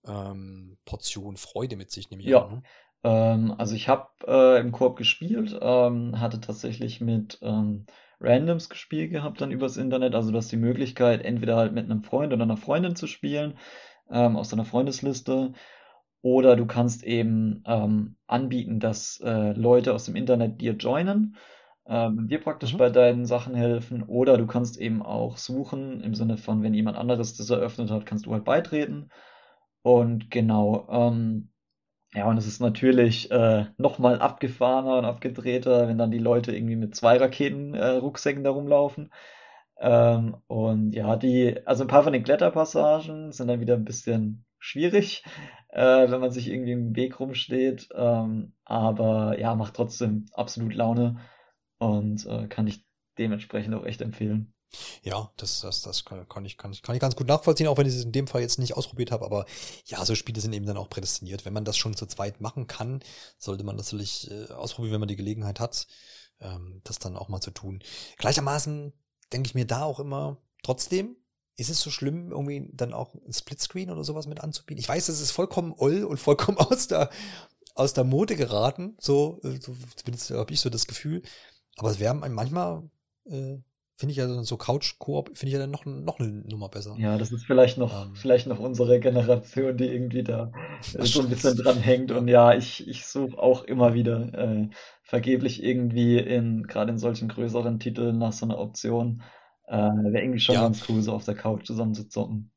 ähm, 0.04 0.78
Portion 0.84 1.36
Freude 1.36 1.76
mit 1.76 1.90
sich, 1.90 2.10
nehme 2.10 2.22
ich 2.22 2.28
ja. 2.28 2.44
an. 2.44 2.50
Ne? 2.52 2.62
Ähm, 3.02 3.54
also 3.56 3.74
ich 3.74 3.88
habe 3.88 4.08
äh, 4.26 4.60
im 4.60 4.72
Koop 4.72 4.96
gespielt, 4.96 5.58
ähm, 5.60 6.20
hatte 6.20 6.40
tatsächlich 6.40 7.00
mit 7.00 7.38
ähm, 7.42 7.86
Randoms 8.20 8.68
gespielt 8.68 9.10
gehabt 9.10 9.40
dann 9.40 9.50
übers 9.50 9.76
Internet. 9.76 10.14
Also 10.14 10.30
du 10.30 10.36
hast 10.36 10.52
die 10.52 10.56
Möglichkeit, 10.56 11.24
entweder 11.24 11.56
halt 11.56 11.72
mit 11.72 11.84
einem 11.84 12.02
Freund 12.02 12.32
oder 12.32 12.42
einer 12.42 12.58
Freundin 12.58 12.96
zu 12.96 13.06
spielen, 13.06 13.56
ähm, 14.10 14.36
aus 14.36 14.50
deiner 14.50 14.64
Freundesliste. 14.64 15.54
Oder 16.22 16.56
du 16.56 16.66
kannst 16.66 17.02
eben 17.02 17.62
ähm, 17.66 18.16
anbieten, 18.26 18.80
dass 18.80 19.20
äh, 19.24 19.52
Leute 19.52 19.94
aus 19.94 20.04
dem 20.04 20.16
Internet 20.16 20.60
dir 20.60 20.74
joinen, 20.74 21.36
ähm, 21.86 22.28
dir 22.28 22.40
praktisch 22.40 22.74
mhm. 22.74 22.78
bei 22.78 22.90
deinen 22.90 23.24
Sachen 23.24 23.54
helfen. 23.54 24.02
Oder 24.02 24.36
du 24.36 24.46
kannst 24.46 24.78
eben 24.78 25.02
auch 25.02 25.38
suchen, 25.38 26.02
im 26.02 26.14
Sinne 26.14 26.36
von, 26.36 26.62
wenn 26.62 26.74
jemand 26.74 26.98
anderes 26.98 27.36
das 27.36 27.48
eröffnet 27.50 27.90
hat, 27.90 28.06
kannst 28.06 28.26
du 28.26 28.32
halt 28.32 28.44
beitreten. 28.44 29.08
Und 29.82 30.30
genau, 30.30 30.86
ähm, 30.90 31.50
ja, 32.12 32.28
und 32.28 32.36
es 32.36 32.46
ist 32.46 32.60
natürlich 32.60 33.30
äh, 33.30 33.66
nochmal 33.78 34.20
abgefahrener 34.20 34.98
und 34.98 35.04
abgedrehter, 35.04 35.88
wenn 35.88 35.96
dann 35.96 36.10
die 36.10 36.18
Leute 36.18 36.54
irgendwie 36.54 36.76
mit 36.76 36.94
zwei 36.96 37.16
Raketen-Rucksäcken 37.18 38.42
äh, 38.42 38.44
da 38.44 38.50
rumlaufen. 38.50 39.10
Ähm, 39.78 40.36
und 40.48 40.92
ja, 40.92 41.16
die, 41.16 41.66
also 41.66 41.84
ein 41.84 41.88
paar 41.88 42.02
von 42.02 42.12
den 42.12 42.24
Kletterpassagen 42.24 43.32
sind 43.32 43.48
dann 43.48 43.60
wieder 43.60 43.74
ein 43.74 43.84
bisschen 43.84 44.44
schwierig, 44.58 45.24
äh, 45.72 46.10
wenn 46.10 46.20
man 46.20 46.30
sich 46.30 46.48
irgendwie 46.48 46.72
im 46.72 46.96
Weg 46.96 47.20
rumsteht. 47.20 47.88
Ähm, 47.94 48.54
aber 48.64 49.38
ja, 49.38 49.54
macht 49.54 49.74
trotzdem 49.74 50.26
absolut 50.32 50.74
Laune 50.74 51.20
und 51.78 52.26
äh, 52.26 52.46
kann 52.48 52.66
ich 52.66 52.84
dementsprechend 53.18 53.74
auch 53.74 53.84
echt 53.84 54.00
empfehlen. 54.00 54.52
Ja, 55.02 55.32
das, 55.36 55.60
das, 55.60 55.82
das 55.82 56.04
kann, 56.04 56.44
ich, 56.44 56.56
kann, 56.56 56.72
ich, 56.72 56.82
kann 56.82 56.94
ich 56.94 57.00
ganz 57.00 57.16
gut 57.16 57.26
nachvollziehen, 57.26 57.66
auch 57.66 57.76
wenn 57.76 57.86
ich 57.86 57.94
es 57.94 58.04
in 58.04 58.12
dem 58.12 58.28
Fall 58.28 58.40
jetzt 58.40 58.58
nicht 58.58 58.76
ausprobiert 58.76 59.10
habe. 59.10 59.24
Aber 59.24 59.46
ja, 59.84 60.04
so 60.04 60.14
Spiele 60.14 60.40
sind 60.40 60.52
eben 60.52 60.66
dann 60.66 60.76
auch 60.76 60.88
prädestiniert. 60.88 61.44
Wenn 61.44 61.52
man 61.52 61.64
das 61.64 61.76
schon 61.76 61.96
zu 61.96 62.06
zweit 62.06 62.40
machen 62.40 62.66
kann, 62.66 63.00
sollte 63.38 63.64
man 63.64 63.76
das 63.76 63.86
natürlich 63.86 64.30
äh, 64.30 64.52
ausprobieren, 64.52 64.92
wenn 64.94 65.00
man 65.00 65.08
die 65.08 65.16
Gelegenheit 65.16 65.58
hat, 65.58 65.86
ähm, 66.40 66.80
das 66.84 66.98
dann 66.98 67.16
auch 67.16 67.28
mal 67.28 67.40
zu 67.40 67.50
tun. 67.50 67.82
Gleichermaßen 68.18 68.92
denke 69.32 69.48
ich 69.48 69.54
mir 69.54 69.66
da 69.66 69.82
auch 69.82 69.98
immer, 69.98 70.38
trotzdem, 70.62 71.16
ist 71.60 71.70
es 71.70 71.80
so 71.80 71.90
schlimm, 71.90 72.30
irgendwie 72.30 72.68
dann 72.72 72.92
auch 72.92 73.14
ein 73.14 73.32
Splitscreen 73.32 73.90
oder 73.90 74.04
sowas 74.04 74.26
mit 74.26 74.40
anzubieten? 74.40 74.80
Ich 74.80 74.88
weiß, 74.88 75.08
es 75.08 75.20
ist 75.20 75.30
vollkommen 75.30 75.74
oll 75.76 76.04
und 76.04 76.18
vollkommen 76.18 76.58
aus 76.58 76.88
der, 76.88 77.10
aus 77.74 77.92
der 77.92 78.04
Mode 78.04 78.36
geraten. 78.36 78.96
So, 78.98 79.40
äh, 79.44 79.60
so 79.60 79.74
zumindest 79.96 80.30
habe 80.30 80.52
ich 80.52 80.60
so 80.60 80.70
das 80.70 80.86
Gefühl. 80.86 81.22
Aber 81.76 81.90
es 81.90 82.00
wäre 82.00 82.14
manchmal 82.14 82.82
äh, 83.26 83.58
finde 84.00 84.12
ich 84.12 84.16
ja 84.16 84.42
so 84.44 84.56
Couch-Koop, 84.56 85.36
finde 85.36 85.48
ich 85.48 85.52
ja 85.52 85.58
dann 85.58 85.70
noch, 85.70 85.84
noch 85.84 86.18
eine 86.18 86.28
Nummer 86.28 86.70
besser. 86.70 86.96
Ja, 86.98 87.18
das 87.18 87.32
ist 87.32 87.44
vielleicht 87.44 87.76
noch, 87.76 88.06
ähm. 88.06 88.14
vielleicht 88.14 88.46
noch 88.46 88.58
unsere 88.58 88.98
Generation, 88.98 89.76
die 89.76 89.84
irgendwie 89.84 90.22
da 90.22 90.50
so 90.80 91.20
ein 91.20 91.28
bisschen 91.28 91.56
dran 91.58 91.76
hängt. 91.76 92.10
Und 92.10 92.26
ja, 92.26 92.54
ich, 92.54 92.88
ich 92.88 93.06
suche 93.06 93.38
auch 93.38 93.62
immer 93.64 93.92
wieder 93.92 94.32
äh, 94.32 94.70
vergeblich 95.02 95.62
irgendwie 95.62 96.16
in, 96.18 96.62
gerade 96.62 96.92
in 96.92 96.98
solchen 96.98 97.28
größeren 97.28 97.78
Titeln 97.78 98.16
nach 98.16 98.32
so 98.32 98.46
einer 98.46 98.58
Option. 98.58 99.22
Äh, 99.70 100.12
Wäre 100.12 100.22
irgendwie 100.22 100.40
schon 100.40 100.56
ja. 100.56 100.62
ganz 100.62 100.82
cool, 100.88 101.00
so 101.02 101.12
auf 101.12 101.24
der 101.24 101.36
Couch 101.36 101.66
zusammen 101.66 101.94
zu 101.94 102.08
zocken. 102.08 102.50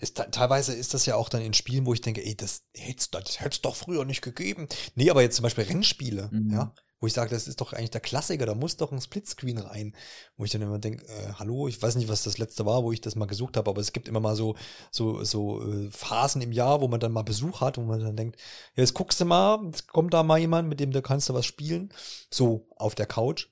Ist, 0.00 0.16
teilweise 0.32 0.74
ist 0.74 0.94
das 0.94 1.06
ja 1.06 1.14
auch 1.14 1.28
dann 1.28 1.42
in 1.42 1.54
Spielen, 1.54 1.86
wo 1.86 1.94
ich 1.94 2.00
denke, 2.00 2.24
ey, 2.24 2.36
das 2.36 2.64
hätte 2.74 3.18
es 3.22 3.62
doch 3.62 3.76
früher 3.76 4.04
nicht 4.04 4.20
gegeben. 4.20 4.66
Nee, 4.96 5.10
aber 5.10 5.22
jetzt 5.22 5.36
zum 5.36 5.44
Beispiel 5.44 5.64
Rennspiele, 5.64 6.28
mhm. 6.32 6.50
ja 6.50 6.74
wo 7.00 7.06
ich 7.06 7.14
sage, 7.14 7.30
das 7.30 7.48
ist 7.48 7.60
doch 7.60 7.72
eigentlich 7.72 7.90
der 7.90 8.02
Klassiker, 8.02 8.44
da 8.44 8.54
muss 8.54 8.76
doch 8.76 8.92
ein 8.92 9.00
Splitscreen 9.00 9.58
rein. 9.58 9.96
Wo 10.36 10.44
ich 10.44 10.50
dann 10.50 10.60
immer 10.60 10.78
denke, 10.78 11.06
äh, 11.06 11.32
hallo, 11.38 11.66
ich 11.66 11.80
weiß 11.80 11.96
nicht, 11.96 12.08
was 12.08 12.24
das 12.24 12.36
letzte 12.36 12.66
war, 12.66 12.84
wo 12.84 12.92
ich 12.92 13.00
das 13.00 13.16
mal 13.16 13.26
gesucht 13.26 13.56
habe, 13.56 13.70
aber 13.70 13.80
es 13.80 13.92
gibt 13.92 14.06
immer 14.06 14.20
mal 14.20 14.36
so, 14.36 14.54
so, 14.90 15.24
so 15.24 15.66
äh, 15.66 15.90
Phasen 15.90 16.42
im 16.42 16.52
Jahr, 16.52 16.82
wo 16.82 16.88
man 16.88 17.00
dann 17.00 17.12
mal 17.12 17.22
Besuch 17.22 17.62
hat, 17.62 17.78
wo 17.78 17.82
man 17.82 18.00
dann 18.00 18.16
denkt, 18.16 18.38
ja, 18.76 18.82
jetzt 18.82 18.94
guckst 18.94 19.20
du 19.20 19.24
mal, 19.24 19.64
jetzt 19.64 19.88
kommt 19.88 20.12
da 20.12 20.22
mal 20.22 20.38
jemand, 20.38 20.68
mit 20.68 20.78
dem 20.78 20.92
da 20.92 21.00
kannst 21.00 21.28
du 21.30 21.34
was 21.34 21.46
spielen. 21.46 21.92
So 22.30 22.68
auf 22.76 22.94
der 22.94 23.06
Couch. 23.06 23.48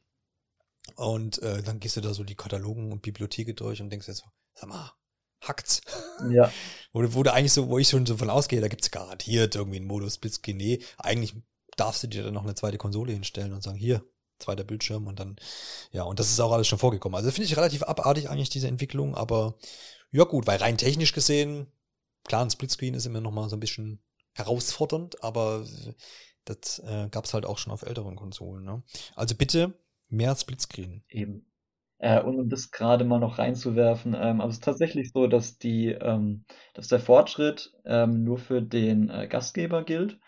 Und 0.98 1.40
äh, 1.42 1.62
dann 1.62 1.78
gehst 1.78 1.96
du 1.96 2.00
da 2.00 2.12
so 2.12 2.24
die 2.24 2.34
Katalogen 2.34 2.90
und 2.90 3.02
Bibliotheke 3.02 3.54
durch 3.54 3.80
und 3.80 3.88
denkst 3.90 4.08
jetzt 4.08 4.18
so, 4.18 4.26
sag 4.54 4.68
mal, 4.68 4.92
hackt's. 5.40 5.80
Ja. 6.30 6.50
wo, 6.92 7.14
wo 7.14 7.22
du 7.22 7.32
eigentlich 7.32 7.52
so, 7.52 7.68
wo 7.68 7.78
ich 7.78 7.88
schon 7.88 8.04
so 8.04 8.16
von 8.16 8.28
ausgehe, 8.28 8.60
da 8.60 8.66
gibt's 8.66 8.90
garantiert 8.90 9.54
irgendwie 9.54 9.76
einen 9.76 9.86
Modus 9.86 10.16
Splitscreen. 10.16 10.56
Nee, 10.56 10.82
eigentlich 10.96 11.36
darfst 11.76 12.02
du 12.02 12.08
dir 12.08 12.24
dann 12.24 12.34
noch 12.34 12.42
eine 12.42 12.56
zweite 12.56 12.78
Konsole 12.78 13.12
hinstellen 13.12 13.52
und 13.52 13.62
sagen, 13.62 13.78
hier, 13.78 14.04
zweiter 14.40 14.64
Bildschirm 14.64 15.06
und 15.06 15.20
dann, 15.20 15.36
ja, 15.92 16.02
und 16.02 16.18
das 16.18 16.32
ist 16.32 16.40
auch 16.40 16.50
alles 16.50 16.66
schon 16.66 16.80
vorgekommen. 16.80 17.14
Also 17.16 17.30
finde 17.30 17.46
ich 17.46 17.56
relativ 17.56 17.84
abartig 17.84 18.28
eigentlich 18.28 18.50
diese 18.50 18.66
Entwicklung, 18.66 19.14
aber 19.14 19.56
ja 20.10 20.24
gut, 20.24 20.48
weil 20.48 20.58
rein 20.58 20.76
technisch 20.78 21.12
gesehen, 21.12 21.68
klar, 22.24 22.44
ein 22.44 22.50
Splitscreen 22.50 22.94
ist 22.94 23.06
immer 23.06 23.20
noch 23.20 23.30
mal 23.30 23.48
so 23.48 23.54
ein 23.54 23.60
bisschen 23.60 24.02
herausfordernd, 24.34 25.22
aber 25.22 25.64
Das 26.44 26.80
äh, 26.80 27.08
gab 27.10 27.26
es 27.26 27.34
halt 27.34 27.46
auch 27.46 27.58
schon 27.58 27.72
auf 27.72 27.82
älteren 27.82 28.16
Konsolen. 28.16 28.64
Ne? 28.64 28.82
Also 29.14 29.36
bitte 29.36 29.78
mehr 30.08 30.34
Splitscreen. 30.34 31.02
Eben. 31.08 31.44
Äh, 31.98 32.22
und 32.22 32.38
um 32.38 32.48
das 32.48 32.70
gerade 32.70 33.04
mal 33.04 33.18
noch 33.18 33.38
reinzuwerfen, 33.38 34.14
ähm, 34.14 34.40
also 34.40 34.50
es 34.50 34.56
ist 34.56 34.64
tatsächlich 34.64 35.10
so, 35.12 35.26
dass 35.26 35.58
die, 35.58 35.88
ähm, 35.88 36.44
dass 36.74 36.88
der 36.88 37.00
Fortschritt 37.00 37.72
ähm, 37.84 38.22
nur 38.22 38.38
für 38.38 38.62
den 38.62 39.10
äh, 39.10 39.26
Gastgeber 39.26 39.82
gilt 39.82 40.18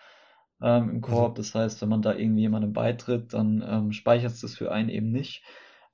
ähm, 0.61 0.91
im 0.91 1.01
Korb. 1.01 1.33
Mhm. 1.33 1.37
Das 1.37 1.55
heißt, 1.55 1.81
wenn 1.81 1.89
man 1.89 2.03
da 2.03 2.15
irgendwie 2.15 2.43
jemandem 2.43 2.73
beitritt, 2.73 3.33
dann 3.35 3.65
ähm, 3.67 3.93
speichert 3.93 4.33
es 4.33 4.41
das 4.41 4.57
für 4.57 4.73
einen 4.73 4.89
eben 4.89 5.13
nicht. 5.13 5.45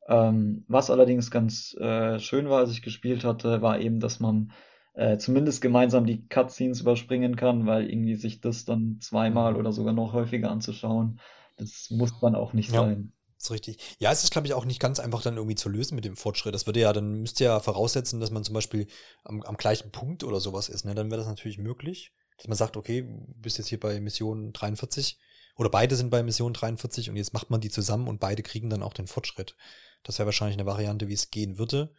Ähm, 0.08 0.64
was 0.68 0.90
allerdings 0.90 1.30
ganz 1.30 1.74
äh, 1.74 2.18
schön 2.20 2.48
war, 2.48 2.60
als 2.60 2.70
ich 2.70 2.80
gespielt 2.82 3.24
hatte, 3.24 3.60
war 3.60 3.78
eben, 3.80 4.00
dass 4.00 4.20
man 4.20 4.52
äh, 4.94 5.18
zumindest 5.18 5.60
gemeinsam 5.60 6.06
die 6.06 6.26
Cutscenes 6.26 6.80
überspringen 6.80 7.36
kann, 7.36 7.66
weil 7.66 7.90
irgendwie 7.90 8.14
sich 8.14 8.40
das 8.40 8.64
dann 8.64 8.98
zweimal 9.00 9.52
mhm. 9.52 9.58
oder 9.58 9.72
sogar 9.72 9.92
noch 9.92 10.14
häufiger 10.14 10.50
anzuschauen, 10.50 11.20
das 11.56 11.90
muss 11.90 12.18
dann 12.20 12.34
auch 12.34 12.52
nicht 12.52 12.72
ja. 12.72 12.80
sein. 12.80 13.12
Ist 13.46 13.52
richtig. 13.52 13.78
Ja, 14.00 14.10
es 14.10 14.24
ist, 14.24 14.32
glaube 14.32 14.48
ich, 14.48 14.54
auch 14.54 14.64
nicht 14.64 14.80
ganz 14.80 14.98
einfach 14.98 15.22
dann 15.22 15.36
irgendwie 15.36 15.54
zu 15.54 15.68
lösen 15.68 15.94
mit 15.94 16.04
dem 16.04 16.16
Fortschritt. 16.16 16.52
Das 16.52 16.66
würde 16.66 16.80
ja, 16.80 16.92
dann 16.92 17.20
müsste 17.20 17.44
ja 17.44 17.60
voraussetzen, 17.60 18.18
dass 18.18 18.32
man 18.32 18.42
zum 18.42 18.54
Beispiel 18.54 18.88
am, 19.22 19.40
am 19.42 19.56
gleichen 19.56 19.92
Punkt 19.92 20.24
oder 20.24 20.40
sowas 20.40 20.68
ist. 20.68 20.84
Ne? 20.84 20.96
Dann 20.96 21.12
wäre 21.12 21.20
das 21.20 21.28
natürlich 21.28 21.56
möglich, 21.56 22.12
dass 22.38 22.48
man 22.48 22.56
sagt, 22.56 22.76
okay, 22.76 23.02
du 23.02 23.34
bist 23.36 23.58
jetzt 23.58 23.68
hier 23.68 23.78
bei 23.78 24.00
Mission 24.00 24.52
43 24.52 25.20
oder 25.56 25.70
beide 25.70 25.94
sind 25.94 26.10
bei 26.10 26.24
Mission 26.24 26.54
43 26.54 27.08
und 27.08 27.16
jetzt 27.16 27.34
macht 27.34 27.50
man 27.50 27.60
die 27.60 27.70
zusammen 27.70 28.08
und 28.08 28.18
beide 28.18 28.42
kriegen 28.42 28.68
dann 28.68 28.82
auch 28.82 28.94
den 28.94 29.06
Fortschritt. 29.06 29.54
Das 30.02 30.18
wäre 30.18 30.26
wahrscheinlich 30.26 30.58
eine 30.58 30.66
Variante, 30.66 31.06
wie 31.06 31.14
es 31.14 31.30
gehen 31.30 31.56
würde. 31.56 31.92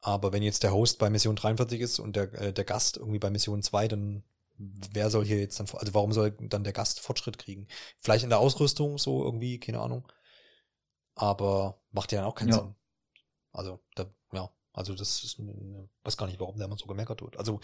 Aber 0.00 0.32
wenn 0.32 0.42
jetzt 0.42 0.62
der 0.62 0.72
Host 0.72 0.98
bei 0.98 1.10
Mission 1.10 1.36
43 1.36 1.78
ist 1.78 1.98
und 1.98 2.16
der, 2.16 2.32
äh, 2.40 2.52
der 2.54 2.64
Gast 2.64 2.96
irgendwie 2.96 3.18
bei 3.18 3.28
Mission 3.28 3.62
2, 3.62 3.88
dann 3.88 4.24
wer 4.56 5.10
soll 5.10 5.26
hier 5.26 5.38
jetzt 5.38 5.60
dann, 5.60 5.68
also 5.74 5.92
warum 5.92 6.14
soll 6.14 6.30
dann 6.40 6.64
der 6.64 6.72
Gast 6.72 7.00
Fortschritt 7.00 7.36
kriegen? 7.36 7.68
Vielleicht 8.00 8.24
in 8.24 8.30
der 8.30 8.38
Ausrüstung 8.38 8.96
so 8.96 9.22
irgendwie, 9.22 9.60
keine 9.60 9.80
Ahnung 9.80 10.10
aber 11.18 11.80
macht 11.90 12.12
ja 12.12 12.20
dann 12.20 12.28
auch 12.28 12.34
keinen 12.34 12.50
ja. 12.50 12.58
Sinn. 12.58 12.74
Also, 13.52 13.80
da, 13.96 14.06
ja, 14.32 14.50
also 14.72 14.94
das 14.94 15.24
ist, 15.24 15.38
weiß 16.04 16.16
gar 16.16 16.26
nicht, 16.26 16.38
warum 16.38 16.58
der 16.58 16.68
man 16.68 16.78
so 16.78 16.86
gemerkt 16.86 17.20
wird. 17.20 17.36
Also, 17.36 17.60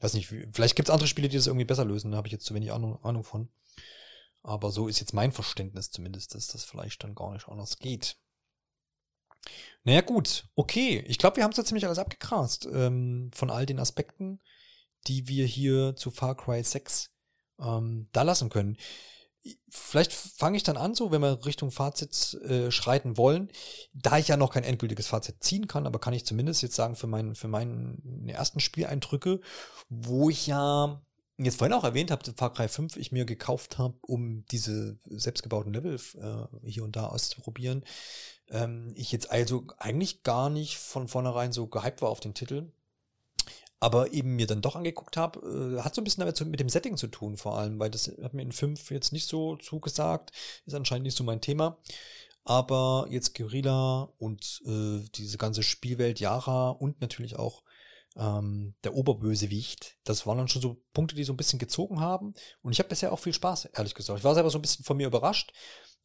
weiß 0.00 0.14
nicht, 0.14 0.26
vielleicht 0.26 0.74
gibt 0.74 0.88
es 0.88 0.92
andere 0.92 1.06
Spiele, 1.06 1.28
die 1.28 1.36
das 1.36 1.46
irgendwie 1.46 1.66
besser 1.66 1.84
lösen, 1.84 2.10
da 2.10 2.16
habe 2.16 2.28
ich 2.28 2.32
jetzt 2.32 2.46
zu 2.46 2.54
wenig 2.54 2.72
Ahnung, 2.72 2.98
Ahnung 3.04 3.24
von. 3.24 3.50
Aber 4.42 4.70
so 4.70 4.88
ist 4.88 5.00
jetzt 5.00 5.12
mein 5.12 5.32
Verständnis 5.32 5.90
zumindest, 5.90 6.34
dass 6.34 6.48
das 6.48 6.64
vielleicht 6.64 7.02
dann 7.04 7.14
gar 7.14 7.32
nicht 7.32 7.48
anders 7.48 7.78
geht. 7.78 8.16
Naja, 9.84 10.00
gut, 10.00 10.48
okay. 10.54 11.04
Ich 11.06 11.18
glaube, 11.18 11.36
wir 11.36 11.44
haben 11.44 11.52
so 11.52 11.62
ziemlich 11.62 11.84
alles 11.84 11.98
abgegrast 11.98 12.66
ähm, 12.72 13.30
von 13.34 13.50
all 13.50 13.66
den 13.66 13.78
Aspekten, 13.78 14.40
die 15.06 15.28
wir 15.28 15.46
hier 15.46 15.94
zu 15.96 16.10
Far 16.10 16.34
Cry 16.36 16.62
6 16.62 17.10
ähm, 17.58 18.08
da 18.12 18.22
lassen 18.22 18.48
können 18.48 18.78
vielleicht 19.68 20.12
fange 20.12 20.56
ich 20.56 20.62
dann 20.62 20.76
an, 20.76 20.94
so 20.94 21.10
wenn 21.10 21.20
wir 21.20 21.44
Richtung 21.44 21.70
Fazit 21.70 22.34
äh, 22.44 22.70
schreiten 22.70 23.16
wollen. 23.16 23.50
Da 23.92 24.18
ich 24.18 24.28
ja 24.28 24.36
noch 24.36 24.52
kein 24.52 24.64
endgültiges 24.64 25.06
Fazit 25.06 25.42
ziehen 25.42 25.68
kann, 25.68 25.86
aber 25.86 25.98
kann 25.98 26.14
ich 26.14 26.24
zumindest 26.24 26.62
jetzt 26.62 26.76
sagen 26.76 26.96
für 26.96 27.06
meinen 27.06 27.34
für 27.34 27.48
meinen 27.48 28.28
ersten 28.28 28.60
Spieleindrücke, 28.60 29.40
wo 29.88 30.30
ich 30.30 30.46
ja 30.46 31.02
jetzt 31.38 31.58
vorhin 31.58 31.74
auch 31.74 31.84
erwähnt 31.84 32.10
habe, 32.10 32.22
Far 32.36 32.52
Cry 32.52 32.68
5 32.68 32.96
ich 32.96 33.12
mir 33.12 33.24
gekauft 33.24 33.78
habe, 33.78 33.94
um 34.02 34.44
diese 34.46 34.98
selbstgebauten 35.06 35.72
Level 35.72 35.94
äh, 35.94 36.68
hier 36.68 36.84
und 36.84 36.96
da 36.96 37.08
auszuprobieren. 37.08 37.84
Ähm, 38.50 38.92
ich 38.94 39.10
jetzt 39.12 39.30
also 39.30 39.66
eigentlich 39.78 40.22
gar 40.22 40.48
nicht 40.50 40.78
von 40.78 41.08
vornherein 41.08 41.52
so 41.52 41.66
gehypt 41.66 42.02
war 42.02 42.10
auf 42.10 42.20
den 42.20 42.34
Titel 42.34 42.72
aber 43.84 44.14
eben 44.14 44.34
mir 44.34 44.46
dann 44.46 44.62
doch 44.62 44.76
angeguckt 44.76 45.18
habe, 45.18 45.76
äh, 45.76 45.82
hat 45.82 45.94
so 45.94 46.00
ein 46.00 46.04
bisschen 46.04 46.22
damit 46.22 46.38
zu, 46.38 46.46
mit 46.46 46.58
dem 46.58 46.70
Setting 46.70 46.96
zu 46.96 47.06
tun, 47.06 47.36
vor 47.36 47.58
allem, 47.58 47.78
weil 47.78 47.90
das 47.90 48.10
hat 48.22 48.32
mir 48.32 48.40
in 48.40 48.50
5 48.50 48.90
jetzt 48.90 49.12
nicht 49.12 49.28
so 49.28 49.56
zugesagt, 49.56 50.32
ist 50.64 50.72
anscheinend 50.74 51.04
nicht 51.04 51.18
so 51.18 51.22
mein 51.22 51.42
Thema. 51.42 51.76
Aber 52.44 53.06
jetzt 53.10 53.34
Guerilla 53.34 54.10
und 54.16 54.62
äh, 54.64 55.00
diese 55.14 55.36
ganze 55.36 55.62
Spielwelt 55.62 56.18
Yara 56.18 56.70
und 56.70 57.02
natürlich 57.02 57.36
auch 57.36 57.62
ähm, 58.16 58.74
der 58.84 58.94
Oberbösewicht, 58.94 59.98
das 60.04 60.26
waren 60.26 60.38
dann 60.38 60.48
schon 60.48 60.62
so 60.62 60.80
Punkte, 60.94 61.14
die 61.14 61.24
so 61.24 61.34
ein 61.34 61.36
bisschen 61.36 61.58
gezogen 61.58 62.00
haben. 62.00 62.32
Und 62.62 62.72
ich 62.72 62.78
habe 62.78 62.88
bisher 62.88 63.12
auch 63.12 63.18
viel 63.20 63.34
Spaß, 63.34 63.66
ehrlich 63.66 63.94
gesagt. 63.94 64.18
Ich 64.18 64.24
war 64.24 64.34
selber 64.34 64.48
so 64.48 64.56
ein 64.56 64.62
bisschen 64.62 64.86
von 64.86 64.96
mir 64.96 65.08
überrascht, 65.08 65.52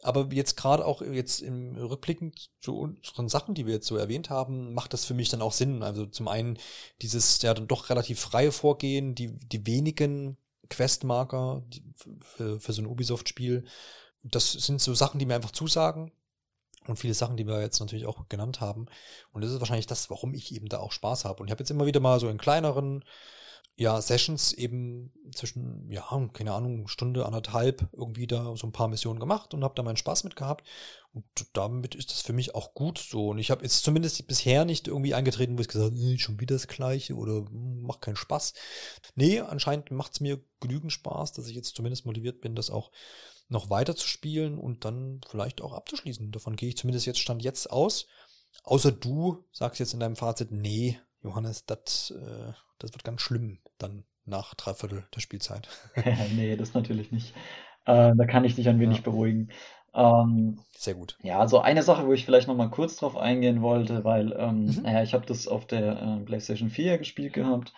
aber 0.01 0.29
jetzt 0.31 0.55
gerade 0.55 0.85
auch 0.85 1.01
jetzt 1.01 1.41
im 1.41 1.75
Rückblicken 1.75 2.33
zu 2.61 2.77
unseren 2.77 3.27
Sachen, 3.27 3.53
die 3.53 3.65
wir 3.65 3.73
jetzt 3.73 3.87
so 3.87 3.97
erwähnt 3.97 4.29
haben, 4.29 4.73
macht 4.73 4.93
das 4.93 5.05
für 5.05 5.13
mich 5.13 5.29
dann 5.29 5.41
auch 5.41 5.51
Sinn. 5.51 5.83
Also 5.83 6.05
zum 6.05 6.27
einen 6.27 6.57
dieses 7.01 7.41
ja 7.41 7.53
dann 7.53 7.67
doch 7.67 7.89
relativ 7.89 8.19
freie 8.19 8.51
Vorgehen, 8.51 9.13
die, 9.13 9.27
die 9.27 9.65
wenigen 9.67 10.37
Questmarker 10.69 11.63
für, 12.21 12.59
für 12.59 12.73
so 12.73 12.81
ein 12.81 12.87
Ubisoft-Spiel. 12.87 13.65
Das 14.23 14.51
sind 14.53 14.81
so 14.81 14.93
Sachen, 14.93 15.19
die 15.19 15.25
mir 15.25 15.35
einfach 15.35 15.51
zusagen. 15.51 16.11
Und 16.87 16.97
viele 16.97 17.13
Sachen, 17.13 17.37
die 17.37 17.45
wir 17.45 17.61
jetzt 17.61 17.79
natürlich 17.79 18.05
auch 18.05 18.29
genannt 18.29 18.61
haben. 18.61 18.87
Und 19.31 19.43
das 19.43 19.51
ist 19.51 19.59
wahrscheinlich 19.59 19.85
das, 19.85 20.09
warum 20.09 20.33
ich 20.33 20.55
eben 20.55 20.69
da 20.69 20.79
auch 20.79 20.91
Spaß 20.91 21.25
habe. 21.25 21.41
Und 21.41 21.47
ich 21.47 21.51
habe 21.51 21.61
jetzt 21.61 21.69
immer 21.69 21.85
wieder 21.85 21.99
mal 21.99 22.19
so 22.19 22.29
in 22.29 22.37
kleineren 22.37 23.03
ja, 23.79 24.01
Sessions 24.01 24.51
eben 24.51 25.13
zwischen, 25.33 25.89
ja, 25.89 26.05
keine 26.33 26.51
Ahnung, 26.53 26.89
Stunde, 26.89 27.25
anderthalb 27.25 27.87
irgendwie 27.93 28.27
da 28.27 28.53
so 28.57 28.67
ein 28.67 28.73
paar 28.73 28.89
Missionen 28.89 29.21
gemacht 29.21 29.53
und 29.53 29.63
habe 29.63 29.73
da 29.73 29.83
meinen 29.83 29.95
Spaß 29.95 30.25
mit 30.25 30.35
gehabt. 30.35 30.67
Und 31.13 31.23
damit 31.53 31.95
ist 31.95 32.11
das 32.11 32.21
für 32.21 32.33
mich 32.33 32.55
auch 32.55 32.73
gut 32.73 32.97
so. 32.97 33.29
Und 33.29 33.39
ich 33.39 33.51
habe 33.51 33.63
jetzt 33.63 33.85
zumindest 33.85 34.27
bisher 34.27 34.65
nicht 34.65 34.89
irgendwie 34.89 35.13
eingetreten, 35.13 35.57
wo 35.57 35.61
ich 35.61 35.69
gesagt 35.69 35.93
habe, 35.93 36.19
schon 36.19 36.41
wieder 36.41 36.55
das 36.55 36.67
Gleiche 36.67 37.15
oder 37.15 37.45
hm, 37.45 37.83
macht 37.83 38.01
keinen 38.01 38.17
Spaß. 38.17 38.53
Nee, 39.15 39.39
anscheinend 39.39 39.91
macht 39.91 40.11
es 40.11 40.19
mir 40.19 40.43
genügend 40.59 40.91
Spaß, 40.91 41.31
dass 41.31 41.47
ich 41.47 41.55
jetzt 41.55 41.73
zumindest 41.77 42.05
motiviert 42.05 42.41
bin, 42.41 42.57
das 42.57 42.69
auch 42.69 42.91
noch 43.47 43.69
weiter 43.69 43.95
zu 43.95 44.09
spielen 44.09 44.57
und 44.57 44.83
dann 44.83 45.21
vielleicht 45.29 45.61
auch 45.61 45.71
abzuschließen. 45.71 46.33
Davon 46.33 46.57
gehe 46.57 46.67
ich 46.67 46.75
zumindest 46.75 47.05
jetzt 47.05 47.19
Stand 47.19 47.43
jetzt 47.43 47.71
aus. 47.71 48.07
Außer 48.63 48.91
du 48.91 49.45
sagst 49.53 49.79
jetzt 49.79 49.93
in 49.93 50.01
deinem 50.01 50.17
Fazit, 50.17 50.51
nee, 50.51 50.99
Johannes, 51.23 51.65
das, 51.65 52.11
äh, 52.11 52.51
das 52.79 52.91
wird 52.91 53.05
ganz 53.05 53.21
schlimm 53.21 53.59
dann 53.79 54.03
nach 54.25 54.53
Dreiviertel 54.53 55.05
der 55.15 55.21
Spielzeit. 55.21 55.67
nee, 56.35 56.55
das 56.55 56.73
natürlich 56.73 57.11
nicht. 57.11 57.33
Äh, 57.85 58.13
da 58.15 58.25
kann 58.25 58.45
ich 58.45 58.55
dich 58.55 58.69
ein 58.69 58.79
wenig 58.79 58.97
ja. 58.97 59.03
beruhigen. 59.03 59.49
Ähm, 59.93 60.59
Sehr 60.75 60.93
gut. 60.93 61.17
Ja, 61.23 61.39
also 61.39 61.59
eine 61.59 61.83
Sache, 61.83 62.05
wo 62.05 62.13
ich 62.13 62.25
vielleicht 62.25 62.47
noch 62.47 62.55
mal 62.55 62.69
kurz 62.69 62.97
drauf 62.97 63.17
eingehen 63.17 63.61
wollte, 63.61 64.03
weil, 64.03 64.33
ähm, 64.37 64.65
mhm. 64.65 64.81
naja, 64.83 65.01
ich 65.01 65.13
habe 65.13 65.25
das 65.25 65.47
auf 65.47 65.65
der 65.65 66.01
äh, 66.01 66.25
PlayStation 66.25 66.69
4 66.69 66.97
gespielt 66.99 67.33
gehabt. 67.33 67.73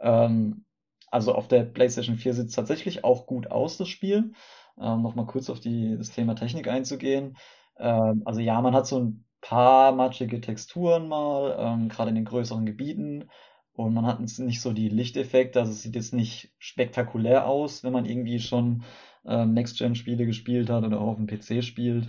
Ähm, 0.00 0.64
also 1.10 1.34
auf 1.34 1.48
der 1.48 1.64
PlayStation 1.64 2.16
4 2.16 2.34
sieht 2.34 2.48
es 2.48 2.54
tatsächlich 2.54 3.04
auch 3.04 3.26
gut 3.26 3.50
aus, 3.50 3.76
das 3.76 3.88
Spiel. 3.88 4.32
Ähm, 4.80 5.02
noch 5.02 5.14
mal 5.14 5.26
kurz 5.26 5.50
auf 5.50 5.60
die, 5.60 5.96
das 5.96 6.10
Thema 6.10 6.34
Technik 6.34 6.68
einzugehen. 6.68 7.36
Ähm, 7.78 8.22
also 8.24 8.40
ja, 8.40 8.60
man 8.60 8.74
hat 8.74 8.86
so 8.86 9.00
ein 9.00 9.24
paar 9.40 9.92
matschige 9.92 10.40
Texturen 10.40 11.08
mal, 11.08 11.56
ähm, 11.58 11.88
gerade 11.88 12.10
in 12.10 12.16
den 12.16 12.24
größeren 12.24 12.66
Gebieten. 12.66 13.30
Und 13.76 13.92
man 13.92 14.06
hat 14.06 14.20
nicht 14.20 14.60
so 14.62 14.72
die 14.72 14.88
Lichteffekte, 14.88 15.60
also 15.60 15.72
es 15.72 15.82
sieht 15.82 15.96
jetzt 15.96 16.14
nicht 16.14 16.50
spektakulär 16.58 17.46
aus, 17.46 17.84
wenn 17.84 17.92
man 17.92 18.06
irgendwie 18.06 18.40
schon 18.40 18.84
ähm, 19.26 19.52
Next-Gen-Spiele 19.52 20.24
gespielt 20.24 20.70
hat 20.70 20.84
oder 20.84 20.98
auch 21.00 21.08
auf 21.08 21.16
dem 21.16 21.26
PC 21.26 21.62
spielt. 21.62 22.08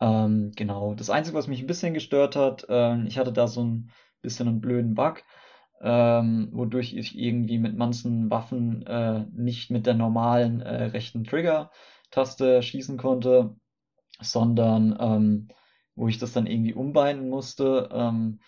Ähm, 0.00 0.50
genau. 0.56 0.94
Das 0.94 1.08
Einzige, 1.08 1.36
was 1.36 1.46
mich 1.46 1.60
ein 1.60 1.68
bisschen 1.68 1.94
gestört 1.94 2.34
hat, 2.34 2.66
ähm, 2.68 3.06
ich 3.06 3.18
hatte 3.18 3.32
da 3.32 3.46
so 3.46 3.62
ein 3.62 3.90
bisschen 4.20 4.48
einen 4.48 4.60
blöden 4.60 4.94
Bug, 4.94 5.22
ähm, 5.80 6.48
wodurch 6.52 6.94
ich 6.94 7.16
irgendwie 7.16 7.58
mit 7.58 7.76
manchen 7.76 8.28
Waffen 8.28 8.84
äh, 8.86 9.26
nicht 9.32 9.70
mit 9.70 9.86
der 9.86 9.94
normalen 9.94 10.60
äh, 10.60 10.86
rechten 10.86 11.22
Trigger-Taste 11.22 12.62
schießen 12.62 12.98
konnte, 12.98 13.54
sondern 14.20 14.96
ähm, 14.98 15.48
wo 15.94 16.08
ich 16.08 16.18
das 16.18 16.32
dann 16.32 16.46
irgendwie 16.46 16.74
umbeinen 16.74 17.28
musste, 17.28 17.90
ähm, 17.92 18.40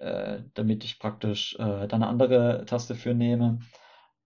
äh, 0.00 0.42
damit 0.54 0.84
ich 0.84 0.98
praktisch 0.98 1.54
äh, 1.58 1.86
da 1.86 1.96
eine 1.96 2.08
andere 2.08 2.64
Taste 2.66 2.94
für 2.94 3.14
nehme. 3.14 3.60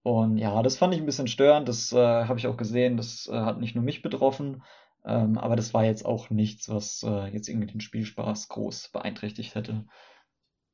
Und 0.02 0.38
ja, 0.38 0.62
das 0.62 0.76
fand 0.76 0.94
ich 0.94 1.00
ein 1.00 1.06
bisschen 1.06 1.28
störend. 1.28 1.68
Das 1.68 1.92
äh, 1.92 1.96
habe 1.96 2.38
ich 2.38 2.46
auch 2.46 2.56
gesehen. 2.56 2.96
Das 2.96 3.28
äh, 3.30 3.34
hat 3.34 3.58
nicht 3.58 3.74
nur 3.74 3.84
mich 3.84 4.02
betroffen. 4.02 4.62
Ähm, 5.04 5.36
aber 5.38 5.56
das 5.56 5.74
war 5.74 5.84
jetzt 5.84 6.04
auch 6.04 6.30
nichts, 6.30 6.68
was 6.68 7.02
äh, 7.02 7.26
jetzt 7.28 7.48
irgendwie 7.48 7.66
den 7.66 7.80
Spielspaß 7.80 8.48
groß 8.48 8.90
beeinträchtigt 8.92 9.54
hätte. 9.54 9.84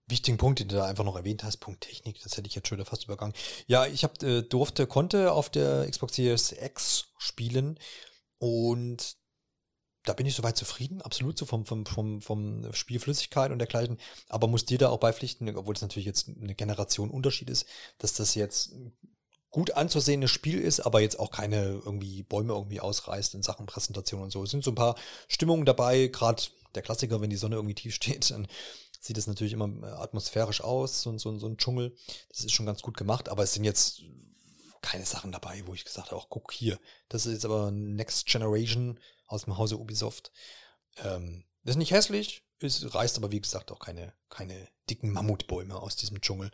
Wichtigen 0.07 0.39
Punkt, 0.39 0.59
den 0.59 0.69
du 0.69 0.77
da 0.77 0.87
einfach 0.87 1.05
noch 1.05 1.17
erwähnt 1.17 1.45
hast, 1.45 1.59
Punkt 1.59 1.83
Technik, 1.83 2.21
das 2.23 2.37
hätte 2.37 2.49
ich 2.49 2.55
jetzt 2.55 2.69
schon 2.69 2.85
fast 2.85 3.05
übergangen. 3.05 3.35
Ja, 3.67 3.87
ich 3.87 4.03
hab, 4.03 4.23
äh, 4.23 4.43
durfte, 4.43 4.87
konnte 4.87 5.33
auf 5.33 5.49
der 5.51 5.89
Xbox 5.89 6.17
Series 6.17 6.53
X 6.53 7.13
spielen 7.19 7.79
und 8.39 9.17
da 10.05 10.13
bin 10.15 10.27
ich 10.27 10.35
soweit 10.35 10.57
zufrieden, 10.57 11.03
absolut 11.03 11.39
so 11.39 11.45
vom, 11.47 11.67
vom, 11.67 11.85
vom, 11.85 12.23
vom 12.23 12.73
Spielflüssigkeit 12.73 13.51
und 13.51 13.59
dergleichen, 13.59 13.99
aber 14.29 14.49
muss 14.49 14.65
dir 14.65 14.79
da 14.79 14.89
auch 14.89 14.99
beipflichten, 14.99 15.55
obwohl 15.57 15.75
es 15.75 15.83
natürlich 15.83 16.07
jetzt 16.07 16.29
eine 16.29 16.55
Generation 16.55 17.11
Unterschied 17.11 17.51
ist, 17.51 17.67
dass 17.99 18.15
das 18.15 18.35
jetzt 18.35 18.73
gut 19.51 19.73
anzusehendes 19.73 20.31
Spiel 20.31 20.61
ist, 20.61 20.81
aber 20.81 21.01
jetzt 21.01 21.19
auch 21.19 21.31
keine 21.31 21.81
irgendwie 21.85 22.23
Bäume 22.23 22.53
irgendwie 22.53 22.81
ausreißt 22.81 23.35
in 23.35 23.43
Sachen 23.43 23.67
Präsentation 23.67 24.23
und 24.23 24.31
so. 24.31 24.43
Es 24.45 24.51
sind 24.51 24.65
so 24.65 24.71
ein 24.71 24.77
paar 24.77 24.95
Stimmungen 25.29 25.67
dabei, 25.67 26.07
gerade 26.07 26.43
der 26.75 26.83
Klassiker, 26.83 27.21
wenn 27.21 27.31
die 27.31 27.37
Sonne 27.37 27.57
irgendwie 27.57 27.75
tief 27.75 27.95
steht, 27.95 28.31
dann 28.31 28.47
sieht 29.01 29.19
es 29.19 29.27
natürlich 29.27 29.55
immer 29.55 29.69
atmosphärisch 29.99 30.61
aus, 30.61 31.03
so, 31.03 31.17
so, 31.19 31.37
so 31.39 31.47
ein 31.47 31.57
Dschungel. 31.57 31.97
Das 32.29 32.45
ist 32.45 32.53
schon 32.53 32.67
ganz 32.67 32.83
gut 32.83 32.97
gemacht, 32.97 33.29
aber 33.29 33.43
es 33.43 33.55
sind 33.55 33.65
jetzt 33.65 34.03
keine 34.83 35.07
Sachen 35.07 35.33
dabei, 35.33 35.67
wo 35.67 35.75
ich 35.75 35.85
gesagt 35.85 36.11
habe, 36.11 36.21
auch 36.21 36.29
guck 36.31 36.53
hier, 36.53 36.79
das 37.09 37.27
ist 37.27 37.33
jetzt 37.33 37.45
aber 37.45 37.71
Next 37.71 38.27
Generation 38.27 38.99
aus 39.27 39.45
dem 39.45 39.59
Hause 39.59 39.79
Ubisoft. 39.79 40.33
Ähm, 40.99 41.45
ist 41.65 41.77
nicht 41.77 41.93
hässlich, 41.93 42.43
es 42.61 42.95
reißt 42.95 43.19
aber 43.19 43.31
wie 43.31 43.41
gesagt 43.41 43.71
auch 43.71 43.79
keine, 43.79 44.15
keine 44.29 44.69
dicken 44.89 45.13
Mammutbäume 45.13 45.77
aus 45.77 45.97
diesem 45.97 46.21
Dschungel. 46.21 46.51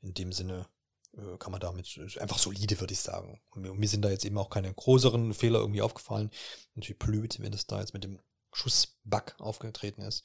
In 0.00 0.14
dem 0.14 0.32
Sinne 0.32 0.68
äh, 1.16 1.36
kann 1.38 1.52
man 1.52 1.60
damit 1.60 1.98
einfach 2.18 2.38
solide, 2.38 2.80
würde 2.80 2.92
ich 2.92 3.00
sagen. 3.00 3.40
Und 3.50 3.62
mir, 3.62 3.74
mir, 3.74 3.88
sind 3.88 4.02
da 4.02 4.10
jetzt 4.10 4.24
eben 4.24 4.38
auch 4.38 4.50
keine 4.50 4.72
größeren 4.72 5.34
Fehler 5.34 5.60
irgendwie 5.60 5.82
aufgefallen. 5.82 6.30
Natürlich 6.74 6.98
blöd, 6.98 7.40
wenn 7.40 7.52
das 7.52 7.66
da 7.66 7.80
jetzt 7.80 7.94
mit 7.94 8.04
dem 8.04 8.20
Schussbug 8.52 9.34
aufgetreten 9.38 10.02
ist. 10.02 10.24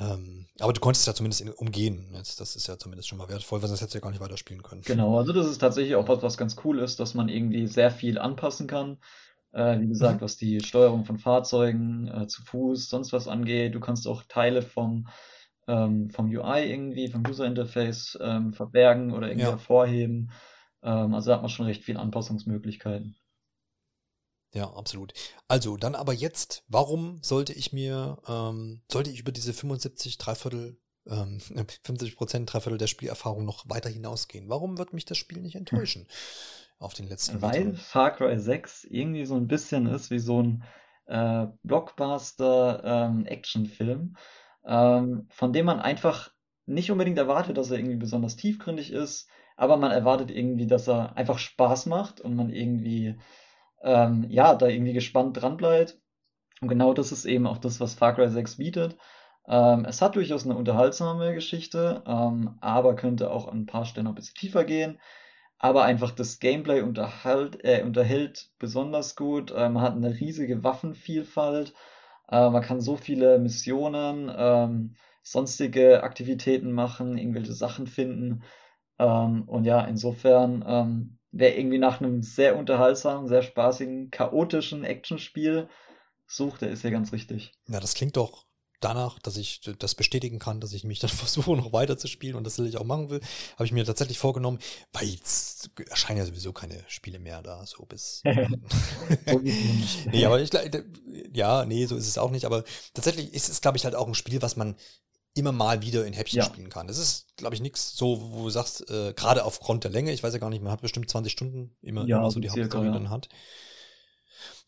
Ähm, 0.00 0.46
aber 0.60 0.72
du 0.72 0.80
konntest 0.80 1.06
ja 1.06 1.14
zumindest 1.14 1.44
umgehen. 1.58 2.08
Jetzt, 2.12 2.40
das 2.40 2.56
ist 2.56 2.68
ja 2.68 2.78
zumindest 2.78 3.08
schon 3.08 3.18
mal 3.18 3.28
wertvoll, 3.28 3.60
weil 3.60 3.68
sonst 3.68 3.80
hättest 3.80 3.94
du 3.94 3.98
ja 3.98 4.02
gar 4.02 4.10
nicht 4.10 4.20
weiterspielen 4.20 4.62
können. 4.62 4.82
Genau, 4.82 5.18
also 5.18 5.32
das 5.32 5.46
ist 5.46 5.58
tatsächlich 5.58 5.96
auch 5.96 6.08
was, 6.08 6.22
was 6.22 6.36
ganz 6.36 6.56
cool 6.64 6.78
ist, 6.78 7.00
dass 7.00 7.14
man 7.14 7.28
irgendwie 7.28 7.66
sehr 7.66 7.90
viel 7.90 8.18
anpassen 8.18 8.66
kann. 8.66 8.98
Äh, 9.52 9.80
wie 9.80 9.88
gesagt, 9.88 10.20
mhm. 10.20 10.24
was 10.24 10.36
die 10.36 10.60
Steuerung 10.60 11.04
von 11.04 11.18
Fahrzeugen, 11.18 12.08
äh, 12.08 12.26
zu 12.26 12.42
Fuß, 12.42 12.88
sonst 12.88 13.12
was 13.12 13.28
angeht. 13.28 13.74
Du 13.74 13.80
kannst 13.80 14.06
auch 14.06 14.22
Teile 14.28 14.62
vom, 14.62 15.08
ähm, 15.66 16.10
vom 16.10 16.26
UI 16.26 16.70
irgendwie, 16.70 17.08
vom 17.08 17.26
User 17.26 17.46
Interface 17.46 18.18
ähm, 18.20 18.52
verbergen 18.52 19.12
oder 19.12 19.28
irgendwie 19.28 19.46
ja. 19.46 19.50
hervorheben. 19.50 20.30
Ähm, 20.82 21.14
also 21.14 21.30
da 21.30 21.36
hat 21.36 21.42
man 21.42 21.50
schon 21.50 21.66
recht 21.66 21.82
viele 21.82 21.98
Anpassungsmöglichkeiten. 21.98 23.16
Ja, 24.52 24.72
absolut. 24.74 25.12
Also, 25.46 25.76
dann 25.76 25.94
aber 25.94 26.12
jetzt, 26.12 26.64
warum 26.68 27.20
sollte 27.22 27.52
ich 27.52 27.72
mir, 27.72 28.18
ähm, 28.26 28.82
sollte 28.90 29.10
ich 29.10 29.20
über 29.20 29.32
diese 29.32 29.52
75, 29.52 30.18
Dreiviertel, 30.18 30.78
ähm, 31.06 31.40
50 31.84 32.16
Prozent, 32.16 32.52
Dreiviertel 32.52 32.78
der 32.78 32.86
Spielerfahrung 32.86 33.44
noch 33.44 33.68
weiter 33.68 33.90
hinausgehen? 33.90 34.48
Warum 34.48 34.78
wird 34.78 34.92
mich 34.92 35.04
das 35.04 35.18
Spiel 35.18 35.42
nicht 35.42 35.54
hm. 35.54 35.60
enttäuschen? 35.60 36.02
Hm. 36.02 36.08
Auf 36.80 36.94
den 36.94 37.08
letzten 37.08 37.42
Weil 37.42 37.64
Metern? 37.64 37.76
Far 37.76 38.14
Cry 38.14 38.38
6 38.38 38.84
irgendwie 38.84 39.26
so 39.26 39.34
ein 39.34 39.48
bisschen 39.48 39.86
ist 39.86 40.12
wie 40.12 40.20
so 40.20 40.40
ein 40.40 40.62
äh, 41.06 41.48
Blockbuster-Actionfilm, 41.64 44.00
ähm, 44.00 44.16
ähm, 44.64 45.26
von 45.28 45.52
dem 45.52 45.66
man 45.66 45.80
einfach 45.80 46.30
nicht 46.66 46.92
unbedingt 46.92 47.18
erwartet, 47.18 47.56
dass 47.56 47.72
er 47.72 47.78
irgendwie 47.78 47.96
besonders 47.96 48.36
tiefgründig 48.36 48.92
ist, 48.92 49.28
aber 49.56 49.76
man 49.76 49.90
erwartet 49.90 50.30
irgendwie, 50.30 50.68
dass 50.68 50.86
er 50.86 51.16
einfach 51.16 51.38
Spaß 51.38 51.86
macht 51.86 52.20
und 52.20 52.36
man 52.36 52.50
irgendwie 52.50 53.18
ähm, 53.82 54.26
ja, 54.28 54.54
da 54.54 54.66
irgendwie 54.66 54.92
gespannt 54.92 55.40
dran 55.40 55.56
bleibt. 55.56 55.98
Und 56.60 56.68
genau 56.68 56.94
das 56.94 57.12
ist 57.12 57.24
eben 57.24 57.46
auch 57.46 57.58
das, 57.58 57.80
was 57.80 57.94
Far 57.94 58.14
Cry 58.14 58.28
6 58.30 58.56
bietet. 58.56 58.96
Ähm, 59.48 59.84
es 59.86 60.02
hat 60.02 60.16
durchaus 60.16 60.44
eine 60.44 60.56
unterhaltsame 60.56 61.34
Geschichte, 61.34 62.02
ähm, 62.06 62.58
aber 62.60 62.96
könnte 62.96 63.30
auch 63.30 63.48
an 63.48 63.60
ein 63.62 63.66
paar 63.66 63.84
Stellen 63.86 64.04
noch 64.04 64.12
ein 64.12 64.16
bisschen 64.16 64.36
tiefer 64.36 64.64
gehen. 64.64 65.00
Aber 65.58 65.84
einfach 65.84 66.12
das 66.12 66.38
Gameplay 66.40 66.82
unterhält, 66.82 67.64
äh, 67.64 67.82
unterhält 67.84 68.50
besonders 68.58 69.16
gut. 69.16 69.50
Äh, 69.50 69.68
man 69.70 69.82
hat 69.82 69.94
eine 69.96 70.18
riesige 70.20 70.62
Waffenvielfalt. 70.64 71.74
Äh, 72.30 72.50
man 72.50 72.62
kann 72.62 72.80
so 72.80 72.96
viele 72.96 73.38
Missionen, 73.38 74.32
ähm, 74.36 74.96
sonstige 75.22 76.02
Aktivitäten 76.02 76.72
machen, 76.72 77.18
irgendwelche 77.18 77.52
Sachen 77.54 77.86
finden. 77.86 78.42
Ähm, 78.98 79.44
und 79.48 79.64
ja, 79.64 79.82
insofern 79.82 80.64
ähm, 80.66 81.17
wer 81.30 81.58
irgendwie 81.58 81.78
nach 81.78 82.00
einem 82.00 82.22
sehr 82.22 82.56
unterhaltsamen, 82.56 83.28
sehr 83.28 83.42
spaßigen, 83.42 84.10
chaotischen 84.10 84.84
Actionspiel 84.84 85.68
sucht, 86.26 86.62
der 86.62 86.70
ist 86.70 86.84
ja 86.84 86.90
ganz 86.90 87.12
richtig. 87.12 87.52
Ja, 87.68 87.80
das 87.80 87.94
klingt 87.94 88.16
doch 88.16 88.46
danach, 88.80 89.18
dass 89.18 89.36
ich 89.36 89.60
das 89.78 89.94
bestätigen 89.94 90.38
kann, 90.38 90.60
dass 90.60 90.72
ich 90.72 90.84
mich 90.84 90.98
dann 91.00 91.10
versuche, 91.10 91.56
noch 91.56 91.72
weiter 91.72 91.98
zu 91.98 92.06
spielen 92.06 92.36
und 92.36 92.44
das 92.44 92.58
will 92.58 92.66
ich 92.66 92.76
auch 92.76 92.84
machen 92.84 93.10
will, 93.10 93.20
habe 93.54 93.64
ich 93.64 93.72
mir 93.72 93.84
tatsächlich 93.84 94.18
vorgenommen, 94.18 94.58
weil 94.92 95.06
jetzt 95.06 95.70
erscheinen 95.90 96.18
ja 96.18 96.24
sowieso 96.24 96.52
keine 96.52 96.84
Spiele 96.86 97.18
mehr 97.18 97.42
da, 97.42 97.64
so 97.66 97.84
bis. 97.86 98.22
nee, 100.12 100.24
aber 100.24 100.40
ich 100.40 100.50
ja, 101.32 101.64
nee, 101.64 101.86
so 101.86 101.96
ist 101.96 102.08
es 102.08 102.18
auch 102.18 102.30
nicht, 102.30 102.44
aber 102.44 102.64
tatsächlich 102.94 103.32
ist 103.34 103.48
es, 103.48 103.60
glaube 103.60 103.76
ich, 103.76 103.84
halt 103.84 103.94
auch 103.94 104.06
ein 104.06 104.14
Spiel, 104.14 104.40
was 104.42 104.56
man 104.56 104.76
immer 105.38 105.52
mal 105.52 105.82
wieder 105.82 106.06
in 106.06 106.12
Häppchen 106.12 106.38
ja. 106.38 106.44
spielen 106.44 106.68
kann. 106.68 106.86
Das 106.86 106.98
ist, 106.98 107.36
glaube 107.36 107.54
ich, 107.54 107.60
nichts 107.60 107.96
so, 107.96 108.32
wo 108.32 108.44
du 108.44 108.50
sagst, 108.50 108.88
äh, 108.90 109.12
gerade 109.14 109.44
aufgrund 109.44 109.84
der 109.84 109.90
Länge, 109.90 110.12
ich 110.12 110.22
weiß 110.22 110.32
ja 110.32 110.38
gar 110.38 110.50
nicht, 110.50 110.62
man 110.62 110.72
hat 110.72 110.80
bestimmt 110.80 111.08
20 111.08 111.32
Stunden 111.32 111.76
immer, 111.82 112.06
ja, 112.06 112.18
immer 112.18 112.30
so 112.30 112.40
die 112.40 112.50
Hauptstory 112.50 112.86
ja. 112.86 112.92
dann 112.92 113.10
hat. 113.10 113.28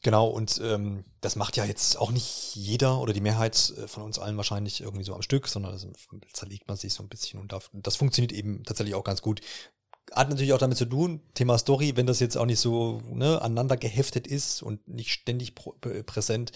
Genau, 0.02 0.28
und 0.28 0.60
ähm, 0.64 1.04
das 1.20 1.36
macht 1.36 1.58
ja 1.58 1.64
jetzt 1.66 1.98
auch 1.98 2.10
nicht 2.10 2.54
jeder 2.54 3.00
oder 3.00 3.12
die 3.12 3.20
Mehrheit 3.20 3.74
äh, 3.76 3.86
von 3.86 4.02
uns 4.02 4.18
allen 4.18 4.38
wahrscheinlich 4.38 4.80
irgendwie 4.80 5.04
so 5.04 5.14
am 5.14 5.20
Stück, 5.20 5.46
sondern 5.46 5.72
das 5.72 5.86
zerlegt 6.32 6.68
man 6.68 6.78
sich 6.78 6.94
so 6.94 7.02
ein 7.02 7.08
bisschen 7.10 7.38
und 7.38 7.54
das 7.72 7.96
funktioniert 7.96 8.32
eben 8.32 8.64
tatsächlich 8.64 8.94
auch 8.94 9.04
ganz 9.04 9.20
gut 9.20 9.40
hat 10.12 10.28
natürlich 10.28 10.52
auch 10.52 10.58
damit 10.58 10.78
zu 10.78 10.84
tun, 10.84 11.20
Thema 11.34 11.58
Story, 11.58 11.96
wenn 11.96 12.06
das 12.06 12.20
jetzt 12.20 12.36
auch 12.36 12.46
nicht 12.46 12.60
so 12.60 13.00
ne, 13.06 13.40
aneinander 13.40 13.76
geheftet 13.76 14.26
ist 14.26 14.62
und 14.62 14.86
nicht 14.88 15.10
ständig 15.10 15.54
präsent, 15.54 16.52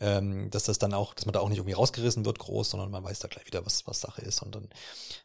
ähm, 0.00 0.50
dass 0.50 0.64
das 0.64 0.78
dann 0.78 0.94
auch, 0.94 1.14
dass 1.14 1.26
man 1.26 1.32
da 1.32 1.40
auch 1.40 1.48
nicht 1.48 1.58
irgendwie 1.58 1.74
rausgerissen 1.74 2.24
wird 2.24 2.38
groß, 2.38 2.70
sondern 2.70 2.90
man 2.90 3.04
weiß 3.04 3.18
da 3.18 3.28
gleich 3.28 3.46
wieder, 3.46 3.66
was, 3.66 3.86
was 3.86 4.00
Sache 4.00 4.22
ist 4.22 4.42
und 4.42 4.54
dann, 4.54 4.68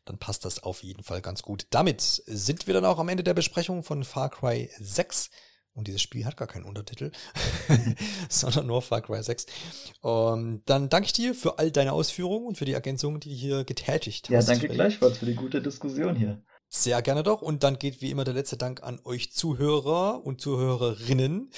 dann 0.05 0.17
passt 0.17 0.45
das 0.45 0.63
auf 0.63 0.83
jeden 0.83 1.03
Fall 1.03 1.21
ganz 1.21 1.43
gut. 1.43 1.67
Damit 1.69 2.01
sind 2.01 2.67
wir 2.67 2.73
dann 2.73 2.85
auch 2.85 2.99
am 2.99 3.09
Ende 3.09 3.23
der 3.23 3.33
Besprechung 3.33 3.83
von 3.83 4.03
Far 4.03 4.29
Cry 4.29 4.69
6. 4.79 5.29
Und 5.73 5.87
dieses 5.87 6.01
Spiel 6.01 6.25
hat 6.25 6.37
gar 6.37 6.47
keinen 6.47 6.65
Untertitel, 6.65 7.11
sondern 8.29 8.65
nur 8.65 8.81
Far 8.81 9.03
Cry 9.03 9.21
6. 9.21 9.45
Und 10.01 10.63
dann 10.65 10.89
danke 10.89 11.05
ich 11.05 11.13
dir 11.13 11.35
für 11.35 11.59
all 11.59 11.69
deine 11.69 11.93
Ausführungen 11.93 12.47
und 12.47 12.57
für 12.57 12.65
die 12.65 12.73
Ergänzungen, 12.73 13.19
die 13.19 13.29
du 13.29 13.35
hier 13.35 13.63
getätigt 13.63 14.29
hast. 14.31 14.47
Ja, 14.47 14.53
danke 14.53 14.69
gleichfalls 14.69 15.19
für 15.19 15.27
die 15.27 15.35
gute 15.35 15.61
Diskussion 15.61 16.15
hier. 16.15 16.41
Sehr 16.69 17.01
gerne 17.01 17.23
doch. 17.23 17.41
Und 17.41 17.63
dann 17.63 17.79
geht 17.79 18.01
wie 18.01 18.11
immer 18.11 18.25
der 18.25 18.33
letzte 18.33 18.57
Dank 18.57 18.83
an 18.83 18.99
euch 19.05 19.31
Zuhörer 19.31 20.25
und 20.25 20.41
Zuhörerinnen, 20.41 21.51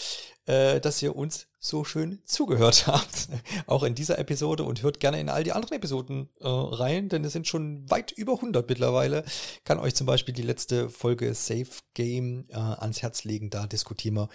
äh, 0.45 0.79
dass 0.79 1.01
ihr 1.01 1.15
uns 1.15 1.47
so 1.59 1.83
schön 1.83 2.21
zugehört 2.25 2.87
habt. 2.87 3.27
Auch 3.65 3.83
in 3.83 3.95
dieser 3.95 4.19
Episode 4.19 4.63
und 4.63 4.83
hört 4.83 4.99
gerne 4.99 5.19
in 5.19 5.29
all 5.29 5.43
die 5.43 5.51
anderen 5.51 5.75
Episoden 5.75 6.29
äh, 6.39 6.47
rein, 6.47 7.09
denn 7.09 7.25
es 7.25 7.33
sind 7.33 7.47
schon 7.47 7.89
weit 7.89 8.11
über 8.11 8.33
100 8.33 8.69
mittlerweile. 8.69 9.25
Kann 9.63 9.79
euch 9.79 9.95
zum 9.95 10.05
Beispiel 10.05 10.33
die 10.33 10.43
letzte 10.43 10.89
Folge 10.89 11.33
Safe 11.33 11.67
Game 11.95 12.45
äh, 12.49 12.55
ans 12.55 13.01
Herz 13.01 13.23
legen. 13.23 13.49
Da 13.49 13.65
diskutieren 13.65 14.15
wir 14.15 14.29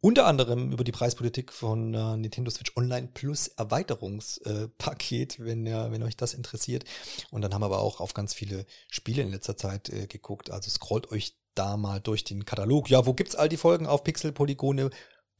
unter 0.00 0.26
anderem 0.26 0.70
über 0.72 0.84
die 0.84 0.92
Preispolitik 0.92 1.52
von 1.52 1.92
äh, 1.92 2.16
Nintendo 2.16 2.50
Switch 2.50 2.72
Online 2.76 3.08
Plus 3.12 3.48
Erweiterungspaket, 3.48 5.38
äh, 5.38 5.44
wenn, 5.44 5.66
ja, 5.66 5.90
wenn 5.90 6.04
euch 6.04 6.16
das 6.16 6.34
interessiert. 6.34 6.84
Und 7.30 7.42
dann 7.42 7.52
haben 7.52 7.62
wir 7.62 7.66
aber 7.66 7.80
auch 7.80 8.00
auf 8.00 8.14
ganz 8.14 8.32
viele 8.32 8.64
Spiele 8.88 9.22
in 9.22 9.30
letzter 9.30 9.56
Zeit 9.56 9.88
äh, 9.90 10.06
geguckt. 10.06 10.50
Also 10.50 10.70
scrollt 10.70 11.10
euch 11.10 11.36
da 11.54 11.76
mal 11.76 12.00
durch 12.00 12.22
den 12.22 12.44
Katalog. 12.44 12.88
Ja, 12.88 13.06
wo 13.06 13.14
gibt's 13.14 13.34
all 13.34 13.48
die 13.48 13.56
Folgen? 13.56 13.86
Auf 13.88 14.04
Pixelpolygone 14.04 14.90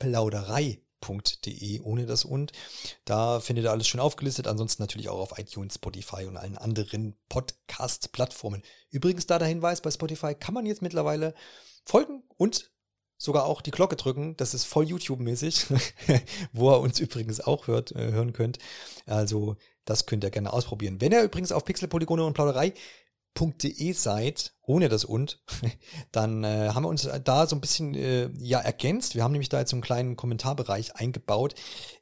plauderei.de 0.00 1.80
ohne 1.80 2.06
das 2.06 2.24
und. 2.24 2.50
Da 3.04 3.38
findet 3.38 3.64
ihr 3.64 3.70
alles 3.70 3.86
schön 3.86 4.00
aufgelistet. 4.00 4.48
Ansonsten 4.48 4.82
natürlich 4.82 5.08
auch 5.08 5.20
auf 5.20 5.38
iTunes, 5.38 5.76
Spotify 5.76 6.24
und 6.24 6.36
allen 6.36 6.58
anderen 6.58 7.16
Podcast-Plattformen. 7.28 8.62
Übrigens 8.90 9.26
da 9.26 9.38
der 9.38 9.46
Hinweis, 9.46 9.80
bei 9.80 9.92
Spotify 9.92 10.34
kann 10.34 10.54
man 10.54 10.66
jetzt 10.66 10.82
mittlerweile 10.82 11.34
folgen 11.84 12.24
und 12.36 12.72
sogar 13.18 13.44
auch 13.44 13.60
die 13.60 13.72
Glocke 13.72 13.96
drücken. 13.96 14.36
Das 14.36 14.54
ist 14.54 14.64
voll 14.64 14.88
YouTube-mäßig, 14.88 15.66
wo 16.52 16.70
ihr 16.70 16.80
uns 16.80 16.98
übrigens 17.00 17.40
auch 17.40 17.66
hört, 17.66 17.92
äh, 17.92 18.12
hören 18.12 18.32
könnt. 18.32 18.58
Also 19.06 19.56
das 19.84 20.06
könnt 20.06 20.24
ihr 20.24 20.30
gerne 20.30 20.52
ausprobieren. 20.52 21.00
Wenn 21.00 21.12
ihr 21.12 21.22
übrigens 21.22 21.52
auf 21.52 21.64
Pixelpolygone 21.64 22.24
und 22.24 22.34
Plauderei.de 23.38 23.92
seid, 23.92 24.54
ohne 24.62 24.88
das 24.88 25.04
und, 25.04 25.40
dann 26.12 26.44
äh, 26.44 26.70
haben 26.74 26.84
wir 26.84 26.88
uns 26.88 27.08
da 27.24 27.46
so 27.46 27.56
ein 27.56 27.60
bisschen 27.60 27.94
äh, 27.94 28.30
ja 28.38 28.58
ergänzt. 28.58 29.14
Wir 29.14 29.22
haben 29.22 29.32
nämlich 29.32 29.48
da 29.48 29.60
jetzt 29.60 29.70
so 29.70 29.76
einen 29.76 29.82
kleinen 29.82 30.16
Kommentarbereich 30.16 30.96
eingebaut, 30.96 31.54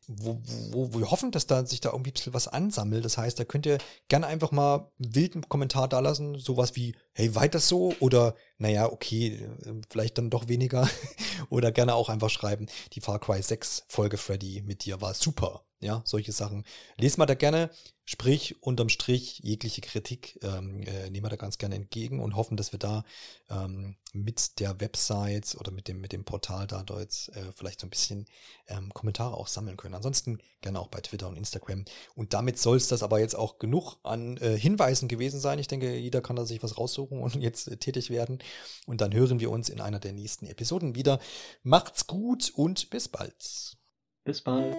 wo, 0.09 0.41
wo, 0.71 0.95
wo 0.95 0.99
wir 1.01 1.11
hoffen, 1.11 1.31
dass 1.31 1.47
da 1.47 1.67
sich 1.67 1.81
da 1.81 1.91
irgendwie 1.91 2.11
ein 2.11 2.15
bisschen 2.15 2.35
was 2.35 2.49
ansammelt. 2.49 3.05
Das 3.05 3.19
heißt, 3.19 3.39
da 3.39 3.45
könnt 3.45 3.67
ihr 3.67 3.79
gerne 4.09 4.27
einfach 4.27 4.51
mal 4.51 4.91
wilden 4.99 5.49
Kommentar 5.49 5.89
da 5.89 6.01
lassen, 6.01 6.39
sowas 6.39 6.75
wie, 6.77 6.95
hey, 7.13 7.35
weiter 7.35 7.61
so 7.61 7.93
oder 8.01 8.35
naja, 8.59 8.91
okay, 8.91 9.49
vielleicht 9.91 10.19
dann 10.19 10.31
doch 10.31 10.49
weniger. 10.49 10.89
oder 11.51 11.73
gerne 11.73 11.95
auch 11.95 12.09
einfach 12.09 12.31
schreiben, 12.31 12.67
die 12.93 13.01
Far 13.01 13.19
Cry 13.19 13.43
6 13.43 13.85
Folge 13.89 14.17
Freddy 14.17 14.63
mit 14.65 14.85
dir 14.85 15.01
war 15.01 15.15
super. 15.15 15.66
Ja, 15.87 16.03
solche 16.05 16.33
Sachen. 16.33 16.65
Lest 16.99 17.17
mal 17.17 17.27
da 17.27 17.35
gerne. 17.35 17.71
Sprich, 18.05 18.61
unterm 18.61 18.89
Strich, 18.89 19.39
jegliche 19.45 19.83
Kritik 19.83 20.37
ähm, 20.43 20.83
äh, 20.83 21.11
nehmen 21.11 21.25
wir 21.25 21.31
da 21.31 21.37
ganz 21.37 21.59
gerne 21.59 21.77
entgegen 21.77 22.19
und 22.19 22.35
hoffen, 22.35 22.57
dass 22.57 22.73
wir 22.73 22.81
da 22.81 23.05
ähm, 23.49 23.95
mit 24.13 24.59
der 24.59 24.81
Website 24.81 25.57
oder 25.61 25.71
mit 25.71 25.87
dem, 25.87 26.01
mit 26.01 26.11
dem 26.11 26.25
Portal 26.25 26.67
da 26.67 26.85
jetzt 26.99 27.29
äh, 27.37 27.53
vielleicht 27.55 27.81
so 27.81 27.87
ein 27.87 27.91
bisschen 27.91 28.27
ähm, 28.67 28.93
Kommentare 28.95 29.37
auch 29.37 29.47
sammeln 29.47 29.77
können. 29.77 29.95
Ansonsten 29.95 30.41
gerne 30.61 30.81
auch 30.81 30.89
bei 30.89 31.01
Twitter 31.01 31.29
und 31.29 31.37
Instagram. 31.37 31.85
Und 32.17 32.35
damit 32.35 32.59
soll 32.59 32.79
es 32.79 32.89
das 32.89 33.05
aber 33.05 33.21
jetzt 33.21 33.37
auch 33.37 33.61
genug 33.61 33.99
an 34.03 34.39
äh, 34.39 34.59
Hinweisen 34.59 35.07
gewesen 35.07 35.39
sein. 35.39 35.61
Ich 35.61 35.69
denke, 35.69 35.97
jeder 35.97 36.21
kann 36.21 36.35
da 36.35 36.45
sich 36.45 36.65
was 36.65 36.79
raussuchen 36.79 37.21
und 37.21 37.37
jetzt 37.41 37.69
äh, 37.69 37.77
tätig 37.77 38.11
werden. 38.11 38.41
Und 38.87 39.01
dann 39.03 39.15
hören 39.15 39.39
wir 39.39 39.53
uns 39.53 39.69
in 39.69 39.81
einer 39.81 40.01
der 40.01 40.15
nächsten 40.15 40.47
Episoden 40.47 40.97
wieder. 40.97 41.21
Macht's 41.63 42.09
gut 42.09 42.51
und 42.57 42.91
bis 42.91 43.07
bald. 43.07 43.77
Bis 44.25 44.41
bald. 44.41 44.77